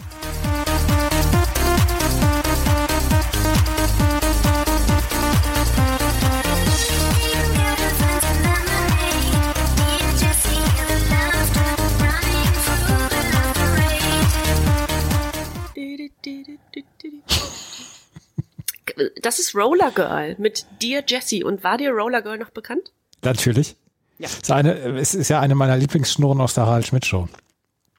Das 19.22 19.39
ist 19.39 19.54
Roller 19.56 19.91
Girl 19.91 20.36
mit 20.38 20.66
Dear 20.82 21.04
Jessie. 21.06 21.43
Und 21.43 21.64
war 21.64 21.78
dir 21.78 21.91
Roller 21.91 22.22
Girl 22.22 22.38
noch 22.38 22.50
bekannt? 22.52 22.91
Natürlich. 23.24 23.76
Ja. 24.18 24.28
Ist 24.28 24.52
eine, 24.52 24.74
es 24.98 25.14
ist 25.14 25.30
ja 25.30 25.39
eine 25.39 25.56
meiner 25.56 25.78
Lieblingsschnurren 25.78 26.41
aus 26.41 26.54
der 26.54 26.66
Harald 26.66 26.88
Schmidt 26.88 27.06
Show. 27.06 27.28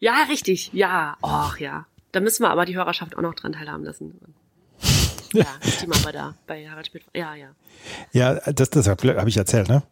Ja, 0.00 0.24
richtig. 0.28 0.70
Ja. 0.72 1.16
Och, 1.22 1.58
ja. 1.58 1.86
Da 2.12 2.20
müssen 2.20 2.42
wir 2.42 2.50
aber 2.50 2.64
die 2.64 2.76
Hörerschaft 2.76 3.16
auch 3.16 3.22
noch 3.22 3.34
dran 3.34 3.52
teilhaben 3.52 3.84
lassen. 3.84 4.18
Ja, 5.32 5.44
die 5.82 5.86
machen 5.86 6.04
wir 6.04 6.12
da 6.12 6.34
bei 6.46 6.68
Harald 6.68 6.86
Schmidt. 6.86 7.04
Ja, 7.14 7.34
ja. 7.34 7.48
Ja, 8.12 8.34
das, 8.52 8.70
das 8.70 8.88
habe 8.88 9.28
ich 9.28 9.36
erzählt, 9.36 9.68
ne? 9.68 9.82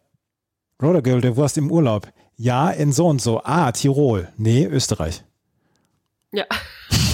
Roller 0.81 1.01
Girl, 1.01 1.21
du 1.21 1.37
warst 1.37 1.57
im 1.57 1.71
Urlaub. 1.71 2.07
Ja, 2.35 2.69
in 2.69 2.91
so 2.91 3.07
und 3.07 3.21
so. 3.21 3.41
Ah, 3.43 3.71
Tirol. 3.71 4.29
Nee, 4.37 4.65
Österreich. 4.65 5.23
Ja. 6.31 6.45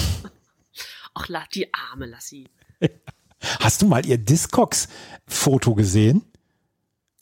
Ach, 1.14 1.48
die 1.48 1.72
arme 1.72 2.06
Lassi. 2.06 2.48
Hast 3.60 3.82
du 3.82 3.86
mal 3.86 4.04
ihr 4.06 4.18
Discogs-Foto 4.18 5.74
gesehen? 5.74 6.24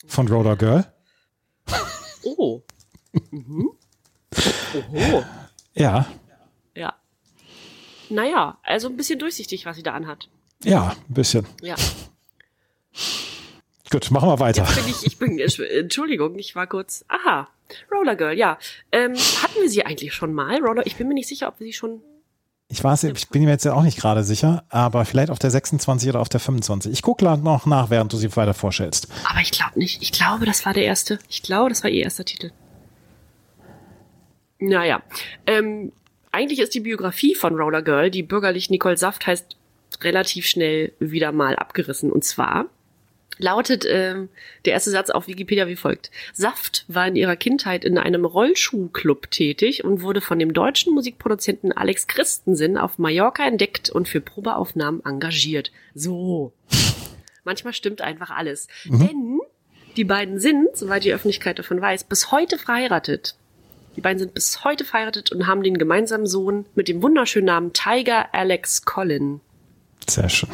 Von 0.07 0.27
Roller 0.27 0.55
Girl? 0.55 0.85
Oh. 2.25 2.63
Mhm. 3.31 3.69
Oho. 4.73 5.25
Ja, 5.73 6.07
Ja. 6.73 6.97
Naja, 8.09 8.57
also 8.63 8.87
ein 8.87 8.95
bisschen 8.95 9.19
durchsichtig, 9.19 9.65
was 9.65 9.75
sie 9.75 9.83
da 9.83 9.91
anhat. 9.93 10.29
ja, 10.63 10.95
ein 11.09 11.13
bisschen. 11.13 11.45
Ja. 11.61 11.75
Gut, 13.91 14.09
machen 14.09 14.29
wir 14.29 14.39
weiter. 14.39 14.63
Jetzt 14.63 14.75
bin 14.75 14.87
ich, 14.87 15.05
ich 15.05 15.17
bin, 15.19 15.37
Entschuldigung, 15.37 16.39
ich 16.39 16.55
war 16.55 16.65
kurz, 16.65 17.03
aha, 17.09 17.49
Roller 17.91 18.15
Girl, 18.15 18.37
ja. 18.37 18.57
Ähm, 18.93 19.15
hatten 19.15 19.59
wir 19.61 19.69
sie 19.69 19.85
eigentlich 19.85 20.13
schon 20.13 20.33
mal? 20.33 20.59
Roller, 20.61 20.85
ich 20.87 20.95
bin 20.95 21.09
mir 21.09 21.13
nicht 21.13 21.27
sicher, 21.27 21.49
ob 21.49 21.59
wir 21.59 21.67
sie 21.67 21.73
schon, 21.73 22.01
Ich 22.73 22.83
weiß, 22.83 23.03
ich 23.03 23.29
bin 23.29 23.43
mir 23.43 23.51
jetzt 23.51 23.65
ja 23.65 23.73
auch 23.73 23.83
nicht 23.83 23.99
gerade 23.99 24.23
sicher, 24.23 24.63
aber 24.69 25.05
vielleicht 25.05 25.29
auf 25.29 25.37
der 25.37 25.51
26 25.51 26.09
oder 26.09 26.19
auf 26.19 26.27
der 26.27 26.39
25. 26.39 26.91
Ich 26.91 27.03
gucke 27.03 27.23
noch 27.23 27.67
nach, 27.67 27.91
während 27.91 28.11
du 28.11 28.17
sie 28.17 28.35
weiter 28.35 28.55
vorstellst. 28.55 29.07
aber 29.29 29.41
ich 29.41 29.51
glaube 29.51 29.77
nicht. 29.77 30.01
Ich 30.01 30.11
glaube, 30.11 30.47
das 30.47 30.65
war 30.65 30.73
der 30.73 30.83
erste. 30.83 31.19
Ich 31.29 31.43
glaube, 31.43 31.69
das 31.69 31.83
war 31.83 31.91
ihr 31.91 32.01
erster 32.01 32.25
Titel. 32.25 32.49
Naja, 34.57 35.03
ähm, 35.45 35.91
eigentlich 36.31 36.57
ist 36.57 36.73
die 36.73 36.79
Biografie 36.79 37.35
von 37.35 37.55
Roller 37.55 37.83
Girl, 37.83 38.09
die 38.09 38.23
bürgerlich 38.23 38.71
Nicole 38.71 38.97
Saft 38.97 39.27
heißt, 39.27 39.55
relativ 40.01 40.47
schnell 40.47 40.93
wieder 40.97 41.31
mal 41.31 41.55
abgerissen. 41.55 42.11
Und 42.11 42.23
zwar 42.23 42.65
lautet 43.37 43.85
ähm, 43.87 44.29
der 44.65 44.73
erste 44.73 44.91
Satz 44.91 45.09
auf 45.09 45.27
Wikipedia 45.27 45.67
wie 45.67 45.75
folgt. 45.75 46.11
Saft 46.33 46.85
war 46.87 47.07
in 47.07 47.15
ihrer 47.15 47.35
Kindheit 47.35 47.85
in 47.85 47.97
einem 47.97 48.25
Rollschuhclub 48.25 49.31
tätig 49.31 49.83
und 49.83 50.01
wurde 50.01 50.21
von 50.21 50.39
dem 50.39 50.53
deutschen 50.53 50.93
Musikproduzenten 50.93 51.71
Alex 51.71 52.07
Christensen 52.07 52.77
auf 52.77 52.99
Mallorca 52.99 53.45
entdeckt 53.45 53.89
und 53.89 54.07
für 54.07 54.21
Probeaufnahmen 54.21 55.03
engagiert. 55.05 55.71
So. 55.93 56.53
Manchmal 57.43 57.73
stimmt 57.73 58.01
einfach 58.01 58.29
alles. 58.29 58.67
Denn 58.85 59.39
die 59.97 60.05
beiden 60.05 60.39
sind, 60.39 60.75
soweit 60.75 61.03
die 61.03 61.13
Öffentlichkeit 61.13 61.59
davon 61.59 61.81
weiß, 61.81 62.05
bis 62.05 62.31
heute 62.31 62.57
verheiratet. 62.57 63.35
Die 63.95 64.01
beiden 64.01 64.17
sind 64.17 64.33
bis 64.33 64.63
heute 64.63 64.85
verheiratet 64.85 65.31
und 65.31 65.45
haben 65.45 65.61
den 65.61 65.77
gemeinsamen 65.77 66.25
Sohn 66.25 66.65
mit 66.73 66.87
dem 66.87 67.03
wunderschönen 67.03 67.45
Namen 67.45 67.73
Tiger 67.73 68.33
Alex 68.33 68.85
Collin. 68.85 69.39
Sehr 70.07 70.29
schön. 70.29 70.49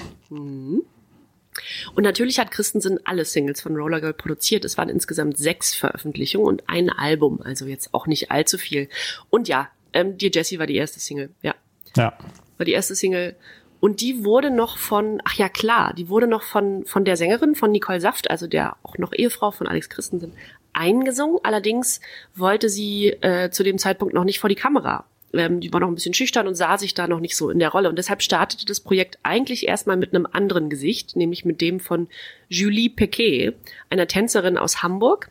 Und 1.96 2.04
natürlich 2.04 2.40
hat 2.40 2.52
Christensen 2.52 3.00
alle 3.06 3.26
Singles 3.26 3.62
von 3.62 3.76
Roller 3.76 4.00
Girl 4.02 4.14
produziert. 4.14 4.66
Es 4.66 4.78
waren 4.78 4.90
insgesamt 4.90 5.38
sechs 5.38 5.76
Veröffentlichungen 5.76 6.48
und 6.48 6.64
ein 6.68 6.90
Album, 6.90 7.42
also 7.44 7.66
jetzt 7.66 7.94
auch 7.94 8.08
nicht 8.08 8.32
allzu 8.32 8.58
viel. 8.58 8.90
Und 9.30 9.48
ja, 9.48 9.70
ähm, 9.94 10.18
Dear 10.18 10.32
Jessie 10.32 10.60
war 10.60 10.68
die 10.68 10.76
erste 10.76 11.00
Single. 11.00 11.30
Ja, 11.42 11.56
Ja. 11.96 12.18
war 12.58 12.66
die 12.66 12.74
erste 12.74 12.96
Single. 12.96 13.36
Und 13.80 14.02
die 14.02 14.26
wurde 14.26 14.52
noch 14.52 14.78
von, 14.78 15.22
ach 15.24 15.36
ja 15.36 15.48
klar, 15.48 15.94
die 15.94 16.10
wurde 16.10 16.28
noch 16.28 16.44
von, 16.44 16.86
von 16.86 17.06
der 17.06 17.16
Sängerin, 17.16 17.56
von 17.56 17.72
Nicole 17.72 18.02
Saft, 18.02 18.30
also 18.30 18.46
der 18.46 18.76
auch 18.84 18.98
noch 18.98 19.14
Ehefrau 19.14 19.52
von 19.52 19.68
Alex 19.68 19.90
Christensen, 19.90 20.34
eingesungen. 20.74 21.40
Allerdings 21.44 22.02
wollte 22.36 22.70
sie 22.70 23.08
äh, 23.22 23.50
zu 23.52 23.64
dem 23.64 23.78
Zeitpunkt 23.78 24.14
noch 24.14 24.26
nicht 24.26 24.40
vor 24.40 24.50
die 24.50 24.56
Kamera. 24.56 25.06
Ähm, 25.34 25.60
die 25.60 25.72
war 25.72 25.80
noch 25.80 25.88
ein 25.88 25.96
bisschen 25.96 26.14
schüchtern 26.14 26.48
und 26.48 26.56
sah 26.56 26.78
sich 26.78 26.94
da 26.94 27.08
noch 27.08 27.20
nicht 27.20 27.36
so 27.36 27.50
in 27.50 27.60
der 27.60 27.70
Rolle. 27.70 27.90
Und 27.90 27.98
deshalb 27.98 28.22
startete 28.22 28.66
das 28.66 28.80
Projekt 28.80 29.20
eigentlich 29.24 29.68
erstmal 29.68 29.98
mit 29.98 30.14
einem 30.14 30.28
anderen 30.32 30.70
Gesicht, 30.70 31.16
nämlich 31.16 31.46
mit 31.46 31.62
dem 31.62 31.80
von 31.80 32.08
Julie 32.48 32.90
Pequet, 32.90 33.54
einer 33.90 34.08
Tänzerin 34.08 34.58
aus 34.58 34.82
Hamburg, 34.82 35.30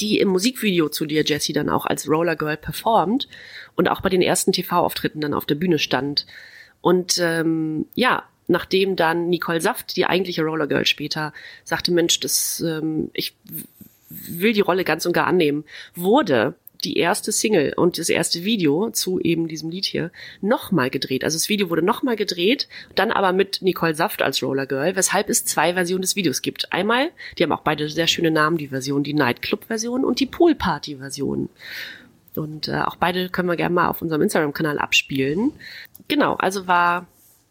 die 0.00 0.18
im 0.18 0.28
Musikvideo 0.28 0.88
zu 0.88 1.06
Dear 1.06 1.24
Jessie 1.24 1.52
dann 1.52 1.68
auch 1.68 1.86
als 1.86 2.08
Roller 2.08 2.36
Girl 2.36 2.56
performt 2.56 3.28
und 3.74 3.88
auch 3.88 4.00
bei 4.00 4.08
den 4.08 4.22
ersten 4.22 4.52
TV-Auftritten 4.52 5.20
dann 5.20 5.34
auf 5.34 5.46
der 5.46 5.54
Bühne 5.54 5.78
stand. 5.78 6.26
Und 6.80 7.18
ähm, 7.18 7.86
ja, 7.94 8.24
nachdem 8.46 8.96
dann 8.96 9.28
Nicole 9.28 9.60
Saft, 9.60 9.96
die 9.96 10.06
eigentliche 10.06 10.42
Roller 10.42 10.66
Girl 10.66 10.86
später, 10.86 11.32
sagte, 11.64 11.92
Mensch, 11.92 12.20
das, 12.20 12.60
ähm, 12.60 13.10
ich 13.12 13.34
will 14.08 14.52
die 14.52 14.60
Rolle 14.60 14.84
ganz 14.84 15.06
und 15.06 15.12
gar 15.12 15.26
annehmen, 15.26 15.64
wurde 15.94 16.54
die 16.84 16.96
erste 16.96 17.32
Single 17.32 17.72
und 17.76 17.98
das 17.98 18.08
erste 18.08 18.44
Video 18.44 18.90
zu 18.90 19.20
eben 19.20 19.48
diesem 19.48 19.70
Lied 19.70 19.84
hier 19.84 20.10
nochmal 20.40 20.90
gedreht. 20.90 21.24
Also 21.24 21.36
das 21.36 21.48
Video 21.48 21.70
wurde 21.70 21.82
nochmal 21.82 22.16
gedreht, 22.16 22.68
dann 22.94 23.10
aber 23.10 23.32
mit 23.32 23.62
Nicole 23.62 23.94
Saft 23.94 24.22
als 24.22 24.42
Roller 24.42 24.66
Girl, 24.66 24.96
weshalb 24.96 25.28
es 25.28 25.44
zwei 25.44 25.74
Versionen 25.74 26.02
des 26.02 26.16
Videos 26.16 26.42
gibt. 26.42 26.72
Einmal, 26.72 27.10
die 27.38 27.42
haben 27.42 27.52
auch 27.52 27.62
beide 27.62 27.88
sehr 27.88 28.06
schöne 28.06 28.30
Namen, 28.30 28.56
die 28.56 28.68
Version, 28.68 29.02
die 29.02 29.14
Nightclub-Version 29.14 30.04
und 30.04 30.20
die 30.20 30.26
Pool-Party-Version. 30.26 31.48
Und 32.36 32.68
äh, 32.68 32.80
auch 32.80 32.96
beide 32.96 33.28
können 33.28 33.48
wir 33.48 33.56
gerne 33.56 33.74
mal 33.74 33.88
auf 33.88 34.02
unserem 34.02 34.22
Instagram-Kanal 34.22 34.78
abspielen. 34.78 35.52
Genau, 36.08 36.34
also 36.34 36.66
war 36.66 37.06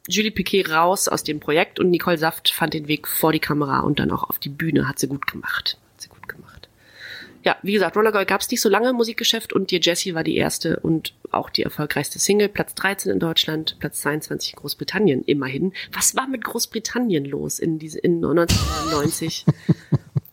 Julie 0.07 0.31
Piquet 0.31 0.69
raus 0.69 1.07
aus 1.07 1.23
dem 1.23 1.39
Projekt 1.39 1.79
und 1.79 1.89
Nicole 1.89 2.17
Saft 2.17 2.49
fand 2.49 2.73
den 2.73 2.87
Weg 2.87 3.07
vor 3.07 3.31
die 3.31 3.39
Kamera 3.39 3.81
und 3.81 3.99
dann 3.99 4.11
auch 4.11 4.23
auf 4.23 4.39
die 4.39 4.49
Bühne. 4.49 4.87
Hat 4.87 4.99
sie 4.99 5.07
gut 5.07 5.27
gemacht. 5.27 5.49
Hat 5.53 5.67
sie 5.67 5.75
gut 5.75 5.79
gemacht. 5.79 5.88
Ja, 7.43 7.55
wie 7.61 7.73
gesagt, 7.73 7.95
Roller 7.95 8.11
Girl 8.11 8.25
gab 8.25 8.41
es 8.41 8.51
nicht 8.51 8.61
so 8.61 8.67
lange 8.67 8.89
im 8.89 8.97
Musikgeschäft 8.97 9.53
und 9.53 9.71
Dear 9.71 9.81
Jessie 9.81 10.13
war 10.13 10.23
die 10.23 10.35
erste 10.35 10.79
und 10.81 11.13
auch 11.31 11.49
die 11.49 11.63
erfolgreichste 11.63 12.19
Single. 12.19 12.49
Platz 12.49 12.75
13 12.75 13.13
in 13.13 13.19
Deutschland, 13.19 13.77
Platz 13.79 14.01
22 14.01 14.53
in 14.53 14.59
Großbritannien, 14.59 15.23
immerhin. 15.23 15.73
Was 15.93 16.15
war 16.15 16.27
mit 16.27 16.43
Großbritannien 16.43 17.23
los 17.23 17.59
in, 17.59 17.79
diese, 17.79 17.99
in 17.99 18.15
1990? 18.23 19.45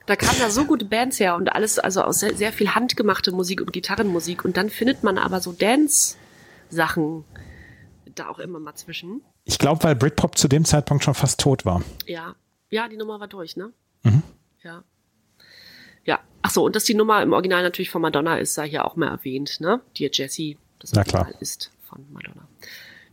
Da 0.06 0.14
kamen 0.14 0.38
da 0.38 0.50
so 0.50 0.64
gute 0.64 0.84
Bands 0.84 1.18
her 1.18 1.34
und 1.34 1.48
alles, 1.48 1.80
also 1.80 2.02
aus 2.02 2.20
sehr, 2.20 2.34
sehr 2.34 2.52
viel 2.52 2.74
handgemachte 2.74 3.32
Musik 3.32 3.60
und 3.60 3.72
Gitarrenmusik. 3.72 4.44
Und 4.44 4.56
dann 4.56 4.70
findet 4.70 5.02
man 5.02 5.18
aber 5.18 5.40
so 5.40 5.52
Dance-Sachen 5.52 7.24
da 8.14 8.28
auch 8.28 8.38
immer 8.38 8.60
mal 8.60 8.74
zwischen. 8.74 9.22
Ich 9.44 9.58
glaube, 9.58 9.82
weil 9.82 9.96
Britpop 9.96 10.38
zu 10.38 10.46
dem 10.48 10.64
Zeitpunkt 10.64 11.02
schon 11.02 11.14
fast 11.14 11.40
tot 11.40 11.64
war. 11.64 11.82
Ja, 12.06 12.36
ja, 12.70 12.88
die 12.88 12.96
Nummer 12.96 13.20
war 13.20 13.28
durch, 13.28 13.56
ne? 13.56 13.72
Mhm. 14.04 14.22
Ja. 14.62 14.84
Ach 16.46 16.50
so, 16.50 16.64
und 16.64 16.76
dass 16.76 16.84
die 16.84 16.94
Nummer 16.94 17.20
im 17.24 17.32
Original 17.32 17.64
natürlich 17.64 17.90
von 17.90 18.00
Madonna 18.00 18.38
ist, 18.38 18.54
sei 18.54 18.68
hier 18.68 18.84
auch 18.84 18.94
mal 18.94 19.08
erwähnt, 19.08 19.60
ne? 19.60 19.80
Dear 19.98 20.10
Jessie, 20.12 20.56
das 20.78 20.92
Na 20.92 21.00
Original 21.00 21.34
ist 21.40 21.72
von 21.88 22.06
Madonna. 22.12 22.46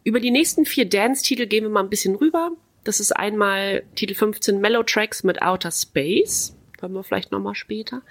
Über 0.03 0.19
die 0.19 0.29
nächsten 0.29 0.65
vier 0.65 0.87
Dance-Titel 0.87 1.47
gehen 1.47 1.63
wir 1.63 1.71
mal 1.71 1.81
ein 1.81 1.89
bisschen 1.89 2.13
rüber. 2.13 2.51
Das 2.83 2.99
ist 2.99 3.11
einmal 3.11 3.81
Titel 3.95 4.13
15 4.13 4.61
Mellow 4.61 4.83
Tracks 4.83 5.23
mit 5.23 5.41
Outer 5.41 5.71
Space. 5.71 6.55
Hören 6.79 6.93
wir 6.93 7.03
vielleicht 7.03 7.31
nochmal 7.31 7.55
später. 7.55 8.03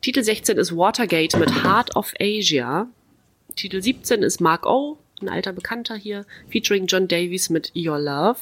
Titel 0.00 0.22
16 0.22 0.56
ist 0.58 0.76
Watergate 0.76 1.36
mit 1.38 1.64
Heart 1.64 1.96
of 1.96 2.14
Asia. 2.20 2.86
Titel 3.56 3.82
17 3.82 4.22
ist 4.22 4.40
Mark 4.40 4.64
O, 4.64 4.96
ein 5.20 5.28
alter 5.28 5.52
Bekannter 5.52 5.96
hier, 5.96 6.24
featuring 6.48 6.86
John 6.86 7.08
Davies 7.08 7.50
mit 7.50 7.72
Your 7.74 7.98
Love. 7.98 8.38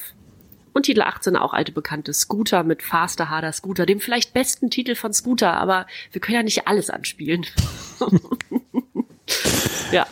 Und 0.72 0.84
Titel 0.84 1.02
18 1.02 1.36
auch 1.36 1.52
alte 1.52 1.72
Bekannte, 1.72 2.12
Scooter 2.12 2.62
mit 2.62 2.82
Faster, 2.82 3.28
Harder 3.28 3.52
Scooter, 3.52 3.86
dem 3.86 4.00
vielleicht 4.00 4.32
besten 4.32 4.70
Titel 4.70 4.94
von 4.94 5.12
Scooter, 5.12 5.54
aber 5.54 5.86
wir 6.12 6.20
können 6.20 6.36
ja 6.36 6.42
nicht 6.42 6.68
alles 6.68 6.90
anspielen. 6.90 7.46
ja. 9.92 10.06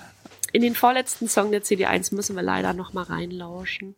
In 0.53 0.63
den 0.63 0.75
vorletzten 0.75 1.29
Song 1.29 1.51
der 1.53 1.63
CD1 1.63 2.15
müssen 2.15 2.35
wir 2.35 2.43
leider 2.43 2.73
noch 2.73 2.93
mal 2.93 3.05
reinlauschen. 3.05 3.95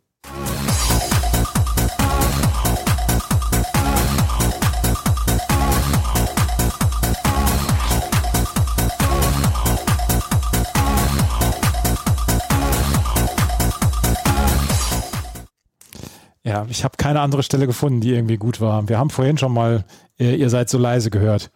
Ja, 16.44 16.66
ich 16.70 16.84
habe 16.84 16.96
keine 16.96 17.20
andere 17.20 17.42
Stelle 17.42 17.66
gefunden, 17.66 18.00
die 18.00 18.14
irgendwie 18.14 18.38
gut 18.38 18.60
war. 18.60 18.88
Wir 18.88 18.98
haben 18.98 19.10
vorhin 19.10 19.36
schon 19.36 19.52
mal, 19.52 19.84
äh, 20.18 20.34
ihr 20.34 20.48
seid 20.48 20.70
so 20.70 20.78
leise 20.78 21.10
gehört. 21.10 21.50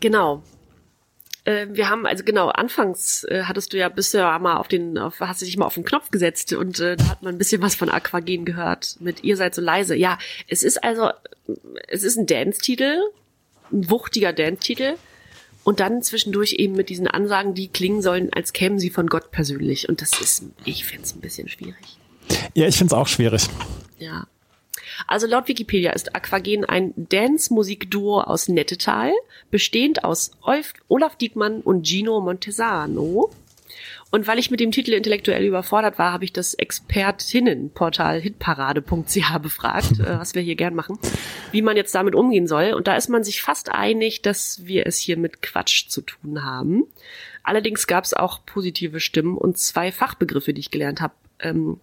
Genau. 0.00 0.42
Äh, 1.44 1.68
wir 1.70 1.88
haben, 1.88 2.06
also 2.06 2.24
genau, 2.24 2.48
anfangs 2.48 3.24
äh, 3.24 3.44
hattest 3.44 3.72
du 3.72 3.78
ja, 3.78 3.90
ja 4.12 4.38
mal 4.38 4.56
auf 4.56 4.68
den, 4.68 4.98
auf, 4.98 5.20
hast 5.20 5.40
du 5.40 5.46
dich 5.46 5.56
mal 5.56 5.64
auf 5.64 5.74
den 5.74 5.84
Knopf 5.84 6.10
gesetzt 6.10 6.52
und 6.52 6.80
äh, 6.80 6.96
da 6.96 7.08
hat 7.08 7.22
man 7.22 7.36
ein 7.36 7.38
bisschen 7.38 7.62
was 7.62 7.74
von 7.74 7.88
Aquagen 7.88 8.44
gehört 8.44 8.96
mit 9.00 9.24
Ihr 9.24 9.36
seid 9.36 9.54
so 9.54 9.62
leise. 9.62 9.94
Ja, 9.94 10.18
es 10.48 10.62
ist 10.62 10.82
also, 10.82 11.10
es 11.88 12.02
ist 12.02 12.18
ein 12.18 12.26
Dance-Titel, 12.26 12.98
ein 13.72 13.88
wuchtiger 13.88 14.32
Dance-Titel 14.32 14.96
und 15.64 15.80
dann 15.80 16.02
zwischendurch 16.02 16.54
eben 16.54 16.74
mit 16.74 16.90
diesen 16.90 17.06
Ansagen, 17.06 17.54
die 17.54 17.68
klingen 17.68 18.02
sollen, 18.02 18.32
als 18.32 18.52
kämen 18.52 18.78
sie 18.78 18.90
von 18.90 19.06
Gott 19.06 19.30
persönlich 19.30 19.88
und 19.88 20.02
das 20.02 20.20
ist, 20.20 20.44
ich 20.64 20.84
find's 20.84 21.14
ein 21.14 21.20
bisschen 21.20 21.48
schwierig. 21.48 21.95
Ja, 22.54 22.66
ich 22.66 22.76
finde 22.76 22.94
es 22.94 22.98
auch 22.98 23.08
schwierig. 23.08 23.48
Ja. 23.98 24.26
Also 25.06 25.26
laut 25.26 25.48
Wikipedia 25.48 25.92
ist 25.92 26.14
Aquagen 26.14 26.64
ein 26.64 26.92
Dance-Musikduo 26.96 28.20
aus 28.20 28.48
Nettetal, 28.48 29.12
bestehend 29.50 30.04
aus 30.04 30.32
Olaf 30.88 31.16
Diekmann 31.16 31.60
und 31.60 31.86
Gino 31.86 32.20
Montesano. 32.20 33.30
Und 34.10 34.26
weil 34.28 34.38
ich 34.38 34.50
mit 34.50 34.60
dem 34.60 34.70
Titel 34.70 34.92
intellektuell 34.92 35.44
überfordert 35.44 35.98
war, 35.98 36.12
habe 36.12 36.24
ich 36.24 36.32
das 36.32 36.54
Expertinnenportal 36.54 38.20
hitparade.ch 38.20 39.38
befragt, 39.42 40.00
äh, 40.00 40.18
was 40.18 40.34
wir 40.34 40.42
hier 40.42 40.54
gern 40.54 40.74
machen, 40.74 40.98
wie 41.50 41.62
man 41.62 41.76
jetzt 41.76 41.94
damit 41.94 42.14
umgehen 42.14 42.46
soll. 42.46 42.72
Und 42.72 42.86
da 42.86 42.96
ist 42.96 43.08
man 43.08 43.24
sich 43.24 43.42
fast 43.42 43.70
einig, 43.70 44.22
dass 44.22 44.64
wir 44.64 44.86
es 44.86 44.98
hier 44.98 45.16
mit 45.16 45.42
Quatsch 45.42 45.88
zu 45.88 46.02
tun 46.02 46.44
haben. 46.44 46.84
Allerdings 47.42 47.86
gab 47.86 48.04
es 48.04 48.14
auch 48.14 48.46
positive 48.46 49.00
Stimmen 49.00 49.36
und 49.36 49.58
zwei 49.58 49.92
Fachbegriffe, 49.92 50.54
die 50.54 50.60
ich 50.60 50.70
gelernt 50.70 51.00
habe. 51.00 51.14
Ähm, 51.40 51.80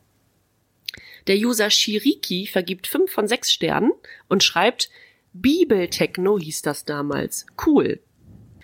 der 1.27 1.37
User 1.37 1.69
Shiriki 1.69 2.47
vergibt 2.47 2.87
fünf 2.87 3.11
von 3.11 3.27
sechs 3.27 3.51
Sternen 3.51 3.91
und 4.27 4.43
schreibt, 4.43 4.89
Bibeltechno 5.33 6.37
hieß 6.37 6.61
das 6.61 6.85
damals. 6.85 7.45
Cool. 7.65 7.99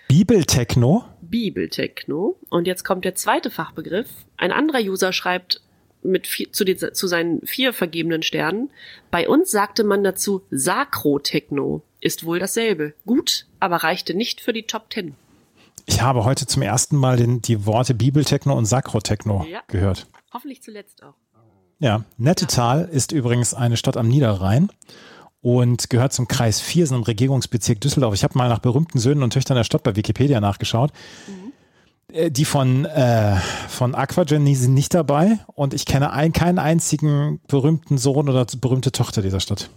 Bibeltechno? 0.08 1.04
Bibeltechno. 1.20 2.36
Und 2.48 2.66
jetzt 2.66 2.84
kommt 2.84 3.04
der 3.04 3.14
zweite 3.14 3.50
Fachbegriff. 3.50 4.08
Ein 4.36 4.52
anderer 4.52 4.80
User 4.80 5.12
schreibt 5.12 5.60
mit 6.02 6.26
vier, 6.26 6.52
zu, 6.52 6.64
den, 6.64 6.78
zu 6.78 7.06
seinen 7.06 7.46
vier 7.46 7.72
vergebenen 7.72 8.22
Sternen, 8.22 8.70
bei 9.10 9.28
uns 9.28 9.50
sagte 9.50 9.84
man 9.84 10.02
dazu 10.02 10.42
Sakrotechno. 10.50 11.82
Ist 12.00 12.24
wohl 12.24 12.38
dasselbe. 12.38 12.94
Gut, 13.04 13.46
aber 13.58 13.76
reichte 13.76 14.14
nicht 14.14 14.40
für 14.40 14.52
die 14.54 14.62
Top 14.62 14.88
Ten. 14.88 15.14
Ich 15.86 16.00
habe 16.00 16.24
heute 16.24 16.46
zum 16.46 16.62
ersten 16.62 16.96
Mal 16.96 17.16
den, 17.16 17.42
die 17.42 17.66
Worte 17.66 17.94
Bibeltechno 17.94 18.56
und 18.56 18.64
Sakrotechno 18.64 19.46
Ja. 19.50 19.62
gehört. 19.66 20.06
Hoffentlich 20.32 20.62
zuletzt 20.62 21.02
auch. 21.02 21.14
Ja, 21.80 22.04
Nettetal 22.18 22.84
ist 22.92 23.10
übrigens 23.10 23.54
eine 23.54 23.78
Stadt 23.78 23.96
am 23.96 24.06
Niederrhein 24.06 24.70
und 25.40 25.88
gehört 25.88 26.12
zum 26.12 26.28
Kreis 26.28 26.60
Viersen 26.60 26.98
im 26.98 27.02
Regierungsbezirk 27.02 27.80
Düsseldorf. 27.80 28.12
Ich 28.12 28.22
habe 28.22 28.36
mal 28.36 28.50
nach 28.50 28.58
berühmten 28.58 28.98
Söhnen 28.98 29.22
und 29.22 29.32
Töchtern 29.32 29.56
der 29.56 29.64
Stadt 29.64 29.82
bei 29.82 29.96
Wikipedia 29.96 30.40
nachgeschaut. 30.40 30.92
Äh, 32.12 32.30
Die 32.30 32.44
von, 32.44 32.84
äh, 32.84 33.36
von 33.68 33.94
Aquagen 33.94 34.44
die 34.44 34.56
sind 34.56 34.74
nicht 34.74 34.92
dabei 34.92 35.38
und 35.46 35.72
ich 35.72 35.86
kenne 35.86 36.12
ein, 36.12 36.34
keinen 36.34 36.58
einzigen 36.58 37.40
berühmten 37.48 37.96
Sohn 37.96 38.28
oder 38.28 38.44
berühmte 38.60 38.92
Tochter 38.92 39.22
dieser 39.22 39.40
Stadt. 39.40 39.70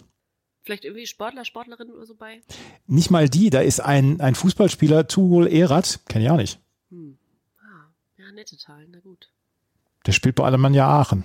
Vielleicht 0.64 0.84
irgendwie 0.84 1.06
Sportler, 1.06 1.46
Sportlerin 1.46 1.90
oder 1.90 2.06
so 2.06 2.16
bei? 2.16 2.42
Nicht 2.86 3.12
mal 3.12 3.30
die, 3.30 3.50
da 3.50 3.62
ist 3.62 3.80
ein, 3.80 4.20
ein 4.20 4.36
Fußballspieler, 4.36 5.08
Tuhol 5.08 5.48
Erath, 5.48 6.02
kenne 6.08 6.26
ich 6.26 6.32
auch 6.32 6.38
nicht. 6.38 6.60
Hm. 6.90 7.18
Ah, 7.60 7.94
ja, 8.18 8.30
nette 8.34 8.58
Tal, 8.58 8.88
na 8.90 9.00
gut. 9.00 9.30
Der 10.06 10.12
spielt 10.12 10.36
bei 10.36 10.44
Alemannia 10.44 10.86
Aachen. 10.86 11.24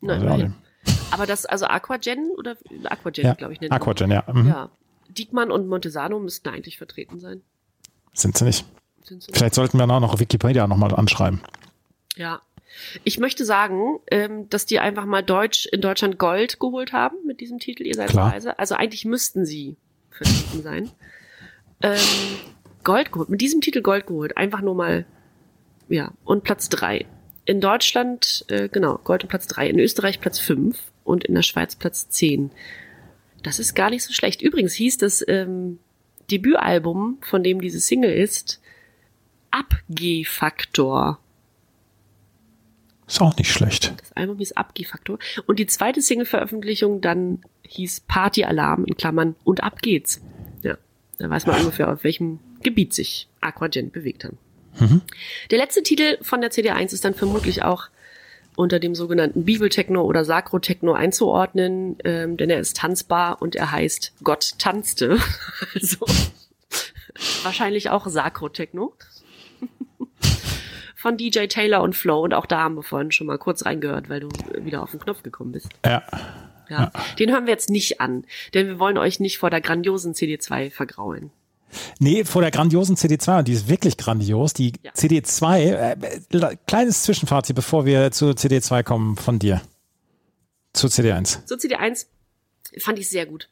Na, 0.00 0.14
Also 0.14 0.26
nicht. 0.36 0.50
Aber 1.10 1.26
das, 1.26 1.46
also 1.46 1.66
Aquagen 1.66 2.30
oder 2.36 2.56
Aquagen, 2.84 3.24
Ja, 3.24 3.34
glaube 3.34 3.52
ich, 3.52 3.60
nennt. 3.60 3.72
Aquagen, 3.72 4.10
ja. 4.10 4.24
Mhm. 4.32 4.48
Ja. 4.48 4.70
Diekmann 5.08 5.50
und 5.50 5.68
Montesano 5.68 6.18
müssten 6.20 6.48
eigentlich 6.48 6.78
vertreten 6.78 7.18
sein. 7.18 7.42
Sind 8.12 8.36
sie 8.36 8.44
nicht. 8.44 8.66
Sind 9.02 9.22
sie 9.22 9.32
Vielleicht 9.32 9.54
sollten 9.54 9.78
wir 9.78 9.84
auch 9.90 10.00
noch 10.00 10.20
Wikipedia 10.20 10.66
nochmal 10.66 10.94
anschreiben. 10.94 11.40
Ja. 12.16 12.42
Ich 13.04 13.18
möchte 13.18 13.44
sagen, 13.44 13.98
ähm, 14.10 14.48
dass 14.50 14.66
die 14.66 14.78
einfach 14.78 15.06
mal 15.06 15.22
Deutsch 15.22 15.66
in 15.66 15.80
Deutschland 15.80 16.18
Gold 16.18 16.60
geholt 16.60 16.92
haben 16.92 17.16
mit 17.26 17.40
diesem 17.40 17.58
Titel, 17.58 17.84
ihr 17.86 17.94
seid 17.94 18.10
Klar. 18.10 18.30
leise. 18.30 18.58
Also 18.58 18.74
eigentlich 18.74 19.04
müssten 19.04 19.46
sie 19.46 19.76
vertreten 20.10 20.62
sein. 20.62 20.90
Ähm, 21.82 21.98
Gold 22.84 23.12
geholt, 23.12 23.30
mit 23.30 23.40
diesem 23.40 23.60
Titel 23.60 23.80
Gold 23.82 24.06
geholt. 24.06 24.36
Einfach 24.36 24.60
nur 24.60 24.74
mal, 24.74 25.06
ja. 25.88 26.12
Und 26.24 26.44
Platz 26.44 26.68
drei. 26.68 27.06
In 27.48 27.62
Deutschland, 27.62 28.44
äh, 28.48 28.68
genau, 28.68 28.98
Gold 29.04 29.22
und 29.22 29.30
Platz 29.30 29.46
drei. 29.46 29.70
In 29.70 29.78
Österreich 29.78 30.20
Platz 30.20 30.38
fünf 30.38 30.78
und 31.02 31.24
in 31.24 31.34
der 31.34 31.40
Schweiz 31.40 31.76
Platz 31.76 32.10
zehn. 32.10 32.50
Das 33.42 33.58
ist 33.58 33.74
gar 33.74 33.88
nicht 33.88 34.02
so 34.02 34.12
schlecht. 34.12 34.42
Übrigens 34.42 34.74
hieß 34.74 34.98
das 34.98 35.24
ähm, 35.26 35.78
Debütalbum, 36.30 37.16
von 37.22 37.42
dem 37.42 37.62
diese 37.62 37.80
Single 37.80 38.12
ist, 38.12 38.60
Abgehfaktor. 39.50 41.20
Ist 43.06 43.22
auch 43.22 43.34
nicht 43.38 43.50
schlecht. 43.50 43.94
Das 43.98 44.12
Album 44.12 44.36
hieß 44.36 44.52
Abgehfaktor. 44.52 45.18
Und 45.46 45.58
die 45.58 45.66
zweite 45.66 46.02
Single-Veröffentlichung 46.02 47.00
dann 47.00 47.40
hieß 47.62 48.00
Party 48.00 48.44
Alarm 48.44 48.84
in 48.84 48.98
Klammern 48.98 49.36
und 49.44 49.62
ab 49.62 49.80
geht's. 49.80 50.20
Ja, 50.62 50.76
da 51.16 51.30
weiß 51.30 51.46
man 51.46 51.60
ungefähr, 51.60 51.90
auf 51.90 52.04
welchem 52.04 52.40
Gebiet 52.62 52.92
sich 52.92 53.26
Aquagen 53.40 53.90
bewegt 53.90 54.24
haben. 54.24 54.36
Der 55.50 55.58
letzte 55.58 55.82
Titel 55.82 56.18
von 56.22 56.40
der 56.40 56.50
CD1 56.50 56.92
ist 56.92 57.04
dann 57.04 57.14
vermutlich 57.14 57.62
auch 57.62 57.88
unter 58.56 58.80
dem 58.80 58.94
sogenannten 58.94 59.44
Bibeltechno 59.44 60.02
oder 60.02 60.24
Sakrotechno 60.24 60.92
einzuordnen, 60.92 61.96
ähm, 62.04 62.36
denn 62.36 62.50
er 62.50 62.58
ist 62.58 62.76
tanzbar 62.76 63.40
und 63.40 63.54
er 63.54 63.70
heißt 63.70 64.14
Gott 64.24 64.54
tanzte. 64.58 65.18
Also 65.74 66.06
wahrscheinlich 67.42 67.90
auch 67.90 68.06
Sakrotechno. 68.06 68.94
von 70.96 71.16
DJ 71.16 71.46
Taylor 71.46 71.82
und 71.82 71.94
Flow. 71.94 72.22
Und 72.22 72.34
auch 72.34 72.46
da 72.46 72.60
haben 72.60 72.74
wir 72.74 72.82
vorhin 72.82 73.12
schon 73.12 73.28
mal 73.28 73.38
kurz 73.38 73.64
reingehört, 73.64 74.08
weil 74.08 74.20
du 74.20 74.28
wieder 74.60 74.82
auf 74.82 74.90
den 74.90 75.00
Knopf 75.00 75.22
gekommen 75.22 75.52
bist. 75.52 75.68
Ja. 75.84 76.02
Ja. 76.68 76.90
Den 77.18 77.30
hören 77.30 77.46
wir 77.46 77.52
jetzt 77.52 77.70
nicht 77.70 78.00
an, 78.00 78.24
denn 78.52 78.66
wir 78.66 78.78
wollen 78.78 78.98
euch 78.98 79.20
nicht 79.20 79.38
vor 79.38 79.48
der 79.48 79.60
grandiosen 79.60 80.12
CD2 80.12 80.70
vergraulen. 80.70 81.30
Nee, 81.98 82.24
vor 82.24 82.42
der 82.42 82.50
grandiosen 82.50 82.96
CD2, 82.96 83.38
und 83.40 83.48
die 83.48 83.52
ist 83.52 83.68
wirklich 83.68 83.96
grandios. 83.96 84.52
Die 84.54 84.72
Ja. 84.82 84.92
CD2, 84.92 85.60
äh, 85.72 86.56
kleines 86.66 87.02
Zwischenfazit, 87.02 87.54
bevor 87.56 87.84
wir 87.84 88.10
zur 88.10 88.32
CD2 88.32 88.82
kommen 88.82 89.16
von 89.16 89.38
dir. 89.38 89.60
Zur 90.72 90.90
CD1. 90.90 91.40
So 91.46 91.56
CD1 91.56 92.06
fand 92.78 92.98
ich 92.98 93.08
sehr 93.08 93.26
gut. 93.26 93.48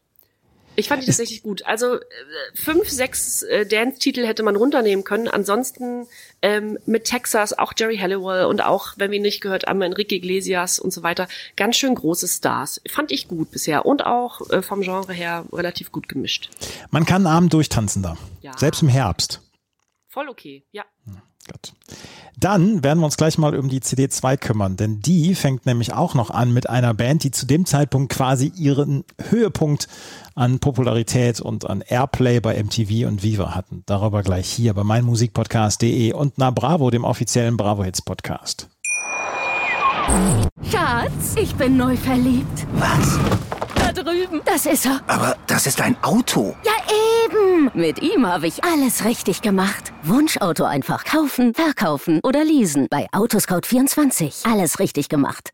Ich 0.76 0.88
fand 0.88 1.02
die 1.02 1.06
tatsächlich 1.06 1.42
gut. 1.42 1.64
Also 1.66 1.96
äh, 1.96 2.02
fünf, 2.54 2.88
sechs 2.88 3.42
äh, 3.42 3.66
Dance-Titel 3.66 4.26
hätte 4.26 4.42
man 4.42 4.56
runternehmen 4.56 5.04
können. 5.04 5.28
Ansonsten 5.28 6.06
ähm, 6.42 6.78
mit 6.86 7.04
Texas, 7.04 7.56
auch 7.58 7.72
Jerry 7.76 7.98
Halliwell 7.98 8.44
und 8.46 8.62
auch, 8.62 8.94
wenn 8.96 9.10
wir 9.10 9.16
ihn 9.16 9.22
nicht 9.22 9.40
gehört 9.40 9.66
haben, 9.66 9.82
Enrique 9.82 10.12
Iglesias 10.12 10.78
und 10.78 10.92
so 10.92 11.02
weiter, 11.02 11.28
ganz 11.56 11.76
schön 11.76 11.94
große 11.94 12.28
Stars. 12.28 12.80
Fand 12.88 13.10
ich 13.10 13.28
gut 13.28 13.50
bisher 13.50 13.86
und 13.86 14.04
auch 14.06 14.48
äh, 14.50 14.62
vom 14.62 14.82
Genre 14.82 15.12
her 15.12 15.44
relativ 15.52 15.92
gut 15.92 16.08
gemischt. 16.08 16.50
Man 16.90 17.04
kann 17.04 17.26
einen 17.26 17.34
Abend 17.34 17.52
durchtanzen 17.52 18.02
da. 18.02 18.16
Ja. 18.42 18.56
Selbst 18.56 18.82
im 18.82 18.88
Herbst. 18.88 19.40
Voll 20.08 20.28
okay, 20.28 20.64
ja. 20.72 20.84
Gut. 21.50 21.72
Dann 22.38 22.84
werden 22.84 22.98
wir 23.00 23.06
uns 23.06 23.16
gleich 23.16 23.38
mal 23.38 23.58
um 23.58 23.70
die 23.70 23.80
CD2 23.80 24.36
kümmern, 24.36 24.76
denn 24.76 25.00
die 25.00 25.34
fängt 25.34 25.64
nämlich 25.64 25.94
auch 25.94 26.14
noch 26.14 26.30
an 26.30 26.52
mit 26.52 26.68
einer 26.68 26.92
Band, 26.92 27.24
die 27.24 27.30
zu 27.30 27.46
dem 27.46 27.64
Zeitpunkt 27.64 28.12
quasi 28.12 28.52
ihren 28.54 29.04
Höhepunkt 29.30 29.88
an 30.34 30.58
Popularität 30.58 31.40
und 31.40 31.68
an 31.68 31.80
Airplay 31.80 32.40
bei 32.40 32.62
MTV 32.62 33.08
und 33.08 33.22
Viva 33.22 33.54
hatten. 33.54 33.84
Darüber 33.86 34.22
gleich 34.22 34.48
hier 34.48 34.74
bei 34.74 34.84
meinmusikpodcast.de 34.84 36.12
und 36.12 36.34
na 36.36 36.50
Bravo, 36.50 36.90
dem 36.90 37.04
offiziellen 37.04 37.56
Bravo 37.56 37.84
Hits 37.84 38.02
Podcast. 38.02 38.68
Schatz, 40.70 41.34
ich 41.40 41.54
bin 41.54 41.78
neu 41.78 41.96
verliebt. 41.96 42.66
Was? 42.74 43.18
Drüben. 43.96 44.42
Das 44.44 44.66
ist 44.66 44.86
er. 44.86 45.00
Aber 45.06 45.36
das 45.46 45.66
ist 45.66 45.80
ein 45.80 45.96
Auto. 46.02 46.54
Ja, 46.64 46.72
eben. 47.24 47.70
Mit 47.74 48.02
ihm 48.02 48.26
habe 48.26 48.46
ich 48.46 48.62
alles 48.62 49.04
richtig 49.04 49.40
gemacht. 49.42 49.92
Wunschauto 50.02 50.64
einfach 50.64 51.04
kaufen, 51.04 51.54
verkaufen 51.54 52.20
oder 52.22 52.44
leasen. 52.44 52.88
Bei 52.90 53.08
Autoscout24. 53.12 54.50
Alles 54.50 54.78
richtig 54.78 55.08
gemacht. 55.08 55.52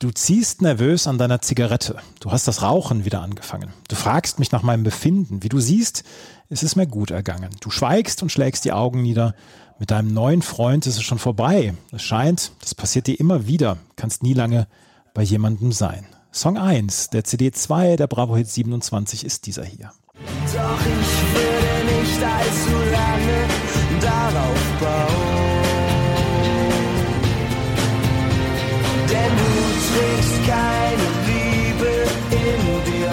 Du 0.00 0.10
ziehst 0.10 0.60
nervös 0.60 1.06
an 1.06 1.16
deiner 1.16 1.40
Zigarette. 1.40 1.96
Du 2.20 2.32
hast 2.32 2.48
das 2.48 2.62
Rauchen 2.62 3.04
wieder 3.04 3.22
angefangen. 3.22 3.72
Du 3.88 3.94
fragst 3.94 4.38
mich 4.38 4.52
nach 4.52 4.62
meinem 4.62 4.82
Befinden. 4.82 5.42
Wie 5.42 5.48
du 5.48 5.60
siehst, 5.60 6.02
ist 6.48 6.62
es 6.62 6.76
mir 6.76 6.86
gut 6.86 7.10
ergangen. 7.10 7.50
Du 7.60 7.70
schweigst 7.70 8.22
und 8.22 8.30
schlägst 8.30 8.64
die 8.64 8.72
Augen 8.72 9.00
nieder. 9.00 9.34
Mit 9.78 9.90
deinem 9.90 10.12
neuen 10.12 10.42
Freund 10.42 10.86
ist 10.86 10.96
es 10.96 11.02
schon 11.04 11.18
vorbei. 11.18 11.74
Es 11.92 12.02
scheint, 12.02 12.52
das 12.60 12.74
passiert 12.74 13.06
dir 13.06 13.18
immer 13.18 13.46
wieder. 13.46 13.78
Kannst 13.96 14.22
nie 14.22 14.34
lange 14.34 14.66
bei 15.14 15.22
jemandem 15.22 15.72
sein. 15.72 16.04
Song 16.32 16.58
1 16.58 17.10
der 17.10 17.22
CD 17.24 17.52
2 17.52 17.96
der 17.96 18.08
Bravo 18.08 18.36
Hit 18.36 18.48
27 18.48 19.24
ist 19.24 19.46
dieser 19.46 19.64
hier. 19.64 19.92
Doch 20.52 20.80
ich 20.80 21.12
würde 21.32 22.00
nicht 22.00 22.22
allzu 22.22 22.76
lange 22.92 23.46
darauf 24.00 24.62
bauen. 24.80 25.54
Denn 29.08 29.32
du 29.38 29.52
trägst 29.88 30.38
keine 30.46 31.08
Liebe 31.28 31.92
in 32.30 32.60
dir, 32.84 33.12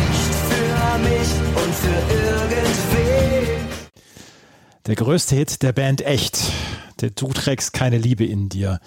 nicht 0.00 0.34
für 0.48 0.98
mich 0.98 1.30
und 1.62 1.74
für 1.74 2.00
irgendwen. 2.14 3.68
Der 4.86 4.94
größte 4.94 5.36
Hit 5.36 5.62
der 5.62 5.72
Band 5.72 6.00
Echt. 6.00 6.50
Der 7.00 7.10
Du 7.10 7.28
trägst 7.28 7.74
keine 7.74 7.98
Liebe 7.98 8.24
in 8.24 8.48
dir. 8.48 8.80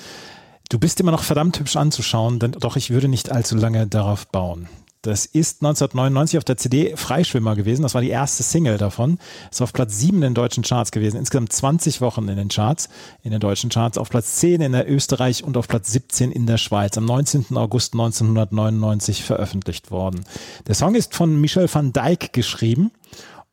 Du 0.70 0.80
bist 0.80 1.00
immer 1.00 1.12
noch 1.12 1.24
verdammt 1.24 1.60
hübsch 1.60 1.78
anzuschauen, 1.78 2.40
denn 2.40 2.52
doch 2.52 2.76
ich 2.76 2.90
würde 2.90 3.08
nicht 3.08 3.32
allzu 3.32 3.56
lange 3.56 3.88
darauf 3.88 4.28
bauen. 4.28 4.68
Das 5.02 5.26
ist 5.26 5.62
1999 5.62 6.38
auf 6.38 6.44
der 6.44 6.58
CD 6.58 6.98
Freischwimmer 6.98 7.56
gewesen. 7.56 7.84
Das 7.84 7.94
war 7.94 8.02
die 8.02 8.10
erste 8.10 8.44
Single 8.44 8.78
davon. 8.78 9.20
Ist 9.50 9.62
auf 9.62 9.72
Platz 9.72 9.98
7 10.00 10.18
in 10.18 10.22
den 10.22 10.34
deutschen 10.34 10.64
Charts 10.64 10.92
gewesen. 10.92 11.18
Insgesamt 11.18 11.54
20 11.54 12.02
Wochen 12.02 12.28
in 12.28 12.36
den 12.36 12.50
Charts, 12.50 12.90
in 13.24 13.32
den 13.32 13.40
deutschen 13.40 13.70
Charts. 13.70 13.98
Auf 13.98 14.10
Platz 14.10 14.36
10 14.36 14.60
in 14.60 14.74
der 14.74 14.92
Österreich 14.92 15.46
und 15.46 15.56
auf 15.56 15.70
Platz 15.70 15.94
17 15.94 16.34
in 16.34 16.46
der 16.46 16.58
Schweiz. 16.58 16.98
Am 16.98 17.06
19. 17.06 17.56
August 17.56 17.94
1999 17.94 19.24
veröffentlicht 19.24 19.92
worden. 19.92 20.26
Der 20.68 20.76
Song 20.76 20.96
ist 20.96 21.16
von 21.16 21.40
Michel 21.40 21.74
van 21.74 21.94
Dijk 21.94 22.34
geschrieben. 22.34 22.92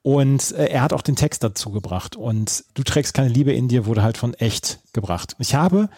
Und 0.03 0.53
äh, 0.53 0.67
er 0.67 0.83
hat 0.83 0.93
auch 0.93 1.03
den 1.03 1.17
Text 1.17 1.45
dazu 1.45 1.71
gebracht. 1.71 2.17
Und 2.17 2.65
Du 2.75 2.83
trägst 2.83 3.15
keine 3.15 3.29
Liebe 3.29 3.53
in 3.53 3.69
dir 3.69 3.87
wurde 3.87 4.03
halt 4.03 4.19
von 4.19 4.35
echt 4.35 4.81
gebracht. 4.93 5.37
Ich 5.39 5.55
habe 5.55 5.89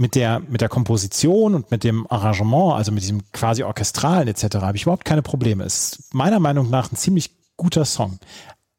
mit 0.00 0.14
der, 0.14 0.40
mit 0.40 0.62
der 0.62 0.70
Komposition 0.70 1.54
und 1.54 1.70
mit 1.70 1.84
dem 1.84 2.10
Arrangement, 2.10 2.74
also 2.74 2.90
mit 2.90 3.02
diesem 3.02 3.20
quasi 3.32 3.62
orchestralen 3.64 4.28
etc., 4.28 4.56
habe 4.56 4.78
ich 4.78 4.84
überhaupt 4.84 5.04
keine 5.04 5.20
Probleme. 5.20 5.62
Es 5.62 5.92
ist 5.92 6.14
meiner 6.14 6.40
Meinung 6.40 6.70
nach 6.70 6.90
ein 6.90 6.96
ziemlich 6.96 7.32
guter 7.58 7.84
Song. 7.84 8.18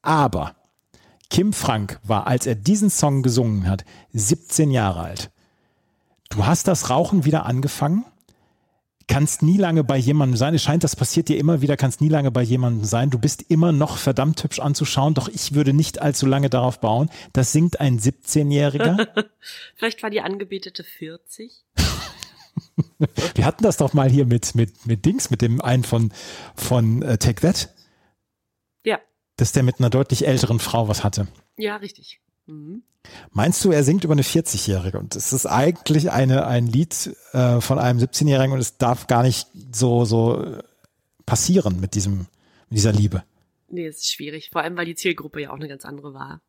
Aber 0.02 0.56
Kim 1.30 1.54
Frank 1.54 2.00
war, 2.04 2.26
als 2.26 2.48
er 2.48 2.56
diesen 2.56 2.90
Song 2.90 3.22
gesungen 3.22 3.70
hat, 3.70 3.86
17 4.14 4.72
Jahre 4.72 5.02
alt. 5.02 5.30
Du 6.32 6.48
hast 6.48 6.68
das 6.68 6.90
Rauchen 6.90 7.24
wieder 7.24 7.46
angefangen, 7.46 8.04
kannst 9.12 9.42
nie 9.42 9.58
lange 9.58 9.84
bei 9.84 9.98
jemandem 9.98 10.38
sein. 10.38 10.56
Es 10.56 10.64
scheint, 10.64 10.86
das 10.86 10.96
passiert 10.96 11.28
dir 11.28 11.38
immer 11.38 11.62
wieder, 11.62 11.76
kannst 11.76 12.00
nie 12.00 12.08
lange 12.08 12.32
bei 12.32 12.42
jemandem 12.42 12.86
sein. 12.86 13.10
Du 13.10 13.20
bist 13.20 13.44
immer 13.50 13.74
noch 13.74 13.98
verdammt 13.98 14.42
hübsch 14.42 14.60
anzuschauen, 14.60 15.14
doch 15.14 15.28
ich 15.28 15.54
würde 15.54 15.74
nicht 15.74 16.02
allzu 16.02 16.26
lange 16.26 16.50
darauf 16.50 16.80
bauen. 16.80 17.10
Das 17.34 17.52
singt 17.52 17.82
ein 17.82 18.00
17-Jähriger. 18.00 19.08
Vielleicht 19.76 20.02
war 20.02 20.10
die 20.10 20.22
Angebetete 20.22 20.86
40. 20.86 21.66
Wir 23.36 23.46
hatten 23.46 23.64
das 23.64 23.78
doch 23.78 23.94
mal 23.94 24.10
hier 24.10 24.26
mit, 24.26 24.56
mit, 24.56 24.86
mit 24.86 25.06
Dings, 25.06 25.30
mit 25.30 25.42
dem 25.42 25.60
einen 25.62 25.84
von, 25.84 26.14
von 26.56 27.02
äh, 27.02 27.18
Take 27.18 27.42
That, 27.42 27.70
Ja, 28.86 29.00
dass 29.36 29.52
der 29.52 29.64
mit 29.64 29.80
einer 29.80 29.90
deutlich 29.90 30.26
älteren 30.26 30.60
Frau 30.60 30.88
was 30.88 31.04
hatte. 31.04 31.28
ja, 31.58 31.76
richtig. 31.76 32.22
Mhm. 32.48 32.84
Meinst 33.32 33.64
du, 33.66 33.72
er 33.72 33.84
singt 33.84 34.04
über 34.04 34.14
eine 34.14 34.22
40-Jährige? 34.22 35.00
Und 35.00 35.16
es 35.16 35.34
ist 35.34 35.46
eigentlich 35.46 36.12
eine, 36.12 36.46
ein 36.46 36.68
Lied 36.68 37.16
äh, 37.34 37.60
von 37.60 37.80
einem 37.80 38.00
17-Jährigen 38.00 38.54
und 38.54 38.60
es 38.60 38.78
darf 38.78 39.08
gar 39.08 39.24
nicht 39.24 39.48
so, 39.74 40.06
so 40.06 40.44
äh, 40.44 40.64
passieren 41.26 41.80
mit 41.80 41.96
diesem, 41.96 42.20
mit 42.70 42.78
dieser 42.78 42.92
Liebe. 42.92 43.24
Nee, 43.70 43.88
es 43.88 43.98
ist 43.98 44.12
schwierig. 44.12 44.50
Vor 44.52 44.62
allem, 44.62 44.76
weil 44.78 44.86
die 44.86 44.96
Zielgruppe 44.96 45.42
ja 45.42 45.52
auch 45.52 45.56
eine 45.56 45.68
ganz 45.68 45.86
andere 45.86 46.14
war. 46.14 46.42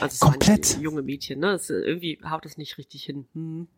Also 0.00 0.14
es 0.14 0.20
waren 0.20 0.32
Komplett. 0.32 0.78
junge 0.80 1.02
Mädchen, 1.02 1.38
ne? 1.38 1.52
Es, 1.52 1.70
irgendwie 1.70 2.18
haut 2.28 2.44
es 2.44 2.56
nicht 2.58 2.78
richtig 2.78 3.04
hin. 3.04 3.26
Hm. 3.34 3.68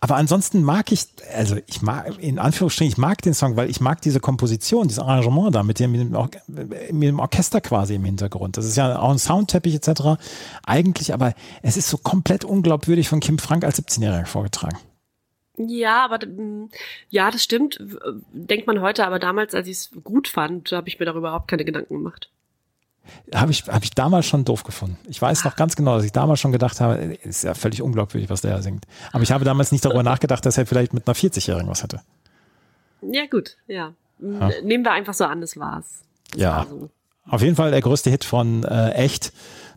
Aber 0.00 0.16
ansonsten 0.16 0.62
mag 0.62 0.92
ich, 0.92 1.06
also 1.34 1.56
ich 1.66 1.82
mag, 1.82 2.18
in 2.18 2.38
Anführungsstrichen, 2.38 2.92
ich 2.92 2.98
mag 2.98 3.22
den 3.22 3.34
Song, 3.34 3.56
weil 3.56 3.70
ich 3.70 3.80
mag 3.80 4.00
diese 4.02 4.20
Komposition, 4.20 4.88
dieses 4.88 5.02
Arrangement 5.02 5.54
da 5.54 5.62
mit 5.62 5.78
dem, 5.78 5.92
mit 5.92 6.00
dem, 6.00 6.68
mit 6.96 7.08
dem 7.08 7.18
Orchester 7.18 7.60
quasi 7.60 7.94
im 7.94 8.04
Hintergrund. 8.04 8.56
Das 8.56 8.66
ist 8.66 8.76
ja 8.76 8.98
auch 8.98 9.10
ein 9.10 9.18
Soundteppich 9.18 9.74
etc. 9.74 10.22
Eigentlich, 10.66 11.14
aber 11.14 11.34
es 11.62 11.76
ist 11.76 11.88
so 11.88 11.98
komplett 11.98 12.44
unglaubwürdig 12.44 13.08
von 13.08 13.20
Kim 13.20 13.38
Frank 13.38 13.64
als 13.64 13.82
17-Jähriger 13.82 14.26
vorgetragen. 14.26 14.78
Ja, 15.56 16.04
aber 16.04 16.18
ja, 17.10 17.30
das 17.30 17.42
stimmt. 17.42 17.78
Äh, 17.78 18.12
Denkt 18.32 18.66
man 18.66 18.80
heute, 18.80 19.06
aber 19.06 19.18
damals, 19.18 19.54
als 19.54 19.68
ich 19.68 19.76
es 19.76 19.90
gut 20.02 20.28
fand, 20.28 20.72
habe 20.72 20.88
ich 20.88 20.98
mir 20.98 21.06
darüber 21.06 21.28
überhaupt 21.28 21.48
keine 21.48 21.64
Gedanken 21.64 21.94
gemacht. 21.94 22.30
Habe 23.34 23.50
ich, 23.50 23.64
hab 23.68 23.82
ich 23.82 23.90
damals 23.90 24.26
schon 24.26 24.44
doof 24.44 24.62
gefunden. 24.64 24.96
Ich 25.08 25.20
weiß 25.20 25.44
noch 25.44 25.56
ganz 25.56 25.76
genau, 25.76 25.96
dass 25.96 26.04
ich 26.04 26.12
damals 26.12 26.40
schon 26.40 26.52
gedacht 26.52 26.80
habe, 26.80 26.96
ist 27.22 27.44
ja 27.44 27.54
völlig 27.54 27.82
unglaubwürdig, 27.82 28.30
was 28.30 28.40
der 28.42 28.54
da 28.56 28.62
singt. 28.62 28.86
Aber 29.12 29.22
ich 29.22 29.32
habe 29.32 29.44
damals 29.44 29.72
nicht 29.72 29.84
darüber 29.84 30.02
nachgedacht, 30.02 30.44
dass 30.46 30.56
er 30.58 30.66
vielleicht 30.66 30.92
mit 30.94 31.06
einer 31.06 31.14
40-Jährigen 31.16 31.68
was 31.68 31.82
hätte. 31.82 32.00
Ja, 33.02 33.26
gut, 33.30 33.56
ja. 33.66 33.92
Ja. 34.20 34.50
Nehmen 34.62 34.84
wir 34.84 34.92
einfach 34.92 35.14
so 35.14 35.24
an, 35.24 35.40
das 35.40 35.56
war's. 35.56 36.04
Das 36.30 36.40
Ja. 36.40 36.56
war 36.58 36.66
so. 36.66 36.90
Auf 37.28 37.42
jeden 37.42 37.56
Fall 37.56 37.70
der 37.70 37.80
größte 37.80 38.10
Hit 38.10 38.24
von 38.24 38.64
äh, 38.64 38.90
Echt. 38.92 39.32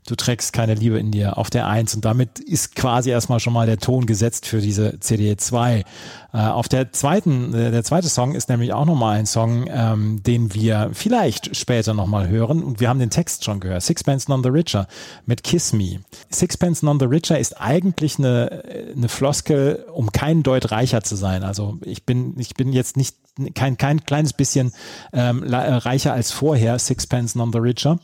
Du 0.08 0.16
trägst 0.16 0.54
keine 0.54 0.76
Liebe 0.76 1.00
in 1.00 1.10
dir 1.10 1.38
auf 1.40 1.50
der 1.50 1.66
Eins 1.66 1.96
und 1.96 2.06
damit 2.06 2.40
ist 2.40 2.76
quasi 2.76 3.10
erstmal 3.10 3.40
schon 3.40 3.54
mal 3.54 3.66
der 3.66 3.80
Ton 3.80 4.06
gesetzt 4.06 4.46
für 4.46 4.62
diese 4.62 5.00
CD 5.00 5.36
2. 5.36 5.84
Äh, 6.32 6.38
auf 6.38 6.68
der 6.68 6.92
zweiten, 6.92 7.54
äh, 7.56 7.72
der 7.72 7.84
zweite 7.84 8.08
Song 8.08 8.36
ist 8.36 8.50
nämlich 8.50 8.72
auch 8.72 8.86
nochmal 8.86 9.18
ein 9.18 9.26
Song, 9.26 9.66
ähm, 9.68 10.22
den 10.22 10.54
wir 10.54 10.92
vielleicht 10.94 11.56
später 11.56 11.96
nochmal 11.96 12.28
hören 12.28 12.62
und 12.62 12.80
wir 12.80 12.90
haben 12.90 13.00
den 13.00 13.10
Text 13.10 13.46
schon 13.46 13.60
gehört. 13.60 13.82
Sixpence 13.82 14.28
None 14.28 14.44
the 14.44 14.50
Richer 14.50 14.88
mit 15.26 15.44
Kiss 15.44 15.74
Me. 15.74 16.02
Sixpence 16.32 16.84
None 16.84 17.00
the 17.00 17.06
Richer 17.06 17.40
ist 17.40 17.60
eigentlich 17.60 18.20
eine, 18.20 18.64
eine 18.96 19.10
Floskel, 19.10 19.86
um 19.92 20.12
kein 20.12 20.44
Deut 20.44 20.72
reicher 20.72 21.02
zu 21.02 21.16
sein. 21.16 21.44
Also 21.44 21.80
ich 21.84 22.06
bin, 22.06 22.36
ich 22.38 22.54
bin 22.54 22.74
jetzt 22.74 22.96
nicht 22.96 23.16
kein, 23.54 23.78
kein 23.78 24.06
kleines 24.06 24.34
bisschen 24.34 24.72
ähm, 25.14 25.44
äh, 25.44 25.56
reicher 25.56 26.14
als 26.14 26.32
vorher, 26.32 26.80
Sixpence 26.80 27.36
None 27.36 27.52
the 27.52 27.60
Richer. 27.60 28.00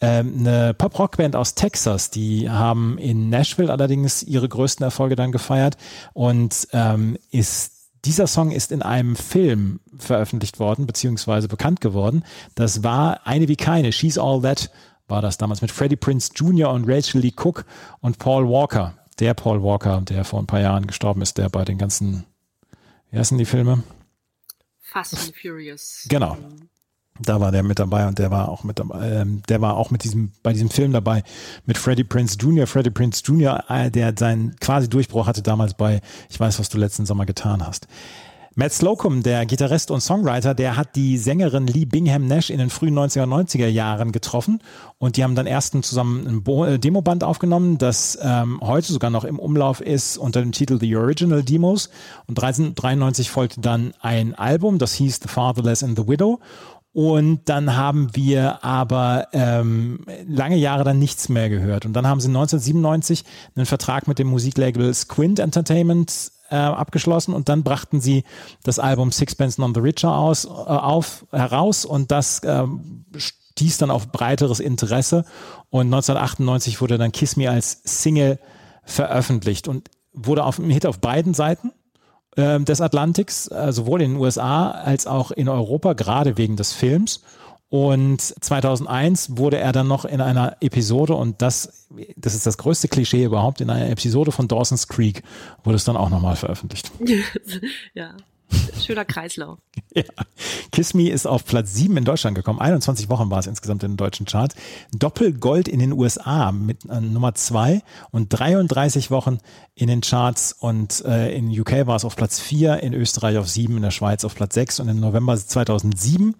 Ähm, 0.00 0.34
eine 0.40 0.74
Pop-Rock-Band 0.74 1.36
aus 1.36 1.54
Texas, 1.54 2.10
die 2.10 2.50
haben 2.50 2.98
in 2.98 3.30
Nashville 3.30 3.70
allerdings 3.72 4.22
ihre 4.22 4.48
größten 4.48 4.84
Erfolge 4.84 5.16
dann 5.16 5.32
gefeiert 5.32 5.76
und 6.12 6.68
ähm, 6.72 7.16
ist 7.30 7.72
dieser 8.04 8.26
Song 8.26 8.52
ist 8.52 8.72
in 8.72 8.82
einem 8.82 9.16
Film 9.16 9.80
veröffentlicht 9.98 10.60
worden, 10.60 10.86
beziehungsweise 10.86 11.48
bekannt 11.48 11.80
geworden. 11.80 12.24
Das 12.54 12.84
war 12.84 13.26
eine 13.26 13.48
wie 13.48 13.56
keine, 13.56 13.90
She's 13.90 14.18
All 14.18 14.42
That 14.42 14.70
war 15.08 15.22
das 15.22 15.38
damals 15.38 15.62
mit 15.62 15.70
Freddie 15.70 15.96
Prince 15.96 16.32
Jr. 16.34 16.70
und 16.72 16.84
Rachel 16.88 17.20
Lee 17.20 17.32
Cook 17.36 17.64
und 18.00 18.18
Paul 18.18 18.48
Walker. 18.48 18.94
Der 19.18 19.34
Paul 19.34 19.62
Walker, 19.62 20.02
der 20.02 20.24
vor 20.24 20.40
ein 20.40 20.46
paar 20.46 20.60
Jahren 20.60 20.86
gestorben 20.86 21.22
ist, 21.22 21.38
der 21.38 21.48
bei 21.48 21.64
den 21.64 21.78
ganzen, 21.78 22.26
wie 23.10 23.18
heißen 23.18 23.38
die 23.38 23.44
Filme? 23.44 23.82
Fast 24.80 25.14
and 25.14 25.34
Furious. 25.40 26.06
Genau. 26.08 26.36
Da 27.20 27.40
war 27.40 27.52
der 27.52 27.62
mit 27.62 27.78
dabei 27.78 28.06
und 28.06 28.18
der 28.18 28.30
war 28.30 28.48
auch 28.48 28.64
mit 28.64 28.78
dabei, 28.78 29.08
ähm, 29.08 29.42
der 29.48 29.60
war 29.60 29.76
auch 29.76 29.90
mit 29.90 30.04
diesem, 30.04 30.32
bei 30.42 30.52
diesem 30.52 30.70
Film 30.70 30.92
dabei 30.92 31.22
mit 31.64 31.78
Freddie 31.78 32.04
Prince 32.04 32.36
Jr. 32.38 32.66
Freddie 32.66 32.90
Prince 32.90 33.22
Jr., 33.24 33.64
äh, 33.68 33.90
der 33.90 34.14
seinen 34.18 34.56
quasi 34.56 34.88
Durchbruch 34.88 35.26
hatte 35.26 35.42
damals 35.42 35.74
bei 35.74 36.00
Ich 36.28 36.38
weiß, 36.38 36.58
was 36.58 36.68
du 36.68 36.78
letzten 36.78 37.06
Sommer 37.06 37.26
getan 37.26 37.66
hast. 37.66 37.86
Matt 38.58 38.72
Slocum, 38.72 39.22
der 39.22 39.44
Gitarrist 39.44 39.90
und 39.90 40.00
Songwriter, 40.00 40.54
der 40.54 40.78
hat 40.78 40.96
die 40.96 41.18
Sängerin 41.18 41.66
Lee 41.66 41.84
Bingham 41.84 42.26
Nash 42.26 42.48
in 42.48 42.56
den 42.56 42.70
frühen 42.70 42.98
90er, 42.98 43.24
90er 43.24 43.66
Jahren 43.66 44.12
getroffen 44.12 44.60
und 44.96 45.18
die 45.18 45.24
haben 45.24 45.34
dann 45.34 45.46
erst 45.46 45.74
zusammen 45.84 46.26
ein 46.26 46.64
äh, 46.64 46.78
Demoband 46.78 47.22
aufgenommen, 47.22 47.76
das 47.76 48.18
ähm, 48.22 48.58
heute 48.62 48.94
sogar 48.94 49.10
noch 49.10 49.24
im 49.24 49.38
Umlauf 49.38 49.82
ist 49.82 50.16
unter 50.16 50.40
dem 50.40 50.52
Titel 50.52 50.78
The 50.80 50.96
Original 50.96 51.42
Demos 51.42 51.90
und 52.28 52.42
1993 52.42 53.30
folgte 53.30 53.60
dann 53.60 53.92
ein 54.00 54.34
Album, 54.34 54.78
das 54.78 54.94
hieß 54.94 55.20
The 55.22 55.28
Fatherless 55.28 55.82
and 55.82 55.98
the 55.98 56.08
Widow 56.08 56.40
und 56.96 57.50
dann 57.50 57.76
haben 57.76 58.16
wir 58.16 58.64
aber 58.64 59.28
ähm, 59.34 60.06
lange 60.26 60.56
Jahre 60.56 60.82
dann 60.82 60.98
nichts 60.98 61.28
mehr 61.28 61.50
gehört. 61.50 61.84
Und 61.84 61.92
dann 61.92 62.06
haben 62.06 62.20
sie 62.20 62.28
1997 62.28 63.22
einen 63.54 63.66
Vertrag 63.66 64.08
mit 64.08 64.18
dem 64.18 64.28
Musiklabel 64.28 64.94
Squint 64.94 65.38
Entertainment 65.38 66.32
äh, 66.48 66.56
abgeschlossen. 66.56 67.34
Und 67.34 67.50
dann 67.50 67.64
brachten 67.64 68.00
sie 68.00 68.24
das 68.62 68.78
Album 68.78 69.12
Sixpence 69.12 69.58
None 69.58 69.74
the 69.74 69.80
Richer 69.80 70.16
aus, 70.16 70.46
äh, 70.46 70.48
auf, 70.48 71.26
heraus. 71.32 71.84
Und 71.84 72.10
das 72.12 72.40
ähm, 72.44 73.04
stieß 73.14 73.76
dann 73.76 73.90
auf 73.90 74.10
breiteres 74.10 74.60
Interesse. 74.60 75.26
Und 75.68 75.88
1998 75.88 76.80
wurde 76.80 76.96
dann 76.96 77.12
Kiss 77.12 77.36
Me 77.36 77.50
als 77.50 77.82
Single 77.84 78.38
veröffentlicht 78.84 79.68
und 79.68 79.90
wurde 80.14 80.44
auf 80.44 80.58
ein 80.58 80.70
Hit 80.70 80.86
auf 80.86 81.00
beiden 81.00 81.34
Seiten 81.34 81.72
ähm, 82.36 82.64
des 82.64 82.80
Atlantiks, 82.80 83.48
äh, 83.48 83.72
sowohl 83.72 84.02
in 84.02 84.12
den 84.12 84.20
USA 84.20 84.70
als 84.70 85.06
auch 85.06 85.30
in 85.30 85.48
Europa, 85.48 85.94
gerade 85.94 86.36
wegen 86.36 86.56
des 86.56 86.72
Films. 86.72 87.22
Und 87.68 88.20
2001 88.20 89.36
wurde 89.36 89.58
er 89.58 89.72
dann 89.72 89.88
noch 89.88 90.04
in 90.04 90.20
einer 90.20 90.56
Episode, 90.60 91.14
und 91.14 91.42
das, 91.42 91.88
das 92.16 92.34
ist 92.34 92.46
das 92.46 92.58
größte 92.58 92.88
Klischee 92.88 93.24
überhaupt, 93.24 93.60
in 93.60 93.70
einer 93.70 93.90
Episode 93.90 94.30
von 94.30 94.46
Dawson's 94.46 94.86
Creek 94.86 95.22
wurde 95.64 95.76
es 95.76 95.84
dann 95.84 95.96
auch 95.96 96.10
nochmal 96.10 96.36
veröffentlicht. 96.36 96.92
ja. 97.94 98.14
Schöner 98.80 99.04
Kreislauf. 99.04 99.58
Ja. 99.94 100.02
Kiss 100.72 100.92
Me 100.92 101.08
ist 101.08 101.26
auf 101.26 101.46
Platz 101.46 101.72
7 101.72 101.96
in 101.96 102.04
Deutschland 102.04 102.36
gekommen. 102.36 102.60
21 102.60 103.08
Wochen 103.08 103.30
war 103.30 103.38
es 103.38 103.46
insgesamt 103.46 103.82
in 103.82 103.92
den 103.92 103.96
deutschen 103.96 104.26
Charts. 104.26 104.54
Doppelgold 104.92 105.68
in 105.68 105.78
den 105.78 105.94
USA 105.94 106.52
mit 106.52 106.84
äh, 106.84 107.00
Nummer 107.00 107.34
2 107.34 107.80
und 108.10 108.28
33 108.28 109.10
Wochen 109.10 109.38
in 109.74 109.86
den 109.86 110.02
Charts. 110.02 110.52
Und 110.52 111.02
äh, 111.06 111.34
in 111.34 111.48
UK 111.48 111.86
war 111.86 111.96
es 111.96 112.04
auf 112.04 112.14
Platz 112.14 112.38
4, 112.40 112.82
in 112.82 112.92
Österreich 112.92 113.38
auf 113.38 113.48
7, 113.48 113.74
in 113.74 113.82
der 113.82 113.90
Schweiz 113.90 114.22
auf 114.22 114.34
Platz 114.34 114.52
6 114.52 114.80
und 114.80 114.90
im 114.90 115.00
November 115.00 115.34
2007 115.34 116.34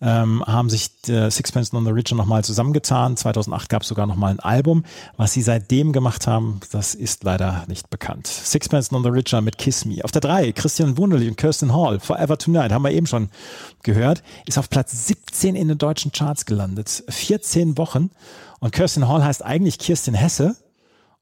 ähm, 0.00 0.42
haben 0.46 0.70
sich 0.70 0.90
äh, 1.08 1.30
Sixpence 1.30 1.72
None 1.72 1.86
the 1.86 1.92
Richer 1.92 2.14
nochmal 2.14 2.44
zusammengetan. 2.44 3.16
2008 3.16 3.68
gab 3.68 3.82
es 3.82 3.88
sogar 3.88 4.06
nochmal 4.06 4.32
ein 4.32 4.40
Album. 4.40 4.84
Was 5.16 5.32
sie 5.32 5.42
seitdem 5.42 5.92
gemacht 5.92 6.26
haben, 6.26 6.60
das 6.72 6.94
ist 6.94 7.24
leider 7.24 7.64
nicht 7.68 7.90
bekannt. 7.90 8.26
Sixpence 8.26 8.90
None 8.90 9.04
the 9.04 9.10
Richer 9.10 9.40
mit 9.40 9.58
Kiss 9.58 9.84
Me. 9.84 10.02
Auf 10.02 10.10
der 10.10 10.20
3 10.22 10.52
Christian 10.52 10.96
Wunderlich 10.96 11.28
und 11.28 11.36
Kirsten 11.36 11.74
Hall, 11.74 12.00
Forever 12.00 12.38
Tonight, 12.38 12.72
haben 12.72 12.82
wir 12.82 12.92
eben 12.92 13.06
schon 13.06 13.28
gehört, 13.82 14.22
ist 14.46 14.58
auf 14.58 14.70
Platz 14.70 15.06
17 15.06 15.54
in 15.54 15.68
den 15.68 15.78
deutschen 15.78 16.12
Charts 16.12 16.46
gelandet. 16.46 17.04
14 17.08 17.76
Wochen. 17.76 18.10
Und 18.60 18.72
Kirsten 18.72 19.08
Hall 19.08 19.24
heißt 19.24 19.44
eigentlich 19.44 19.78
Kirsten 19.78 20.14
Hesse. 20.14 20.56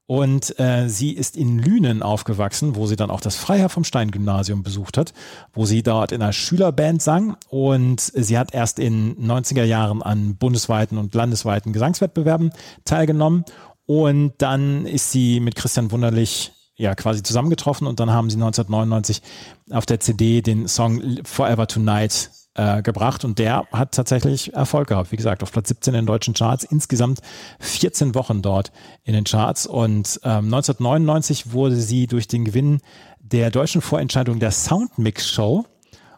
Und 0.09 0.59
äh, 0.59 0.89
sie 0.89 1.11
ist 1.11 1.37
in 1.37 1.59
Lünen 1.59 2.01
aufgewachsen, 2.01 2.75
wo 2.75 2.87
sie 2.87 2.95
dann 2.95 3.11
auch 3.11 3.21
das 3.21 3.35
Freiherr 3.35 3.69
vom 3.69 3.83
Stein 3.83 4.09
Gymnasium 4.09 4.63
besucht 4.63 4.97
hat, 4.97 5.13
wo 5.53 5.67
sie 5.67 5.83
dort 5.83 6.11
in 6.11 6.23
einer 6.23 6.33
Schülerband 6.33 6.99
sang. 6.99 7.37
Und 7.49 8.01
sie 8.01 8.35
hat 8.35 8.55
erst 8.55 8.79
in 8.79 9.15
90er 9.17 9.63
Jahren 9.65 10.01
an 10.01 10.35
bundesweiten 10.35 10.97
und 10.97 11.13
landesweiten 11.13 11.73
Gesangswettbewerben 11.73 12.51
teilgenommen. 12.85 13.45
Und 13.85 14.33
dann 14.39 14.87
ist 14.87 15.11
sie 15.11 15.39
mit 15.39 15.53
Christian 15.55 15.91
Wunderlich 15.91 16.53
ja 16.75 16.95
quasi 16.95 17.21
zusammengetroffen 17.21 17.85
und 17.85 17.99
dann 17.99 18.09
haben 18.09 18.31
sie 18.31 18.37
1999 18.37 19.21
auf 19.69 19.85
der 19.85 19.99
CD 19.99 20.41
den 20.41 20.67
Song 20.67 21.19
Forever 21.23 21.67
Tonight 21.67 22.31
äh, 22.59 22.81
gebracht 22.81 23.23
und 23.23 23.39
der 23.39 23.67
hat 23.71 23.93
tatsächlich 23.93 24.53
Erfolg 24.53 24.89
gehabt. 24.89 25.13
Wie 25.13 25.15
gesagt, 25.15 25.43
auf 25.43 25.51
Platz 25.51 25.69
17 25.69 25.93
in 25.93 26.01
den 26.01 26.05
deutschen 26.05 26.33
Charts, 26.33 26.65
insgesamt 26.65 27.21
14 27.61 28.15
Wochen 28.15 28.41
dort 28.41 28.73
in 29.03 29.13
den 29.13 29.23
Charts 29.23 29.65
und 29.65 30.19
ähm, 30.23 30.53
1999 30.53 31.53
wurde 31.53 31.77
sie 31.77 32.07
durch 32.07 32.27
den 32.27 32.43
Gewinn 32.43 32.81
der 33.19 33.49
deutschen 33.49 33.79
Vorentscheidung 33.79 34.39
der 34.39 34.51
Soundmix 34.51 35.29
Show 35.29 35.65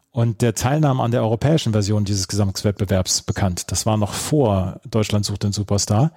und 0.09 0.41
der 0.41 0.55
Teilnahme 0.55 1.03
an 1.03 1.11
der 1.11 1.21
europäischen 1.21 1.73
Version 1.73 2.05
dieses 2.05 2.27
Gesamtwettbewerbs 2.27 3.21
bekannt. 3.21 3.71
Das 3.71 3.85
war 3.85 3.97
noch 3.97 4.13
vor 4.13 4.81
Deutschland 4.89 5.25
sucht 5.25 5.43
den 5.43 5.51
Superstar. 5.51 6.11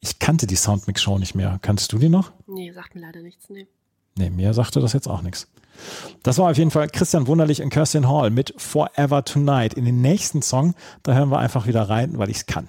Ich 0.00 0.18
kannte 0.18 0.48
die 0.48 0.56
Soundmix 0.56 1.00
Show 1.00 1.18
nicht 1.18 1.36
mehr. 1.36 1.60
Kanntest 1.62 1.92
du 1.92 1.98
die 1.98 2.08
noch? 2.08 2.32
Nee, 2.48 2.72
sagt 2.72 2.96
mir 2.96 3.02
leider 3.02 3.22
nichts. 3.22 3.48
Nee. 3.48 3.68
Nee, 4.20 4.28
mir 4.28 4.52
sagte 4.52 4.80
das 4.80 4.92
jetzt 4.92 5.08
auch 5.08 5.22
nichts. 5.22 5.48
Das 6.22 6.36
war 6.36 6.50
auf 6.50 6.58
jeden 6.58 6.70
Fall 6.70 6.88
Christian 6.88 7.26
Wunderlich 7.26 7.62
und 7.62 7.70
Kirsten 7.70 8.06
Hall 8.06 8.28
mit 8.28 8.52
Forever 8.58 9.24
Tonight. 9.24 9.72
In 9.72 9.86
den 9.86 10.02
nächsten 10.02 10.42
Song, 10.42 10.74
da 11.02 11.14
hören 11.14 11.30
wir 11.30 11.38
einfach 11.38 11.66
wieder 11.66 11.88
rein, 11.88 12.18
weil 12.18 12.28
ich 12.28 12.36
es 12.36 12.46
kann. 12.46 12.68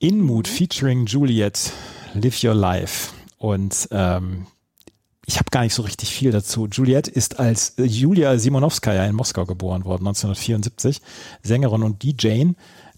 Emotion. 0.00 0.18
In 0.18 0.20
Mood 0.20 0.48
featuring 0.48 1.06
Juliet, 1.06 1.72
Live 2.14 2.42
Your 2.42 2.54
Life. 2.54 3.12
Und 3.38 3.88
ähm, 3.90 4.46
ich 5.26 5.36
habe 5.36 5.50
gar 5.50 5.62
nicht 5.62 5.74
so 5.74 5.82
richtig 5.82 6.10
viel 6.10 6.30
dazu. 6.30 6.66
Juliet 6.66 7.06
ist 7.08 7.38
als 7.38 7.78
äh, 7.78 7.84
Julia 7.84 8.38
Simonowskaja 8.38 9.04
in 9.04 9.14
Moskau 9.14 9.44
geboren 9.44 9.84
worden, 9.84 10.06
1974. 10.06 11.00
Sängerin 11.42 11.82
und 11.82 12.02
DJ, 12.02 12.46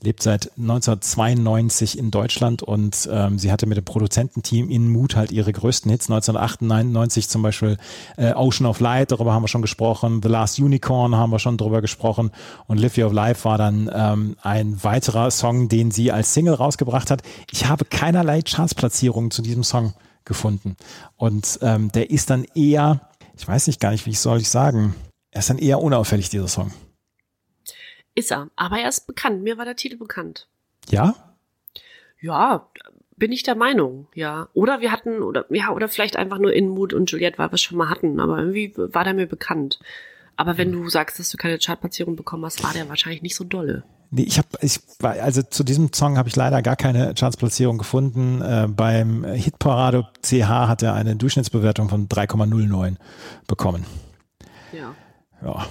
lebt 0.03 0.23
seit 0.23 0.51
1992 0.59 1.99
in 1.99 2.11
Deutschland 2.11 2.63
und 2.63 3.09
ähm, 3.13 3.39
sie 3.39 3.53
hatte 3.53 3.67
mit 3.67 3.77
dem 3.77 3.85
Produzententeam 3.85 4.71
in 4.71 4.91
Mood 4.91 5.17
halt 5.17 5.31
ihre 5.31 5.53
größten 5.53 5.91
Hits. 5.91 6.11
1998 6.11 7.29
zum 7.29 7.43
Beispiel 7.43 7.77
äh, 8.17 8.33
Ocean 8.33 8.67
of 8.67 8.81
Light, 8.81 9.13
darüber 9.13 9.33
haben 9.33 9.43
wir 9.43 9.49
schon 9.49 9.63
gesprochen. 9.63 10.21
The 10.23 10.29
Last 10.29 10.59
Unicorn 10.59 11.17
haben 11.17 11.31
wir 11.31 11.39
schon 11.39 11.59
drüber 11.59 11.81
gesprochen. 11.81 12.31
Und 12.67 12.79
Live 12.79 12.97
Your 12.97 13.13
Life 13.13 13.45
war 13.45 13.59
dann 13.59 13.91
ähm, 13.93 14.37
ein 14.43 14.83
weiterer 14.83 15.31
Song, 15.31 15.69
den 15.69 15.91
sie 15.91 16.13
als 16.13 16.33
Single 16.33 16.55
rausgebracht 16.55 17.11
hat. 17.11 17.23
Ich 17.51 17.67
habe 17.67 17.85
keinerlei 17.85 18.43
Chartsplatzierungen 18.43 19.31
zu 19.31 19.43
diesem 19.43 19.65
Song 19.65 19.93
gefunden. 20.25 20.77
Und 21.17 21.59
ähm, 21.63 21.93
der 21.93 22.11
ist 22.11 22.31
dann 22.31 22.45
eher, 22.55 23.01
ich 23.37 23.47
weiß 23.47 23.67
nicht 23.67 23.81
gar 23.81 23.91
nicht, 23.91 24.07
wie 24.07 24.11
ich 24.11 24.21
soll 24.21 24.39
ich 24.39 24.49
sagen, 24.49 24.95
er 25.31 25.41
ist 25.41 25.51
dann 25.51 25.59
eher 25.59 25.81
unauffällig, 25.81 26.29
dieser 26.29 26.49
Song. 26.49 26.73
Ist 28.15 28.33
er. 28.33 28.49
Aber 28.57 28.79
er 28.79 28.89
ist 28.89 29.07
bekannt. 29.07 29.43
Mir 29.43 29.59
war 29.59 29.65
der 29.65 29.77
Titel 29.77 29.97
bekannt. 29.97 30.47
Ja? 30.89 31.15
Ja, 32.21 32.69
bin 33.17 33.33
ich 33.33 33.43
der 33.43 33.55
Meinung, 33.55 34.09
ja. 34.15 34.49
Oder 34.55 34.81
wir 34.81 34.93
hatten, 34.93 35.23
oder 35.23 35.45
ja, 35.51 35.71
oder 35.71 35.89
vielleicht 35.89 36.17
einfach 36.17 36.39
nur 36.39 36.53
Inmut 36.53 36.93
und 36.93 37.11
Juliette, 37.11 37.39
weil 37.39 37.51
wir 37.51 37.55
es 37.55 37.63
schon 37.63 37.79
mal 37.79 37.91
hatten, 37.91 38.19
aber 38.19 38.39
irgendwie 38.39 38.73
war 38.77 39.05
der 39.05 39.15
mir 39.15 39.27
bekannt. 39.27 39.79
Aber 40.37 40.57
wenn 40.57 40.73
du 40.73 40.89
sagst, 40.89 41.19
dass 41.19 41.31
du 41.31 41.37
keine 41.37 41.59
Chartplatzierung 41.59 42.17
bekommen 42.17 42.47
hast, 42.47 42.65
war 42.65 42.73
der 42.73 42.89
wahrscheinlich 42.89 43.21
nicht 43.21 43.37
so 43.37 43.45
dolle. 43.45 43.85
Nee, 44.11 44.23
ich 44.23 44.39
habe, 44.39 44.49
ich 44.63 44.81
war, 44.99 45.13
also 45.21 45.43
zu 45.43 45.63
diesem 45.63 45.93
Song 45.93 46.17
habe 46.17 46.31
ich 46.31 46.35
leider 46.35 46.63
gar 46.63 46.77
keine 46.77 47.15
Chartsplatzierung 47.15 47.77
gefunden. 47.77 48.41
Äh, 48.41 48.67
beim 48.69 49.25
Hitparade 49.25 50.09
CH 50.23 50.49
hat 50.49 50.83
er 50.83 50.95
eine 50.95 51.15
Durchschnittsbewertung 51.15 51.91
von 51.91 52.09
3,09 52.09 52.97
bekommen. 53.47 53.85
Ja. 54.73 54.95
Ja. 55.43 55.67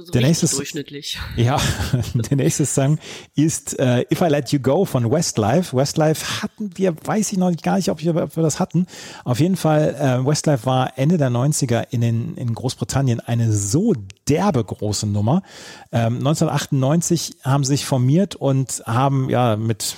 So 0.00 0.12
Der 0.12 0.22
nächste- 0.22 0.46
durchschnittlich. 0.46 1.18
Ja, 1.36 1.60
der 2.14 2.36
nächste 2.36 2.64
Song 2.66 2.98
ist 3.34 3.78
äh, 3.80 4.04
If 4.12 4.20
I 4.20 4.26
Let 4.26 4.50
You 4.52 4.60
Go 4.60 4.84
von 4.84 5.10
Westlife. 5.10 5.76
Westlife 5.76 6.42
hatten 6.42 6.70
wir, 6.76 6.94
weiß 7.04 7.32
ich 7.32 7.38
noch 7.38 7.50
gar 7.56 7.76
nicht, 7.76 7.90
ob 7.90 8.00
wir, 8.00 8.14
ob 8.14 8.36
wir 8.36 8.42
das 8.44 8.60
hatten. 8.60 8.86
Auf 9.24 9.40
jeden 9.40 9.56
Fall, 9.56 9.94
äh, 9.96 10.24
Westlife 10.24 10.66
war 10.66 10.96
Ende 10.96 11.18
der 11.18 11.30
90er 11.30 11.86
in, 11.90 12.00
den, 12.00 12.36
in 12.36 12.54
Großbritannien 12.54 13.18
eine 13.18 13.52
so 13.52 13.92
derbe 14.28 14.62
große 14.62 15.06
Nummer. 15.06 15.42
Ähm, 15.90 16.18
1998 16.18 17.38
haben 17.42 17.64
sie 17.64 17.70
sich 17.72 17.84
formiert 17.84 18.36
und 18.36 18.82
haben 18.86 19.28
ja 19.30 19.56
mit 19.56 19.96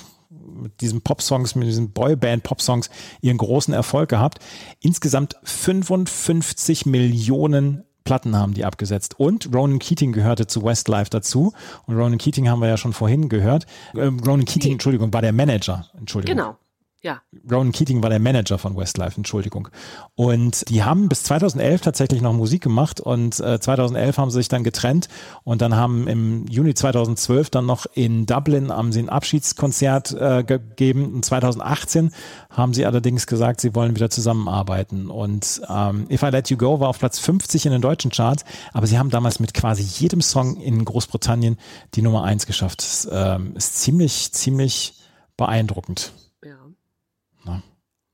mit 0.53 0.81
diesen 0.81 1.01
Pop-Songs, 1.01 1.55
mit 1.55 1.67
diesen 1.67 1.91
Boyband-Pop-Songs 1.91 2.89
ihren 3.21 3.37
großen 3.37 3.73
Erfolg 3.73 4.09
gehabt. 4.09 4.39
Insgesamt 4.79 5.35
55 5.43 6.85
Millionen 6.85 7.83
Platten 8.03 8.35
haben 8.35 8.53
die 8.53 8.65
abgesetzt. 8.65 9.19
Und 9.19 9.53
Ronan 9.53 9.79
Keating 9.79 10.11
gehörte 10.11 10.47
zu 10.47 10.63
Westlife 10.63 11.09
dazu. 11.09 11.53
Und 11.85 11.95
Ronan 11.95 12.17
Keating 12.17 12.49
haben 12.49 12.59
wir 12.59 12.67
ja 12.67 12.77
schon 12.77 12.93
vorhin 12.93 13.29
gehört. 13.29 13.65
Ähm, 13.95 14.19
Ronan 14.19 14.45
Keating, 14.45 14.73
Entschuldigung, 14.73 15.13
war 15.13 15.21
der 15.21 15.33
Manager. 15.33 15.85
Entschuldigung. 15.97 16.37
Genau. 16.37 16.57
Ja. 17.03 17.21
Ronan 17.49 17.71
Keating 17.71 18.03
war 18.03 18.11
der 18.11 18.19
Manager 18.19 18.59
von 18.59 18.77
Westlife, 18.77 19.17
Entschuldigung. 19.17 19.69
Und 20.13 20.69
die 20.69 20.83
haben 20.83 21.09
bis 21.09 21.23
2011 21.23 21.81
tatsächlich 21.81 22.21
noch 22.21 22.33
Musik 22.33 22.61
gemacht 22.61 22.99
und 22.99 23.39
äh, 23.39 23.59
2011 23.59 24.19
haben 24.19 24.29
sie 24.29 24.37
sich 24.37 24.49
dann 24.49 24.63
getrennt 24.63 25.07
und 25.43 25.63
dann 25.63 25.75
haben 25.75 26.07
im 26.07 26.45
Juni 26.47 26.75
2012 26.75 27.49
dann 27.49 27.65
noch 27.65 27.87
in 27.95 28.27
Dublin 28.27 28.71
haben 28.71 28.91
sie 28.91 28.99
ein 28.99 29.09
Abschiedskonzert 29.09 30.11
äh, 30.11 30.43
gegeben 30.43 31.15
und 31.15 31.25
2018 31.25 32.11
haben 32.51 32.75
sie 32.75 32.85
allerdings 32.85 33.25
gesagt, 33.25 33.61
sie 33.61 33.73
wollen 33.73 33.95
wieder 33.95 34.11
zusammenarbeiten 34.11 35.09
und 35.09 35.59
ähm, 35.69 36.05
If 36.11 36.21
I 36.21 36.27
Let 36.27 36.51
You 36.51 36.57
Go 36.57 36.79
war 36.79 36.89
auf 36.89 36.99
Platz 36.99 37.17
50 37.17 37.65
in 37.65 37.71
den 37.71 37.81
deutschen 37.81 38.11
Charts, 38.11 38.45
aber 38.73 38.85
sie 38.85 38.99
haben 38.99 39.09
damals 39.09 39.39
mit 39.39 39.55
quasi 39.55 39.81
jedem 39.81 40.21
Song 40.21 40.55
in 40.57 40.85
Großbritannien 40.85 41.57
die 41.95 42.03
Nummer 42.03 42.25
eins 42.25 42.45
geschafft. 42.45 42.83
Das 42.83 43.09
ähm, 43.11 43.55
ist 43.55 43.81
ziemlich, 43.81 44.33
ziemlich 44.33 44.99
beeindruckend. 45.35 46.13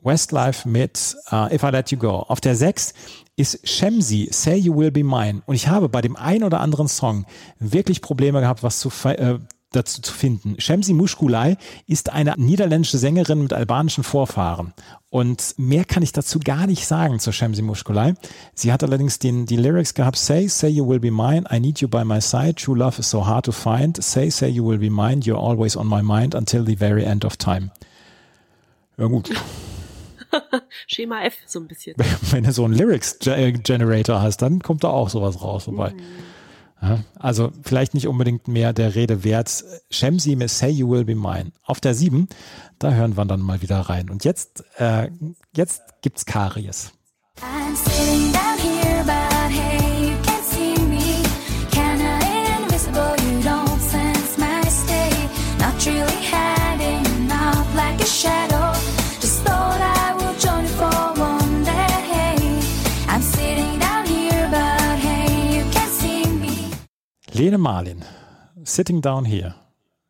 Westlife 0.03 0.67
mit 0.67 1.15
uh, 1.31 1.47
If 1.51 1.63
I 1.63 1.67
Let 1.67 1.91
You 1.91 1.97
Go. 1.97 2.25
Auf 2.27 2.39
der 2.39 2.55
6 2.55 2.93
ist 3.35 3.67
Shemsi, 3.67 4.29
Say 4.31 4.57
You 4.57 4.75
Will 4.75 4.91
Be 4.91 5.03
Mine. 5.03 5.41
Und 5.45 5.55
ich 5.55 5.67
habe 5.67 5.89
bei 5.89 6.01
dem 6.01 6.15
einen 6.15 6.43
oder 6.43 6.61
anderen 6.61 6.87
Song 6.87 7.25
wirklich 7.59 8.01
Probleme 8.01 8.39
gehabt, 8.39 8.63
was 8.63 8.79
zu, 8.79 8.89
äh, 9.03 9.39
dazu 9.71 10.01
zu 10.01 10.13
finden. 10.13 10.55
Shemsi 10.59 10.93
Mushkulai 10.93 11.57
ist 11.87 12.11
eine 12.11 12.35
niederländische 12.37 12.97
Sängerin 12.97 13.41
mit 13.41 13.53
albanischen 13.53 14.03
Vorfahren. 14.03 14.73
Und 15.09 15.55
mehr 15.57 15.83
kann 15.83 16.03
ich 16.03 16.13
dazu 16.13 16.39
gar 16.39 16.67
nicht 16.67 16.85
sagen 16.85 17.19
zur 17.19 17.33
Shemsi 17.33 17.61
Mushkulai. 17.61 18.13
Sie 18.53 18.71
hat 18.71 18.83
allerdings 18.83 19.19
den, 19.19 19.45
die 19.45 19.57
Lyrics 19.57 19.93
gehabt, 19.93 20.17
Say, 20.17 20.47
say 20.47 20.69
you 20.69 20.87
will 20.87 20.99
be 20.99 21.11
mine, 21.11 21.45
I 21.51 21.59
need 21.59 21.79
you 21.79 21.87
by 21.87 22.03
my 22.05 22.21
side, 22.21 22.55
true 22.55 22.77
love 22.77 22.99
is 22.99 23.09
so 23.09 23.25
hard 23.25 23.45
to 23.45 23.51
find, 23.51 24.01
say, 24.01 24.29
say 24.29 24.49
you 24.49 24.65
will 24.65 24.79
be 24.79 24.89
mine, 24.89 25.21
you're 25.21 25.39
always 25.39 25.75
on 25.75 25.87
my 25.87 26.01
mind 26.01 26.33
until 26.33 26.63
the 26.63 26.75
very 26.75 27.05
end 27.05 27.25
of 27.25 27.37
time. 27.37 27.71
Ja 28.97 29.05
gut. 29.05 29.29
Schema 30.87 31.23
F 31.23 31.35
so 31.45 31.59
ein 31.59 31.67
bisschen. 31.67 31.95
Wenn 32.31 32.43
du 32.43 32.51
so 32.51 32.65
einen 32.65 32.73
Lyrics-Generator 32.73 34.21
hast, 34.21 34.41
dann 34.41 34.59
kommt 34.61 34.83
da 34.83 34.89
auch 34.89 35.09
sowas 35.09 35.41
raus. 35.41 35.67
Wobei. 35.67 35.93
Ja, 36.81 36.99
also 37.17 37.51
vielleicht 37.63 37.93
nicht 37.95 38.07
unbedingt 38.07 38.47
mehr 38.47 38.71
der 38.73 38.93
Rede 38.93 39.23
wert. 39.23 39.63
Shemsi 39.89 40.35
mit 40.35 40.49
Say 40.49 40.69
You 40.69 40.89
Will 40.89 41.05
Be 41.05 41.15
Mine. 41.15 41.51
Auf 41.63 41.79
der 41.79 41.95
7, 41.95 42.27
da 42.77 42.91
hören 42.91 43.17
wir 43.17 43.25
dann 43.25 43.41
mal 43.41 43.61
wieder 43.61 43.79
rein. 43.79 44.09
Und 44.09 44.25
jetzt, 44.25 44.63
äh, 44.77 45.09
jetzt 45.55 45.81
gibt's 46.01 46.25
Karies. 46.25 46.91
I'm 47.41 48.46
Lene 67.37 67.59
Marlin, 67.59 68.03
Sitting 68.63 68.99
Down 68.99 69.23
Here. 69.23 69.53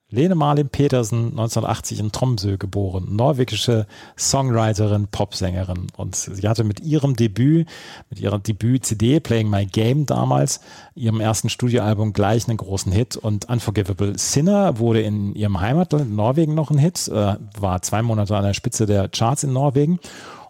Lene 0.10 0.36
Marlin 0.36 0.70
Petersen, 0.70 1.32
1980 1.32 2.00
in 2.00 2.14
Tromsø 2.14 2.56
geboren, 2.58 3.14
norwegische 3.14 3.86
Songwriterin, 4.18 5.10
Popsängerin. 5.10 5.88
Und 5.98 6.16
sie 6.16 6.48
hatte 6.48 6.64
mit 6.64 6.80
ihrem 6.80 7.18
Debüt, 7.18 7.68
mit 8.10 8.22
ihrer 8.22 8.40
Debüt-CD 8.40 9.20
Playing 9.20 9.50
My 9.50 9.66
Game 9.66 10.06
damals, 10.06 10.62
ihrem 10.96 11.20
ersten 11.20 11.50
Studioalbum 11.50 12.14
gleich 12.14 12.48
einen 12.48 12.56
großen 12.56 12.94
Hit. 12.94 13.18
Und 13.18 13.50
Unforgivable 13.50 14.18
Sinner 14.18 14.80
wurde 14.80 15.02
in 15.02 15.36
ihrem 15.36 15.60
Heimatland 15.60 16.16
Norwegen 16.16 16.56
noch 16.56 16.72
ein 16.72 16.78
Hit, 16.78 17.10
äh, 17.10 17.36
war 17.60 17.82
zwei 17.82 18.02
Monate 18.04 18.38
an 18.38 18.46
der 18.46 18.54
Spitze 18.54 18.86
der 18.86 19.10
Charts 19.10 19.44
in 19.44 19.52
Norwegen. 19.52 20.00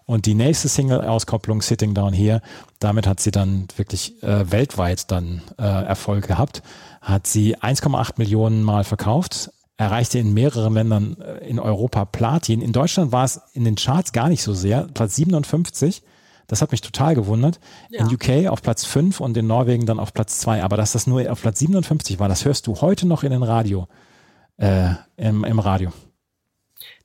Und 0.08 0.24
die 0.24 0.34
nächste 0.34 0.68
Single-Auskopplung 0.68 1.60
Sitting 1.60 1.92
Down 1.92 2.14
Here, 2.14 2.40
damit 2.78 3.06
hat 3.06 3.20
sie 3.20 3.30
dann 3.30 3.68
wirklich 3.76 4.22
äh, 4.22 4.50
weltweit 4.50 5.10
dann 5.10 5.42
äh, 5.58 5.62
Erfolg 5.62 6.26
gehabt. 6.26 6.62
Hat 7.02 7.26
sie 7.26 7.58
1,8 7.58 8.12
Millionen 8.16 8.62
Mal 8.62 8.84
verkauft, 8.84 9.50
erreichte 9.76 10.18
in 10.18 10.32
mehreren 10.32 10.72
Ländern 10.72 11.18
äh, 11.20 11.46
in 11.46 11.60
Europa 11.60 12.06
Platin. 12.06 12.62
In 12.62 12.72
Deutschland 12.72 13.12
war 13.12 13.26
es 13.26 13.38
in 13.52 13.64
den 13.64 13.76
Charts 13.76 14.12
gar 14.12 14.30
nicht 14.30 14.42
so 14.42 14.54
sehr, 14.54 14.88
Platz 14.94 15.16
57. 15.16 16.02
Das 16.46 16.62
hat 16.62 16.72
mich 16.72 16.80
total 16.80 17.14
gewundert. 17.14 17.60
Ja. 17.90 18.00
In 18.00 18.06
UK 18.06 18.50
auf 18.50 18.62
Platz 18.62 18.86
5 18.86 19.20
und 19.20 19.36
in 19.36 19.46
Norwegen 19.46 19.84
dann 19.84 20.00
auf 20.00 20.14
Platz 20.14 20.38
2. 20.38 20.62
Aber 20.62 20.78
dass 20.78 20.92
das 20.92 21.06
nur 21.06 21.30
auf 21.30 21.42
Platz 21.42 21.58
57 21.58 22.18
war, 22.18 22.30
das 22.30 22.46
hörst 22.46 22.66
du 22.66 22.80
heute 22.80 23.06
noch 23.06 23.24
in 23.24 23.30
den 23.30 23.42
Radio, 23.42 23.88
äh, 24.56 24.88
im, 25.18 25.44
im 25.44 25.58
Radio. 25.58 25.92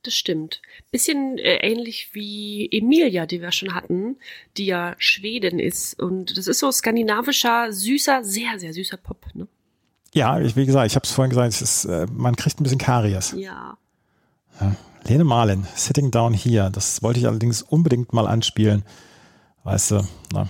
Das 0.04 0.14
stimmt. 0.14 0.62
Bisschen 0.92 1.38
äh, 1.38 1.56
ähnlich 1.66 2.10
wie 2.14 2.70
Emilia, 2.72 3.26
die 3.26 3.42
wir 3.42 3.54
schon 3.54 3.74
hatten, 3.74 4.18
die 4.58 4.66
ja 4.66 4.96
Schwedin 4.98 5.60
ist. 5.60 5.98
Und 6.00 6.38
das 6.38 6.48
ist 6.48 6.60
so 6.60 6.72
skandinavischer, 6.72 7.72
süßer, 7.72 8.24
sehr, 8.24 8.60
sehr 8.60 8.74
süßer 8.74 8.98
Pop. 8.98 9.26
Ne? 9.34 9.48
Ja, 10.14 10.40
ich, 10.40 10.58
wie 10.58 10.66
gesagt, 10.66 10.88
ich 10.88 10.96
habe 10.96 11.06
es 11.06 11.12
vorhin 11.12 11.30
gesagt, 11.30 11.54
es 11.54 11.62
ist, 11.62 11.86
äh, 11.86 12.06
man 12.12 12.36
kriegt 12.36 12.60
ein 12.60 12.64
bisschen 12.64 12.80
Karies. 12.80 13.34
Ja. 13.38 13.78
Ja. 14.60 14.76
Lene 15.06 15.24
Marlin, 15.24 15.66
Sitting 15.76 16.12
Down 16.12 16.34
Here. 16.34 16.70
Das 16.70 17.02
wollte 17.02 17.20
ich 17.20 17.28
allerdings 17.28 17.62
unbedingt 17.62 18.14
mal 18.14 18.28
anspielen. 18.28 18.84
Weißt 19.64 19.92
du, 19.92 20.08
na, 20.34 20.48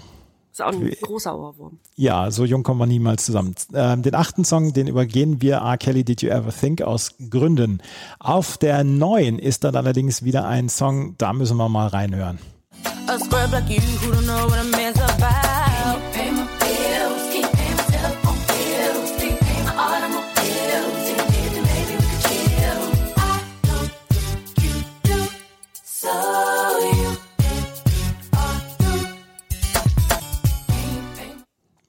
Ist 0.53 0.61
auch 0.61 0.71
ein 0.71 0.91
großer 1.01 1.35
Ohrwurm. 1.35 1.79
ja, 1.95 2.29
so 2.29 2.45
jung 2.45 2.61
kommen 2.61 2.79
wir 2.79 2.85
niemals 2.85 3.25
zusammen. 3.25 3.55
Ähm, 3.73 4.03
den 4.03 4.13
achten 4.13 4.45
Song, 4.45 4.71
den 4.71 4.85
übergehen 4.85 5.41
wir, 5.41 5.55
R. 5.55 5.77
Kelly, 5.79 6.03
Did 6.03 6.21
You 6.21 6.29
Ever 6.29 6.53
Think, 6.53 6.83
aus 6.83 7.15
Gründen. 7.31 7.81
Auf 8.19 8.59
der 8.59 8.83
neuen 8.83 9.39
ist 9.39 9.63
dann 9.63 9.75
allerdings 9.75 10.23
wieder 10.23 10.47
ein 10.47 10.69
Song, 10.69 11.15
da 11.17 11.33
müssen 11.33 11.57
wir 11.57 11.69
mal 11.69 11.87
reinhören. 11.87 12.37
A 13.07 13.17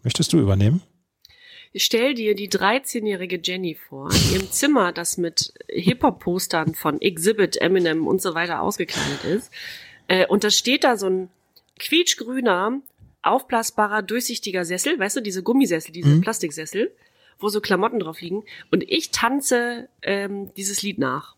Möchtest 0.05 0.33
du 0.33 0.39
übernehmen? 0.39 0.83
Stell 1.75 2.15
dir 2.15 2.37
die 2.37 2.49
13-jährige 2.49 3.41
Jenny 3.43 3.75
vor, 3.75 4.13
in 4.13 4.35
ihrem 4.35 4.51
Zimmer, 4.53 4.93
das 4.93 5.17
mit 5.17 5.53
Hip-Hop-Postern 5.69 6.77
von 6.77 7.01
Exhibit, 7.01 7.61
Eminem 7.61 8.07
und 8.07 8.23
so 8.23 8.35
weiter 8.35 8.63
ausgekleidet 8.63 9.25
ist. 9.25 9.51
Äh, 10.07 10.27
und 10.27 10.45
da 10.45 10.51
steht 10.51 10.85
da 10.85 10.97
so 10.97 11.09
ein 11.09 11.31
quietschgrüner, 11.81 12.81
aufblasbarer, 13.23 14.03
durchsichtiger 14.03 14.65
Sessel, 14.65 14.99
weißt 14.99 15.17
du, 15.17 15.21
diese 15.21 15.43
Gummisessel, 15.43 15.91
diese 15.91 16.21
Plastiksessel, 16.21 16.95
wo 17.41 17.49
so 17.49 17.61
Klamotten 17.61 17.99
drauf 17.99 18.21
liegen. 18.21 18.45
Und 18.71 18.89
ich 18.89 19.11
tanze 19.11 19.89
ähm, 20.03 20.53
dieses 20.55 20.83
Lied 20.83 20.99
nach. 20.99 21.35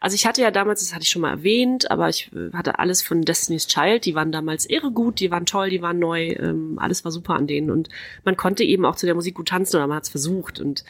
Also 0.00 0.14
ich 0.14 0.26
hatte 0.26 0.42
ja 0.42 0.50
damals, 0.50 0.80
das 0.80 0.94
hatte 0.94 1.02
ich 1.02 1.08
schon 1.08 1.22
mal 1.22 1.30
erwähnt, 1.30 1.90
aber 1.90 2.08
ich 2.08 2.30
äh, 2.32 2.52
hatte 2.52 2.78
alles 2.78 3.02
von 3.02 3.22
Destiny's 3.22 3.66
Child, 3.66 4.04
die 4.04 4.14
waren 4.14 4.32
damals 4.32 4.68
irre 4.68 4.90
gut, 4.90 5.20
die 5.20 5.30
waren 5.30 5.46
toll, 5.46 5.70
die 5.70 5.82
waren 5.82 5.98
neu, 5.98 6.28
ähm, 6.32 6.78
alles 6.78 7.04
war 7.04 7.12
super 7.12 7.34
an 7.34 7.46
denen. 7.46 7.70
Und 7.70 7.88
man 8.24 8.36
konnte 8.36 8.64
eben 8.64 8.84
auch 8.84 8.96
zu 8.96 9.06
der 9.06 9.14
Musik 9.14 9.34
gut 9.34 9.48
tanzen 9.48 9.76
oder 9.76 9.86
man 9.86 9.96
hat 9.96 10.04
es 10.04 10.10
versucht. 10.10 10.60
Und 10.60 10.84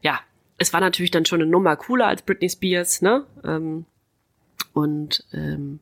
ja, 0.00 0.20
es 0.58 0.72
war 0.72 0.80
natürlich 0.80 1.10
dann 1.10 1.26
schon 1.26 1.42
eine 1.42 1.50
Nummer 1.50 1.76
cooler 1.76 2.06
als 2.06 2.22
Britney 2.22 2.48
Spears, 2.48 3.02
ne? 3.02 3.24
Ähm, 3.44 3.84
und 4.72 5.24
ähm, 5.32 5.80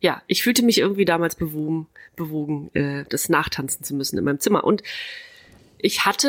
ja, 0.00 0.22
ich 0.26 0.42
fühlte 0.42 0.64
mich 0.64 0.78
irgendwie 0.78 1.04
damals 1.04 1.34
bewogen, 1.34 1.88
bewogen, 2.14 2.70
äh, 2.74 3.04
das 3.08 3.28
nachtanzen 3.28 3.82
zu 3.84 3.94
müssen 3.94 4.18
in 4.18 4.24
meinem 4.24 4.40
Zimmer. 4.40 4.64
Und 4.64 4.82
ich 5.78 6.06
hatte, 6.06 6.28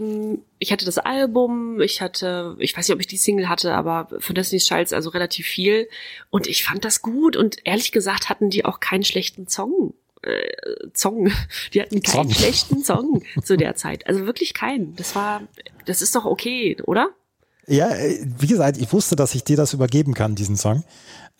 ähm, 0.00 0.42
ich 0.58 0.72
hatte 0.72 0.84
das 0.84 0.98
Album, 0.98 1.80
ich 1.80 2.00
hatte, 2.00 2.56
ich 2.58 2.76
weiß 2.76 2.88
nicht, 2.88 2.94
ob 2.94 3.00
ich 3.00 3.06
die 3.06 3.16
Single 3.16 3.48
hatte, 3.48 3.74
aber 3.74 4.08
von 4.20 4.34
Destiny's 4.34 4.66
Child 4.66 4.92
also 4.92 5.10
relativ 5.10 5.46
viel. 5.46 5.88
Und 6.30 6.46
ich 6.46 6.64
fand 6.64 6.84
das 6.84 7.02
gut 7.02 7.36
und 7.36 7.58
ehrlich 7.64 7.92
gesagt 7.92 8.28
hatten 8.28 8.50
die 8.50 8.64
auch 8.64 8.80
keinen 8.80 9.04
schlechten 9.04 9.48
Song. 9.48 9.94
Äh, 10.22 10.88
Song. 10.94 11.30
Die 11.74 11.82
hatten 11.82 12.02
keinen 12.02 12.30
Song. 12.30 12.34
schlechten 12.34 12.84
Song 12.84 13.22
zu 13.42 13.56
der 13.56 13.76
Zeit. 13.76 14.06
Also 14.06 14.24
wirklich 14.26 14.54
keinen. 14.54 14.96
Das 14.96 15.14
war, 15.14 15.42
das 15.84 16.00
ist 16.00 16.14
doch 16.14 16.24
okay, 16.24 16.76
oder? 16.86 17.10
Ja, 17.66 17.90
äh, 17.90 18.24
wie 18.38 18.46
gesagt, 18.46 18.78
ich 18.78 18.92
wusste, 18.92 19.16
dass 19.16 19.34
ich 19.34 19.44
dir 19.44 19.56
das 19.56 19.74
übergeben 19.74 20.14
kann, 20.14 20.34
diesen 20.34 20.56
Song. 20.56 20.84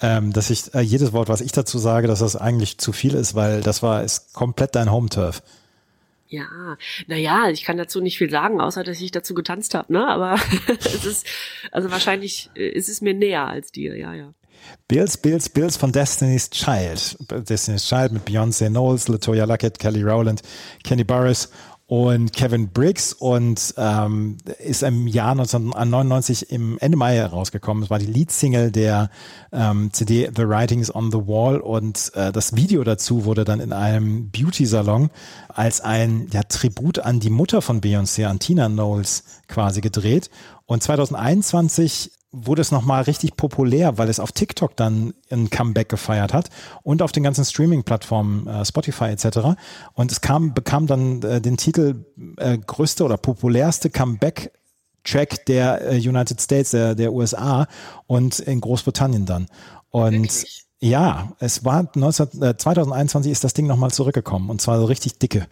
Ähm, 0.01 0.33
dass 0.33 0.51
ich 0.51 0.75
äh, 0.75 0.81
jedes 0.81 1.13
Wort, 1.13 1.29
was 1.29 1.41
ich 1.41 1.53
dazu 1.53 1.79
sage, 1.79 2.09
dass 2.09 2.19
das 2.19 2.37
eigentlich 2.37 2.79
zu 2.79 2.93
viel 2.93 3.15
ist, 3.15 3.35
weil 3.35 3.61
das 3.63 3.83
war 3.83 4.03
ist 4.03 4.35
komplett 4.35 4.75
dein 4.75 4.91
Home-Turf. 4.91 5.43
Ja, 6.35 6.77
naja, 7.07 7.49
ich 7.51 7.65
kann 7.65 7.77
dazu 7.77 8.01
nicht 8.01 8.19
viel 8.19 8.31
sagen, 8.31 8.61
außer 8.61 8.83
dass 8.83 9.01
ich 9.01 9.11
dazu 9.11 9.35
getanzt 9.35 9.75
habe, 9.75 9.93
ne? 9.93 10.07
Aber 10.07 10.37
es 10.79 11.05
ist, 11.05 11.27
also 11.71 11.91
wahrscheinlich 11.91 12.51
äh, 12.57 12.69
ist 12.69 12.89
es 12.89 13.01
mir 13.01 13.15
näher 13.15 13.47
als 13.47 13.71
dir, 13.71 13.97
ja, 13.97 14.15
ja. 14.15 14.35
Bills, 14.89 15.17
Bills, 15.19 15.49
Bills 15.49 15.77
von 15.77 15.93
Destiny's 15.93 16.51
Child. 16.51 17.17
Destiny's 17.49 17.87
Child 17.87 18.13
mit 18.13 18.25
Beyoncé 18.25 18.69
Knowles, 18.69 19.09
Latoya 19.09 19.45
Luckett, 19.45 19.79
Kelly 19.79 20.03
Rowland, 20.03 20.43
Kenny 20.83 21.05
Burris 21.05 21.51
und 21.95 22.33
Kevin 22.33 22.71
Briggs 22.71 23.13
und 23.13 23.73
ähm, 23.77 24.39
ist 24.59 24.83
im 24.83 25.07
Jahr 25.07 25.31
1999 25.31 26.51
im 26.51 26.77
Ende 26.81 26.97
Mai 26.97 27.25
rausgekommen. 27.25 27.85
Es 27.85 27.91
war 27.91 28.01
die 28.01 28.07
Leadsingle 28.07 28.73
der 28.73 29.11
ähm, 29.53 29.93
CD 29.93 30.29
The 30.35 30.49
Writings 30.49 30.93
on 30.93 31.13
the 31.13 31.19
Wall 31.19 31.61
und 31.61 32.11
äh, 32.17 32.33
das 32.33 32.57
Video 32.57 32.83
dazu 32.83 33.27
wurde 33.27 33.45
dann 33.45 33.61
in 33.61 33.73
einem 33.73 34.29
Beauty-Salon 34.33 35.11
als 35.47 35.83
ein 35.83 36.27
ja, 36.33 36.43
Tribut 36.43 36.99
an 36.99 37.21
die 37.21 37.31
Mutter 37.31 37.63
von 37.63 37.81
Beyoncé, 37.81 38.27
an 38.27 38.41
Tina 38.41 38.67
Knowles 38.67 39.23
quasi 39.47 39.81
gedreht. 39.81 40.31
Und 40.67 40.83
2021 40.83 42.11
wurde 42.35 42.63
es 42.63 42.71
nochmal 42.71 43.03
richtig 43.03 43.37
populär, 43.37 43.99
weil 43.99 44.09
es 44.09 44.21
auf 44.21 44.33
TikTok 44.33 44.77
dann 44.77 45.15
ein 45.31 45.51
Comeback 45.51 45.89
gefeiert 45.89 46.33
hat 46.33 46.51
und 46.83 47.03
auf 47.03 47.13
den 47.13 47.23
ganzen 47.23 47.45
Streaming-Plattformen, 47.45 48.47
äh, 48.47 48.65
Spotify 48.65 49.07
etc. 49.07 49.57
Und 49.95 50.13
es 50.13 50.21
kam, 50.21 50.55
bekam 50.55 50.87
dann 50.87 51.23
äh, 51.23 51.41
den 51.41 51.57
Titel 51.57 52.05
äh, 52.37 52.59
größte 52.59 53.05
oder 53.05 53.17
populärste 53.17 53.91
Comeback 53.91 54.53
Track 55.05 55.45
der 55.47 55.93
äh, 55.93 55.97
United 55.97 56.41
States, 56.41 56.71
der, 56.71 56.95
der 56.95 57.13
USA 57.13 57.67
und 58.07 58.39
in 58.41 58.61
Großbritannien 58.61 59.27
dann. 59.27 59.47
Und 59.91 60.45
ja, 60.81 61.33
es 61.39 61.65
war 61.65 61.91
19, 61.95 62.43
äh, 62.43 62.57
2021 62.57 63.31
ist 63.31 63.45
das 63.45 63.55
Ding 63.55 63.67
nochmal 63.67 63.91
zurückgekommen 63.91 64.51
und 64.51 64.61
zwar 64.61 64.79
so 64.79 64.87
richtig 64.87 65.19
dicke. 65.19 65.47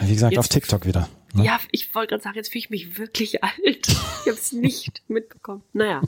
Wie 0.00 0.12
gesagt, 0.12 0.32
Jetzt- 0.32 0.38
auf 0.40 0.48
TikTok 0.48 0.84
wieder. 0.86 1.08
Ne? 1.36 1.44
Ja, 1.44 1.60
ich 1.70 1.94
wollte 1.94 2.10
gerade 2.10 2.22
sagen, 2.22 2.36
jetzt 2.36 2.50
fühle 2.50 2.60
ich 2.60 2.70
mich 2.70 2.98
wirklich 2.98 3.42
alt. 3.44 3.56
Ich 3.64 4.26
habe 4.26 4.38
es 4.38 4.52
nicht 4.52 5.02
mitbekommen. 5.08 5.62
Naja, 5.72 6.02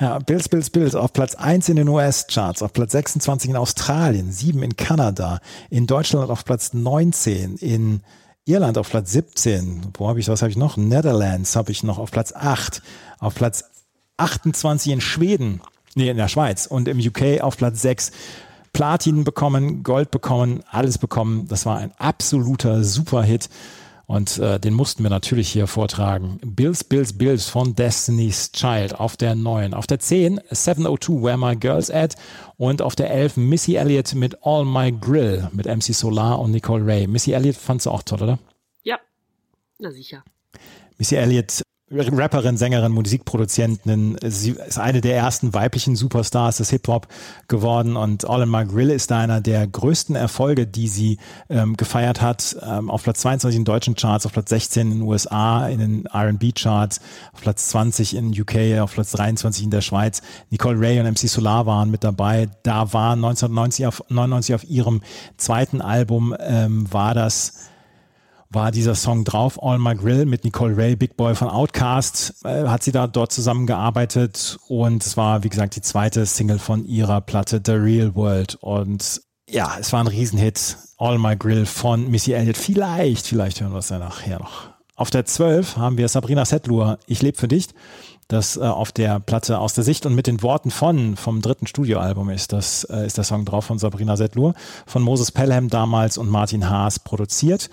Ja, 0.00 0.18
Bills, 0.18 0.48
Bills, 0.48 0.70
Bills 0.70 0.94
auf 0.94 1.12
Platz 1.12 1.34
1 1.34 1.68
in 1.68 1.76
den 1.76 1.88
US-Charts, 1.88 2.62
auf 2.62 2.72
Platz 2.72 2.92
26 2.92 3.50
in 3.50 3.56
Australien, 3.56 4.32
7 4.32 4.62
in 4.62 4.76
Kanada, 4.76 5.40
in 5.68 5.86
Deutschland 5.86 6.30
auf 6.30 6.44
Platz 6.44 6.72
19, 6.72 7.56
in 7.56 8.02
Irland 8.46 8.78
auf 8.78 8.90
Platz 8.90 9.12
17, 9.12 9.92
wo 9.94 10.08
habe 10.08 10.18
ich, 10.20 10.28
was 10.28 10.42
habe 10.42 10.50
ich 10.50 10.56
noch? 10.56 10.76
Netherlands 10.76 11.54
habe 11.54 11.70
ich 11.70 11.82
noch 11.82 11.98
auf 11.98 12.10
Platz 12.10 12.32
8, 12.32 12.82
auf 13.18 13.34
Platz 13.34 13.64
28 14.16 14.92
in 14.92 15.00
Schweden, 15.00 15.60
nee, 15.94 16.08
in 16.08 16.16
der 16.16 16.28
Schweiz 16.28 16.66
und 16.66 16.88
im 16.88 16.98
UK 16.98 17.42
auf 17.42 17.56
Platz 17.56 17.82
6. 17.82 18.12
Platin 18.72 19.24
bekommen, 19.24 19.82
Gold 19.82 20.10
bekommen, 20.10 20.62
alles 20.70 20.98
bekommen. 20.98 21.48
Das 21.48 21.66
war 21.66 21.78
ein 21.78 21.92
absoluter 21.98 22.84
Superhit. 22.84 23.48
Und 24.10 24.38
äh, 24.38 24.58
den 24.58 24.74
mussten 24.74 25.04
wir 25.04 25.10
natürlich 25.10 25.52
hier 25.52 25.68
vortragen. 25.68 26.40
Bills, 26.44 26.82
Bills, 26.82 27.16
Bills 27.16 27.46
von 27.48 27.76
Destiny's 27.76 28.50
Child 28.50 28.98
auf 28.98 29.16
der 29.16 29.36
9. 29.36 29.72
Auf 29.72 29.86
der 29.86 30.00
10 30.00 30.40
702 30.50 31.22
Where 31.22 31.38
My 31.38 31.54
Girls 31.54 31.92
At 31.92 32.16
und 32.56 32.82
auf 32.82 32.96
der 32.96 33.08
11 33.12 33.36
Missy 33.36 33.76
Elliott 33.76 34.16
mit 34.16 34.36
All 34.42 34.64
My 34.64 34.90
Grill 34.90 35.48
mit 35.52 35.66
MC 35.66 35.94
Solar 35.94 36.40
und 36.40 36.50
Nicole 36.50 36.84
Ray. 36.84 37.06
Missy 37.06 37.30
Elliott 37.30 37.54
fandst 37.54 37.86
du 37.86 37.90
auch 37.92 38.02
toll, 38.02 38.20
oder? 38.20 38.40
ja, 38.82 38.98
na 39.78 39.92
sicher. 39.92 40.24
Missy 40.98 41.14
Elliott, 41.14 41.62
Rapperin, 41.92 42.56
Sängerin, 42.56 42.92
Musikproduzentin, 42.92 44.16
sie 44.22 44.50
ist 44.52 44.78
eine 44.78 45.00
der 45.00 45.16
ersten 45.16 45.54
weiblichen 45.54 45.96
Superstars 45.96 46.58
des 46.58 46.70
Hip-Hop 46.70 47.08
geworden 47.48 47.96
und 47.96 48.30
All 48.30 48.42
in 48.42 48.48
My 48.48 48.64
Grill 48.64 48.90
ist 48.90 49.10
einer 49.10 49.40
der 49.40 49.66
größten 49.66 50.14
Erfolge, 50.14 50.68
die 50.68 50.86
sie 50.86 51.18
ähm, 51.48 51.76
gefeiert 51.76 52.22
hat. 52.22 52.56
Ähm, 52.62 52.92
auf 52.92 53.02
Platz 53.02 53.22
22 53.22 53.56
in 53.56 53.64
deutschen 53.64 53.96
Charts, 53.96 54.24
auf 54.24 54.32
Platz 54.32 54.50
16 54.50 54.92
in 54.92 54.98
den 54.98 55.02
USA, 55.02 55.66
in 55.66 55.80
den 55.80 56.06
R&B-Charts, 56.06 57.00
auf 57.32 57.40
Platz 57.40 57.70
20 57.70 58.14
in 58.14 58.40
UK, 58.40 58.78
auf 58.80 58.94
Platz 58.94 59.10
23 59.10 59.64
in 59.64 59.70
der 59.70 59.80
Schweiz. 59.80 60.22
Nicole 60.50 60.78
Ray 60.78 61.00
und 61.00 61.06
MC 61.06 61.28
Solar 61.28 61.66
waren 61.66 61.90
mit 61.90 62.04
dabei. 62.04 62.48
Da 62.62 62.92
war 62.92 63.14
1990 63.14 63.86
auf, 63.88 64.04
99 64.08 64.54
auf 64.54 64.62
ihrem 64.62 65.00
zweiten 65.38 65.80
Album, 65.80 66.36
ähm, 66.38 66.86
war 66.92 67.14
das 67.14 67.69
war 68.50 68.72
dieser 68.72 68.96
Song 68.96 69.24
drauf, 69.24 69.62
All 69.62 69.78
My 69.78 69.94
Grill 69.94 70.26
mit 70.26 70.44
Nicole 70.44 70.76
Ray, 70.76 70.96
Big 70.96 71.16
Boy 71.16 71.34
von 71.34 71.48
Outkast, 71.48 72.44
äh, 72.44 72.66
hat 72.66 72.82
sie 72.82 72.92
da 72.92 73.06
dort 73.06 73.32
zusammengearbeitet 73.32 74.58
und 74.68 75.06
es 75.06 75.16
war, 75.16 75.44
wie 75.44 75.48
gesagt, 75.48 75.76
die 75.76 75.82
zweite 75.82 76.26
Single 76.26 76.58
von 76.58 76.84
ihrer 76.84 77.20
Platte 77.20 77.62
The 77.64 77.72
Real 77.72 78.14
World 78.14 78.56
und 78.60 79.22
ja, 79.48 79.76
es 79.80 79.92
war 79.92 80.00
ein 80.00 80.06
Riesenhit, 80.06 80.76
All 80.96 81.18
My 81.18 81.36
Grill 81.36 81.66
von 81.66 82.08
Missy 82.08 82.32
Elliott. 82.32 82.56
Vielleicht, 82.56 83.26
vielleicht 83.26 83.60
hören 83.60 83.72
wir 83.72 83.78
es 83.78 83.88
ja 83.88 83.98
nachher 83.98 84.38
noch. 84.38 84.68
Auf 84.94 85.10
der 85.10 85.24
12 85.24 85.76
haben 85.76 85.96
wir 85.96 86.08
Sabrina 86.08 86.44
Setlur, 86.44 86.98
Ich 87.06 87.22
lebe 87.22 87.38
für 87.38 87.48
dich. 87.48 87.68
Das 88.28 88.56
äh, 88.56 88.60
auf 88.60 88.92
der 88.92 89.18
Platte 89.18 89.58
aus 89.58 89.74
der 89.74 89.82
Sicht 89.82 90.06
und 90.06 90.14
mit 90.14 90.28
den 90.28 90.40
Worten 90.42 90.70
von 90.70 91.16
vom 91.16 91.42
dritten 91.42 91.66
Studioalbum 91.66 92.30
ist 92.30 92.52
das 92.52 92.84
äh, 92.84 93.04
ist 93.04 93.16
der 93.16 93.24
Song 93.24 93.44
drauf 93.44 93.64
von 93.64 93.80
Sabrina 93.80 94.16
Setlur 94.16 94.54
von 94.86 95.02
Moses 95.02 95.32
Pelham 95.32 95.68
damals 95.68 96.16
und 96.16 96.28
Martin 96.28 96.70
Haas 96.70 97.00
produziert 97.00 97.70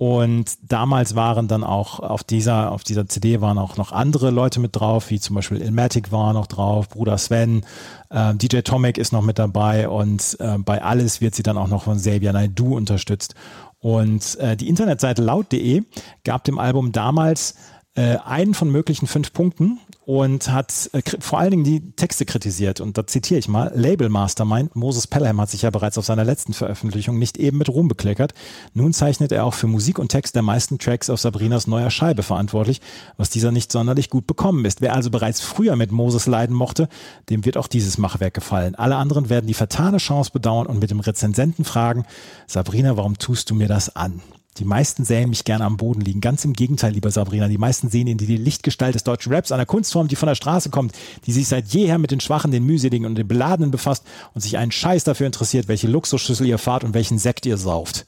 und 0.00 0.56
damals 0.66 1.14
waren 1.14 1.46
dann 1.46 1.62
auch 1.62 2.00
auf 2.00 2.24
dieser, 2.24 2.72
auf 2.72 2.84
dieser 2.84 3.06
CD 3.06 3.42
waren 3.42 3.58
auch 3.58 3.76
noch 3.76 3.92
andere 3.92 4.30
Leute 4.30 4.58
mit 4.58 4.74
drauf, 4.74 5.10
wie 5.10 5.20
zum 5.20 5.36
Beispiel 5.36 5.60
Ilmatic 5.60 6.10
war 6.10 6.32
noch 6.32 6.46
drauf, 6.46 6.88
Bruder 6.88 7.18
Sven, 7.18 7.66
äh, 8.08 8.34
DJ 8.34 8.60
Tomek 8.60 8.96
ist 8.96 9.12
noch 9.12 9.20
mit 9.20 9.38
dabei 9.38 9.90
und 9.90 10.38
äh, 10.40 10.56
bei 10.56 10.82
Alles 10.82 11.20
wird 11.20 11.34
sie 11.34 11.42
dann 11.42 11.58
auch 11.58 11.68
noch 11.68 11.82
von 11.82 11.98
Xavier 11.98 12.32
Naidoo 12.32 12.76
unterstützt. 12.78 13.34
Und 13.78 14.38
äh, 14.38 14.56
die 14.56 14.70
Internetseite 14.70 15.20
laut.de 15.20 15.82
gab 16.24 16.44
dem 16.44 16.58
Album 16.58 16.92
damals 16.92 17.56
äh, 18.00 18.16
einen 18.24 18.54
von 18.54 18.70
möglichen 18.70 19.06
fünf 19.06 19.34
Punkten 19.34 19.78
und 20.06 20.50
hat 20.50 20.88
äh, 20.94 21.02
vor 21.20 21.38
allen 21.38 21.50
Dingen 21.50 21.64
die 21.64 21.92
Texte 21.92 22.24
kritisiert. 22.24 22.80
Und 22.80 22.96
da 22.96 23.06
zitiere 23.06 23.38
ich 23.38 23.46
mal, 23.46 23.70
Label 23.74 24.08
Mastermind, 24.08 24.74
Moses 24.74 25.06
Pelham 25.06 25.38
hat 25.38 25.50
sich 25.50 25.62
ja 25.62 25.70
bereits 25.70 25.98
auf 25.98 26.06
seiner 26.06 26.24
letzten 26.24 26.54
Veröffentlichung 26.54 27.18
nicht 27.18 27.36
eben 27.36 27.58
mit 27.58 27.68
Ruhm 27.68 27.88
bekleckert. 27.88 28.32
Nun 28.72 28.94
zeichnet 28.94 29.32
er 29.32 29.44
auch 29.44 29.52
für 29.52 29.66
Musik 29.66 29.98
und 29.98 30.08
Text 30.08 30.34
der 30.34 30.40
meisten 30.40 30.78
Tracks 30.78 31.10
auf 31.10 31.20
Sabrinas 31.20 31.66
neuer 31.66 31.90
Scheibe 31.90 32.22
verantwortlich, 32.22 32.80
was 33.18 33.28
dieser 33.28 33.52
nicht 33.52 33.70
sonderlich 33.70 34.08
gut 34.08 34.26
bekommen 34.26 34.64
ist. 34.64 34.80
Wer 34.80 34.94
also 34.94 35.10
bereits 35.10 35.42
früher 35.42 35.76
mit 35.76 35.92
Moses 35.92 36.26
leiden 36.26 36.56
mochte, 36.56 36.88
dem 37.28 37.44
wird 37.44 37.58
auch 37.58 37.68
dieses 37.68 37.98
Machwerk 37.98 38.32
gefallen. 38.32 38.76
Alle 38.76 38.96
anderen 38.96 39.28
werden 39.28 39.46
die 39.46 39.54
vertane 39.54 39.98
Chance 39.98 40.30
bedauern 40.32 40.66
und 40.66 40.78
mit 40.78 40.90
dem 40.90 41.00
Rezensenten 41.00 41.64
fragen, 41.64 42.06
Sabrina, 42.46 42.96
warum 42.96 43.18
tust 43.18 43.50
du 43.50 43.54
mir 43.54 43.68
das 43.68 43.94
an? 43.94 44.22
Die 44.58 44.64
meisten 44.64 45.04
sähen 45.04 45.30
mich 45.30 45.44
gerne 45.44 45.64
am 45.64 45.76
Boden 45.76 46.00
liegen. 46.00 46.20
Ganz 46.20 46.44
im 46.44 46.52
Gegenteil, 46.52 46.92
lieber 46.92 47.10
Sabrina. 47.10 47.48
Die 47.48 47.58
meisten 47.58 47.88
sehen 47.88 48.08
in 48.08 48.18
die 48.18 48.36
Lichtgestalt 48.36 48.94
des 48.94 49.04
deutschen 49.04 49.32
Raps, 49.32 49.52
einer 49.52 49.64
Kunstform, 49.64 50.08
die 50.08 50.16
von 50.16 50.26
der 50.26 50.34
Straße 50.34 50.70
kommt, 50.70 50.92
die 51.24 51.32
sich 51.32 51.46
seit 51.48 51.68
jeher 51.68 51.98
mit 51.98 52.10
den 52.10 52.20
Schwachen, 52.20 52.50
den 52.50 52.64
Mühseligen 52.64 53.06
und 53.06 53.14
den 53.14 53.28
Beladenen 53.28 53.70
befasst 53.70 54.04
und 54.34 54.40
sich 54.40 54.58
einen 54.58 54.72
Scheiß 54.72 55.04
dafür 55.04 55.26
interessiert, 55.26 55.68
welche 55.68 55.86
Luxusschüssel 55.86 56.46
ihr 56.46 56.58
fahrt 56.58 56.84
und 56.84 56.94
welchen 56.94 57.18
Sekt 57.18 57.46
ihr 57.46 57.56
sauft. 57.56 58.06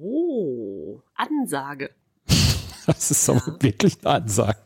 Oh, 0.00 1.00
Ansage. 1.14 1.90
Das 2.86 3.10
ist 3.10 3.28
aber 3.28 3.58
wirklich 3.60 3.98
eine 4.02 4.14
Ansage. 4.14 4.56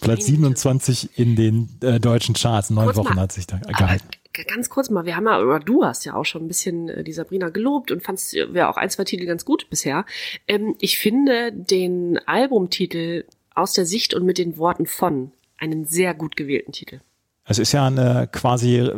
Platz 0.00 0.26
27 0.26 1.16
in 1.16 1.36
den 1.36 1.68
äh, 1.80 2.00
deutschen 2.00 2.34
Charts. 2.34 2.70
Neun 2.70 2.96
Wochen 2.96 3.14
mal. 3.14 3.22
hat 3.22 3.32
sich 3.32 3.46
da 3.46 3.58
gehalten. 3.58 4.08
Ganz 4.44 4.68
kurz 4.70 4.90
mal, 4.90 5.04
wir 5.04 5.16
haben 5.16 5.26
ja, 5.26 5.40
oder 5.40 5.60
du 5.60 5.84
hast 5.84 6.04
ja 6.04 6.14
auch 6.14 6.24
schon 6.24 6.44
ein 6.44 6.48
bisschen 6.48 6.88
äh, 6.88 7.04
die 7.04 7.12
Sabrina 7.12 7.48
gelobt 7.48 7.90
und 7.90 8.02
fandst 8.02 8.32
ja 8.32 8.70
auch 8.70 8.76
ein, 8.76 8.90
zwei 8.90 9.04
Titel 9.04 9.26
ganz 9.26 9.44
gut 9.44 9.68
bisher. 9.70 10.04
Ähm, 10.46 10.74
ich 10.80 10.98
finde 10.98 11.52
den 11.52 12.18
Albumtitel 12.26 13.24
aus 13.54 13.72
der 13.72 13.86
Sicht 13.86 14.14
und 14.14 14.24
mit 14.24 14.38
den 14.38 14.58
Worten 14.58 14.86
von 14.86 15.32
einen 15.58 15.86
sehr 15.86 16.14
gut 16.14 16.36
gewählten 16.36 16.72
Titel. 16.72 17.00
Es 17.44 17.58
ist 17.58 17.72
ja 17.72 17.86
eine 17.86 18.28
quasi 18.30 18.76
äh, 18.78 18.92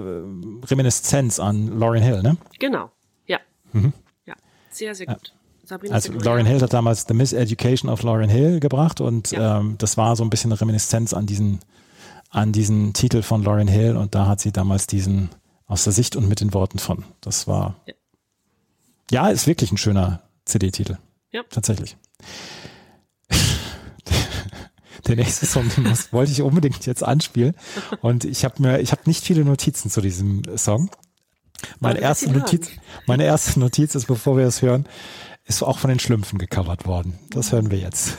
Reminiszenz 0.65 1.39
an 1.39 1.79
Lauryn 1.79 2.03
Hill, 2.03 2.23
ne? 2.23 2.37
Genau, 2.59 2.91
ja. 3.27 3.39
Mhm. 3.73 3.93
Ja, 4.27 4.35
sehr, 4.71 4.95
sehr 4.95 5.07
gut. 5.07 5.35
Sabrina 5.65 5.95
Also 5.95 6.13
Lauryn 6.13 6.47
ja. 6.47 6.53
Hill 6.53 6.63
hat 6.63 6.73
damals 6.73 7.05
The 7.07 7.15
Miseducation 7.15 7.91
of 7.91 8.03
Lauryn 8.03 8.31
Hill 8.31 8.59
gebracht 8.59 9.03
und 9.03 9.33
ähm, 9.35 9.77
das 9.77 9.99
war 9.99 10.17
so 10.17 10.25
ein 10.25 10.31
bisschen 10.31 10.51
eine 10.51 10.61
Reminiszenz 10.61 11.13
an 11.13 11.27
diesen, 11.27 11.61
an 12.31 12.53
diesen 12.53 12.93
Titel 12.93 13.23
von 13.23 13.43
Lauryn 13.43 13.69
Hill 13.69 13.97
und 13.97 14.15
da 14.15 14.27
hat 14.27 14.41
sie 14.41 14.53
damals 14.53 14.87
diesen 14.87 15.31
aus 15.67 15.85
der 15.85 15.93
Sicht 15.93 16.17
und 16.17 16.29
mit 16.29 16.41
den 16.41 16.55
Worten 16.55 16.79
von. 16.79 17.05
Das 17.21 17.47
war 17.47 17.77
Ja. 17.87 17.95
ja, 19.11 19.29
ist 19.29 19.47
wirklich 19.47 19.73
ein 19.73 19.79
schöner 19.79 20.23
CD-Titel. 20.45 20.99
Ja. 21.31 21.43
Tatsächlich. 21.51 21.97
Der 25.07 25.17
nächste 25.17 25.47
Song, 25.47 25.69
den 25.75 25.85
muss, 25.85 26.13
wollte 26.13 26.33
ich 26.33 26.43
unbedingt 26.43 26.85
jetzt 26.85 27.03
anspielen. 27.03 27.55
Und 28.01 28.25
ich 28.25 28.45
habe 28.45 28.61
mir, 28.61 28.81
ich 28.81 28.93
habe 28.93 29.03
nicht 29.07 29.25
viele 29.25 29.45
Notizen 29.45 29.91
zu 29.91 30.01
diesem 30.01 30.43
Song. 30.57 30.91
Meine 31.81 32.01
erste. 32.01 32.31
Notiz, 32.31 32.69
meine 33.07 33.25
erste 33.25 33.59
Notiz 33.59 33.95
ist, 33.95 34.07
bevor 34.07 34.37
wir 34.37 34.45
es 34.47 34.61
hören, 34.63 34.87
ist 35.45 35.63
auch 35.63 35.79
von 35.79 35.89
den 35.89 35.99
Schlümpfen 35.99 36.39
gecovert 36.39 36.87
worden. 36.87 37.19
Das 37.31 37.53
hören 37.53 37.71
wir 37.71 37.79
jetzt. 37.79 38.17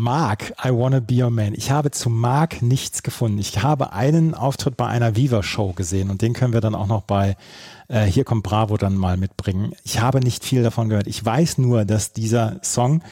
Mark, 0.00 0.54
I 0.64 0.70
Wanna 0.70 1.00
Be 1.00 1.22
Your 1.22 1.28
Man. 1.28 1.52
Ich 1.54 1.70
habe 1.70 1.90
zu 1.90 2.08
Mark 2.08 2.62
nichts 2.62 3.02
gefunden. 3.02 3.38
Ich 3.38 3.62
habe 3.62 3.92
einen 3.92 4.34
Auftritt 4.34 4.78
bei 4.78 4.86
einer 4.86 5.14
Viva-Show 5.14 5.74
gesehen 5.74 6.08
und 6.08 6.22
den 6.22 6.32
können 6.32 6.54
wir 6.54 6.62
dann 6.62 6.74
auch 6.74 6.86
noch 6.86 7.02
bei 7.02 7.36
äh, 7.88 8.06
Hier 8.06 8.24
kommt 8.24 8.42
Bravo 8.42 8.78
dann 8.78 8.96
mal 8.96 9.18
mitbringen. 9.18 9.74
Ich 9.84 10.00
habe 10.00 10.20
nicht 10.20 10.42
viel 10.42 10.62
davon 10.62 10.88
gehört. 10.88 11.06
Ich 11.06 11.22
weiß 11.22 11.58
nur, 11.58 11.84
dass 11.84 12.14
dieser 12.14 12.60
Song 12.62 13.02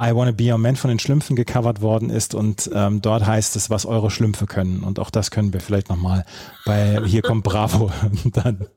I 0.00 0.14
Wanna 0.14 0.30
Be 0.30 0.52
Your 0.52 0.58
Man 0.58 0.76
von 0.76 0.88
den 0.88 1.00
Schlümpfen 1.00 1.34
gecovert 1.34 1.82
worden 1.82 2.10
ist 2.10 2.32
und 2.32 2.70
ähm, 2.72 3.02
dort 3.02 3.26
heißt 3.26 3.56
es, 3.56 3.68
was 3.68 3.84
eure 3.84 4.12
Schlümpfe 4.12 4.46
können. 4.46 4.84
Und 4.84 5.00
auch 5.00 5.10
das 5.10 5.32
können 5.32 5.52
wir 5.52 5.60
vielleicht 5.60 5.88
nochmal 5.88 6.24
bei 6.64 7.00
Hier 7.06 7.22
kommt 7.22 7.42
Bravo 7.42 7.90
dann 8.24 8.68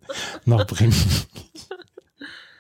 noch 0.44 0.66
bringen. 0.66 0.96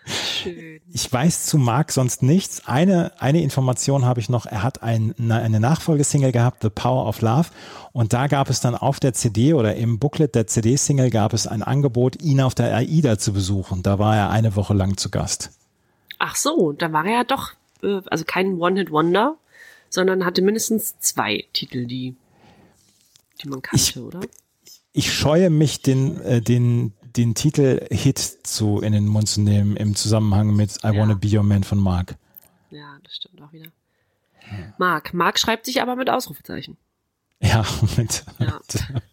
Schön. 0.09 0.81
Ich 0.91 1.11
weiß 1.11 1.45
zu 1.45 1.57
Mark 1.57 1.91
sonst 1.91 2.23
nichts. 2.23 2.65
Eine, 2.65 3.11
eine 3.21 3.41
Information 3.41 4.05
habe 4.05 4.19
ich 4.19 4.29
noch. 4.29 4.45
Er 4.45 4.63
hat 4.63 4.81
ein, 4.81 5.13
eine 5.31 5.59
Nachfolgesingle 5.59 6.31
gehabt, 6.31 6.63
The 6.63 6.69
Power 6.69 7.05
of 7.07 7.21
Love. 7.21 7.49
Und 7.91 8.13
da 8.13 8.27
gab 8.27 8.49
es 8.49 8.59
dann 8.59 8.75
auf 8.75 8.99
der 8.99 9.13
CD 9.13 9.53
oder 9.53 9.75
im 9.75 9.99
Booklet 9.99 10.35
der 10.35 10.47
CD-Single 10.47 11.09
gab 11.09 11.33
es 11.33 11.47
ein 11.47 11.61
Angebot, 11.63 12.21
ihn 12.21 12.41
auf 12.41 12.55
der 12.55 12.75
AIDA 12.75 13.17
zu 13.17 13.33
besuchen. 13.33 13.83
Da 13.83 13.99
war 13.99 14.15
er 14.15 14.29
eine 14.29 14.55
Woche 14.55 14.73
lang 14.73 14.97
zu 14.97 15.09
Gast. 15.09 15.51
Ach 16.17 16.35
so, 16.35 16.71
da 16.73 16.91
war 16.91 17.05
er 17.05 17.11
ja 17.11 17.23
doch, 17.23 17.51
äh, 17.83 18.01
also 18.07 18.25
kein 18.25 18.59
One-Hit-Wonder, 18.59 19.35
sondern 19.89 20.25
hatte 20.25 20.41
mindestens 20.41 20.99
zwei 20.99 21.45
Titel, 21.53 21.85
die, 21.85 22.15
die 23.43 23.49
man 23.49 23.61
kannte, 23.61 23.83
Ich- 23.83 23.97
oder? 23.97 24.21
Ich 24.91 25.13
scheue 25.13 25.49
mich, 25.51 25.81
den, 25.83 26.19
äh, 26.21 26.41
den, 26.41 26.93
den 27.15 27.35
Titel 27.35 27.85
Hit 27.91 28.17
zu 28.19 28.81
in 28.81 28.93
den 28.93 29.07
Mund 29.07 29.29
zu 29.29 29.41
nehmen 29.41 29.75
im 29.75 29.95
Zusammenhang 29.95 30.55
mit 30.55 30.77
I 30.83 30.97
Wanna 30.97 31.15
Be 31.15 31.27
Your 31.27 31.43
Man 31.43 31.63
von 31.63 31.79
Mark. 31.79 32.15
Ja, 32.69 32.97
das 33.03 33.15
stimmt 33.15 33.41
auch 33.41 33.51
wieder. 33.51 33.67
Mark. 34.77 35.13
Mark 35.13 35.39
schreibt 35.39 35.65
sich 35.65 35.81
aber 35.81 35.95
mit 35.95 36.09
Ausrufezeichen. 36.09 36.77
Ja, 37.41 37.65
mit, 37.97 38.25
Ja. 38.39 38.59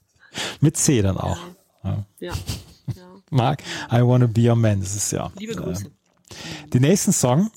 mit 0.60 0.76
C 0.76 1.02
dann 1.02 1.18
auch. 1.18 1.38
Ja. 1.82 2.04
Ja. 2.18 2.32
Mark, 3.30 3.62
I 3.90 4.00
Wanna 4.02 4.26
Be 4.26 4.48
Your 4.48 4.56
Man. 4.56 4.80
Das 4.80 4.94
ist 4.94 5.12
ja. 5.12 5.30
Liebe 5.38 5.52
äh, 5.52 5.56
Grüße. 5.56 5.90
Den 6.72 6.82
nächsten 6.82 7.12
Song, 7.12 7.50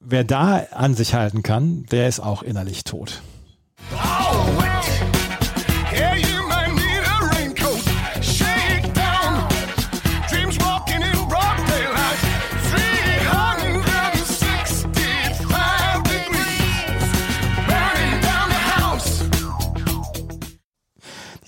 wer 0.00 0.24
da 0.24 0.58
an 0.72 0.94
sich 0.94 1.14
halten 1.14 1.42
kann, 1.42 1.84
der 1.86 2.08
ist 2.08 2.20
auch 2.20 2.42
innerlich 2.42 2.84
tot. 2.84 3.22
Yeah, 3.90 4.77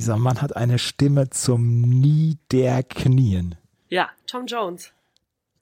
Dieser 0.01 0.17
Mann 0.17 0.41
hat 0.41 0.57
eine 0.57 0.79
Stimme 0.79 1.29
zum 1.29 1.83
Niederknien. 1.83 3.57
Ja, 3.91 4.09
Tom 4.27 4.47
Jones. 4.47 4.93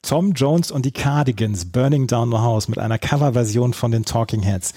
Tom 0.02 0.30
Jones 0.32 0.70
und 0.70 0.86
die 0.86 0.92
Cardigans, 0.92 1.72
Burning 1.72 2.06
Down 2.06 2.30
the 2.30 2.36
House 2.36 2.68
mit 2.68 2.78
einer 2.78 3.00
Coverversion 3.00 3.74
von 3.74 3.90
den 3.90 4.04
Talking 4.04 4.42
Heads. 4.42 4.74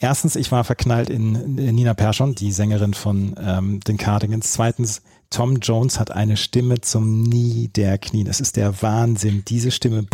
Erstens, 0.00 0.36
ich 0.36 0.50
war 0.50 0.64
verknallt 0.64 1.10
in, 1.10 1.58
in 1.58 1.74
Nina 1.74 1.92
Persson, 1.92 2.34
die 2.34 2.50
Sängerin 2.50 2.94
von 2.94 3.34
ähm, 3.38 3.80
den 3.80 3.98
Cardigans. 3.98 4.52
Zweitens, 4.52 5.02
Tom 5.28 5.56
Jones 5.56 6.00
hat 6.00 6.10
eine 6.10 6.38
Stimme 6.38 6.80
zum 6.80 7.24
Niederknien. 7.24 8.26
Es 8.26 8.40
ist 8.40 8.56
der 8.56 8.80
Wahnsinn. 8.80 9.44
Diese 9.46 9.70
Stimme 9.70 10.06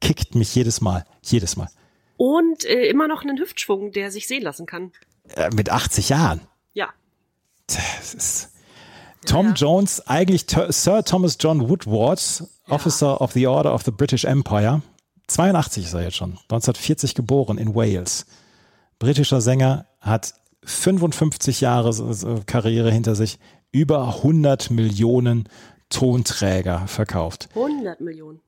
kickt 0.00 0.34
mich 0.34 0.52
jedes 0.56 0.80
Mal. 0.80 1.04
Jedes 1.22 1.54
Mal. 1.54 1.68
Und 2.16 2.64
äh, 2.64 2.88
immer 2.88 3.06
noch 3.06 3.22
einen 3.22 3.38
Hüftschwung, 3.38 3.92
der 3.92 4.10
sich 4.10 4.26
sehen 4.26 4.42
lassen 4.42 4.66
kann. 4.66 4.90
Äh, 5.28 5.50
mit 5.54 5.70
80 5.70 6.08
Jahren. 6.08 6.40
Ja. 6.72 6.88
Das 7.66 8.14
ist 8.14 8.48
Tom 9.24 9.54
Jones, 9.54 10.06
eigentlich 10.06 10.46
Sir 10.68 11.04
Thomas 11.04 11.36
John 11.38 11.68
Woodward, 11.68 12.44
Officer 12.68 13.20
of 13.20 13.32
the 13.32 13.46
Order 13.46 13.72
of 13.72 13.82
the 13.84 13.90
British 13.90 14.24
Empire. 14.24 14.82
82 15.28 15.84
ist 15.84 15.94
er 15.94 16.02
jetzt 16.02 16.16
schon, 16.16 16.32
1940 16.32 17.14
geboren 17.14 17.58
in 17.58 17.74
Wales. 17.74 18.26
Britischer 18.98 19.40
Sänger, 19.40 19.86
hat 20.00 20.34
55 20.64 21.60
Jahre 21.60 22.42
Karriere 22.46 22.90
hinter 22.90 23.14
sich, 23.14 23.38
über 23.70 24.08
100 24.16 24.70
Millionen 24.70 25.48
Tonträger 25.88 26.86
verkauft. 26.86 27.48
100 27.54 28.00
Millionen. 28.00 28.40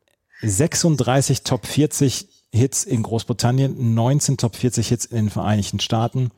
36 0.43 1.43
Top 1.43 1.67
40 1.67 2.29
Hits 2.53 2.85
in 2.85 3.03
Großbritannien, 3.03 3.95
19 3.95 4.37
Top 4.37 4.57
40 4.57 4.89
Hits 4.89 5.05
in 5.07 5.17
den 5.17 5.31
Vereinigten 5.31 5.81
Staaten. 5.81 6.31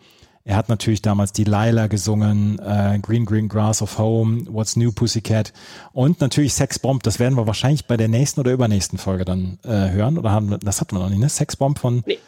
Er 0.48 0.54
hat 0.54 0.68
natürlich 0.68 1.02
damals 1.02 1.32
Delilah 1.32 1.88
gesungen, 1.88 2.60
äh, 2.60 3.00
Green 3.02 3.24
Green 3.26 3.48
Grass 3.48 3.82
of 3.82 3.98
Home, 3.98 4.44
What's 4.48 4.76
New 4.76 4.92
Pussycat 4.92 5.52
und 5.92 6.20
natürlich 6.20 6.54
Sex 6.54 6.78
Bomb. 6.78 7.02
Das 7.02 7.18
werden 7.18 7.36
wir 7.36 7.48
wahrscheinlich 7.48 7.86
bei 7.86 7.96
der 7.96 8.06
nächsten 8.06 8.38
oder 8.38 8.52
übernächsten 8.52 8.96
Folge 8.96 9.24
dann 9.24 9.58
äh, 9.64 9.90
hören. 9.90 10.16
Oder 10.18 10.30
haben 10.30 10.50
wir, 10.50 10.58
das 10.58 10.80
hatten 10.80 10.94
wir 10.94 11.00
noch 11.00 11.08
nicht, 11.10 11.18
ne? 11.18 11.28
Sex 11.28 11.56
Bomb 11.56 11.80
von, 11.80 12.04
Nee. 12.06 12.20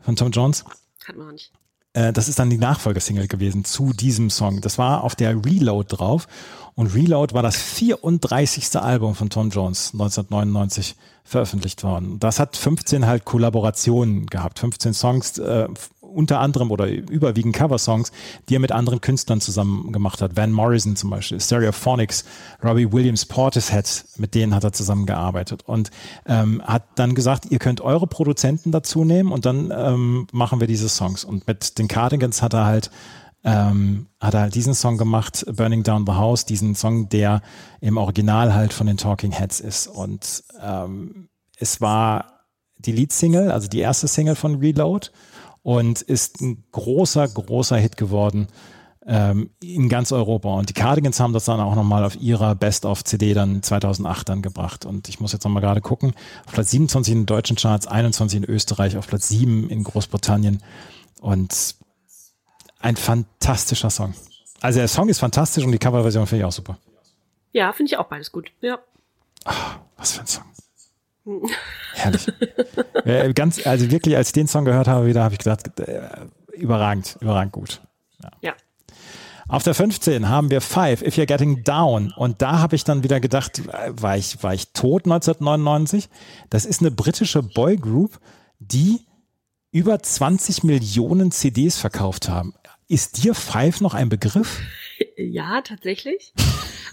von 0.00 0.14
Tom 0.14 0.30
Jones. 0.30 0.64
Hat 1.04 1.16
man 1.16 1.26
noch 1.26 1.32
nicht. 1.32 1.50
Äh, 1.94 2.12
das 2.12 2.28
ist 2.28 2.38
dann 2.38 2.48
die 2.48 2.58
Nachfolgesingle 2.58 3.26
gewesen 3.26 3.64
zu 3.64 3.92
diesem 3.92 4.30
Song. 4.30 4.60
Das 4.60 4.78
war 4.78 5.02
auf 5.02 5.16
der 5.16 5.44
Reload 5.44 5.96
drauf. 5.96 6.28
Und 6.76 6.94
Reload 6.94 7.34
war 7.34 7.42
das 7.42 7.56
34. 7.56 8.76
Album 8.76 9.16
von 9.16 9.30
Tom 9.30 9.50
Jones, 9.50 9.90
1999 9.94 10.94
veröffentlicht 11.24 11.82
worden. 11.82 12.18
Das 12.20 12.38
hat 12.38 12.56
15 12.56 13.06
halt 13.06 13.24
Kollaborationen 13.24 14.26
gehabt, 14.26 14.58
15 14.58 14.92
Songs, 14.92 15.38
äh, 15.38 15.68
unter 16.14 16.40
anderem 16.40 16.70
oder 16.70 16.88
überwiegend 16.88 17.54
Coversongs, 17.54 18.12
die 18.48 18.56
er 18.56 18.60
mit 18.60 18.72
anderen 18.72 19.00
Künstlern 19.00 19.40
zusammen 19.40 19.92
gemacht 19.92 20.22
hat. 20.22 20.36
Van 20.36 20.52
Morrison 20.52 20.96
zum 20.96 21.10
Beispiel, 21.10 21.40
Stereophonics, 21.40 22.24
Robbie 22.62 22.92
Williams, 22.92 23.26
Portishead, 23.26 24.04
mit 24.16 24.34
denen 24.34 24.54
hat 24.54 24.64
er 24.64 24.72
zusammengearbeitet 24.72 25.62
und 25.66 25.90
ähm, 26.26 26.62
hat 26.64 26.84
dann 26.94 27.14
gesagt, 27.14 27.46
ihr 27.50 27.58
könnt 27.58 27.80
eure 27.80 28.06
Produzenten 28.06 28.72
dazu 28.72 29.04
nehmen 29.04 29.32
und 29.32 29.44
dann 29.44 29.72
ähm, 29.76 30.26
machen 30.32 30.60
wir 30.60 30.66
diese 30.66 30.88
Songs. 30.88 31.24
Und 31.24 31.46
mit 31.46 31.78
den 31.78 31.88
Cardigans 31.88 32.42
hat 32.42 32.54
er 32.54 32.66
halt 32.66 32.90
ähm, 33.44 34.06
hat 34.20 34.34
er 34.34 34.40
halt 34.40 34.54
diesen 34.54 34.74
Song 34.74 34.96
gemacht, 34.96 35.44
Burning 35.54 35.82
Down 35.82 36.06
the 36.06 36.12
House, 36.12 36.46
diesen 36.46 36.74
Song, 36.74 37.10
der 37.10 37.42
im 37.80 37.98
Original 37.98 38.54
halt 38.54 38.72
von 38.72 38.86
den 38.86 38.96
Talking 38.96 39.32
Heads 39.32 39.60
ist. 39.60 39.86
Und 39.86 40.44
ähm, 40.62 41.28
es 41.58 41.80
war 41.80 42.46
die 42.78 42.92
Leadsingle, 42.92 43.50
also 43.50 43.68
die 43.68 43.80
erste 43.80 44.08
Single 44.08 44.34
von 44.34 44.56
Reload 44.56 45.10
und 45.64 46.02
ist 46.02 46.42
ein 46.42 46.62
großer, 46.70 47.26
großer 47.26 47.78
Hit 47.78 47.96
geworden 47.96 48.48
ähm, 49.06 49.50
in 49.62 49.88
ganz 49.88 50.12
Europa. 50.12 50.54
Und 50.54 50.68
die 50.68 50.74
Cardigans 50.74 51.18
haben 51.18 51.32
das 51.32 51.46
dann 51.46 51.58
auch 51.58 51.74
nochmal 51.74 52.04
auf 52.04 52.16
ihrer 52.16 52.54
Best-of-CD 52.54 53.32
dann 53.32 53.62
2008 53.62 54.28
dann 54.28 54.42
gebracht. 54.42 54.84
Und 54.84 55.08
ich 55.08 55.20
muss 55.20 55.32
jetzt 55.32 55.42
nochmal 55.44 55.62
gerade 55.62 55.80
gucken, 55.80 56.12
auf 56.46 56.52
Platz 56.52 56.70
27 56.70 57.12
in 57.12 57.20
den 57.20 57.26
deutschen 57.26 57.56
Charts, 57.56 57.86
21 57.86 58.42
in 58.42 58.44
Österreich, 58.44 58.98
auf 58.98 59.08
Platz 59.08 59.28
7 59.28 59.70
in 59.70 59.84
Großbritannien. 59.84 60.62
Und 61.22 61.76
ein 62.80 62.96
fantastischer 62.96 63.88
Song. 63.88 64.12
Also 64.60 64.80
der 64.80 64.88
Song 64.88 65.08
ist 65.08 65.18
fantastisch 65.18 65.64
und 65.64 65.72
die 65.72 65.78
Coverversion 65.78 66.26
finde 66.26 66.42
ich 66.42 66.44
auch 66.46 66.52
super. 66.52 66.76
Ja, 67.52 67.72
finde 67.72 67.90
ich 67.90 67.96
auch 67.96 68.06
beides 68.06 68.30
gut. 68.30 68.52
Ja. 68.60 68.80
Was 69.96 70.12
für 70.12 70.20
ein 70.20 70.26
Song. 70.26 70.44
Herrlich. 71.94 72.28
äh, 73.04 73.32
ganz, 73.32 73.66
also 73.66 73.90
wirklich, 73.90 74.16
als 74.16 74.28
ich 74.28 74.32
den 74.32 74.46
Song 74.46 74.64
gehört 74.64 74.88
habe, 74.88 75.06
wieder 75.06 75.22
habe 75.22 75.34
ich 75.34 75.38
gedacht, 75.38 75.78
äh, 75.80 76.00
überragend, 76.52 77.16
überragend 77.20 77.52
gut. 77.52 77.80
Ja. 78.22 78.54
Auf 79.48 79.62
der 79.62 79.74
15 79.74 80.28
haben 80.28 80.50
wir 80.50 80.60
Five, 80.60 81.02
If 81.02 81.16
You're 81.16 81.26
Getting 81.26 81.64
Down. 81.64 82.12
Und 82.16 82.40
da 82.40 82.60
habe 82.60 82.76
ich 82.76 82.84
dann 82.84 83.02
wieder 83.02 83.20
gedacht, 83.20 83.58
äh, 83.58 83.92
war 83.92 84.16
ich, 84.16 84.42
war 84.42 84.54
ich 84.54 84.72
tot 84.72 85.04
1999? 85.04 86.08
Das 86.50 86.64
ist 86.64 86.80
eine 86.80 86.90
britische 86.90 87.42
Boygroup, 87.42 88.18
die 88.58 89.00
über 89.70 90.00
20 90.00 90.64
Millionen 90.64 91.30
CDs 91.30 91.78
verkauft 91.78 92.28
haben. 92.28 92.54
Ist 92.88 93.22
dir 93.22 93.34
Five 93.34 93.80
noch 93.80 93.94
ein 93.94 94.08
Begriff? 94.08 94.60
Ja, 95.16 95.60
tatsächlich. 95.60 96.32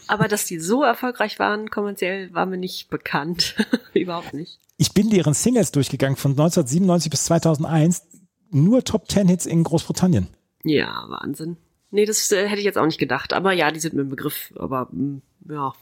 Aber 0.08 0.28
dass 0.28 0.46
die 0.46 0.60
so 0.60 0.84
erfolgreich 0.84 1.38
waren, 1.38 1.70
kommerziell, 1.70 2.34
war 2.34 2.48
mir 2.48 2.58
nicht 2.58 2.90
bekannt. 2.90 3.56
Überhaupt 3.94 4.34
nicht. 4.34 4.60
Ich 4.78 4.94
bin 4.94 5.12
deren 5.12 5.36
Singles 5.36 5.72
durchgegangen 5.72 6.18
von 6.18 6.32
1997 6.32 7.12
bis 7.12 7.26
2001. 7.26 8.08
Nur 8.50 8.84
Top 8.84 9.10
10 9.10 9.28
Hits 9.28 9.46
in 9.46 9.64
Großbritannien. 9.64 10.28
Ja, 10.64 11.06
Wahnsinn. 11.10 11.58
Nee, 11.92 12.06
das 12.06 12.32
äh, 12.32 12.48
hätte 12.48 12.60
ich 12.60 12.66
jetzt 12.66 12.78
auch 12.78 12.86
nicht 12.86 13.00
gedacht. 13.00 13.34
Aber 13.34 13.54
ja, 13.54 13.70
die 13.72 13.80
sind 13.80 13.94
mir 13.94 14.02
ein 14.02 14.10
Begriff. 14.10 14.52
Aber 14.56 14.88
mm, 14.92 15.22
ja. 15.50 15.74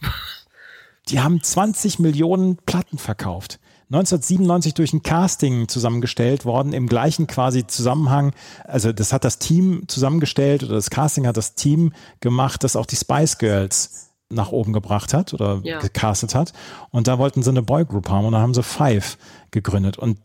Die 1.07 1.21
haben 1.21 1.41
20 1.41 1.99
Millionen 1.99 2.57
Platten 2.57 2.97
verkauft. 2.97 3.59
1997 3.91 4.75
durch 4.75 4.93
ein 4.93 5.01
Casting 5.01 5.67
zusammengestellt 5.67 6.45
worden, 6.45 6.73
im 6.73 6.87
gleichen 6.87 7.25
quasi 7.25 7.65
Zusammenhang. 7.65 8.33
Also 8.65 8.91
das 8.93 9.11
hat 9.13 9.23
das 9.23 9.39
Team 9.39 9.85
zusammengestellt 9.87 10.63
oder 10.63 10.75
das 10.75 10.91
Casting 10.91 11.25
hat 11.25 11.37
das 11.37 11.55
Team 11.55 11.93
gemacht, 12.19 12.63
das 12.63 12.75
auch 12.75 12.85
die 12.85 12.95
Spice 12.95 13.39
Girls 13.39 14.11
nach 14.31 14.51
oben 14.51 14.73
gebracht 14.73 15.13
hat 15.15 15.33
oder 15.33 15.59
Ja. 15.63 15.79
gecastet 15.79 16.35
hat. 16.35 16.53
Und 16.91 17.07
da 17.07 17.17
wollten 17.17 17.41
sie 17.41 17.49
eine 17.49 17.63
Boygroup 17.63 18.09
haben 18.09 18.27
und 18.27 18.33
da 18.33 18.39
haben 18.41 18.53
sie 18.53 18.61
Five 18.61 19.17
gegründet. 19.49 19.97
Und 19.97 20.19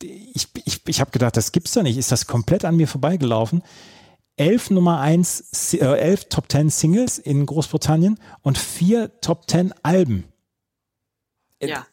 ich, 0.00 0.46
ich, 0.64 0.80
ich 0.86 1.00
habe 1.00 1.10
gedacht, 1.10 1.36
das 1.36 1.50
gibt's 1.50 1.72
doch 1.72 1.82
nicht. 1.82 1.98
Ist 1.98 2.12
das 2.12 2.28
komplett 2.28 2.64
an 2.64 2.76
mir 2.76 2.86
vorbeigelaufen? 2.86 3.64
Elf 4.36 4.70
Nummer 4.70 5.00
eins, 5.00 5.74
äh, 5.74 5.78
elf 5.84 6.26
Top 6.28 6.48
Ten 6.48 6.70
Singles 6.70 7.18
in 7.18 7.44
Großbritannien 7.44 8.20
und 8.42 8.56
vier 8.56 9.20
Top 9.20 9.48
Ten 9.48 9.74
Alben. 9.82 10.24
Ja. 11.60 11.86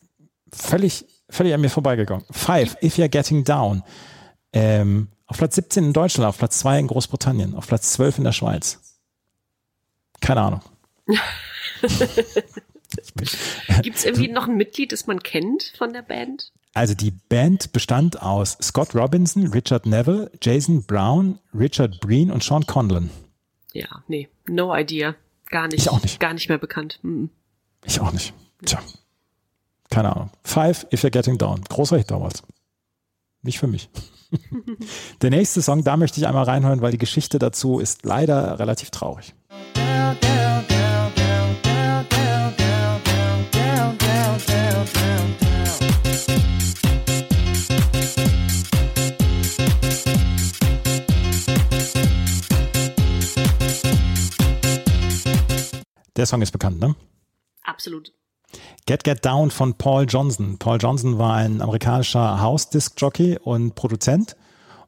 Völlig, 0.54 1.06
völlig 1.30 1.54
an 1.54 1.62
mir 1.62 1.70
vorbeigegangen. 1.70 2.26
Five, 2.32 2.78
If 2.82 2.98
You're 2.98 3.10
Getting 3.10 3.44
Down. 3.44 3.84
Ähm, 4.54 5.10
auf 5.28 5.38
Platz 5.38 5.56
17 5.56 5.86
in 5.86 5.94
Deutschland, 5.94 6.28
auf 6.28 6.38
Platz 6.38 6.60
2 6.60 6.80
in 6.80 6.88
Großbritannien, 6.88 7.54
auf 7.56 7.68
Platz 7.68 7.94
12 7.94 8.20
in 8.20 8.24
der 8.24 8.32
Schweiz. 8.32 8.80
Keine 10.22 10.42
Ahnung. 10.42 10.62
Gibt 13.82 13.98
es 13.98 14.06
irgendwie 14.06 14.30
noch 14.30 14.48
ein 14.48 14.56
Mitglied, 14.56 14.92
das 14.92 15.06
man 15.06 15.22
kennt 15.22 15.74
von 15.78 15.94
der 15.94 16.02
Band? 16.02 16.52
Also 16.74 16.94
die 16.94 17.12
Band 17.12 17.74
bestand 17.74 18.22
aus 18.22 18.58
Scott 18.62 18.96
Robinson, 18.96 19.48
Richard 19.48 19.86
Neville, 19.86 20.32
Jason 20.42 20.84
Brown, 20.84 21.40
Richard 21.54 22.00
Breen 22.00 22.32
und 22.32 22.44
Sean 22.44 22.66
Conlon. 22.66 23.10
Ja, 23.74 24.04
nee, 24.08 24.30
no 24.48 24.76
idea. 24.76 25.16
Gar 25.50 25.68
nicht. 25.68 25.82
Ich 25.82 25.90
auch 25.90 26.02
nicht. 26.02 26.20
Gar 26.20 26.34
nicht 26.34 26.50
mehr 26.50 26.58
bekannt. 26.58 27.00
Mhm. 27.04 27.30
Ich 27.86 28.00
auch 28.00 28.12
nicht. 28.12 28.34
Tja. 28.66 28.80
Keine 29.90 30.16
Ahnung. 30.16 30.32
Five, 30.44 30.88
If 30.94 31.04
You're 31.04 31.12
Getting 31.12 31.38
Down. 31.38 31.62
Großer 31.70 31.98
Hit 31.98 32.12
damals. 32.12 32.44
Nicht 33.42 33.60
für 33.60 33.68
mich. 33.68 33.90
Der 35.22 35.30
nächste 35.30 35.62
Song, 35.62 35.84
da 35.84 35.96
möchte 35.96 36.20
ich 36.20 36.28
einmal 36.28 36.44
reinhören, 36.44 36.82
weil 36.82 36.92
die 36.92 36.98
Geschichte 36.98 37.40
dazu 37.40 37.80
ist 37.80 38.04
leider 38.04 38.60
relativ 38.60 38.92
traurig. 38.92 39.34
Der 56.18 56.26
Song 56.26 56.42
ist 56.42 56.52
bekannt, 56.52 56.80
ne? 56.80 56.96
Absolut. 57.62 58.12
Get 58.88 59.04
Get 59.04 59.26
Down 59.26 59.52
von 59.52 59.74
Paul 59.74 60.06
Johnson. 60.08 60.58
Paul 60.58 60.78
Johnson 60.80 61.18
war 61.18 61.36
ein 61.36 61.62
amerikanischer 61.62 62.40
House-Disc-Jockey 62.42 63.38
und 63.38 63.76
Produzent. 63.76 64.38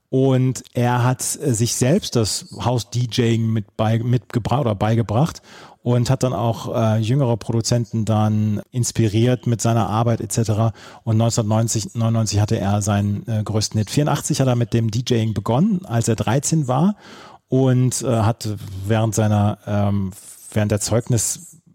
Und 0.10 0.64
er 0.74 1.04
hat 1.04 1.20
äh, 1.22 1.54
sich 1.54 1.76
selbst 1.76 2.16
das 2.16 2.46
House-DJing 2.64 3.46
mit 3.46 3.76
bei, 3.76 4.00
mitgebracht 4.00 4.62
oder 4.62 4.74
beigebracht 4.74 5.42
und 5.84 6.10
hat 6.10 6.24
dann 6.24 6.32
auch 6.34 6.74
äh, 6.74 7.00
jüngere 7.00 7.36
Produzenten 7.36 8.06
dann 8.06 8.62
inspiriert 8.72 9.48
mit 9.48 9.62
seiner 9.62 9.90
Arbeit 9.90 10.22
etc. 10.22 10.74
Und 11.04 11.22
1990 11.22 11.94
99 11.94 12.40
hatte 12.40 12.58
er 12.58 12.82
seinen 12.82 13.28
äh, 13.28 13.44
größten 13.44 13.80
Hit. 13.80 13.90
84 13.90 14.40
hat 14.40 14.48
er 14.48 14.56
mit 14.56 14.74
dem 14.74 14.90
DJing 14.90 15.34
begonnen, 15.34 15.86
als 15.86 16.08
er 16.08 16.16
13 16.16 16.70
war 16.70 16.96
und 17.50 18.02
äh, 18.02 18.08
hat 18.08 18.48
während 18.88 19.14
seiner 19.14 19.58
ähm, 19.68 20.12
während 20.52 20.72
der 20.72 20.80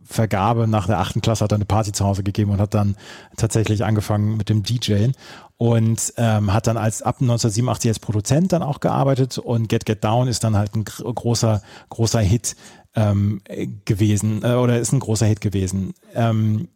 Zeugnisvergabe 0.05 0.68
nach 0.68 0.86
der 0.86 0.98
achten 0.98 1.20
Klasse 1.20 1.44
hat 1.44 1.52
er 1.52 1.56
eine 1.56 1.64
Party 1.64 1.93
zu 1.93 2.05
Hause 2.05 2.22
gegeben 2.22 2.51
und 2.52 2.60
hat 2.60 2.74
dann 2.74 2.97
tatsächlich 3.36 3.85
angefangen 3.85 4.36
mit 4.36 4.48
dem 4.48 4.62
DJing 4.62 5.12
und 5.56 6.12
ähm, 6.16 6.52
hat 6.52 6.66
dann 6.66 6.76
als 6.76 7.02
ab 7.02 7.16
1987 7.20 7.90
als 7.90 7.98
Produzent 7.98 8.52
dann 8.52 8.62
auch 8.62 8.81
gearbeitet 8.81 9.39
und 9.39 9.68
Get 9.68 9.86
Get 9.86 10.05
Down 10.05 10.28
ist 10.28 10.44
dann 10.44 10.56
halt 10.56 10.74
ein 10.74 10.85
gr- 10.85 11.12
großer 11.12 11.62
großer 11.89 12.20
Hit 12.20 12.56
ähm, 12.94 13.40
gewesen 13.85 14.43
äh, 14.43 14.55
oder 14.55 14.78
ist 14.78 14.93
ein 14.93 15.01
großer 15.01 15.26
Hit 15.26 15.40
gewesen. 15.40 15.94
Ähm, 16.14 16.68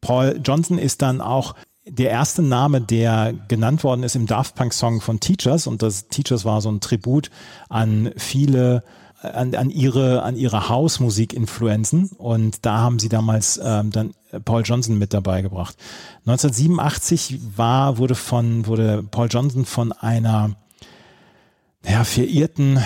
Paul 0.00 0.40
Johnson 0.42 0.78
ist 0.78 1.02
dann 1.02 1.20
auch 1.20 1.54
der 1.86 2.10
erste 2.10 2.42
Name, 2.42 2.80
der 2.80 3.34
genannt 3.48 3.84
worden 3.84 4.04
ist 4.04 4.16
im 4.16 4.26
Daft 4.26 4.54
Punk 4.54 4.72
Song 4.72 5.00
von 5.00 5.20
Teachers 5.20 5.66
und 5.66 5.82
das 5.82 6.08
Teachers 6.08 6.44
war 6.44 6.60
so 6.60 6.70
ein 6.70 6.80
Tribut 6.80 7.30
an 7.68 8.10
viele 8.16 8.82
an, 9.24 9.54
an 9.54 9.70
ihre 9.70 10.22
an 10.22 10.36
ihre 10.36 10.68
Hausmusik-Influenzen 10.68 12.10
und 12.18 12.64
da 12.66 12.78
haben 12.78 12.98
sie 12.98 13.08
damals 13.08 13.60
ähm, 13.62 13.90
dann 13.90 14.14
Paul 14.44 14.62
Johnson 14.64 14.98
mit 14.98 15.14
dabei 15.14 15.42
gebracht. 15.42 15.76
1987 16.26 17.40
war 17.56 17.98
wurde 17.98 18.14
von 18.14 18.66
wurde 18.66 19.02
Paul 19.02 19.28
Johnson 19.30 19.64
von 19.64 19.92
einer 19.92 20.56
ja, 21.86 22.04
verirrten 22.04 22.78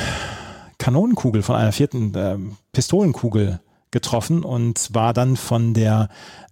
Kanonenkugel, 0.79 1.43
von 1.43 1.57
einer 1.57 1.73
vierten 1.73 2.13
ähm, 2.17 2.57
Pistolenkugel 2.73 3.61
getroffen 3.91 4.45
und 4.45 4.95
war 4.95 5.13
dann 5.13 5.37
von 5.37 5.75
der 5.75 6.09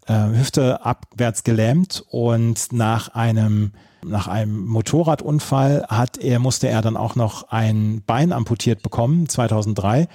äh, 0.06 0.28
Hüfte 0.28 0.84
abwärts 0.84 1.44
gelähmt 1.44 2.04
und 2.08 2.72
nach 2.72 3.08
einem 3.08 3.72
nach 4.06 4.28
einem 4.28 4.66
Motorradunfall 4.66 5.86
hat 5.88 6.18
er 6.18 6.38
musste 6.38 6.68
er 6.68 6.82
dann 6.82 6.96
auch 6.96 7.14
noch 7.14 7.48
ein 7.50 8.02
Bein 8.06 8.32
amputiert 8.32 8.82
bekommen 8.82 9.28
2003 9.28 10.08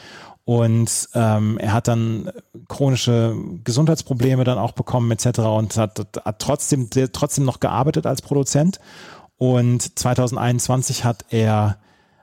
und 0.44 1.10
ähm, 1.14 1.58
er 1.60 1.74
hat 1.74 1.88
dann 1.88 2.32
chronische 2.68 3.36
Gesundheitsprobleme 3.64 4.44
dann 4.44 4.58
auch 4.58 4.72
bekommen 4.72 5.12
etc. 5.12 5.40
und 5.40 5.78
hat, 5.78 6.00
hat 6.26 6.40
trotzdem 6.40 6.90
trotzdem 7.12 7.46
noch 7.46 7.60
gearbeitet 7.60 8.06
als 8.06 8.22
Produzent 8.22 8.80
und 9.38 9.98
2021 9.98 11.04
hat 11.04 11.26
er 11.30 11.78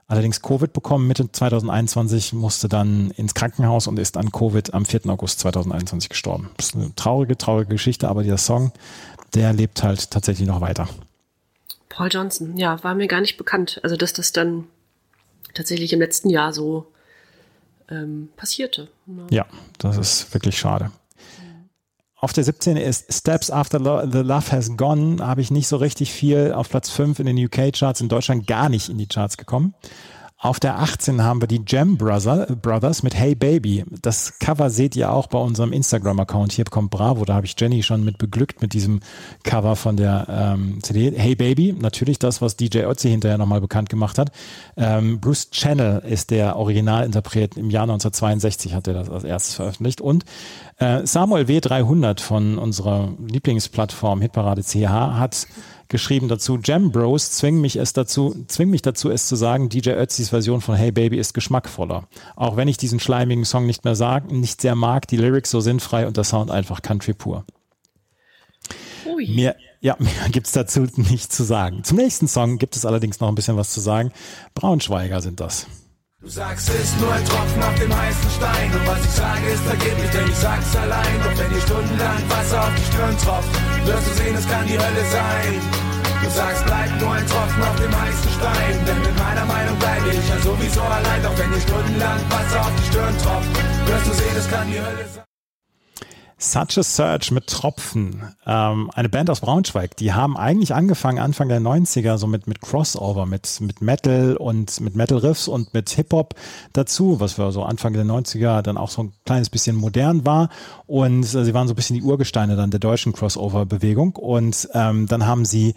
allerdings 0.07 0.41
Covid 0.41 0.73
bekommen. 0.73 1.07
Mitte 1.07 1.31
2021 1.31 2.33
musste 2.33 2.67
dann 2.67 3.11
ins 3.11 3.33
Krankenhaus 3.33 3.87
und 3.87 3.97
ist 3.99 4.17
an 4.17 4.31
Covid 4.31 4.73
am 4.73 4.85
4. 4.85 5.07
August 5.07 5.39
2021 5.39 6.09
gestorben. 6.09 6.49
Das 6.57 6.67
ist 6.67 6.75
eine 6.75 6.93
traurige, 6.95 7.37
traurige 7.37 7.69
Geschichte, 7.69 8.09
aber 8.09 8.23
dieser 8.23 8.37
Song, 8.37 8.71
der 9.33 9.53
lebt 9.53 9.83
halt 9.83 10.11
tatsächlich 10.11 10.47
noch 10.47 10.61
weiter. 10.61 10.89
Paul 11.99 12.07
Johnson, 12.09 12.55
ja, 12.55 12.81
war 12.81 12.95
mir 12.95 13.07
gar 13.07 13.19
nicht 13.19 13.35
bekannt. 13.35 13.81
Also, 13.83 13.97
dass 13.97 14.13
das 14.13 14.31
dann 14.31 14.67
tatsächlich 15.53 15.91
im 15.91 15.99
letzten 15.99 16.29
Jahr 16.29 16.53
so 16.53 16.87
ähm, 17.89 18.29
passierte. 18.37 18.87
Ja, 19.31 19.45
das 19.79 19.97
ist 19.97 20.33
wirklich 20.33 20.57
schade. 20.57 20.91
Auf 22.15 22.31
der 22.31 22.45
17 22.45 22.77
ist 22.77 23.13
Steps 23.13 23.51
After 23.51 23.79
Lo 23.79 24.09
the 24.09 24.19
Love 24.19 24.49
Has 24.49 24.77
Gone, 24.77 25.17
habe 25.19 25.41
ich 25.41 25.51
nicht 25.51 25.67
so 25.67 25.75
richtig 25.75 26.13
viel. 26.13 26.53
Auf 26.53 26.69
Platz 26.69 26.89
5 26.89 27.19
in 27.19 27.25
den 27.25 27.45
UK-Charts, 27.45 27.99
in 27.99 28.07
Deutschland 28.07 28.47
gar 28.47 28.69
nicht 28.69 28.87
in 28.87 28.97
die 28.97 29.07
Charts 29.07 29.35
gekommen. 29.35 29.73
Auf 30.41 30.61
der 30.61 30.79
18 30.79 31.21
haben 31.21 31.41
wir 31.41 31.49
die 31.49 31.65
Gem 31.65 31.97
Brother, 31.97 32.45
Brothers 32.55 33.03
mit 33.03 33.13
Hey 33.13 33.35
Baby. 33.35 33.83
Das 34.01 34.39
Cover 34.39 34.69
seht 34.69 34.95
ihr 34.95 35.11
auch 35.11 35.27
bei 35.27 35.37
unserem 35.37 35.73
Instagram-Account. 35.73 36.53
Hier 36.53 36.63
kommt 36.63 36.91
Bravo, 36.91 37.25
da 37.25 37.33
habe 37.33 37.45
ich 37.45 37.55
Jenny 37.59 37.83
schon 37.83 38.05
mit 38.05 38.17
beglückt 38.17 38.61
mit 38.61 38.71
diesem 38.71 39.01
Cover 39.43 39.75
von 39.75 39.97
der 39.97 40.27
ähm, 40.29 40.79
CD. 40.81 41.11
Hey 41.13 41.35
Baby, 41.35 41.75
natürlich 41.77 42.19
das, 42.19 42.41
was 42.41 42.55
DJ 42.55 42.83
Ötzi 42.83 43.09
hinterher 43.09 43.37
nochmal 43.37 43.59
bekannt 43.59 43.89
gemacht 43.89 44.17
hat. 44.17 44.31
Ähm, 44.77 45.19
Bruce 45.19 45.51
Channel 45.51 46.03
ist 46.07 46.31
der 46.31 46.55
Originalinterpret. 46.55 47.57
Im 47.57 47.69
Jahr 47.69 47.83
1962 47.83 48.73
hat 48.73 48.87
er 48.87 48.93
das 48.93 49.09
als 49.09 49.25
erstes 49.25 49.55
veröffentlicht. 49.55 49.99
Und 49.99 50.23
äh, 50.77 51.05
Samuel 51.05 51.47
W300 51.47 52.21
von 52.21 52.57
unserer 52.57 53.11
Lieblingsplattform 53.27 54.21
Hitparade 54.21 54.63
CH 54.63 55.19
hat 55.19 55.47
geschrieben 55.89 56.27
dazu, 56.27 56.59
Jam 56.63 56.91
Bros 56.91 57.31
zwingen 57.31 57.61
mich 57.61 57.75
es 57.75 57.93
dazu, 57.93 58.45
zwingen 58.47 58.71
mich 58.71 58.81
dazu, 58.81 59.09
es 59.09 59.27
zu 59.27 59.35
sagen, 59.35 59.69
DJ 59.69 59.91
Ötzis 59.91 60.29
Version 60.29 60.61
von 60.61 60.75
Hey 60.75 60.91
Baby 60.91 61.17
ist 61.17 61.33
geschmackvoller. 61.33 62.07
Auch 62.35 62.55
wenn 62.55 62.67
ich 62.67 62.77
diesen 62.77 62.99
schleimigen 62.99 63.43
Song 63.43 63.65
nicht 63.65 63.83
mehr 63.83 63.95
sag, 63.95 64.31
nicht 64.31 64.61
sehr 64.61 64.75
mag, 64.75 65.07
die 65.07 65.17
Lyrics 65.17 65.49
so 65.49 65.59
sinnfrei 65.59 66.07
und 66.07 66.15
der 66.15 66.23
Sound 66.23 66.51
einfach 66.51 66.81
Country 66.81 67.13
pur. 67.13 67.43
Ui. 69.05 69.27
Mehr, 69.29 69.55
ja, 69.81 69.95
mehr 69.99 70.29
gibt's 70.31 70.51
dazu 70.51 70.87
nicht 70.95 71.33
zu 71.33 71.43
sagen. 71.43 71.83
Zum 71.83 71.97
nächsten 71.97 72.27
Song 72.27 72.59
gibt 72.59 72.75
es 72.75 72.85
allerdings 72.85 73.19
noch 73.19 73.27
ein 73.27 73.35
bisschen 73.35 73.57
was 73.57 73.71
zu 73.71 73.81
sagen. 73.81 74.11
Braunschweiger 74.53 75.21
sind 75.21 75.39
das. 75.39 75.67
Du 76.21 76.27
sagst, 76.27 76.67
es 76.67 76.75
ist 76.75 76.99
nur 76.99 77.13
ein 77.13 77.23
Tropfen 77.23 77.63
auf 77.63 77.75
dem 77.79 77.95
heißen 77.95 78.29
Stein. 78.31 78.73
Und 78.73 78.85
was 78.85 78.99
ich 79.05 79.11
sage, 79.11 79.47
ist 79.47 79.63
vergeblich, 79.63 80.09
denn 80.11 80.27
ich 80.27 80.35
sag's 80.35 80.75
allein. 80.75 81.15
Doch 81.23 81.37
wenn 81.39 81.49
dir 81.49 81.61
stundenlang 81.61 82.29
Wasser 82.29 82.59
auf 82.59 82.75
die 82.75 82.83
Stirn 82.91 83.17
tropft, 83.23 83.87
wirst 83.87 84.05
du 84.05 84.13
sehen, 84.15 84.35
es 84.35 84.45
kann 84.45 84.67
die 84.67 84.77
Hölle 84.77 85.05
sein. 85.15 85.61
Du 86.21 86.29
sagst, 86.29 86.65
bleib 86.65 86.91
nur 86.99 87.13
ein 87.13 87.25
Tropfen 87.25 87.63
auf 87.63 87.75
dem 87.79 88.01
heißen 88.01 88.31
Stein. 88.35 88.85
Denn 88.85 88.99
mit 88.99 89.17
meiner 89.17 89.45
Meinung 89.45 89.79
bleibe 89.79 90.09
ich 90.09 90.27
ja 90.27 90.37
sowieso 90.43 90.81
allein. 90.81 91.23
Doch 91.23 91.37
wenn 91.37 91.51
dir 91.53 91.61
stundenlang 91.61 92.19
Wasser 92.29 92.61
auf 92.67 92.73
die 92.75 92.87
Stirn 92.91 93.17
tropft, 93.23 93.51
wirst 93.87 94.07
du 94.07 94.13
sehen, 94.13 94.35
es 94.35 94.49
kann 94.51 94.67
die 94.67 94.81
Hölle 94.81 95.07
sein. 95.15 95.28
Such 96.41 96.77
a 96.77 96.83
Search 96.83 97.31
mit 97.31 97.47
Tropfen. 97.47 98.23
Ähm, 98.45 98.89
eine 98.93 99.09
Band 99.09 99.29
aus 99.29 99.41
Braunschweig. 99.41 99.97
Die 99.97 100.13
haben 100.13 100.37
eigentlich 100.37 100.73
angefangen, 100.73 101.19
Anfang 101.19 101.49
der 101.49 101.59
90er, 101.59 102.17
so 102.17 102.27
mit, 102.27 102.47
mit 102.47 102.61
Crossover, 102.61 103.25
mit, 103.25 103.59
mit 103.59 103.81
Metal 103.81 104.37
und 104.37 104.79
mit 104.79 104.95
Metal-Riffs 104.95 105.49
und 105.49 105.73
mit 105.73 105.89
Hip-Hop 105.89 106.35
dazu, 106.71 107.19
was 107.19 107.33
für 107.33 107.51
so 107.51 107.63
Anfang 107.63 107.91
der 107.91 108.05
90er 108.05 108.61
dann 108.61 108.77
auch 108.77 108.89
so 108.89 109.03
ein 109.03 109.13
kleines 109.25 109.49
bisschen 109.49 109.75
modern 109.75 110.25
war. 110.25 110.47
Und 110.87 111.23
äh, 111.23 111.43
sie 111.43 111.53
waren 111.53 111.67
so 111.67 111.73
ein 111.73 111.75
bisschen 111.75 111.97
die 111.97 112.03
Urgesteine 112.03 112.55
dann 112.55 112.71
der 112.71 112.79
deutschen 112.79 113.11
Crossover-Bewegung. 113.11 114.15
Und 114.15 114.69
ähm, 114.73 115.07
dann 115.07 115.27
haben 115.27 115.43
sie 115.43 115.75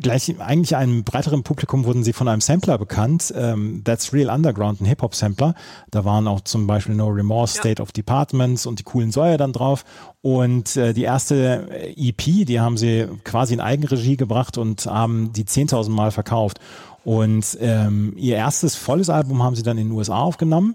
gleich 0.00 0.34
eigentlich 0.40 0.76
einem 0.76 1.04
breiteren 1.04 1.42
Publikum 1.42 1.84
wurden 1.84 2.02
sie 2.02 2.12
von 2.12 2.28
einem 2.28 2.40
Sampler 2.40 2.78
bekannt. 2.78 3.32
Ähm, 3.36 3.82
That's 3.84 4.12
Real 4.12 4.34
Underground, 4.34 4.80
ein 4.80 4.86
Hip-Hop-Sampler. 4.86 5.54
Da 5.90 6.04
waren 6.04 6.26
auch 6.26 6.40
zum 6.40 6.66
Beispiel 6.66 6.94
No 6.94 7.08
Remorse, 7.08 7.58
State 7.58 7.80
of 7.82 7.92
Departments 7.92 8.66
und 8.66 8.78
die 8.78 8.82
coolen 8.84 9.12
Säuer 9.12 9.36
dann 9.36 9.52
drauf. 9.52 9.84
Und 10.22 10.76
äh, 10.76 10.92
die 10.92 11.02
erste 11.02 11.68
EP, 11.96 12.46
die 12.46 12.60
haben 12.60 12.76
sie 12.76 13.06
quasi 13.24 13.54
in 13.54 13.60
Eigenregie 13.60 14.16
gebracht 14.16 14.58
und 14.58 14.86
haben 14.86 15.32
die 15.32 15.44
10.000 15.44 15.90
Mal 15.90 16.10
verkauft. 16.10 16.58
Und 17.04 17.56
ähm, 17.60 18.14
ihr 18.16 18.36
erstes 18.36 18.74
volles 18.74 19.10
Album 19.10 19.42
haben 19.42 19.54
sie 19.54 19.62
dann 19.62 19.78
in 19.78 19.88
den 19.88 19.96
USA 19.96 20.18
aufgenommen. 20.18 20.74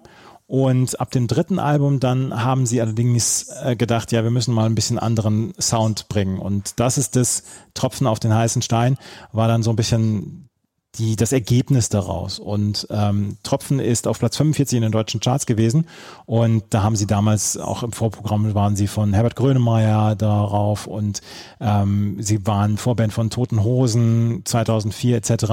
Und 0.52 0.99
ab 0.99 1.11
dem 1.11 1.28
dritten 1.28 1.60
Album 1.60 2.02
dann 2.02 2.44
haben 2.44 2.65
sie 2.65 2.82
allerdings 2.82 3.48
äh, 3.64 3.78
gedacht, 3.78 4.11
ja, 4.11 4.26
wir 4.26 4.32
müssen 4.32 4.53
mal 4.53 4.65
ein 4.65 4.76
bisschen 4.76 4.99
anderen 4.99 5.53
Sound 5.57 6.10
bringen. 6.10 6.40
Und 6.40 6.78
das 6.82 6.98
ist 6.98 7.15
das 7.15 7.44
Tropfen 7.73 8.06
auf 8.06 8.19
den 8.19 8.36
heißen 8.36 8.61
Stein, 8.61 8.98
war 9.32 9.48
dann 9.48 9.64
so 9.64 9.69
ein 9.69 9.78
bisschen 9.78 10.49
die, 10.95 11.15
das 11.15 11.32
Ergebnis 11.32 11.88
daraus. 11.88 12.38
Und 12.38 12.86
ähm, 12.90 13.38
Tropfen 13.44 13.80
ist 13.80 14.10
auf 14.10 14.19
Platz 14.19 14.36
45 14.36 14.76
in 14.76 14.82
den 14.82 14.91
deutschen 14.91 15.22
Charts 15.22 15.45
gewesen. 15.45 15.88
Und 16.26 16.65
da 16.72 16.84
haben 16.84 16.98
sie 16.98 17.07
damals 17.07 17.56
auch 17.56 17.82
im 17.82 17.94
Vorprogramm 17.94 18.53
waren 18.53 18.76
sie 18.76 18.88
von 18.88 19.14
Herbert 19.14 19.38
Grönemeyer 19.38 20.18
darauf 20.18 20.86
und 20.86 21.22
ähm, 21.61 22.18
sie 22.19 22.45
waren 22.45 22.78
Vorband 22.78 23.14
von 23.14 23.30
Toten 23.30 23.64
Hosen 23.64 24.41
2004 24.44 25.15
etc. 25.15 25.45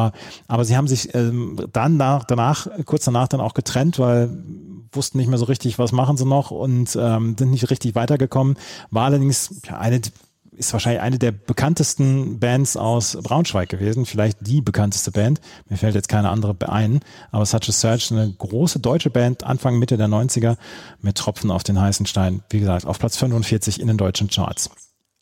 Aber 0.49 0.65
sie 0.65 0.77
haben 0.77 0.89
sich 0.89 1.15
ähm, 1.15 1.57
dann 1.73 1.97
nach, 1.97 2.25
danach, 2.25 2.67
kurz 2.85 3.05
danach 3.05 3.29
dann 3.29 3.41
auch 3.41 3.55
getrennt, 3.55 4.01
weil 4.01 4.31
wussten 4.93 5.19
nicht 5.19 5.29
mehr 5.29 5.39
so 5.39 5.47
richtig, 5.47 5.79
was 5.79 5.93
machen 5.93 6.17
sie 6.17 6.27
noch 6.27 6.51
und 6.51 6.97
ähm, 7.01 7.37
sind 7.39 7.51
nicht 7.51 7.71
richtig 7.71 7.95
weitergekommen. 7.95 8.57
War 8.91 9.07
allerdings 9.07 9.63
eine 9.69 10.01
ist 10.59 10.73
wahrscheinlich 10.73 11.01
eine 11.01 11.19
der 11.19 11.31
bekanntesten 11.31 12.41
Bands 12.41 12.77
aus 12.77 13.17
Braunschweig 13.23 13.69
gewesen, 13.69 14.07
vielleicht 14.07 14.39
die 14.41 14.61
bekannteste 14.61 15.13
Band. 15.13 15.41
Mir 15.69 15.77
fällt 15.77 15.95
jetzt 15.95 16.09
keine 16.09 16.31
andere 16.31 16.57
ein, 16.69 17.01
aber 17.31 17.47
Such 17.47 17.69
a 17.69 17.73
Search, 17.73 18.11
eine 18.11 18.33
große 18.33 18.81
deutsche 18.81 19.11
Band, 19.11 19.45
Anfang, 19.45 19.79
Mitte 19.79 19.97
der 19.97 20.09
90er, 20.09 20.57
mit 21.01 21.17
Tropfen 21.17 21.51
auf 21.51 21.63
den 21.63 21.81
heißen 21.81 22.07
Stein. 22.07 22.43
Wie 22.51 22.59
gesagt, 22.59 22.87
auf 22.87 22.99
Platz 22.99 23.17
45 23.17 23.81
in 23.81 23.87
den 23.87 23.99
deutschen 23.99 24.29
Charts. 24.29 24.71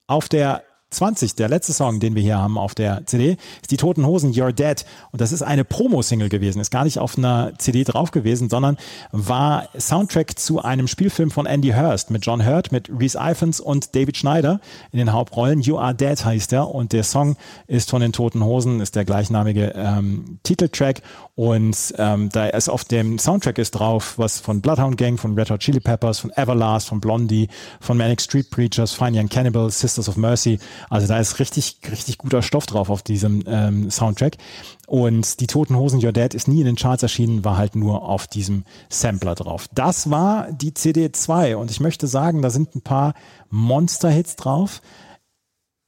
Auf 0.07 0.29
der 0.29 0.63
20, 0.97 1.35
der 1.35 1.49
letzte 1.49 1.73
Song, 1.73 2.01
den 2.01 2.15
wir 2.15 2.23
hier 2.23 2.39
haben 2.39 2.59
auf 2.59 2.75
der 2.75 3.07
CD, 3.07 3.37
ist 3.63 3.71
die 3.71 3.77
Toten 3.77 4.07
Hosen 4.07 4.33
You're 4.33 4.53
Dead. 4.53 4.85
Und 5.13 5.21
das 5.21 5.33
ist 5.33 5.43
eine 5.43 5.65
Promo-Single 5.65 6.29
gewesen. 6.29 6.61
Ist 6.61 6.71
gar 6.71 6.85
nicht 6.85 6.99
auf 6.99 7.17
einer 7.17 7.53
CD 7.59 7.85
drauf 7.85 8.11
gewesen, 8.11 8.49
sondern 8.49 8.77
war 9.13 9.69
Soundtrack 9.79 10.39
zu 10.39 10.63
einem 10.63 10.89
Spielfilm 10.89 11.31
von 11.31 11.47
Andy 11.47 11.71
Hurst 11.71 12.11
mit 12.11 12.25
John 12.25 12.45
Hurt, 12.45 12.73
mit 12.73 12.91
Reese 12.91 13.19
Iphans 13.21 13.61
und 13.61 13.95
David 13.95 14.17
Schneider 14.17 14.61
in 14.91 14.99
den 14.99 15.13
Hauptrollen. 15.13 15.61
You 15.61 15.79
Are 15.79 15.95
Dead 15.95 16.25
heißt 16.25 16.53
er. 16.53 16.75
Und 16.75 16.93
der 16.93 17.05
Song 17.05 17.37
ist 17.67 17.91
von 17.91 18.01
den 18.01 18.13
Toten 18.13 18.43
Hosen, 18.45 18.81
ist 18.81 18.97
der 18.97 19.05
gleichnamige 19.05 19.73
ähm, 19.77 20.39
Titeltrack. 20.43 21.03
Und 21.37 21.95
ähm, 21.99 22.31
da 22.31 22.47
ist 22.47 22.71
auf 22.71 22.85
dem 22.85 23.19
Soundtrack 23.19 23.59
ist 23.59 23.73
drauf, 23.73 24.15
was 24.17 24.41
von 24.41 24.63
Bloodhound 24.63 24.97
Gang, 24.97 25.19
von 25.19 25.39
Red 25.39 25.51
Hot 25.51 25.61
Chili 25.61 25.81
Peppers, 25.81 26.19
von 26.19 26.31
Everlast, 26.31 26.89
von 26.89 26.99
Blondie, 26.99 27.49
von 27.79 27.99
Manic 27.99 28.23
Street 28.23 28.49
Preachers, 28.49 28.95
Fine 28.95 29.21
Young 29.21 29.29
Cannibals, 29.29 29.79
Sisters 29.79 30.09
of 30.09 30.17
Mercy. 30.17 30.59
Also 30.89 31.07
da 31.07 31.21
ist 31.21 31.39
richtig, 31.39 31.79
richtig 31.91 32.17
guter 32.17 32.41
Stoff 32.41 32.65
drauf 32.65 32.89
auf 32.89 33.03
diesem 33.03 33.45
ähm, 33.47 33.91
Soundtrack. 33.91 34.39
Und 34.87 35.39
die 35.41 35.47
Toten 35.47 35.77
Hosen 35.77 36.03
Your 36.03 36.13
Dead 36.13 36.33
ist 36.33 36.49
nie 36.49 36.61
in 36.61 36.67
den 36.67 36.77
Charts 36.77 37.03
erschienen, 37.03 37.45
war 37.45 37.59
halt 37.59 37.77
nur 37.77 38.09
auf 38.09 38.27
diesem 38.27 38.65
Sampler 38.89 39.35
drauf. 39.35 39.69
Das 39.75 40.09
war 40.11 40.51
die 40.51 40.73
CD 40.73 41.13
2 41.13 41.59
und 41.59 41.71
ich 41.71 41.81
möchte 41.81 42.07
sagen, 42.07 42.41
da 42.41 42.49
sind 42.49 42.75
ein 42.75 42.81
paar 42.81 43.13
Monster-Hits 43.51 44.37
drauf. 44.37 44.81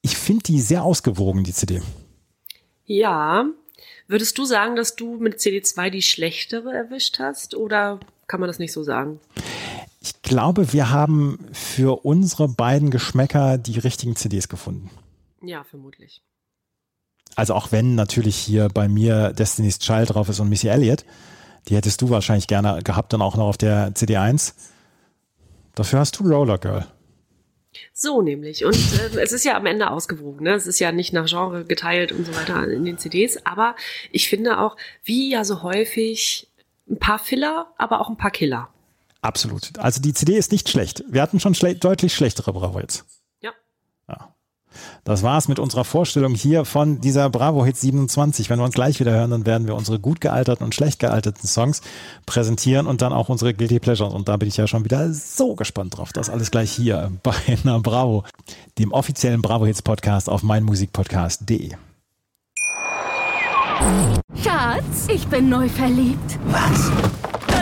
Ich 0.02 0.18
finde 0.18 0.42
die 0.42 0.60
sehr 0.60 0.84
ausgewogen, 0.84 1.42
die 1.42 1.54
CD. 1.54 1.80
Ja. 2.84 3.46
Würdest 4.06 4.38
du 4.38 4.44
sagen, 4.44 4.76
dass 4.76 4.96
du 4.96 5.16
mit 5.16 5.38
CD2 5.38 5.90
die 5.90 6.02
schlechtere 6.02 6.72
erwischt 6.72 7.18
hast 7.18 7.54
oder 7.54 8.00
kann 8.26 8.40
man 8.40 8.48
das 8.48 8.58
nicht 8.58 8.72
so 8.72 8.82
sagen? 8.82 9.20
Ich 10.00 10.22
glaube, 10.22 10.72
wir 10.72 10.90
haben 10.90 11.38
für 11.52 12.04
unsere 12.04 12.48
beiden 12.48 12.90
Geschmäcker 12.90 13.58
die 13.58 13.78
richtigen 13.78 14.16
CDs 14.16 14.48
gefunden. 14.48 14.90
Ja, 15.42 15.64
vermutlich. 15.64 16.22
Also 17.36 17.54
auch 17.54 17.72
wenn 17.72 17.94
natürlich 17.94 18.36
hier 18.36 18.68
bei 18.68 18.88
mir 18.88 19.32
Destiny's 19.32 19.78
Child 19.78 20.14
drauf 20.14 20.28
ist 20.28 20.40
und 20.40 20.48
Missy 20.48 20.68
Elliott, 20.68 21.04
die 21.68 21.76
hättest 21.76 22.00
du 22.00 22.10
wahrscheinlich 22.10 22.46
gerne 22.46 22.82
gehabt, 22.82 23.12
dann 23.12 23.22
auch 23.22 23.36
noch 23.36 23.46
auf 23.46 23.58
der 23.58 23.94
CD1. 23.94 24.54
Dafür 25.74 26.00
hast 26.00 26.18
du 26.18 26.24
Roller 26.24 26.58
Girl. 26.58 26.86
So 27.92 28.22
nämlich. 28.22 28.64
Und 28.64 28.74
äh, 28.76 29.20
es 29.20 29.32
ist 29.32 29.44
ja 29.44 29.56
am 29.56 29.66
Ende 29.66 29.90
ausgewogen. 29.90 30.44
Ne? 30.44 30.54
Es 30.54 30.66
ist 30.66 30.78
ja 30.78 30.92
nicht 30.92 31.12
nach 31.12 31.26
Genre 31.26 31.64
geteilt 31.64 32.12
und 32.12 32.26
so 32.26 32.34
weiter 32.34 32.68
in 32.68 32.84
den 32.84 32.98
CDs. 32.98 33.38
Aber 33.44 33.76
ich 34.10 34.28
finde 34.28 34.58
auch, 34.58 34.76
wie 35.04 35.30
ja 35.30 35.44
so 35.44 35.62
häufig, 35.62 36.48
ein 36.88 36.98
paar 36.98 37.18
Filler, 37.18 37.72
aber 37.76 38.00
auch 38.00 38.08
ein 38.08 38.16
paar 38.16 38.30
Killer. 38.30 38.68
Absolut. 39.20 39.78
Also 39.78 40.00
die 40.00 40.14
CD 40.14 40.36
ist 40.36 40.52
nicht 40.52 40.68
schlecht. 40.68 41.04
Wir 41.08 41.22
hatten 41.22 41.40
schon 41.40 41.54
schle 41.54 41.74
deutlich 41.74 42.14
schlechtere 42.14 42.52
Bravo 42.52 42.78
Hits. 42.78 43.04
Das 45.08 45.22
war's 45.22 45.48
mit 45.48 45.58
unserer 45.58 45.86
Vorstellung 45.86 46.34
hier 46.34 46.66
von 46.66 47.00
dieser 47.00 47.30
Bravo 47.30 47.64
Hit 47.64 47.78
27. 47.78 48.50
Wenn 48.50 48.58
wir 48.58 48.66
uns 48.66 48.74
gleich 48.74 49.00
wieder 49.00 49.12
hören, 49.12 49.30
dann 49.30 49.46
werden 49.46 49.66
wir 49.66 49.74
unsere 49.74 49.98
gut 49.98 50.20
gealterten 50.20 50.66
und 50.66 50.74
schlecht 50.74 50.98
gealterten 50.98 51.48
Songs 51.48 51.80
präsentieren 52.26 52.86
und 52.86 53.00
dann 53.00 53.14
auch 53.14 53.30
unsere 53.30 53.54
Guilty 53.54 53.78
Pleasures. 53.80 54.12
Und 54.12 54.28
da 54.28 54.36
bin 54.36 54.48
ich 54.50 54.58
ja 54.58 54.66
schon 54.66 54.84
wieder 54.84 55.10
so 55.14 55.54
gespannt 55.54 55.96
drauf. 55.96 56.12
Das 56.12 56.28
alles 56.28 56.50
gleich 56.50 56.70
hier 56.70 57.10
bei 57.22 57.32
einer 57.46 57.80
Bravo, 57.80 58.24
dem 58.78 58.92
offiziellen 58.92 59.40
Bravo 59.40 59.64
Hits 59.64 59.80
Podcast 59.80 60.28
auf 60.28 60.42
meinmusikpodcast.de. 60.42 61.70
Schatz, 64.44 65.06
ich 65.10 65.26
bin 65.28 65.48
neu 65.48 65.70
verliebt. 65.70 66.38
Was? 66.48 67.27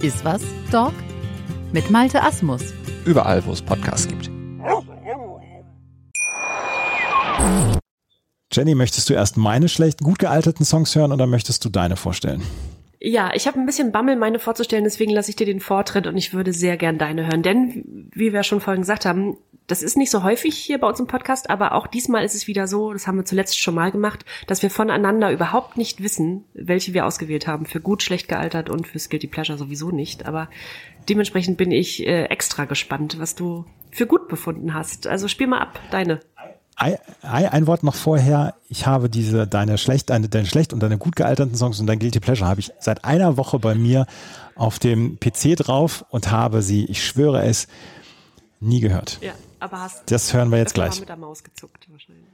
Ist 0.00 0.24
was, 0.24 0.42
Dog? 0.70 0.92
Mit 1.72 1.90
Malte 1.90 2.22
Asmus. 2.22 2.62
Überall, 3.04 3.44
wo 3.44 3.50
es 3.50 3.60
Podcasts 3.60 4.06
gibt. 4.06 4.30
Jenny, 8.52 8.76
möchtest 8.76 9.10
du 9.10 9.14
erst 9.14 9.36
meine 9.36 9.68
schlecht 9.68 10.00
gut 10.00 10.20
gealterten 10.20 10.64
Songs 10.64 10.94
hören 10.94 11.10
oder 11.12 11.26
möchtest 11.26 11.64
du 11.64 11.68
deine 11.68 11.96
vorstellen? 11.96 12.42
Ja, 13.00 13.30
ich 13.34 13.46
habe 13.46 13.60
ein 13.60 13.66
bisschen 13.66 13.92
Bammel, 13.92 14.16
meine 14.16 14.40
vorzustellen, 14.40 14.84
deswegen 14.84 15.12
lasse 15.12 15.30
ich 15.30 15.36
dir 15.36 15.46
den 15.46 15.60
Vortritt 15.60 16.08
und 16.08 16.16
ich 16.16 16.34
würde 16.34 16.52
sehr 16.52 16.76
gern 16.76 16.98
deine 16.98 17.26
hören. 17.26 17.42
Denn, 17.42 18.08
wie 18.12 18.32
wir 18.32 18.42
schon 18.42 18.60
vorhin 18.60 18.82
gesagt 18.82 19.06
haben, 19.06 19.36
das 19.68 19.82
ist 19.82 19.96
nicht 19.96 20.10
so 20.10 20.24
häufig 20.24 20.56
hier 20.56 20.78
bei 20.78 20.88
uns 20.88 20.98
im 20.98 21.06
Podcast, 21.06 21.50
aber 21.50 21.72
auch 21.72 21.86
diesmal 21.86 22.24
ist 22.24 22.34
es 22.34 22.48
wieder 22.48 22.66
so, 22.66 22.92
das 22.92 23.06
haben 23.06 23.18
wir 23.18 23.24
zuletzt 23.24 23.58
schon 23.58 23.74
mal 23.74 23.92
gemacht, 23.92 24.24
dass 24.46 24.62
wir 24.62 24.70
voneinander 24.70 25.30
überhaupt 25.30 25.76
nicht 25.76 26.02
wissen, 26.02 26.44
welche 26.54 26.94
wir 26.94 27.06
ausgewählt 27.06 27.46
haben. 27.46 27.66
Für 27.66 27.80
gut, 27.80 28.02
schlecht 28.02 28.28
gealtert 28.28 28.70
und 28.70 28.88
für 28.88 28.98
Guilty 28.98 29.26
Pleasure 29.28 29.58
sowieso 29.58 29.90
nicht. 29.90 30.26
Aber 30.26 30.48
dementsprechend 31.08 31.58
bin 31.58 31.70
ich 31.70 32.04
äh, 32.04 32.24
extra 32.24 32.64
gespannt, 32.64 33.20
was 33.20 33.34
du 33.34 33.66
für 33.90 34.06
gut 34.06 34.28
befunden 34.28 34.74
hast. 34.74 35.06
Also 35.06 35.28
spiel 35.28 35.46
mal 35.46 35.60
ab, 35.60 35.78
deine. 35.90 36.20
Ein, 36.78 36.96
ein 37.22 37.66
Wort 37.66 37.82
noch 37.82 37.96
vorher. 37.96 38.54
Ich 38.68 38.86
habe 38.86 39.10
diese, 39.10 39.48
deine 39.48 39.78
schlecht, 39.78 40.10
deine, 40.10 40.28
deine 40.28 40.46
schlecht 40.46 40.72
und 40.72 40.80
deine 40.80 40.96
gut 40.96 41.16
gealterten 41.16 41.56
Songs 41.56 41.80
und 41.80 41.88
dein 41.88 41.98
Guilty 41.98 42.20
Pleasure 42.20 42.48
habe 42.48 42.60
ich 42.60 42.72
seit 42.78 43.04
einer 43.04 43.36
Woche 43.36 43.58
bei 43.58 43.74
mir 43.74 44.06
auf 44.54 44.78
dem 44.78 45.18
PC 45.18 45.56
drauf 45.56 46.04
und 46.10 46.30
habe 46.30 46.62
sie, 46.62 46.84
ich 46.84 47.04
schwöre 47.04 47.42
es, 47.44 47.66
nie 48.60 48.78
gehört. 48.80 49.18
Ja, 49.20 49.32
aber 49.58 49.80
hast 49.80 50.08
Das 50.10 50.32
hören 50.32 50.50
wir 50.50 50.58
jetzt 50.58 50.74
gleich. 50.74 51.00
mit 51.00 51.08
der 51.08 51.16
Maus 51.16 51.42
gezuckt 51.42 51.88
wahrscheinlich. 51.90 52.24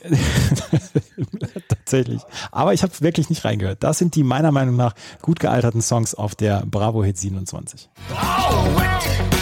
Tatsächlich. 1.68 2.22
Aber 2.52 2.72
ich 2.72 2.84
habe 2.84 2.92
wirklich 3.00 3.30
nicht 3.30 3.44
reingehört. 3.44 3.82
Das 3.82 3.98
sind 3.98 4.14
die 4.14 4.22
meiner 4.22 4.52
Meinung 4.52 4.76
nach 4.76 4.94
gut 5.20 5.40
gealterten 5.40 5.82
Songs 5.82 6.14
auf 6.14 6.36
der 6.36 6.64
Bravo 6.64 7.02
Hit 7.02 7.18
27. 7.18 7.88
Yeah, 8.08 9.37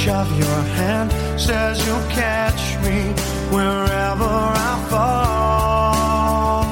touch 0.00 0.08
of 0.08 0.38
your 0.38 0.62
hand 0.76 1.12
says 1.38 1.86
you'll 1.86 2.08
catch 2.08 2.76
me 2.84 3.12
wherever 3.50 4.24
I 4.24 4.86
fall. 4.90 6.64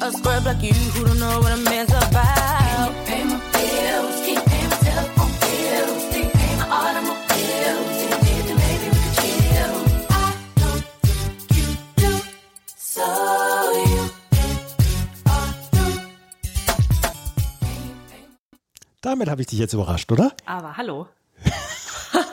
A 0.00 0.12
scrub 0.12 0.44
like 0.44 0.62
you 0.62 0.72
who 0.72 1.04
don't 1.06 1.18
know 1.20 1.40
what 1.40 1.52
a 1.52 1.56
man's 1.56 1.90
about. 1.90 2.92
Pay 3.06 3.24
my 3.24 3.40
bills, 3.52 4.20
keep 4.26 4.44
paying 4.44 4.70
my 4.70 4.76
telephone 4.76 5.32
bills, 5.42 6.02
keep 6.12 6.32
paying 6.32 6.58
my 6.58 6.68
automobiles. 6.68 7.96
If 8.02 8.10
you 8.10 8.18
need 8.26 8.44
to, 8.48 8.54
maybe 8.54 8.86
we 8.94 8.98
could 9.04 9.14
chill. 9.18 9.74
I 10.10 10.12
don't 10.56 10.82
think 11.06 11.56
you 11.56 11.66
do, 11.96 12.12
so 12.76 13.06
you 13.86 14.04
Damit 19.00 19.28
habe 19.30 19.40
ich 19.42 19.46
dich 19.46 19.58
jetzt 19.58 19.72
überrascht, 19.74 20.10
oder? 20.10 20.32
Aber 20.44 20.76
hallo. 20.76 21.06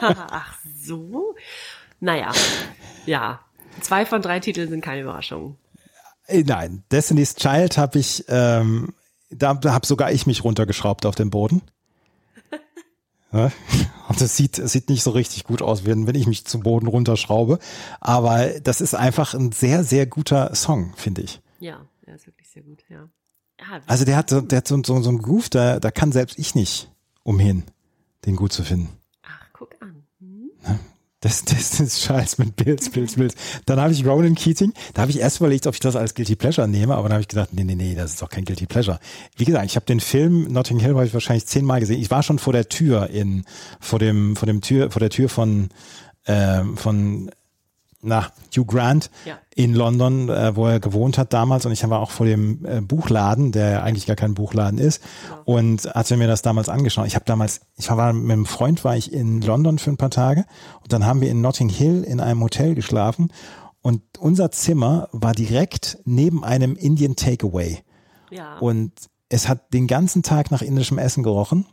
Ach 0.00 0.58
so. 0.82 1.34
Naja, 2.00 2.32
ja. 3.06 3.40
Zwei 3.80 4.06
von 4.06 4.22
drei 4.22 4.40
Titeln 4.40 4.68
sind 4.70 4.80
keine 4.82 5.02
Überraschung. 5.02 5.56
Äh, 6.26 6.42
Nein, 6.44 6.82
Destiny's 6.90 7.34
Child 7.34 7.76
habe 7.78 7.98
ich, 7.98 8.24
ähm, 8.28 8.94
da, 9.30 9.54
da 9.54 9.72
habe 9.72 9.86
sogar 9.86 10.12
ich 10.12 10.26
mich 10.26 10.44
runtergeschraubt 10.44 11.04
auf 11.06 11.14
den 11.14 11.30
Boden. 11.30 11.62
Ja, 13.32 13.50
und 14.08 14.20
es 14.20 14.36
sieht, 14.36 14.56
es 14.58 14.72
sieht 14.72 14.88
nicht 14.88 15.02
so 15.02 15.10
richtig 15.10 15.44
gut 15.44 15.60
aus, 15.60 15.84
wenn, 15.84 16.06
wenn 16.06 16.14
ich 16.14 16.26
mich 16.28 16.46
zum 16.46 16.62
Boden 16.62 16.86
runterschraube. 16.86 17.58
Aber 18.00 18.46
das 18.60 18.80
ist 18.80 18.94
einfach 18.94 19.34
ein 19.34 19.50
sehr, 19.52 19.82
sehr 19.84 20.06
guter 20.06 20.54
Song, 20.54 20.94
finde 20.96 21.22
ich. 21.22 21.40
Ja, 21.58 21.80
er 22.06 22.14
ist 22.14 22.26
wirklich 22.26 22.48
sehr 22.48 22.62
gut, 22.62 22.84
ja. 22.88 23.08
ja 23.60 23.80
Also 23.86 24.04
der 24.04 24.16
hat, 24.16 24.30
so- 24.30 24.40
der 24.40 24.58
hat 24.58 24.68
so, 24.68 24.80
so, 24.86 25.02
so 25.02 25.08
einen 25.10 25.20
Groove, 25.20 25.50
da, 25.50 25.80
da 25.80 25.90
kann 25.90 26.12
selbst 26.12 26.38
ich 26.38 26.54
nicht 26.54 26.88
umhin, 27.24 27.64
den 28.24 28.36
gut 28.36 28.52
zu 28.52 28.62
finden. 28.62 28.90
Guck 29.58 29.74
an. 29.80 30.02
Das, 31.20 31.44
das 31.44 31.80
ist 31.80 32.02
Scheiß 32.02 32.38
mit 32.38 32.56
Bills, 32.56 32.90
Bills, 32.90 33.14
Bills. 33.14 33.34
Dann 33.64 33.80
habe 33.80 33.92
ich 33.92 34.04
Ronan 34.04 34.34
Keating. 34.34 34.74
Da 34.92 35.02
habe 35.02 35.10
ich 35.10 35.18
erst 35.18 35.38
überlegt, 35.38 35.66
ob 35.66 35.74
ich 35.74 35.80
das 35.80 35.96
als 35.96 36.14
Guilty 36.14 36.36
Pleasure 36.36 36.68
nehme, 36.68 36.94
aber 36.94 37.04
dann 37.04 37.14
habe 37.14 37.22
ich 37.22 37.28
gedacht, 37.28 37.48
nee, 37.52 37.64
nee, 37.64 37.74
nee, 37.74 37.94
das 37.94 38.12
ist 38.12 38.22
doch 38.22 38.28
kein 38.28 38.44
Guilty 38.44 38.66
Pleasure. 38.66 39.00
Wie 39.36 39.46
gesagt, 39.46 39.64
ich 39.64 39.76
habe 39.76 39.86
den 39.86 40.00
Film 40.00 40.52
Notting 40.52 40.78
Hill 40.78 40.94
ich 41.04 41.14
wahrscheinlich 41.14 41.46
zehnmal 41.46 41.80
gesehen. 41.80 42.00
Ich 42.00 42.10
war 42.10 42.22
schon 42.22 42.38
vor 42.38 42.52
der 42.52 42.68
Tür 42.68 43.08
in, 43.08 43.44
vor 43.80 43.98
dem, 43.98 44.36
vor 44.36 44.46
dem 44.46 44.60
Tür, 44.60 44.90
vor 44.90 45.00
der 45.00 45.10
Tür 45.10 45.28
von, 45.30 45.70
ähm, 46.26 46.76
von, 46.76 47.30
na, 48.02 48.26
Hugh 48.56 48.66
Grant 48.66 49.10
Ja. 49.24 49.38
in 49.54 49.74
London, 49.74 50.28
äh, 50.28 50.54
wo 50.54 50.66
er 50.66 50.80
gewohnt 50.80 51.18
hat 51.18 51.32
damals. 51.32 51.66
Und 51.66 51.72
ich 51.72 51.88
war 51.88 52.00
auch 52.00 52.10
vor 52.10 52.26
dem 52.26 52.64
äh, 52.64 52.80
Buchladen, 52.80 53.52
der 53.52 53.70
ja 53.70 53.82
eigentlich 53.82 54.06
gar 54.06 54.16
kein 54.16 54.34
Buchladen 54.34 54.78
ist. 54.78 55.02
Und 55.44 55.86
hatte 55.94 56.16
mir 56.16 56.28
das 56.28 56.42
damals 56.42 56.68
angeschaut. 56.68 57.06
Ich 57.06 57.14
habe 57.14 57.24
damals, 57.24 57.60
ich 57.76 57.90
war 57.90 58.12
mit 58.12 58.30
einem 58.32 58.46
Freund, 58.46 58.84
war 58.84 58.96
ich 58.96 59.12
in 59.12 59.40
London 59.40 59.78
für 59.78 59.90
ein 59.90 59.96
paar 59.96 60.10
Tage. 60.10 60.44
Und 60.82 60.92
dann 60.92 61.04
haben 61.06 61.20
wir 61.20 61.30
in 61.30 61.40
Notting 61.40 61.68
Hill 61.68 62.04
in 62.04 62.20
einem 62.20 62.42
Hotel 62.42 62.74
geschlafen. 62.74 63.32
Und 63.82 64.02
unser 64.18 64.50
Zimmer 64.50 65.08
war 65.12 65.32
direkt 65.32 65.98
neben 66.04 66.44
einem 66.44 66.76
Indian 66.76 67.16
Takeaway. 67.16 67.78
Ja. 68.30 68.58
Und 68.58 68.92
es 69.28 69.48
hat 69.48 69.72
den 69.72 69.86
ganzen 69.86 70.22
Tag 70.22 70.50
nach 70.50 70.62
indischem 70.62 70.98
Essen 70.98 71.22
gerochen. 71.22 71.66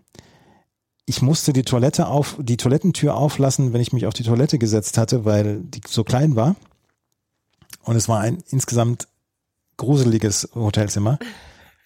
Ich 1.05 1.21
musste 1.21 1.51
die 1.51 1.63
Toilette 1.63 2.07
auf, 2.07 2.37
die 2.39 2.57
Toilettentür 2.57 3.15
auflassen, 3.15 3.73
wenn 3.73 3.81
ich 3.81 3.91
mich 3.91 4.05
auf 4.05 4.13
die 4.13 4.23
Toilette 4.23 4.57
gesetzt 4.57 4.97
hatte, 4.97 5.25
weil 5.25 5.59
die 5.59 5.81
so 5.85 6.03
klein 6.03 6.35
war. 6.35 6.55
Und 7.83 7.97
es 7.97 8.07
war 8.07 8.21
ein 8.21 8.41
insgesamt 8.49 9.07
gruseliges 9.75 10.49
Hotelzimmer. 10.55 11.19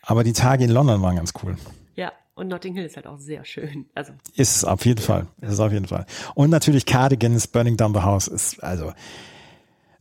Aber 0.03 0.23
die 0.23 0.33
Tage 0.33 0.63
in 0.65 0.69
London 0.69 1.01
waren 1.01 1.15
ganz 1.15 1.33
cool. 1.41 1.57
Ja, 1.95 2.11
und 2.35 2.47
Notting 2.49 2.75
Hill 2.75 2.85
ist 2.85 2.95
halt 2.95 3.07
auch 3.07 3.17
sehr 3.19 3.43
schön. 3.43 3.87
Also, 3.95 4.13
Ist 4.35 4.57
es 4.57 4.63
auf 4.63 4.85
jeden 4.85 5.01
Fall. 5.01 5.25
Ist 5.41 5.53
es 5.53 5.59
auf 5.59 5.71
jeden 5.71 5.87
Fall. 5.87 6.05
Und 6.35 6.51
natürlich 6.51 6.85
Cardigans, 6.85 7.47
Burning 7.47 7.75
Down 7.75 7.93
the 7.95 8.01
House 8.01 8.27
ist 8.27 8.63
also 8.63 8.93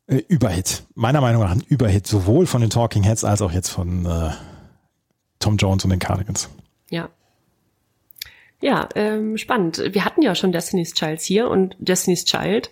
äh, 0.06 0.16
Überhit. 0.28 0.84
Meiner 0.94 1.22
Meinung 1.22 1.42
nach 1.42 1.52
ein 1.52 1.62
Überhit, 1.62 2.06
sowohl 2.06 2.46
von 2.46 2.60
den 2.60 2.68
Talking 2.70 3.02
Heads 3.02 3.24
als 3.24 3.40
auch 3.40 3.52
jetzt 3.52 3.70
von 3.70 4.04
äh, 4.04 4.30
Tom 5.38 5.56
Jones 5.56 5.84
und 5.84 5.90
den 5.90 5.98
Cardigans. 6.00 6.50
ja. 6.90 7.08
Ja, 8.66 8.88
ähm, 8.96 9.38
spannend. 9.38 9.80
Wir 9.92 10.04
hatten 10.04 10.22
ja 10.22 10.34
schon 10.34 10.50
Destiny's 10.50 10.92
Child 10.92 11.20
hier 11.20 11.48
und 11.48 11.76
Destiny's 11.78 12.24
Child 12.24 12.68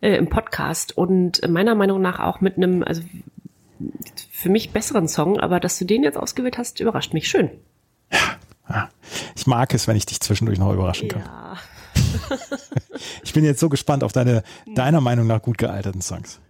äh, 0.00 0.16
im 0.16 0.28
Podcast 0.28 0.98
und 0.98 1.48
meiner 1.48 1.76
Meinung 1.76 2.02
nach 2.02 2.18
auch 2.18 2.40
mit 2.40 2.56
einem, 2.56 2.82
also 2.82 3.02
für 4.32 4.48
mich 4.48 4.70
besseren 4.70 5.06
Song, 5.06 5.38
aber 5.38 5.60
dass 5.60 5.78
du 5.78 5.84
den 5.84 6.02
jetzt 6.02 6.18
ausgewählt 6.18 6.58
hast, 6.58 6.80
überrascht 6.80 7.14
mich 7.14 7.28
schön. 7.28 7.52
Ja. 8.68 8.90
Ich 9.36 9.46
mag 9.46 9.72
es, 9.74 9.86
wenn 9.86 9.94
ich 9.94 10.06
dich 10.06 10.18
zwischendurch 10.18 10.58
noch 10.58 10.72
überraschen 10.72 11.08
kann. 11.08 11.22
Ja. 11.22 11.56
Ich 13.22 13.32
bin 13.32 13.44
jetzt 13.44 13.60
so 13.60 13.68
gespannt 13.68 14.02
auf 14.02 14.10
deine, 14.10 14.42
deiner 14.74 15.00
Meinung 15.00 15.28
nach 15.28 15.40
gut 15.40 15.56
gealterten 15.56 16.00
Songs. 16.00 16.40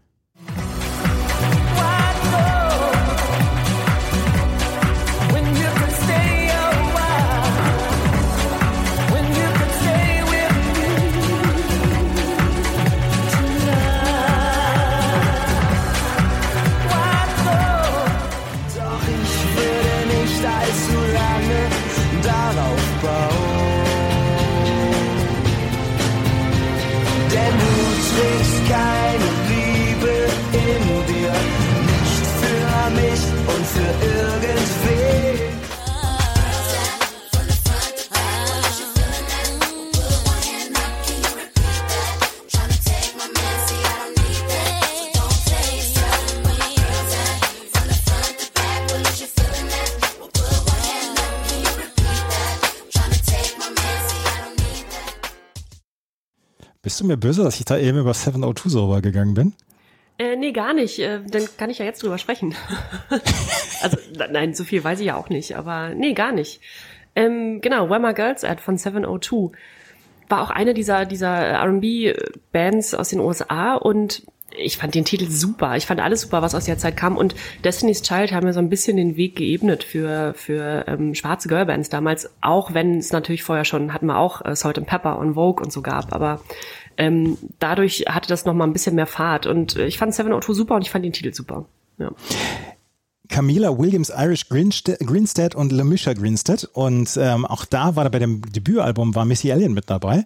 Bist 56.89 57.01
du 57.01 57.05
mir 57.05 57.19
böse, 57.19 57.45
dass 57.45 57.59
ich 57.59 57.67
da 57.67 57.77
eben 57.77 57.99
über 57.99 58.15
702 58.15 58.71
so 58.71 58.87
rübergegangen 58.87 59.35
bin? 59.35 59.53
Äh, 60.17 60.37
nee, 60.37 60.53
gar 60.53 60.73
nicht. 60.73 60.99
Äh, 60.99 61.21
dann 61.23 61.47
kann 61.59 61.69
ich 61.69 61.81
ja 61.81 61.85
jetzt 61.85 62.03
drüber 62.03 62.17
sprechen. 62.17 62.55
also, 63.83 63.99
nein, 64.31 64.55
so 64.55 64.65
viel 64.65 64.83
weiß 64.83 64.99
ich 65.01 65.09
ja 65.09 65.17
auch 65.17 65.29
nicht, 65.29 65.55
aber 65.55 65.91
nee, 65.91 66.15
gar 66.15 66.33
nicht. 66.33 66.63
Ähm, 67.15 67.61
genau, 67.61 67.91
Where 67.91 68.01
My 68.01 68.15
Girls 68.15 68.43
At 68.43 68.63
von 68.63 68.79
702 68.79 69.55
war 70.31 70.41
auch 70.41 70.49
eine 70.49 70.73
dieser, 70.73 71.05
dieser 71.05 71.29
R&B-Bands 71.29 72.95
aus 72.95 73.11
den 73.11 73.21
USA 73.21 73.75
und 73.75 74.23
ich 74.57 74.77
fand 74.77 74.95
den 74.95 75.05
Titel 75.05 75.29
super. 75.29 75.77
Ich 75.77 75.87
fand 75.87 76.01
alles 76.01 76.23
super, 76.23 76.43
was 76.43 76.55
aus 76.55 76.65
der 76.65 76.79
Zeit 76.79 76.97
kam. 76.97 77.17
Und 77.17 77.35
Destiny's 77.65 78.03
Child 78.03 78.33
haben 78.33 78.47
mir 78.47 78.53
so 78.53 78.61
ein 78.61 78.71
bisschen 78.71 78.97
den 78.97 79.17
Weg 79.17 79.37
geebnet 79.37 79.85
für, 79.85 80.33
für 80.35 80.85
ähm, 80.89 81.15
schwarze 81.15 81.49
Girlbands 81.49 81.91
damals. 81.91 82.31
Auch 82.41 82.73
wenn 82.75 82.99
es 82.99 83.13
natürlich 83.13 83.43
vorher 83.43 83.65
schon, 83.65 83.93
hatten 83.93 84.07
wir 84.07 84.19
auch 84.19 84.45
äh, 84.45 84.57
Salt 84.57 84.79
and 84.79 84.87
Pepper 84.87 85.19
und 85.19 85.35
Vogue 85.35 85.63
und 85.63 85.73
so 85.73 85.83
gab. 85.83 86.13
Aber 86.13 86.41
ähm, 86.99 87.39
dadurch 87.61 88.05
hatte 88.09 88.29
das 88.29 88.45
noch 88.45 88.55
mal 88.55 88.65
ein 88.65 88.73
bisschen 88.73 88.97
mehr 88.97 89.07
Fahrt. 89.07 89.47
Und 89.47 89.77
äh, 89.77 89.87
ich 89.87 89.99
fand 89.99 90.15
702 90.15 90.53
super 90.53 90.75
und 90.75 90.83
ich 90.83 90.91
fand 90.91 91.05
den 91.05 91.13
Titel 91.13 91.33
super. 91.33 91.65
Ja. 91.99 92.11
Camila 93.29 93.77
Williams 93.79 94.11
Irish 94.17 94.49
Grinstead, 94.49 95.55
und 95.55 95.71
Lamisha 95.71 96.13
Grinstead. 96.15 96.65
Und 96.73 97.17
ähm, 97.21 97.45
auch 97.45 97.65
da 97.65 97.95
war 97.95 98.09
bei 98.11 98.19
dem 98.19 98.43
Debütalbum 98.43 99.15
war 99.15 99.25
Missy 99.25 99.51
Elliott 99.51 99.71
mit 99.71 99.89
dabei. 99.89 100.25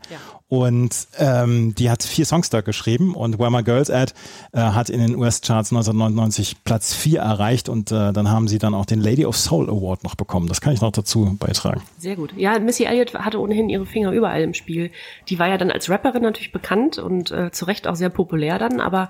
Und 0.52 1.08
ähm, 1.18 1.74
die 1.76 1.88
hat 1.88 2.02
vier 2.02 2.26
Songs 2.26 2.50
da 2.50 2.60
geschrieben 2.60 3.14
und 3.14 3.38
Where 3.38 3.50
My 3.50 3.62
Girls 3.62 3.88
At 3.90 4.12
äh, 4.52 4.60
hat 4.60 4.90
in 4.90 5.00
den 5.00 5.16
US-Charts 5.16 5.72
1999 5.72 6.62
Platz 6.62 6.92
4 6.92 7.20
erreicht 7.20 7.70
und 7.70 7.90
äh, 7.90 8.12
dann 8.12 8.28
haben 8.28 8.48
sie 8.48 8.58
dann 8.58 8.74
auch 8.74 8.84
den 8.84 9.00
Lady 9.00 9.24
of 9.24 9.34
Soul 9.34 9.70
Award 9.70 10.04
noch 10.04 10.14
bekommen. 10.14 10.48
Das 10.48 10.60
kann 10.60 10.74
ich 10.74 10.82
noch 10.82 10.92
dazu 10.92 11.38
beitragen. 11.40 11.80
Sehr 11.96 12.16
gut. 12.16 12.34
Ja, 12.36 12.58
Missy 12.58 12.84
Elliott 12.84 13.14
hatte 13.14 13.40
ohnehin 13.40 13.70
ihre 13.70 13.86
Finger 13.86 14.12
überall 14.12 14.42
im 14.42 14.52
Spiel. 14.52 14.90
Die 15.30 15.38
war 15.38 15.48
ja 15.48 15.56
dann 15.56 15.70
als 15.70 15.88
Rapperin 15.88 16.20
natürlich 16.22 16.52
bekannt 16.52 16.98
und 16.98 17.30
äh, 17.30 17.50
zu 17.50 17.64
Recht 17.64 17.86
auch 17.86 17.96
sehr 17.96 18.10
populär 18.10 18.58
dann, 18.58 18.78
aber 18.80 19.08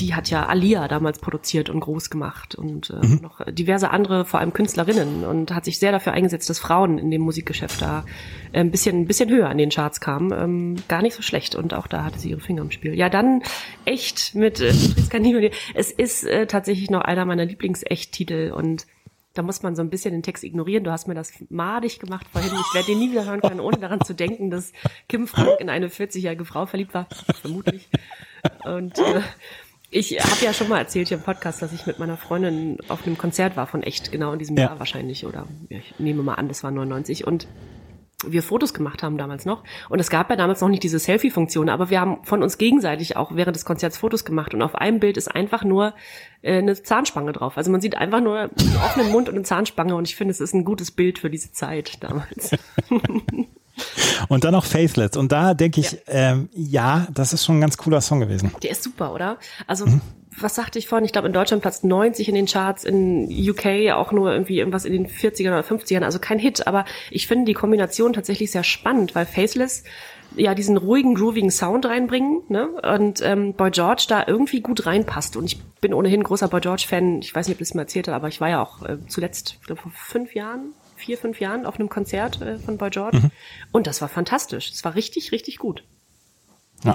die 0.00 0.14
hat 0.14 0.30
ja 0.30 0.46
Alia 0.46 0.88
damals 0.88 1.18
produziert 1.18 1.68
und 1.68 1.80
groß 1.80 2.08
gemacht 2.08 2.54
und 2.54 2.88
äh, 2.88 3.06
Mhm. 3.06 3.20
noch 3.20 3.44
diverse 3.50 3.90
andere, 3.90 4.24
vor 4.24 4.40
allem 4.40 4.54
Künstlerinnen 4.54 5.26
und 5.26 5.54
hat 5.54 5.66
sich 5.66 5.78
sehr 5.78 5.92
dafür 5.92 6.14
eingesetzt, 6.14 6.48
dass 6.48 6.58
Frauen 6.58 6.96
in 6.96 7.10
dem 7.10 7.20
Musikgeschäft 7.20 7.82
da 7.82 8.04
äh, 8.52 8.60
ein 8.60 8.70
bisschen, 8.70 9.02
ein 9.02 9.06
bisschen 9.06 9.28
höher 9.28 9.50
in 9.50 9.58
den 9.58 9.68
Charts 9.68 10.00
kamen. 10.00 10.32
Ähm, 10.32 10.77
gar 10.86 11.02
nicht 11.02 11.14
so 11.14 11.22
schlecht 11.22 11.54
und 11.54 11.74
auch 11.74 11.86
da 11.86 12.04
hatte 12.04 12.18
sie 12.18 12.30
ihre 12.30 12.40
Finger 12.40 12.62
im 12.62 12.70
Spiel. 12.70 12.94
Ja, 12.94 13.08
dann 13.08 13.42
echt 13.84 14.34
mit 14.34 14.60
äh. 14.60 15.50
Es 15.74 15.90
ist 15.90 16.24
äh, 16.24 16.46
tatsächlich 16.46 16.90
noch 16.90 17.00
einer 17.00 17.24
meiner 17.24 17.44
Lieblings-Echt-Titel 17.44 18.52
und 18.54 18.86
Da 19.34 19.42
muss 19.42 19.62
man 19.62 19.76
so 19.76 19.82
ein 19.82 19.90
bisschen 19.90 20.12
den 20.12 20.22
Text 20.22 20.42
ignorieren. 20.42 20.82
Du 20.84 20.90
hast 20.90 21.06
mir 21.06 21.14
das 21.14 21.32
madig 21.48 22.00
gemacht 22.00 22.26
vorhin. 22.32 22.50
Ich 22.52 22.74
werde 22.74 22.86
den 22.88 22.98
nie 22.98 23.10
wieder 23.12 23.24
hören 23.24 23.40
können, 23.40 23.60
ohne 23.60 23.76
daran 23.78 24.00
zu 24.00 24.12
denken, 24.14 24.50
dass 24.50 24.72
Kim 25.08 25.28
Frank 25.28 25.60
in 25.60 25.70
eine 25.70 25.88
40-jährige 25.88 26.44
Frau 26.44 26.66
verliebt 26.66 26.92
war. 26.94 27.06
Vermutlich. 27.40 27.88
Und 28.64 28.98
äh, 28.98 29.20
ich 29.90 30.18
habe 30.18 30.44
ja 30.44 30.52
schon 30.52 30.68
mal 30.68 30.78
erzählt 30.78 31.08
hier 31.08 31.18
im 31.18 31.22
Podcast, 31.22 31.62
dass 31.62 31.72
ich 31.72 31.86
mit 31.86 31.98
meiner 32.00 32.16
Freundin 32.16 32.78
auf 32.88 33.06
einem 33.06 33.16
Konzert 33.16 33.56
war 33.56 33.66
von 33.68 33.82
echt, 33.82 34.10
genau 34.10 34.32
in 34.32 34.38
diesem 34.40 34.56
Ja. 34.56 34.64
Jahr 34.64 34.78
wahrscheinlich. 34.80 35.24
Oder 35.24 35.46
ich 35.68 35.94
nehme 35.98 36.22
mal 36.22 36.34
an, 36.34 36.48
das 36.48 36.64
war 36.64 36.70
99. 36.72 37.26
Und 37.26 37.46
wir 38.26 38.42
Fotos 38.42 38.74
gemacht 38.74 39.02
haben 39.02 39.16
damals 39.16 39.44
noch. 39.44 39.62
Und 39.88 40.00
es 40.00 40.10
gab 40.10 40.28
ja 40.30 40.36
damals 40.36 40.60
noch 40.60 40.68
nicht 40.68 40.82
diese 40.82 40.98
Selfie-Funktion, 40.98 41.68
aber 41.68 41.90
wir 41.90 42.00
haben 42.00 42.24
von 42.24 42.42
uns 42.42 42.58
gegenseitig 42.58 43.16
auch 43.16 43.34
während 43.34 43.54
des 43.54 43.64
Konzerts 43.64 43.98
Fotos 43.98 44.24
gemacht. 44.24 44.54
Und 44.54 44.62
auf 44.62 44.74
einem 44.74 44.98
Bild 44.98 45.16
ist 45.16 45.28
einfach 45.28 45.62
nur 45.62 45.94
äh, 46.42 46.58
eine 46.58 46.80
Zahnspange 46.82 47.32
drauf. 47.32 47.56
Also 47.56 47.70
man 47.70 47.80
sieht 47.80 47.96
einfach 47.96 48.20
nur 48.20 48.38
einen 48.38 48.76
offenen 48.84 49.12
Mund 49.12 49.28
und 49.28 49.36
eine 49.36 49.44
Zahnspange. 49.44 49.94
Und 49.94 50.08
ich 50.08 50.16
finde, 50.16 50.32
es 50.32 50.40
ist 50.40 50.52
ein 50.52 50.64
gutes 50.64 50.90
Bild 50.90 51.18
für 51.20 51.30
diese 51.30 51.52
Zeit 51.52 52.02
damals. 52.02 52.50
Und 54.28 54.42
dann 54.42 54.52
noch 54.52 54.64
Faithless. 54.64 55.16
Und 55.16 55.30
da 55.30 55.54
denke 55.54 55.80
ich, 55.80 55.98
ähm, 56.08 56.48
ja, 56.52 57.06
das 57.12 57.32
ist 57.32 57.44
schon 57.44 57.58
ein 57.58 57.60
ganz 57.60 57.76
cooler 57.76 58.00
Song 58.00 58.18
gewesen. 58.18 58.50
Der 58.62 58.72
ist 58.72 58.82
super, 58.82 59.14
oder? 59.14 59.38
Also, 59.68 59.86
was 60.40 60.54
sagte 60.54 60.78
ich 60.78 60.88
vorhin? 60.88 61.04
Ich 61.04 61.12
glaube, 61.12 61.26
in 61.26 61.32
Deutschland 61.32 61.62
Platz 61.62 61.82
90 61.82 62.28
in 62.28 62.34
den 62.34 62.46
Charts, 62.46 62.84
in 62.84 63.28
UK 63.28 63.92
auch 63.92 64.12
nur 64.12 64.32
irgendwie 64.32 64.58
irgendwas 64.58 64.84
in 64.84 64.92
den 64.92 65.08
40ern 65.08 65.48
oder 65.48 65.60
50ern, 65.60 66.02
also 66.02 66.18
kein 66.18 66.38
Hit. 66.38 66.66
Aber 66.66 66.84
ich 67.10 67.26
finde 67.26 67.46
die 67.46 67.54
Kombination 67.54 68.12
tatsächlich 68.12 68.50
sehr 68.50 68.64
spannend, 68.64 69.14
weil 69.14 69.26
Faceless 69.26 69.84
ja 70.36 70.54
diesen 70.54 70.76
ruhigen, 70.76 71.14
groovigen 71.14 71.50
Sound 71.50 71.86
reinbringen 71.86 72.42
ne? 72.48 72.68
und 72.68 73.22
ähm, 73.22 73.54
Boy 73.54 73.70
George 73.70 74.04
da 74.08 74.24
irgendwie 74.26 74.60
gut 74.60 74.86
reinpasst. 74.86 75.36
Und 75.36 75.46
ich 75.46 75.62
bin 75.80 75.94
ohnehin 75.94 76.22
großer 76.22 76.48
Boy 76.48 76.60
George-Fan. 76.60 77.20
Ich 77.22 77.34
weiß 77.34 77.48
nicht, 77.48 77.56
ob 77.56 77.60
ich 77.60 77.68
das 77.68 77.74
mal 77.74 77.82
erzählt 77.82 78.08
habe, 78.08 78.16
aber 78.16 78.28
ich 78.28 78.40
war 78.40 78.48
ja 78.48 78.62
auch 78.62 78.82
äh, 78.82 78.98
zuletzt, 79.08 79.56
ich 79.60 79.66
glaube, 79.66 79.82
vor 79.82 79.92
fünf 79.92 80.34
Jahren, 80.34 80.74
vier, 80.96 81.16
fünf 81.16 81.40
Jahren 81.40 81.64
auf 81.66 81.78
einem 81.78 81.88
Konzert 81.88 82.42
äh, 82.42 82.58
von 82.58 82.76
Boy 82.76 82.90
George. 82.90 83.30
Und 83.72 83.86
das 83.86 84.00
war 84.00 84.08
fantastisch. 84.08 84.70
Es 84.70 84.84
war 84.84 84.94
richtig, 84.94 85.32
richtig 85.32 85.58
gut. 85.58 85.84
Ja. 86.84 86.94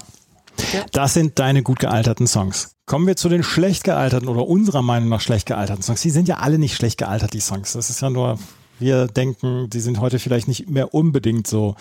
Das 0.92 1.14
sind 1.14 1.40
deine 1.40 1.64
gut 1.64 1.80
gealterten 1.80 2.28
Songs. 2.28 2.76
Kommen 2.86 3.08
wir 3.08 3.16
zu 3.16 3.30
den 3.30 3.44
schlecht 3.44 3.84
gealterten 3.84 4.28
oder 4.28 4.46
unserer 4.48 4.82
Meinung 4.82 5.10
nach 5.10 5.22
schlecht 5.22 5.46
gealterten 5.46 5.84
Songs. 5.84 6.02
Die 6.02 6.10
sind 6.10 6.28
ja 6.28 6.38
alle 6.38 6.58
nicht 6.58 6.76
schlecht 6.76 6.98
gealtert, 6.98 7.34
die 7.34 7.40
Songs. 7.40 7.74
Das 7.74 7.90
ist 7.90 8.02
ja 8.02 8.10
nur, 8.10 8.38
wir 8.80 9.08
denken, 9.08 9.70
die 9.70 9.80
sind 9.80 10.00
heute 10.00 10.20
vielleicht 10.20 10.48
nicht 10.48 10.70
mehr 10.70 10.94
unbedingt 10.94 11.48
so, 11.48 11.76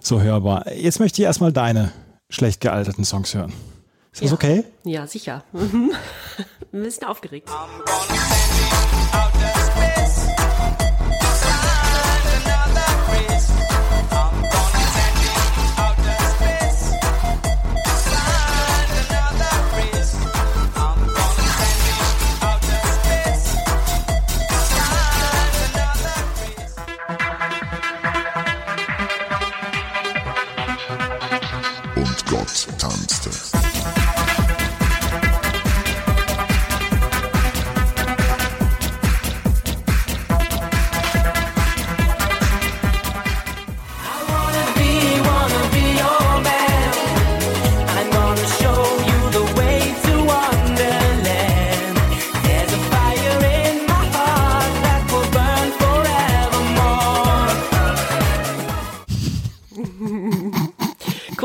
so 0.00 0.20
hörbar. 0.20 0.72
Jetzt 0.72 0.98
möchte 1.00 1.22
ich 1.22 1.26
erstmal 1.26 1.52
deine 1.52 1.92
schlecht 2.28 2.60
gealterten 2.60 3.04
Songs 3.04 3.34
hören. 3.34 3.52
Ist 4.12 4.22
das 4.22 4.30
Ja. 4.30 4.34
okay? 4.34 4.64
Ja, 4.84 5.06
sicher. 5.06 5.44
Mhm. 5.52 5.92
Ein 6.72 6.82
bisschen 6.82 7.06
aufgeregt. 7.06 7.48
Und 7.50 9.39
Gott 32.30 32.59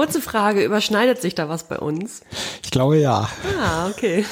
Kurze 0.06 0.22
Frage, 0.22 0.64
überschneidet 0.64 1.20
sich 1.20 1.34
da 1.34 1.50
was 1.50 1.68
bei 1.68 1.80
uns? 1.80 2.22
Ich 2.64 2.70
glaube 2.70 3.00
ja. 3.00 3.28
Ah, 3.60 3.90
okay. 3.90 4.24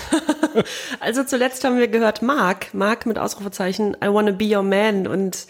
also 1.00 1.24
zuletzt 1.24 1.64
haben 1.64 1.80
wir 1.80 1.88
gehört 1.88 2.22
Mark, 2.22 2.76
Mark 2.76 3.08
mit 3.08 3.18
Ausrufezeichen, 3.18 3.98
I 4.04 4.08
wanna 4.08 4.34
be 4.34 4.56
your 4.56 4.62
man 4.62 5.08
und 5.08 5.48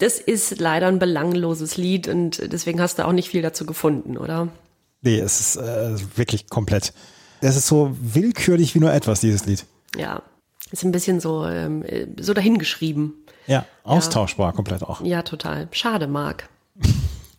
das 0.00 0.18
ist 0.18 0.58
leider 0.58 0.88
ein 0.88 0.98
belangloses 0.98 1.76
Lied 1.76 2.08
und 2.08 2.52
deswegen 2.52 2.80
hast 2.80 2.98
du 2.98 3.06
auch 3.06 3.12
nicht 3.12 3.28
viel 3.28 3.42
dazu 3.42 3.64
gefunden, 3.64 4.18
oder? 4.18 4.48
Nee, 5.02 5.20
es 5.20 5.38
ist 5.38 5.56
äh, 5.56 5.94
wirklich 6.16 6.48
komplett. 6.48 6.92
Es 7.40 7.54
ist 7.54 7.68
so 7.68 7.96
willkürlich 8.00 8.74
wie 8.74 8.80
nur 8.80 8.92
etwas, 8.92 9.20
dieses 9.20 9.46
Lied. 9.46 9.66
Ja, 9.96 10.22
ist 10.72 10.82
ein 10.82 10.90
bisschen 10.90 11.20
so, 11.20 11.46
ähm, 11.46 11.84
so 12.18 12.34
dahingeschrieben. 12.34 13.14
Ja, 13.46 13.66
austauschbar 13.84 14.52
komplett 14.52 14.82
auch. 14.82 15.00
Ja, 15.04 15.22
total. 15.22 15.68
Schade, 15.70 16.08
Mark. 16.08 16.48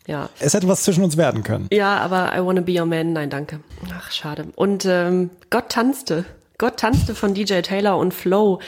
Ja. 0.06 0.30
Es 0.38 0.54
hätte 0.54 0.68
was 0.68 0.82
zwischen 0.84 1.02
uns 1.04 1.16
werden 1.16 1.42
können. 1.42 1.68
Ja, 1.72 1.98
aber 1.98 2.32
I 2.36 2.44
wanna 2.44 2.60
be 2.60 2.78
your 2.78 2.86
man, 2.86 3.12
nein, 3.12 3.30
danke. 3.30 3.60
Ach, 3.92 4.10
schade. 4.12 4.46
Und 4.54 4.84
ähm, 4.86 5.30
Gott 5.50 5.70
tanzte. 5.70 6.24
Gott 6.58 6.78
tanzte 6.78 7.14
von 7.14 7.34
DJ 7.34 7.60
Taylor 7.60 7.98
und 7.98 8.14
Flow, 8.14 8.60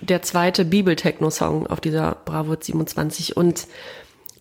der 0.00 0.22
zweite 0.22 0.64
Bibel-Techno-Song 0.64 1.66
auf 1.66 1.80
dieser 1.80 2.18
Bravo 2.24 2.56
27. 2.60 3.36
Und 3.36 3.66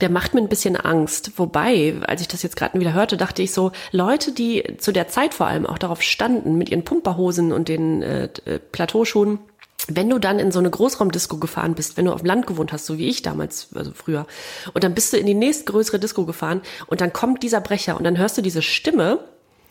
der 0.01 0.09
macht 0.09 0.33
mir 0.33 0.41
ein 0.41 0.49
bisschen 0.49 0.75
Angst. 0.75 1.31
Wobei, 1.37 1.95
als 2.05 2.21
ich 2.21 2.27
das 2.27 2.43
jetzt 2.43 2.57
gerade 2.57 2.77
wieder 2.79 2.93
hörte, 2.93 3.15
dachte 3.15 3.41
ich 3.41 3.53
so, 3.53 3.71
Leute, 3.91 4.33
die 4.33 4.75
zu 4.77 4.91
der 4.91 5.07
Zeit 5.07 5.33
vor 5.33 5.47
allem 5.47 5.65
auch 5.65 5.77
darauf 5.77 6.01
standen, 6.01 6.57
mit 6.57 6.69
ihren 6.69 6.83
Pumperhosen 6.83 7.53
und 7.53 7.69
den 7.69 8.01
äh, 8.01 8.25
äh, 8.45 8.59
Plateauschuhen, 8.59 9.39
wenn 9.87 10.09
du 10.09 10.19
dann 10.19 10.39
in 10.39 10.51
so 10.51 10.59
eine 10.59 10.69
Großraumdisco 10.69 11.37
gefahren 11.37 11.75
bist, 11.75 11.97
wenn 11.97 12.05
du 12.05 12.13
auf 12.13 12.21
dem 12.21 12.27
Land 12.27 12.47
gewohnt 12.47 12.71
hast, 12.71 12.85
so 12.85 12.97
wie 12.97 13.07
ich 13.07 13.21
damals, 13.21 13.67
also 13.75 13.91
früher, 13.93 14.25
und 14.73 14.83
dann 14.83 14.93
bist 14.93 15.13
du 15.13 15.17
in 15.17 15.25
die 15.25 15.33
nächstgrößere 15.33 15.99
Disco 15.99 16.25
gefahren 16.25 16.61
und 16.87 17.01
dann 17.01 17.11
kommt 17.11 17.43
dieser 17.43 17.61
Brecher 17.61 17.97
und 17.97 18.03
dann 18.03 18.17
hörst 18.17 18.37
du 18.37 18.41
diese 18.41 18.61
Stimme 18.61 19.19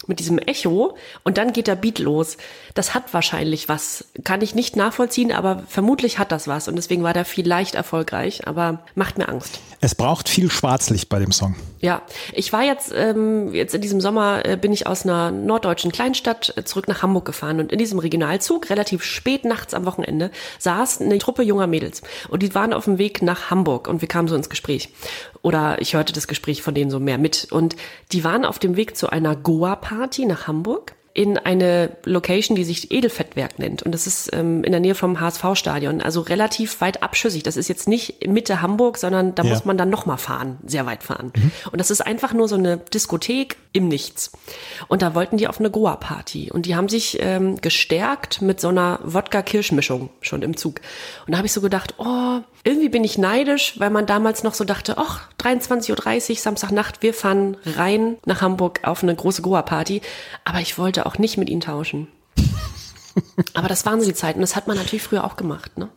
mit 0.09 0.19
diesem 0.19 0.39
Echo 0.39 0.97
und 1.23 1.39
dann 1.39 1.53
geht 1.53 1.67
der 1.67 1.77
Beat 1.77 1.99
los. 1.99 2.37
Das 2.75 2.95
hat 2.95 3.13
wahrscheinlich 3.13 3.69
was. 3.69 4.05
Kann 4.25 4.41
ich 4.41 4.55
nicht 4.55 4.77
nachvollziehen, 4.77 5.33
aber 5.33 5.63
vermutlich 5.69 6.19
hat 6.19 6.33
das 6.33 6.49
was 6.49 6.69
und 6.69 6.77
deswegen 6.77 7.03
war 7.03 7.13
der 7.13 7.25
vielleicht 7.25 7.75
erfolgreich, 7.75 8.47
aber 8.47 8.81
macht 8.95 9.19
mir 9.19 9.29
Angst. 9.29 9.61
Es 9.81 9.95
braucht 9.95 10.29
viel 10.29 10.51
Schwarzlicht 10.51 11.09
bei 11.09 11.19
dem 11.19 11.33
Song. 11.33 11.57
Ja, 11.81 12.03
ich 12.33 12.53
war 12.53 12.63
jetzt, 12.63 12.93
ähm, 12.95 13.53
jetzt 13.53 13.75
in 13.75 13.81
diesem 13.81 14.01
Sommer 14.01 14.47
äh, 14.47 14.57
bin 14.57 14.73
ich 14.73 14.87
aus 14.87 15.05
einer 15.05 15.33
norddeutschen 15.33 15.91
Kleinstadt 15.91 16.55
äh, 16.57 16.65
zurück 16.65 16.87
nach 16.87 17.03
Hamburg 17.03 17.25
gefahren 17.25 17.59
und 17.59 17.73
in 17.73 17.79
diesem 17.79 17.99
Regionalzug, 17.99 18.71
relativ 18.71 19.03
spät 19.03 19.45
nachts 19.45 19.75
am 19.75 19.85
Wochenende, 19.85 20.31
saß 20.61 21.01
eine 21.01 21.19
Truppe 21.19 21.43
junger 21.43 21.67
Mädels 21.67 22.03
und 22.29 22.45
die 22.45 22.55
waren 22.55 22.73
auf 22.73 22.85
dem 22.85 22.99
Weg 22.99 23.23
nach 23.23 23.51
Hamburg 23.51 23.89
und 23.89 24.01
wir 24.01 24.09
kamen 24.09 24.29
so 24.29 24.37
ins 24.37 24.49
Gespräch. 24.49 24.91
Oder 25.43 25.81
ich 25.81 25.95
hörte 25.95 26.13
das 26.13 26.29
Gespräch 26.29 26.63
von 26.63 26.75
denen 26.75 26.91
so 26.91 27.01
mehr 27.01 27.19
mit. 27.19 27.49
Und 27.51 27.77
die 28.13 28.25
waren 28.25 28.45
auf 28.45 28.59
dem 28.59 28.77
Weg 28.77 28.97
zu 28.97 29.11
einer 29.11 29.37
Goa-Party 29.37 30.25
nach 30.25 30.47
Hamburg 30.47 30.95
in 31.15 31.37
eine 31.37 31.97
Location, 32.05 32.57
die 32.57 32.65
sich 32.65 32.91
Edelfettwerk 32.91 33.59
nennt. 33.59 33.83
Und 33.83 33.93
das 33.93 34.07
ist 34.07 34.33
ähm, 34.33 34.65
in 34.65 34.73
der 34.73 34.81
Nähe 34.81 34.95
vom 34.95 35.21
HSV-Stadion, 35.21 36.01
also 36.01 36.21
relativ 36.23 36.81
weit 36.81 37.03
abschüssig. 37.03 37.43
Das 37.43 37.57
ist 37.59 37.69
jetzt 37.69 37.87
nicht 37.87 38.27
Mitte 38.27 38.63
Hamburg, 38.63 38.97
sondern 38.97 39.35
da 39.35 39.43
Ja. 39.43 39.51
muss 39.51 39.65
man 39.65 39.77
dann 39.77 39.91
nochmal 39.91 40.17
fahren, 40.19 40.59
sehr 40.67 40.87
weit 40.87 41.03
fahren. 41.03 41.33
Und 41.71 41.79
das 41.81 41.91
ist 41.91 42.01
einfach 42.01 42.33
nur 42.33 42.49
so 42.49 42.55
eine 42.57 42.79
Diskothek 42.79 43.57
im 43.73 43.89
Nichts. 43.89 44.33
Und 44.89 45.03
da 45.03 45.15
wollten 45.15 45.37
die 45.37 45.49
auf 45.49 45.59
eine 45.61 45.71
Goa-Party. 45.71 46.51
Und 46.51 46.67
die 46.67 46.77
haben 46.77 46.89
sich 46.89 47.19
ähm, 47.21 47.61
gestärkt 47.61 48.41
mit 48.41 48.61
so 48.61 48.69
einer 48.69 48.99
Wodka-Kirschmischung 49.03 50.11
schon 50.21 50.43
im 50.43 50.57
Zug. 50.57 50.81
Und 51.27 51.33
da 51.33 51.39
habe 51.39 51.47
ich 51.47 51.53
so 51.53 51.61
gedacht, 51.61 51.95
oh, 51.99 52.41
irgendwie 52.65 52.89
bin 52.89 53.03
ich 53.05 53.19
neidisch, 53.19 53.75
weil 53.79 53.91
man 53.91 54.07
damals 54.07 54.45
noch 54.45 54.55
so 54.55 54.65
dachte, 54.65 54.97
ach, 54.99 55.29
23.30 55.43 56.31
Uhr, 56.31 56.37
Samstagnacht, 56.37 57.03
wir 57.03 57.13
fahren 57.13 57.57
rein 57.65 58.17
nach 58.25 58.41
Hamburg 58.41 58.81
auf 58.85 59.03
eine 59.03 59.15
große 59.15 59.43
Goa-Party. 59.43 60.01
Aber 60.45 60.61
ich 60.61 60.79
wollte 60.79 61.02
auch 61.07 61.19
nicht 61.19 61.39
mit 61.39 61.49
ihnen 61.51 61.61
tauschen. 61.61 62.09
Aber 63.55 63.69
das 63.69 63.85
waren 63.87 64.01
so 64.01 64.07
die 64.07 64.15
Zeiten. 64.15 64.41
Das 64.41 64.57
hat 64.57 64.67
man 64.69 64.77
natürlich 64.77 65.03
früher 65.03 65.25
auch 65.25 65.37
gemacht, 65.37 65.79
ne? 65.79 65.89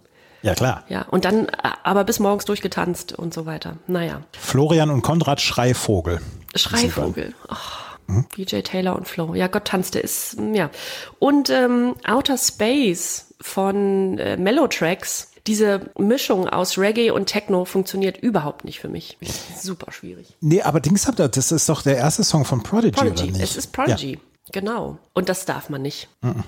Ja, 0.41 0.53
klar. 0.53 0.83
Ja, 0.89 1.03
und 1.09 1.25
dann 1.25 1.47
äh, 1.47 1.51
aber 1.81 2.03
bis 2.03 2.19
morgens 2.19 2.45
durchgetanzt 2.45 3.13
und 3.13 3.33
so 3.33 3.47
weiter. 3.47 3.77
Naja. 3.87 4.21
Florian 4.37 4.91
und 4.91 5.01
Konrad 5.01 5.41
Schreivogel. 5.41 6.21
Schreivogel. 6.53 7.33
Oh, 7.49 8.21
DJ 8.37 8.59
Taylor 8.59 8.95
und 8.95 9.07
Flo. 9.07 9.33
Ja, 9.33 9.47
Gott 9.47 9.65
tanzte 9.65 9.99
ist, 9.99 10.39
mm, 10.39 10.53
ja. 10.53 10.69
Und 11.17 11.49
ähm, 11.49 11.95
Outer 12.05 12.37
Space 12.37 13.33
von 13.41 14.19
äh, 14.19 14.37
Mellow 14.37 14.67
Tracks. 14.67 15.31
Diese 15.47 15.89
Mischung 15.97 16.47
aus 16.47 16.77
Reggae 16.77 17.09
und 17.11 17.25
Techno 17.25 17.65
funktioniert 17.65 18.17
überhaupt 18.17 18.65
nicht 18.65 18.79
für 18.79 18.87
mich. 18.89 19.17
Super 19.59 19.91
schwierig. 19.91 20.35
Nee, 20.41 20.61
aber 20.61 20.79
Dings 20.79 21.07
habt 21.07 21.19
ihr, 21.19 21.27
das 21.27 21.51
ist 21.51 21.69
doch 21.69 21.81
der 21.81 21.97
erste 21.97 22.23
Song 22.23 22.45
von 22.45 22.61
Prodigy, 22.61 22.91
Prodigy. 22.91 23.23
oder 23.23 23.31
nicht? 23.31 23.41
Es 23.41 23.55
ist 23.55 23.71
Prodigy. 23.71 24.19
Genau. 24.51 24.97
Und 25.13 25.29
das 25.29 25.45
darf 25.45 25.69
man 25.69 25.81
nicht. 25.81 26.07
Mhm. 26.21 26.43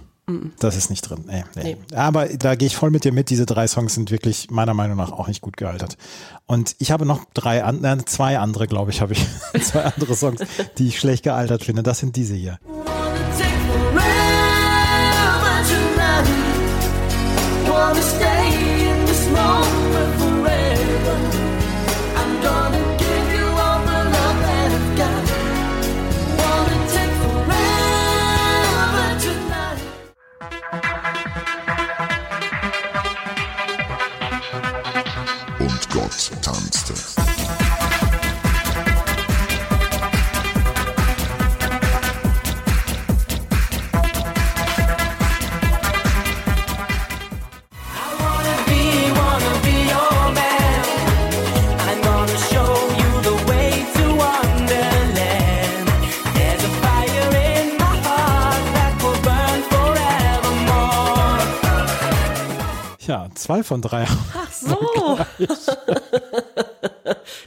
Das 0.59 0.75
ist 0.75 0.89
nicht 0.89 1.03
drin. 1.03 1.23
Nee, 1.25 1.45
nee. 1.55 1.77
Aber 1.95 2.27
da 2.27 2.55
gehe 2.55 2.67
ich 2.67 2.75
voll 2.75 2.91
mit 2.91 3.05
dir 3.05 3.13
mit. 3.13 3.29
Diese 3.29 3.45
drei 3.45 3.65
Songs 3.65 3.93
sind 3.93 4.11
wirklich 4.11 4.51
meiner 4.51 4.73
Meinung 4.73 4.97
nach 4.97 5.13
auch 5.13 5.29
nicht 5.29 5.39
gut 5.39 5.55
gealtert. 5.55 5.97
Und 6.45 6.75
ich 6.79 6.91
habe 6.91 7.05
noch 7.05 7.23
drei, 7.33 7.63
an, 7.63 7.81
äh, 7.85 7.97
zwei 8.03 8.37
andere, 8.37 8.67
glaube 8.67 8.91
ich, 8.91 8.99
habe 8.99 9.13
ich 9.13 9.25
zwei 9.63 9.85
andere 9.85 10.15
Songs, 10.15 10.41
die 10.77 10.87
ich 10.89 10.99
schlecht 10.99 11.23
gealtert 11.23 11.63
finde. 11.63 11.81
Das 11.81 11.99
sind 11.99 12.17
diese 12.17 12.35
hier. 12.35 12.59
Ja, 63.27 63.35
zwei 63.35 63.63
von 63.63 63.81
drei. 63.81 64.05
Ach 64.05 64.51
so. 64.51 65.17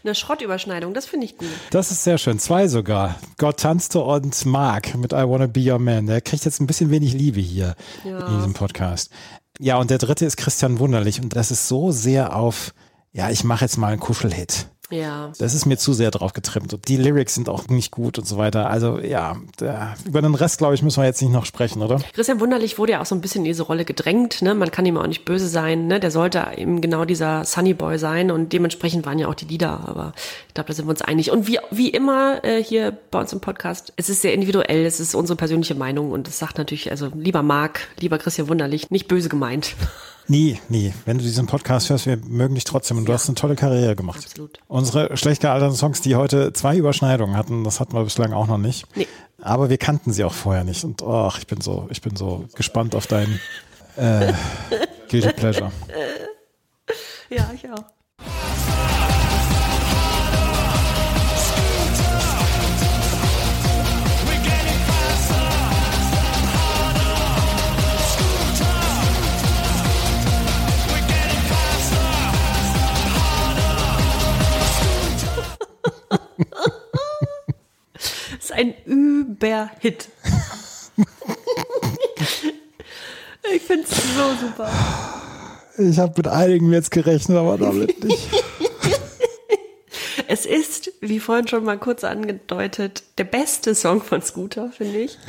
Eine 0.04 0.14
Schrottüberschneidung, 0.14 0.94
das 0.94 1.06
finde 1.06 1.26
ich 1.26 1.36
gut. 1.36 1.48
Das 1.70 1.90
ist 1.90 2.04
sehr 2.04 2.18
schön. 2.18 2.38
Zwei 2.38 2.68
sogar. 2.68 3.16
Gott 3.38 3.58
tanzte 3.60 4.00
und 4.00 4.46
Mark 4.46 4.94
mit 4.96 5.12
I 5.12 5.16
Wanna 5.16 5.46
Be 5.46 5.70
Your 5.72 5.78
Man. 5.78 6.06
Der 6.06 6.20
kriegt 6.20 6.44
jetzt 6.44 6.60
ein 6.60 6.66
bisschen 6.66 6.90
wenig 6.90 7.12
Liebe 7.12 7.40
hier 7.40 7.74
Ja. 8.04 8.26
in 8.26 8.36
diesem 8.36 8.54
Podcast. 8.54 9.10
Ja, 9.58 9.76
und 9.76 9.90
der 9.90 9.98
dritte 9.98 10.24
ist 10.24 10.36
Christian 10.36 10.78
Wunderlich. 10.78 11.20
Und 11.20 11.36
das 11.36 11.50
ist 11.50 11.68
so 11.68 11.92
sehr 11.92 12.34
auf, 12.34 12.72
ja, 13.12 13.30
ich 13.30 13.44
mache 13.44 13.64
jetzt 13.66 13.76
mal 13.76 13.88
einen 13.88 14.00
Kuschelhit. 14.00 14.66
Ja. 14.90 15.32
Das 15.38 15.54
ist 15.54 15.66
mir 15.66 15.76
zu 15.76 15.92
sehr 15.92 16.10
drauf 16.10 16.32
getrimmt. 16.32 16.74
Und 16.74 16.88
die 16.88 16.96
Lyrics 16.96 17.34
sind 17.34 17.48
auch 17.48 17.68
nicht 17.68 17.90
gut 17.90 18.18
und 18.18 18.26
so 18.26 18.36
weiter. 18.36 18.70
Also 18.70 18.98
ja, 18.98 19.36
der, 19.58 19.94
über 20.04 20.22
den 20.22 20.34
Rest, 20.34 20.58
glaube 20.58 20.74
ich, 20.74 20.82
müssen 20.82 21.00
wir 21.00 21.06
jetzt 21.06 21.22
nicht 21.22 21.32
noch 21.32 21.46
sprechen, 21.46 21.82
oder? 21.82 22.00
Christian 22.12 22.40
Wunderlich 22.40 22.78
wurde 22.78 22.92
ja 22.92 23.00
auch 23.00 23.06
so 23.06 23.14
ein 23.14 23.20
bisschen 23.20 23.42
in 23.42 23.46
diese 23.46 23.62
Rolle 23.62 23.84
gedrängt. 23.84 24.42
Ne? 24.42 24.54
Man 24.54 24.70
kann 24.70 24.86
ihm 24.86 24.96
auch 24.96 25.06
nicht 25.06 25.24
böse 25.24 25.48
sein. 25.48 25.86
Ne? 25.86 26.00
Der 26.00 26.10
sollte 26.10 26.46
eben 26.56 26.80
genau 26.80 27.04
dieser 27.04 27.44
Sunny 27.44 27.74
Boy 27.74 27.98
sein 27.98 28.30
und 28.30 28.52
dementsprechend 28.52 29.06
waren 29.06 29.18
ja 29.18 29.28
auch 29.28 29.34
die 29.34 29.46
Lieder. 29.46 29.84
Aber 29.86 30.12
ich 30.48 30.54
glaube, 30.54 30.68
da 30.68 30.74
sind 30.74 30.86
wir 30.86 30.90
uns 30.90 31.02
einig. 31.02 31.30
Und 31.30 31.46
wie, 31.46 31.58
wie 31.70 31.88
immer 31.88 32.44
äh, 32.44 32.62
hier 32.62 32.96
bei 33.10 33.20
uns 33.20 33.32
im 33.32 33.40
Podcast, 33.40 33.92
es 33.96 34.08
ist 34.08 34.22
sehr 34.22 34.34
individuell. 34.34 34.84
Es 34.84 35.00
ist 35.00 35.14
unsere 35.14 35.36
persönliche 35.36 35.74
Meinung 35.74 36.10
und 36.10 36.28
es 36.28 36.38
sagt 36.38 36.58
natürlich, 36.58 36.90
also 36.90 37.10
lieber 37.14 37.42
Marc, 37.42 37.88
lieber 37.98 38.18
Christian 38.18 38.48
Wunderlich, 38.48 38.90
nicht 38.90 39.08
böse 39.08 39.28
gemeint. 39.28 39.74
Nie, 40.28 40.58
nie. 40.68 40.92
Wenn 41.06 41.18
du 41.18 41.24
diesen 41.24 41.46
Podcast 41.46 41.90
hörst, 41.90 42.06
wir 42.06 42.16
mögen 42.16 42.54
dich 42.54 42.64
trotzdem 42.64 42.98
und 42.98 43.06
du 43.06 43.12
hast 43.12 43.28
eine 43.28 43.34
tolle 43.34 43.56
Karriere 43.56 43.96
gemacht. 43.96 44.20
Absolut. 44.24 44.60
Unsere 44.68 45.16
schlecht 45.16 45.40
gealterten 45.42 45.76
Songs, 45.76 46.00
die 46.02 46.16
heute 46.16 46.52
zwei 46.52 46.76
Überschneidungen 46.76 47.36
hatten, 47.36 47.64
das 47.64 47.80
hatten 47.80 47.94
wir 47.94 48.04
bislang 48.04 48.32
auch 48.32 48.46
noch 48.46 48.58
nicht. 48.58 48.86
Nee. 48.96 49.08
Aber 49.42 49.70
wir 49.70 49.78
kannten 49.78 50.12
sie 50.12 50.22
auch 50.24 50.32
vorher 50.32 50.64
nicht. 50.64 50.84
Und 50.84 51.02
ach, 51.02 51.38
ich 51.38 51.46
bin 51.46 51.60
so, 51.60 51.88
ich 51.90 52.00
bin 52.00 52.14
so 52.16 52.46
gespannt 52.54 52.94
auf 52.94 53.06
dein 53.06 53.40
äh, 53.96 54.32
Guilty 55.10 55.32
Pleasure. 55.32 55.72
Ja, 57.32 57.48
ich 57.54 57.70
auch. 57.70 57.84
Das 77.94 78.38
ist 78.40 78.52
ein 78.52 78.74
Überhit. 78.84 80.08
ich 83.54 83.62
finde 83.62 83.84
es 83.84 83.90
so 83.90 84.46
super. 84.46 84.70
Ich 85.78 85.98
habe 85.98 86.12
mit 86.16 86.28
einigen 86.28 86.72
jetzt 86.72 86.90
gerechnet, 86.90 87.38
aber 87.38 87.58
damit 87.58 88.04
nicht. 88.04 88.28
Es 90.32 90.46
ist, 90.46 90.92
wie 91.00 91.18
vorhin 91.18 91.48
schon 91.48 91.64
mal 91.64 91.76
kurz 91.76 92.04
angedeutet, 92.04 93.02
der 93.18 93.24
beste 93.24 93.74
Song 93.74 94.00
von 94.00 94.22
Scooter, 94.22 94.70
finde 94.70 94.98
ich. 95.00 95.18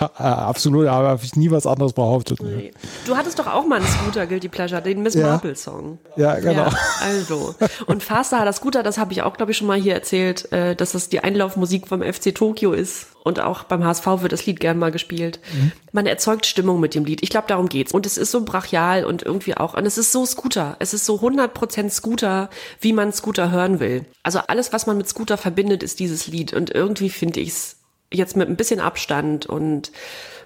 Ja, 0.00 0.10
äh, 0.18 0.22
absolut, 0.22 0.86
aber 0.86 1.08
habe 1.08 1.20
ich 1.22 1.36
nie 1.36 1.50
was 1.50 1.66
anderes 1.66 1.92
behauptet. 1.92 2.40
ne? 2.42 2.70
Du 3.06 3.18
hattest 3.18 3.38
doch 3.38 3.46
auch 3.46 3.66
mal 3.66 3.76
einen 3.76 3.86
Scooter 3.86 4.26
Guilty 4.26 4.48
Pleasure, 4.48 4.80
den 4.80 5.02
Miss 5.02 5.12
Ja. 5.12 5.26
Marple 5.32 5.54
Song. 5.56 5.98
Ja, 6.16 6.36
genau. 6.36 6.68
Ja, 6.68 6.72
also. 7.02 7.54
Und 7.84 8.02
Faster 8.02 8.38
hat 8.38 8.46
das 8.48 8.56
Scooter, 8.56 8.82
das 8.82 8.96
habe 8.96 9.12
ich 9.12 9.20
auch, 9.20 9.36
glaube 9.36 9.52
ich, 9.52 9.58
schon 9.58 9.66
mal 9.66 9.78
hier 9.78 9.92
erzählt, 9.92 10.50
äh, 10.52 10.74
dass 10.74 10.92
das 10.92 11.10
die 11.10 11.20
Einlaufmusik 11.20 11.86
vom 11.86 12.00
FC 12.00 12.34
Tokio 12.34 12.72
ist. 12.72 13.08
Und 13.24 13.40
auch 13.40 13.64
beim 13.64 13.82
HSV 13.82 14.06
wird 14.20 14.32
das 14.32 14.44
Lied 14.44 14.60
gern 14.60 14.78
mal 14.78 14.92
gespielt. 14.92 15.40
Mhm. 15.54 15.72
Man 15.92 16.06
erzeugt 16.06 16.44
Stimmung 16.44 16.78
mit 16.78 16.94
dem 16.94 17.06
Lied. 17.06 17.22
Ich 17.22 17.30
glaube, 17.30 17.48
darum 17.48 17.70
geht's. 17.70 17.90
Und 17.90 18.04
es 18.04 18.18
ist 18.18 18.30
so 18.30 18.42
brachial 18.44 19.06
und 19.06 19.22
irgendwie 19.22 19.56
auch, 19.56 19.72
und 19.72 19.86
es 19.86 19.96
ist 19.96 20.12
so 20.12 20.26
Scooter. 20.26 20.76
Es 20.78 20.92
ist 20.92 21.06
so 21.06 21.16
100% 21.16 21.88
Scooter, 21.88 22.50
wie 22.80 22.92
man 22.92 23.14
Scooter 23.14 23.50
hören 23.50 23.80
will. 23.80 24.04
Also 24.22 24.40
alles, 24.40 24.74
was 24.74 24.86
man 24.86 24.98
mit 24.98 25.08
Scooter 25.08 25.38
verbindet, 25.38 25.82
ist 25.82 26.00
dieses 26.00 26.26
Lied. 26.26 26.52
Und 26.52 26.68
irgendwie 26.68 27.08
finde 27.08 27.40
ich's 27.40 27.76
jetzt 28.12 28.36
mit 28.36 28.46
ein 28.46 28.56
bisschen 28.56 28.78
Abstand 28.78 29.46
und 29.46 29.90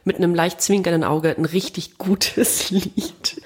mit 0.05 0.17
einem 0.17 0.35
leicht 0.35 0.63
zwinkernden 0.63 1.03
Auge 1.03 1.37
ein 1.37 1.47
richtig 1.47 1.99
gutes 1.99 2.71
Lied. 2.71 3.43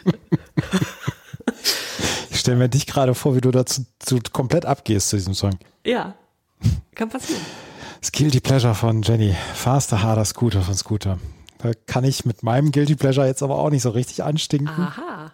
Ich 2.30 2.38
stelle 2.38 2.58
mir 2.58 2.68
dich 2.68 2.86
gerade 2.86 3.14
vor, 3.14 3.34
wie 3.34 3.40
du 3.40 3.50
dazu 3.50 3.86
zu, 3.98 4.18
komplett 4.30 4.66
abgehst 4.66 5.08
zu 5.08 5.16
diesem 5.16 5.32
Song. 5.32 5.58
Ja, 5.86 6.14
kann 6.94 7.08
passieren. 7.08 7.40
Das 8.02 8.10
Guilty 8.10 8.40
Pleasure 8.40 8.74
von 8.74 9.02
Jenny. 9.02 9.32
Faster, 9.54 10.02
harder 10.02 10.24
Scooter 10.24 10.62
von 10.62 10.74
Scooter. 10.74 11.18
Da 11.58 11.70
kann 11.86 12.02
ich 12.02 12.24
mit 12.24 12.42
meinem 12.42 12.72
Guilty 12.72 12.96
Pleasure 12.96 13.28
jetzt 13.28 13.44
aber 13.44 13.58
auch 13.58 13.70
nicht 13.70 13.82
so 13.82 13.90
richtig 13.90 14.24
anstinken. 14.24 14.68
Aha. 14.76 15.30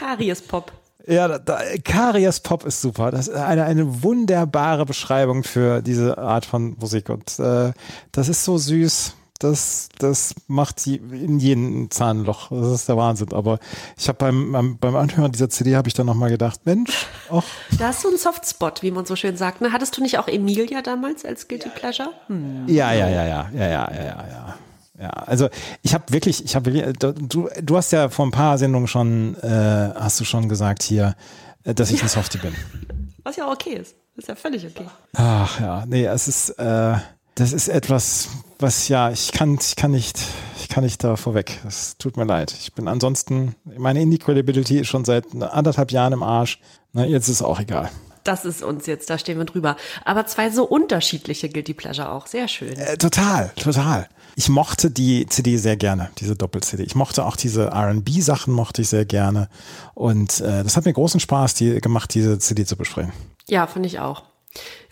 Karies-Pop. 0.00 0.72
Ja, 1.06 1.38
da, 1.38 1.60
Karies 1.84 2.40
Pop 2.40 2.64
ist 2.64 2.80
super. 2.80 3.10
Das 3.10 3.28
ist 3.28 3.34
eine, 3.34 3.64
eine 3.64 4.02
wunderbare 4.02 4.84
Beschreibung 4.86 5.44
für 5.44 5.82
diese 5.82 6.18
Art 6.18 6.44
von 6.44 6.76
Musik. 6.78 7.08
Und 7.08 7.38
äh, 7.38 7.72
das 8.12 8.28
ist 8.28 8.44
so 8.44 8.58
süß. 8.58 9.14
Das, 9.38 9.88
das 9.98 10.34
macht 10.48 10.78
sie 10.80 10.96
in 10.96 11.38
jedem 11.38 11.90
Zahnloch. 11.90 12.50
Das 12.50 12.72
ist 12.72 12.88
der 12.88 12.98
Wahnsinn. 12.98 13.32
Aber 13.32 13.58
ich 13.96 14.06
habe 14.08 14.18
beim, 14.18 14.52
beim, 14.52 14.78
beim 14.78 14.96
Anhören 14.96 15.32
dieser 15.32 15.48
CD 15.48 15.76
habe 15.76 15.88
ich 15.88 15.94
dann 15.94 16.06
nochmal 16.06 16.28
gedacht, 16.28 16.60
Mensch, 16.66 17.06
och. 17.30 17.44
Da 17.78 17.88
hast 17.88 18.04
du 18.04 18.08
einen 18.08 18.18
Softspot, 18.18 18.82
wie 18.82 18.90
man 18.90 19.06
so 19.06 19.16
schön 19.16 19.36
sagt. 19.38 19.62
Ne? 19.62 19.72
Hattest 19.72 19.96
du 19.96 20.02
nicht 20.02 20.18
auch 20.18 20.28
Emilia 20.28 20.82
damals 20.82 21.24
als 21.24 21.48
Guilty 21.48 21.70
Pleasure? 21.70 22.10
Hm. 22.26 22.64
Ja, 22.68 22.92
ja, 22.92 23.08
ja, 23.08 23.24
ja, 23.24 23.50
ja, 23.52 23.66
ja, 23.66 23.68
ja, 23.68 23.90
ja. 23.94 24.26
ja. 24.30 24.54
Ja, 25.00 25.08
also 25.08 25.48
ich 25.82 25.94
habe 25.94 26.04
wirklich, 26.12 26.44
ich 26.44 26.54
habe 26.54 26.92
du, 26.92 27.48
du 27.62 27.76
hast 27.76 27.90
ja 27.92 28.10
vor 28.10 28.26
ein 28.26 28.30
paar 28.30 28.58
Sendungen 28.58 28.86
schon, 28.86 29.34
äh, 29.36 29.92
hast 29.94 30.20
du 30.20 30.24
schon 30.24 30.48
gesagt 30.48 30.82
hier, 30.82 31.14
äh, 31.64 31.74
dass 31.74 31.90
ich 31.90 32.02
ein 32.02 32.08
Softie 32.08 32.38
bin. 32.38 32.54
Was 33.24 33.36
ja 33.36 33.46
auch 33.46 33.52
okay 33.52 33.76
ist. 33.76 33.94
Ist 34.16 34.28
ja 34.28 34.34
völlig 34.34 34.66
okay. 34.66 34.86
Ach 35.14 35.60
ja, 35.60 35.84
nee, 35.86 36.04
es 36.04 36.28
ist, 36.28 36.50
äh, 36.58 36.94
das 37.34 37.52
ist 37.52 37.68
etwas, 37.68 38.28
was 38.58 38.88
ja, 38.88 39.10
ich 39.10 39.32
kann, 39.32 39.56
ich 39.58 39.76
kann 39.76 39.92
nicht, 39.92 40.18
ich 40.58 40.68
kann 40.68 40.84
nicht 40.84 41.02
da 41.02 41.16
vorweg. 41.16 41.58
Es 41.66 41.96
tut 41.96 42.16
mir 42.16 42.24
leid. 42.24 42.52
Ich 42.52 42.74
bin 42.74 42.88
ansonsten, 42.88 43.54
meine 43.64 44.02
Indie-Credibility 44.02 44.80
ist 44.80 44.88
schon 44.88 45.04
seit 45.04 45.24
anderthalb 45.40 45.90
Jahren 45.92 46.12
im 46.12 46.22
Arsch. 46.22 46.60
Na, 46.92 47.06
jetzt 47.06 47.28
ist 47.28 47.40
auch 47.40 47.60
egal. 47.60 47.90
Das 48.24 48.44
ist 48.44 48.62
uns 48.62 48.86
jetzt, 48.86 49.08
da 49.08 49.16
stehen 49.16 49.38
wir 49.38 49.46
drüber. 49.46 49.76
Aber 50.04 50.26
zwei 50.26 50.50
so 50.50 50.64
unterschiedliche 50.64 51.48
Guilty 51.48 51.72
Pleasure 51.72 52.10
auch. 52.10 52.26
Sehr 52.26 52.48
schön. 52.48 52.76
Äh, 52.76 52.98
total, 52.98 53.50
total. 53.56 54.08
Ich 54.36 54.48
mochte 54.48 54.90
die 54.90 55.26
CD 55.26 55.56
sehr 55.56 55.76
gerne, 55.76 56.10
diese 56.18 56.36
Doppel-CD. 56.36 56.82
Ich 56.82 56.94
mochte 56.94 57.24
auch 57.24 57.36
diese 57.36 57.66
R&B-Sachen 57.66 58.52
mochte 58.52 58.82
ich 58.82 58.88
sehr 58.88 59.04
gerne. 59.04 59.48
Und 59.94 60.40
äh, 60.40 60.62
das 60.62 60.76
hat 60.76 60.84
mir 60.84 60.92
großen 60.92 61.20
Spaß 61.20 61.54
die, 61.54 61.80
gemacht, 61.80 62.14
diese 62.14 62.38
CD 62.38 62.64
zu 62.64 62.76
besprechen. 62.76 63.12
Ja, 63.48 63.66
finde 63.66 63.88
ich 63.88 64.00
auch. 64.00 64.22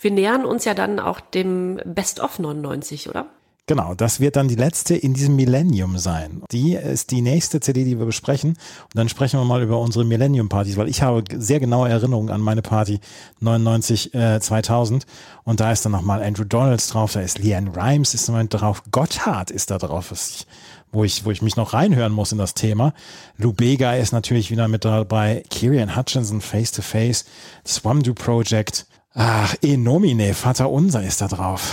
Wir 0.01 0.10
nähern 0.10 0.44
uns 0.44 0.65
ja 0.65 0.74
dann 0.74 1.01
auch 1.01 1.20
dem 1.20 1.81
Best 1.85 2.20
of 2.20 2.39
99, 2.39 3.09
oder? 3.09 3.27
Genau, 3.69 3.95
das 3.95 4.19
wird 4.19 4.36
dann 4.36 4.49
die 4.49 4.55
letzte 4.55 4.97
in 4.97 5.12
diesem 5.12 5.36
Millennium 5.36 5.99
sein. 5.99 6.40
Die 6.53 6.73
ist 6.73 7.11
die 7.11 7.20
nächste 7.20 7.61
CD, 7.61 7.85
die 7.85 7.99
wir 7.99 8.07
besprechen. 8.07 8.53
Und 8.53 8.95
dann 8.95 9.11
sprechen 9.11 9.39
wir 9.39 9.45
mal 9.45 9.62
über 9.62 9.78
unsere 9.78 10.07
Millennium-Partys, 10.07 10.78
weil 10.78 10.89
ich 10.89 11.03
habe 11.03 11.23
sehr 11.36 11.61
genaue 11.61 11.90
Erinnerungen 11.90 12.31
an 12.31 12.40
meine 12.40 12.62
Party 12.62 12.99
99, 13.40 14.15
äh, 14.15 14.40
2000. 14.40 15.05
Und 15.45 15.61
da 15.61 15.70
ist 15.70 15.85
dann 15.85 15.93
nochmal 15.93 16.23
Andrew 16.23 16.45
Donalds 16.45 16.89
drauf, 16.89 17.12
da 17.12 17.20
ist 17.20 17.39
Leanne 17.40 17.70
Rimes 17.77 18.15
ist 18.15 18.31
noch 18.31 18.43
drauf, 18.47 18.82
Gotthard 18.90 19.51
ist 19.51 19.70
da 19.70 19.77
drauf, 19.77 20.12
ich, 20.12 20.47
wo 20.90 21.05
ich, 21.05 21.27
wo 21.27 21.31
ich 21.31 21.43
mich 21.43 21.57
noch 21.57 21.74
reinhören 21.74 22.15
muss 22.15 22.32
in 22.32 22.39
das 22.39 22.55
Thema. 22.55 22.95
Lou 23.36 23.53
Bega 23.53 23.93
ist 23.97 24.12
natürlich 24.12 24.51
wieder 24.51 24.66
mit 24.69 24.86
dabei, 24.86 25.43
Kirian 25.51 25.95
Hutchinson, 25.95 26.40
Face 26.40 26.73
to 26.73 26.81
Face, 26.81 27.27
Swamdu 27.66 28.15
Project, 28.15 28.86
ach, 29.12 29.55
Enomine, 29.61 30.32
Vater 30.32 30.70
Unser 30.70 31.03
ist 31.03 31.20
da 31.20 31.28
drauf. 31.28 31.70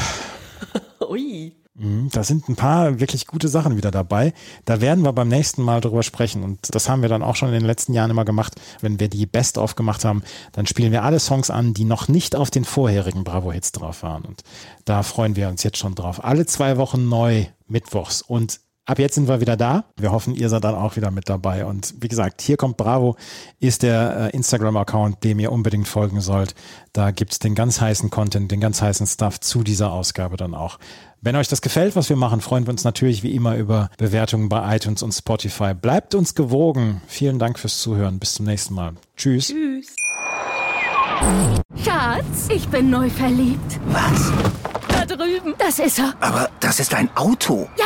Ui. 1.10 1.56
Mhm, 1.78 2.10
Da 2.12 2.24
sind 2.24 2.48
ein 2.48 2.56
paar 2.56 3.00
wirklich 3.00 3.28
gute 3.28 3.50
Sachen 3.50 3.76
wieder 3.76 3.92
dabei. 3.92 4.34
Da 4.64 4.80
werden 4.80 5.04
wir 5.04 5.12
beim 5.12 5.28
nächsten 5.28 5.62
Mal 5.62 5.82
drüber 5.82 6.04
sprechen. 6.04 6.44
Und 6.44 6.74
das 6.74 6.88
haben 6.88 7.02
wir 7.02 7.10
dann 7.10 7.22
auch 7.22 7.36
schon 7.36 7.50
in 7.50 7.56
den 7.56 7.66
letzten 7.66 7.94
Jahren 7.94 8.12
immer 8.12 8.26
gemacht. 8.26 8.56
Wenn 8.82 9.00
wir 9.00 9.10
die 9.10 9.26
Best-of 9.26 9.76
gemacht 9.76 10.06
haben, 10.06 10.24
dann 10.54 10.68
spielen 10.68 10.94
wir 10.94 11.04
alle 11.04 11.20
Songs 11.20 11.50
an, 11.50 11.74
die 11.74 11.84
noch 11.84 12.08
nicht 12.08 12.36
auf 12.36 12.50
den 12.50 12.64
vorherigen 12.64 13.24
Bravo-Hits 13.26 13.74
drauf 13.74 14.04
waren. 14.04 14.24
Und 14.24 14.44
da 14.86 15.04
freuen 15.04 15.36
wir 15.36 15.50
uns 15.50 15.64
jetzt 15.64 15.78
schon 15.78 15.96
drauf. 15.96 16.24
Alle 16.24 16.46
zwei 16.46 16.78
Wochen 16.78 17.10
neu, 17.10 17.46
mittwochs. 17.68 18.22
Und 18.22 18.62
ab 18.86 19.00
jetzt 19.00 19.16
sind 19.16 19.28
wir 19.28 19.42
wieder 19.42 19.58
da. 19.58 19.86
Wir 19.98 20.12
hoffen, 20.12 20.36
ihr 20.36 20.50
seid 20.50 20.64
dann 20.64 20.76
auch 20.76 20.96
wieder 20.96 21.12
mit 21.12 21.30
dabei. 21.30 21.66
Und 21.66 21.96
wie 22.00 22.08
gesagt, 22.08 22.42
hier 22.42 22.58
kommt 22.58 22.78
Bravo, 22.78 23.16
ist 23.60 23.84
der 23.84 24.32
äh, 24.34 24.36
Instagram-Account, 24.36 25.24
dem 25.24 25.40
ihr 25.40 25.52
unbedingt 25.52 25.88
folgen 25.88 26.22
sollt. 26.22 26.56
Da 26.94 27.12
gibt's 27.12 27.40
den 27.40 27.56
ganz 27.56 27.82
heißen 27.82 28.10
Content, 28.10 28.52
den 28.52 28.60
ganz 28.60 28.82
heißen 28.82 29.08
Stuff 29.08 29.40
zu 29.40 29.64
dieser 29.64 29.92
Ausgabe 29.92 30.38
dann 30.38 30.54
auch. 30.54 30.80
Wenn 31.22 31.36
euch 31.36 31.48
das 31.48 31.62
gefällt, 31.62 31.96
was 31.96 32.10
wir 32.10 32.16
machen, 32.16 32.40
freuen 32.40 32.68
wir 32.68 32.72
uns 32.72 32.84
natürlich 32.84 33.24
wie 33.24 33.34
immer 33.34 33.56
über 33.56 33.90
Bewertungen 33.98 34.48
bei 34.48 34.76
iTunes 34.76 35.02
und 35.02 35.12
Spotify. 35.12 35.74
Bleibt 35.74 36.14
uns 36.14 36.36
gewogen. 36.36 37.02
Vielen 37.08 37.40
Dank 37.40 37.58
fürs 37.58 37.80
Zuhören. 37.80 38.20
Bis 38.20 38.36
zum 38.36 38.46
nächsten 38.46 38.76
Mal. 38.76 38.94
Tschüss. 39.18 39.48
Tschüss. 39.48 40.05
Schatz, 41.84 42.50
ich 42.50 42.68
bin 42.70 42.90
neu 42.90 43.10
verliebt. 43.10 43.80
Was? 43.88 44.32
Da 44.88 45.06
drüben. 45.06 45.54
Das 45.58 45.80
ist 45.80 46.00
er. 46.00 46.14
Aber 46.20 46.50
das 46.60 46.80
ist 46.80 46.94
ein 46.94 47.10
Auto. 47.16 47.70
Ja, 47.78 47.86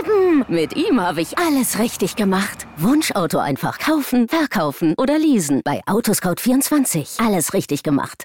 eben. 0.00 0.44
Mit 0.48 0.76
ihm 0.76 1.00
habe 1.00 1.20
ich 1.20 1.38
alles 1.38 1.78
richtig 1.78 2.16
gemacht. 2.16 2.66
Wunschauto 2.76 3.38
einfach 3.38 3.78
kaufen, 3.78 4.28
verkaufen 4.28 4.94
oder 4.98 5.18
leasen. 5.18 5.62
Bei 5.64 5.82
Autoscout24. 5.86 7.24
Alles 7.24 7.52
richtig 7.52 7.82
gemacht. 7.82 8.24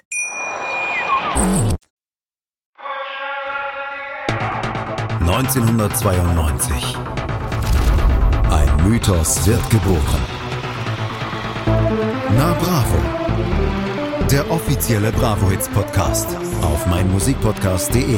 1992. 5.20 6.96
Ein 8.50 8.88
Mythos 8.88 9.46
wird 9.46 9.70
geboren. 9.70 10.20
Na 12.36 12.52
Bravo. 12.54 13.21
Der 14.32 14.50
offizielle 14.50 15.12
Bravo 15.12 15.50
Hits 15.50 15.68
Podcast 15.68 16.26
auf 16.62 16.86
meinmusikpodcast.de. 16.86 18.16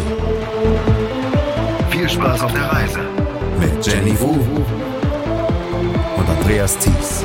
Viel 1.91 2.09
Spaß 2.09 2.41
auf 2.43 2.53
der 2.53 2.73
Reise. 2.73 3.01
Mit 3.59 3.85
Jenny 3.85 4.17
Wu 4.21 4.31
und 6.17 6.29
Andreas 6.29 6.79
Thies. 6.79 7.25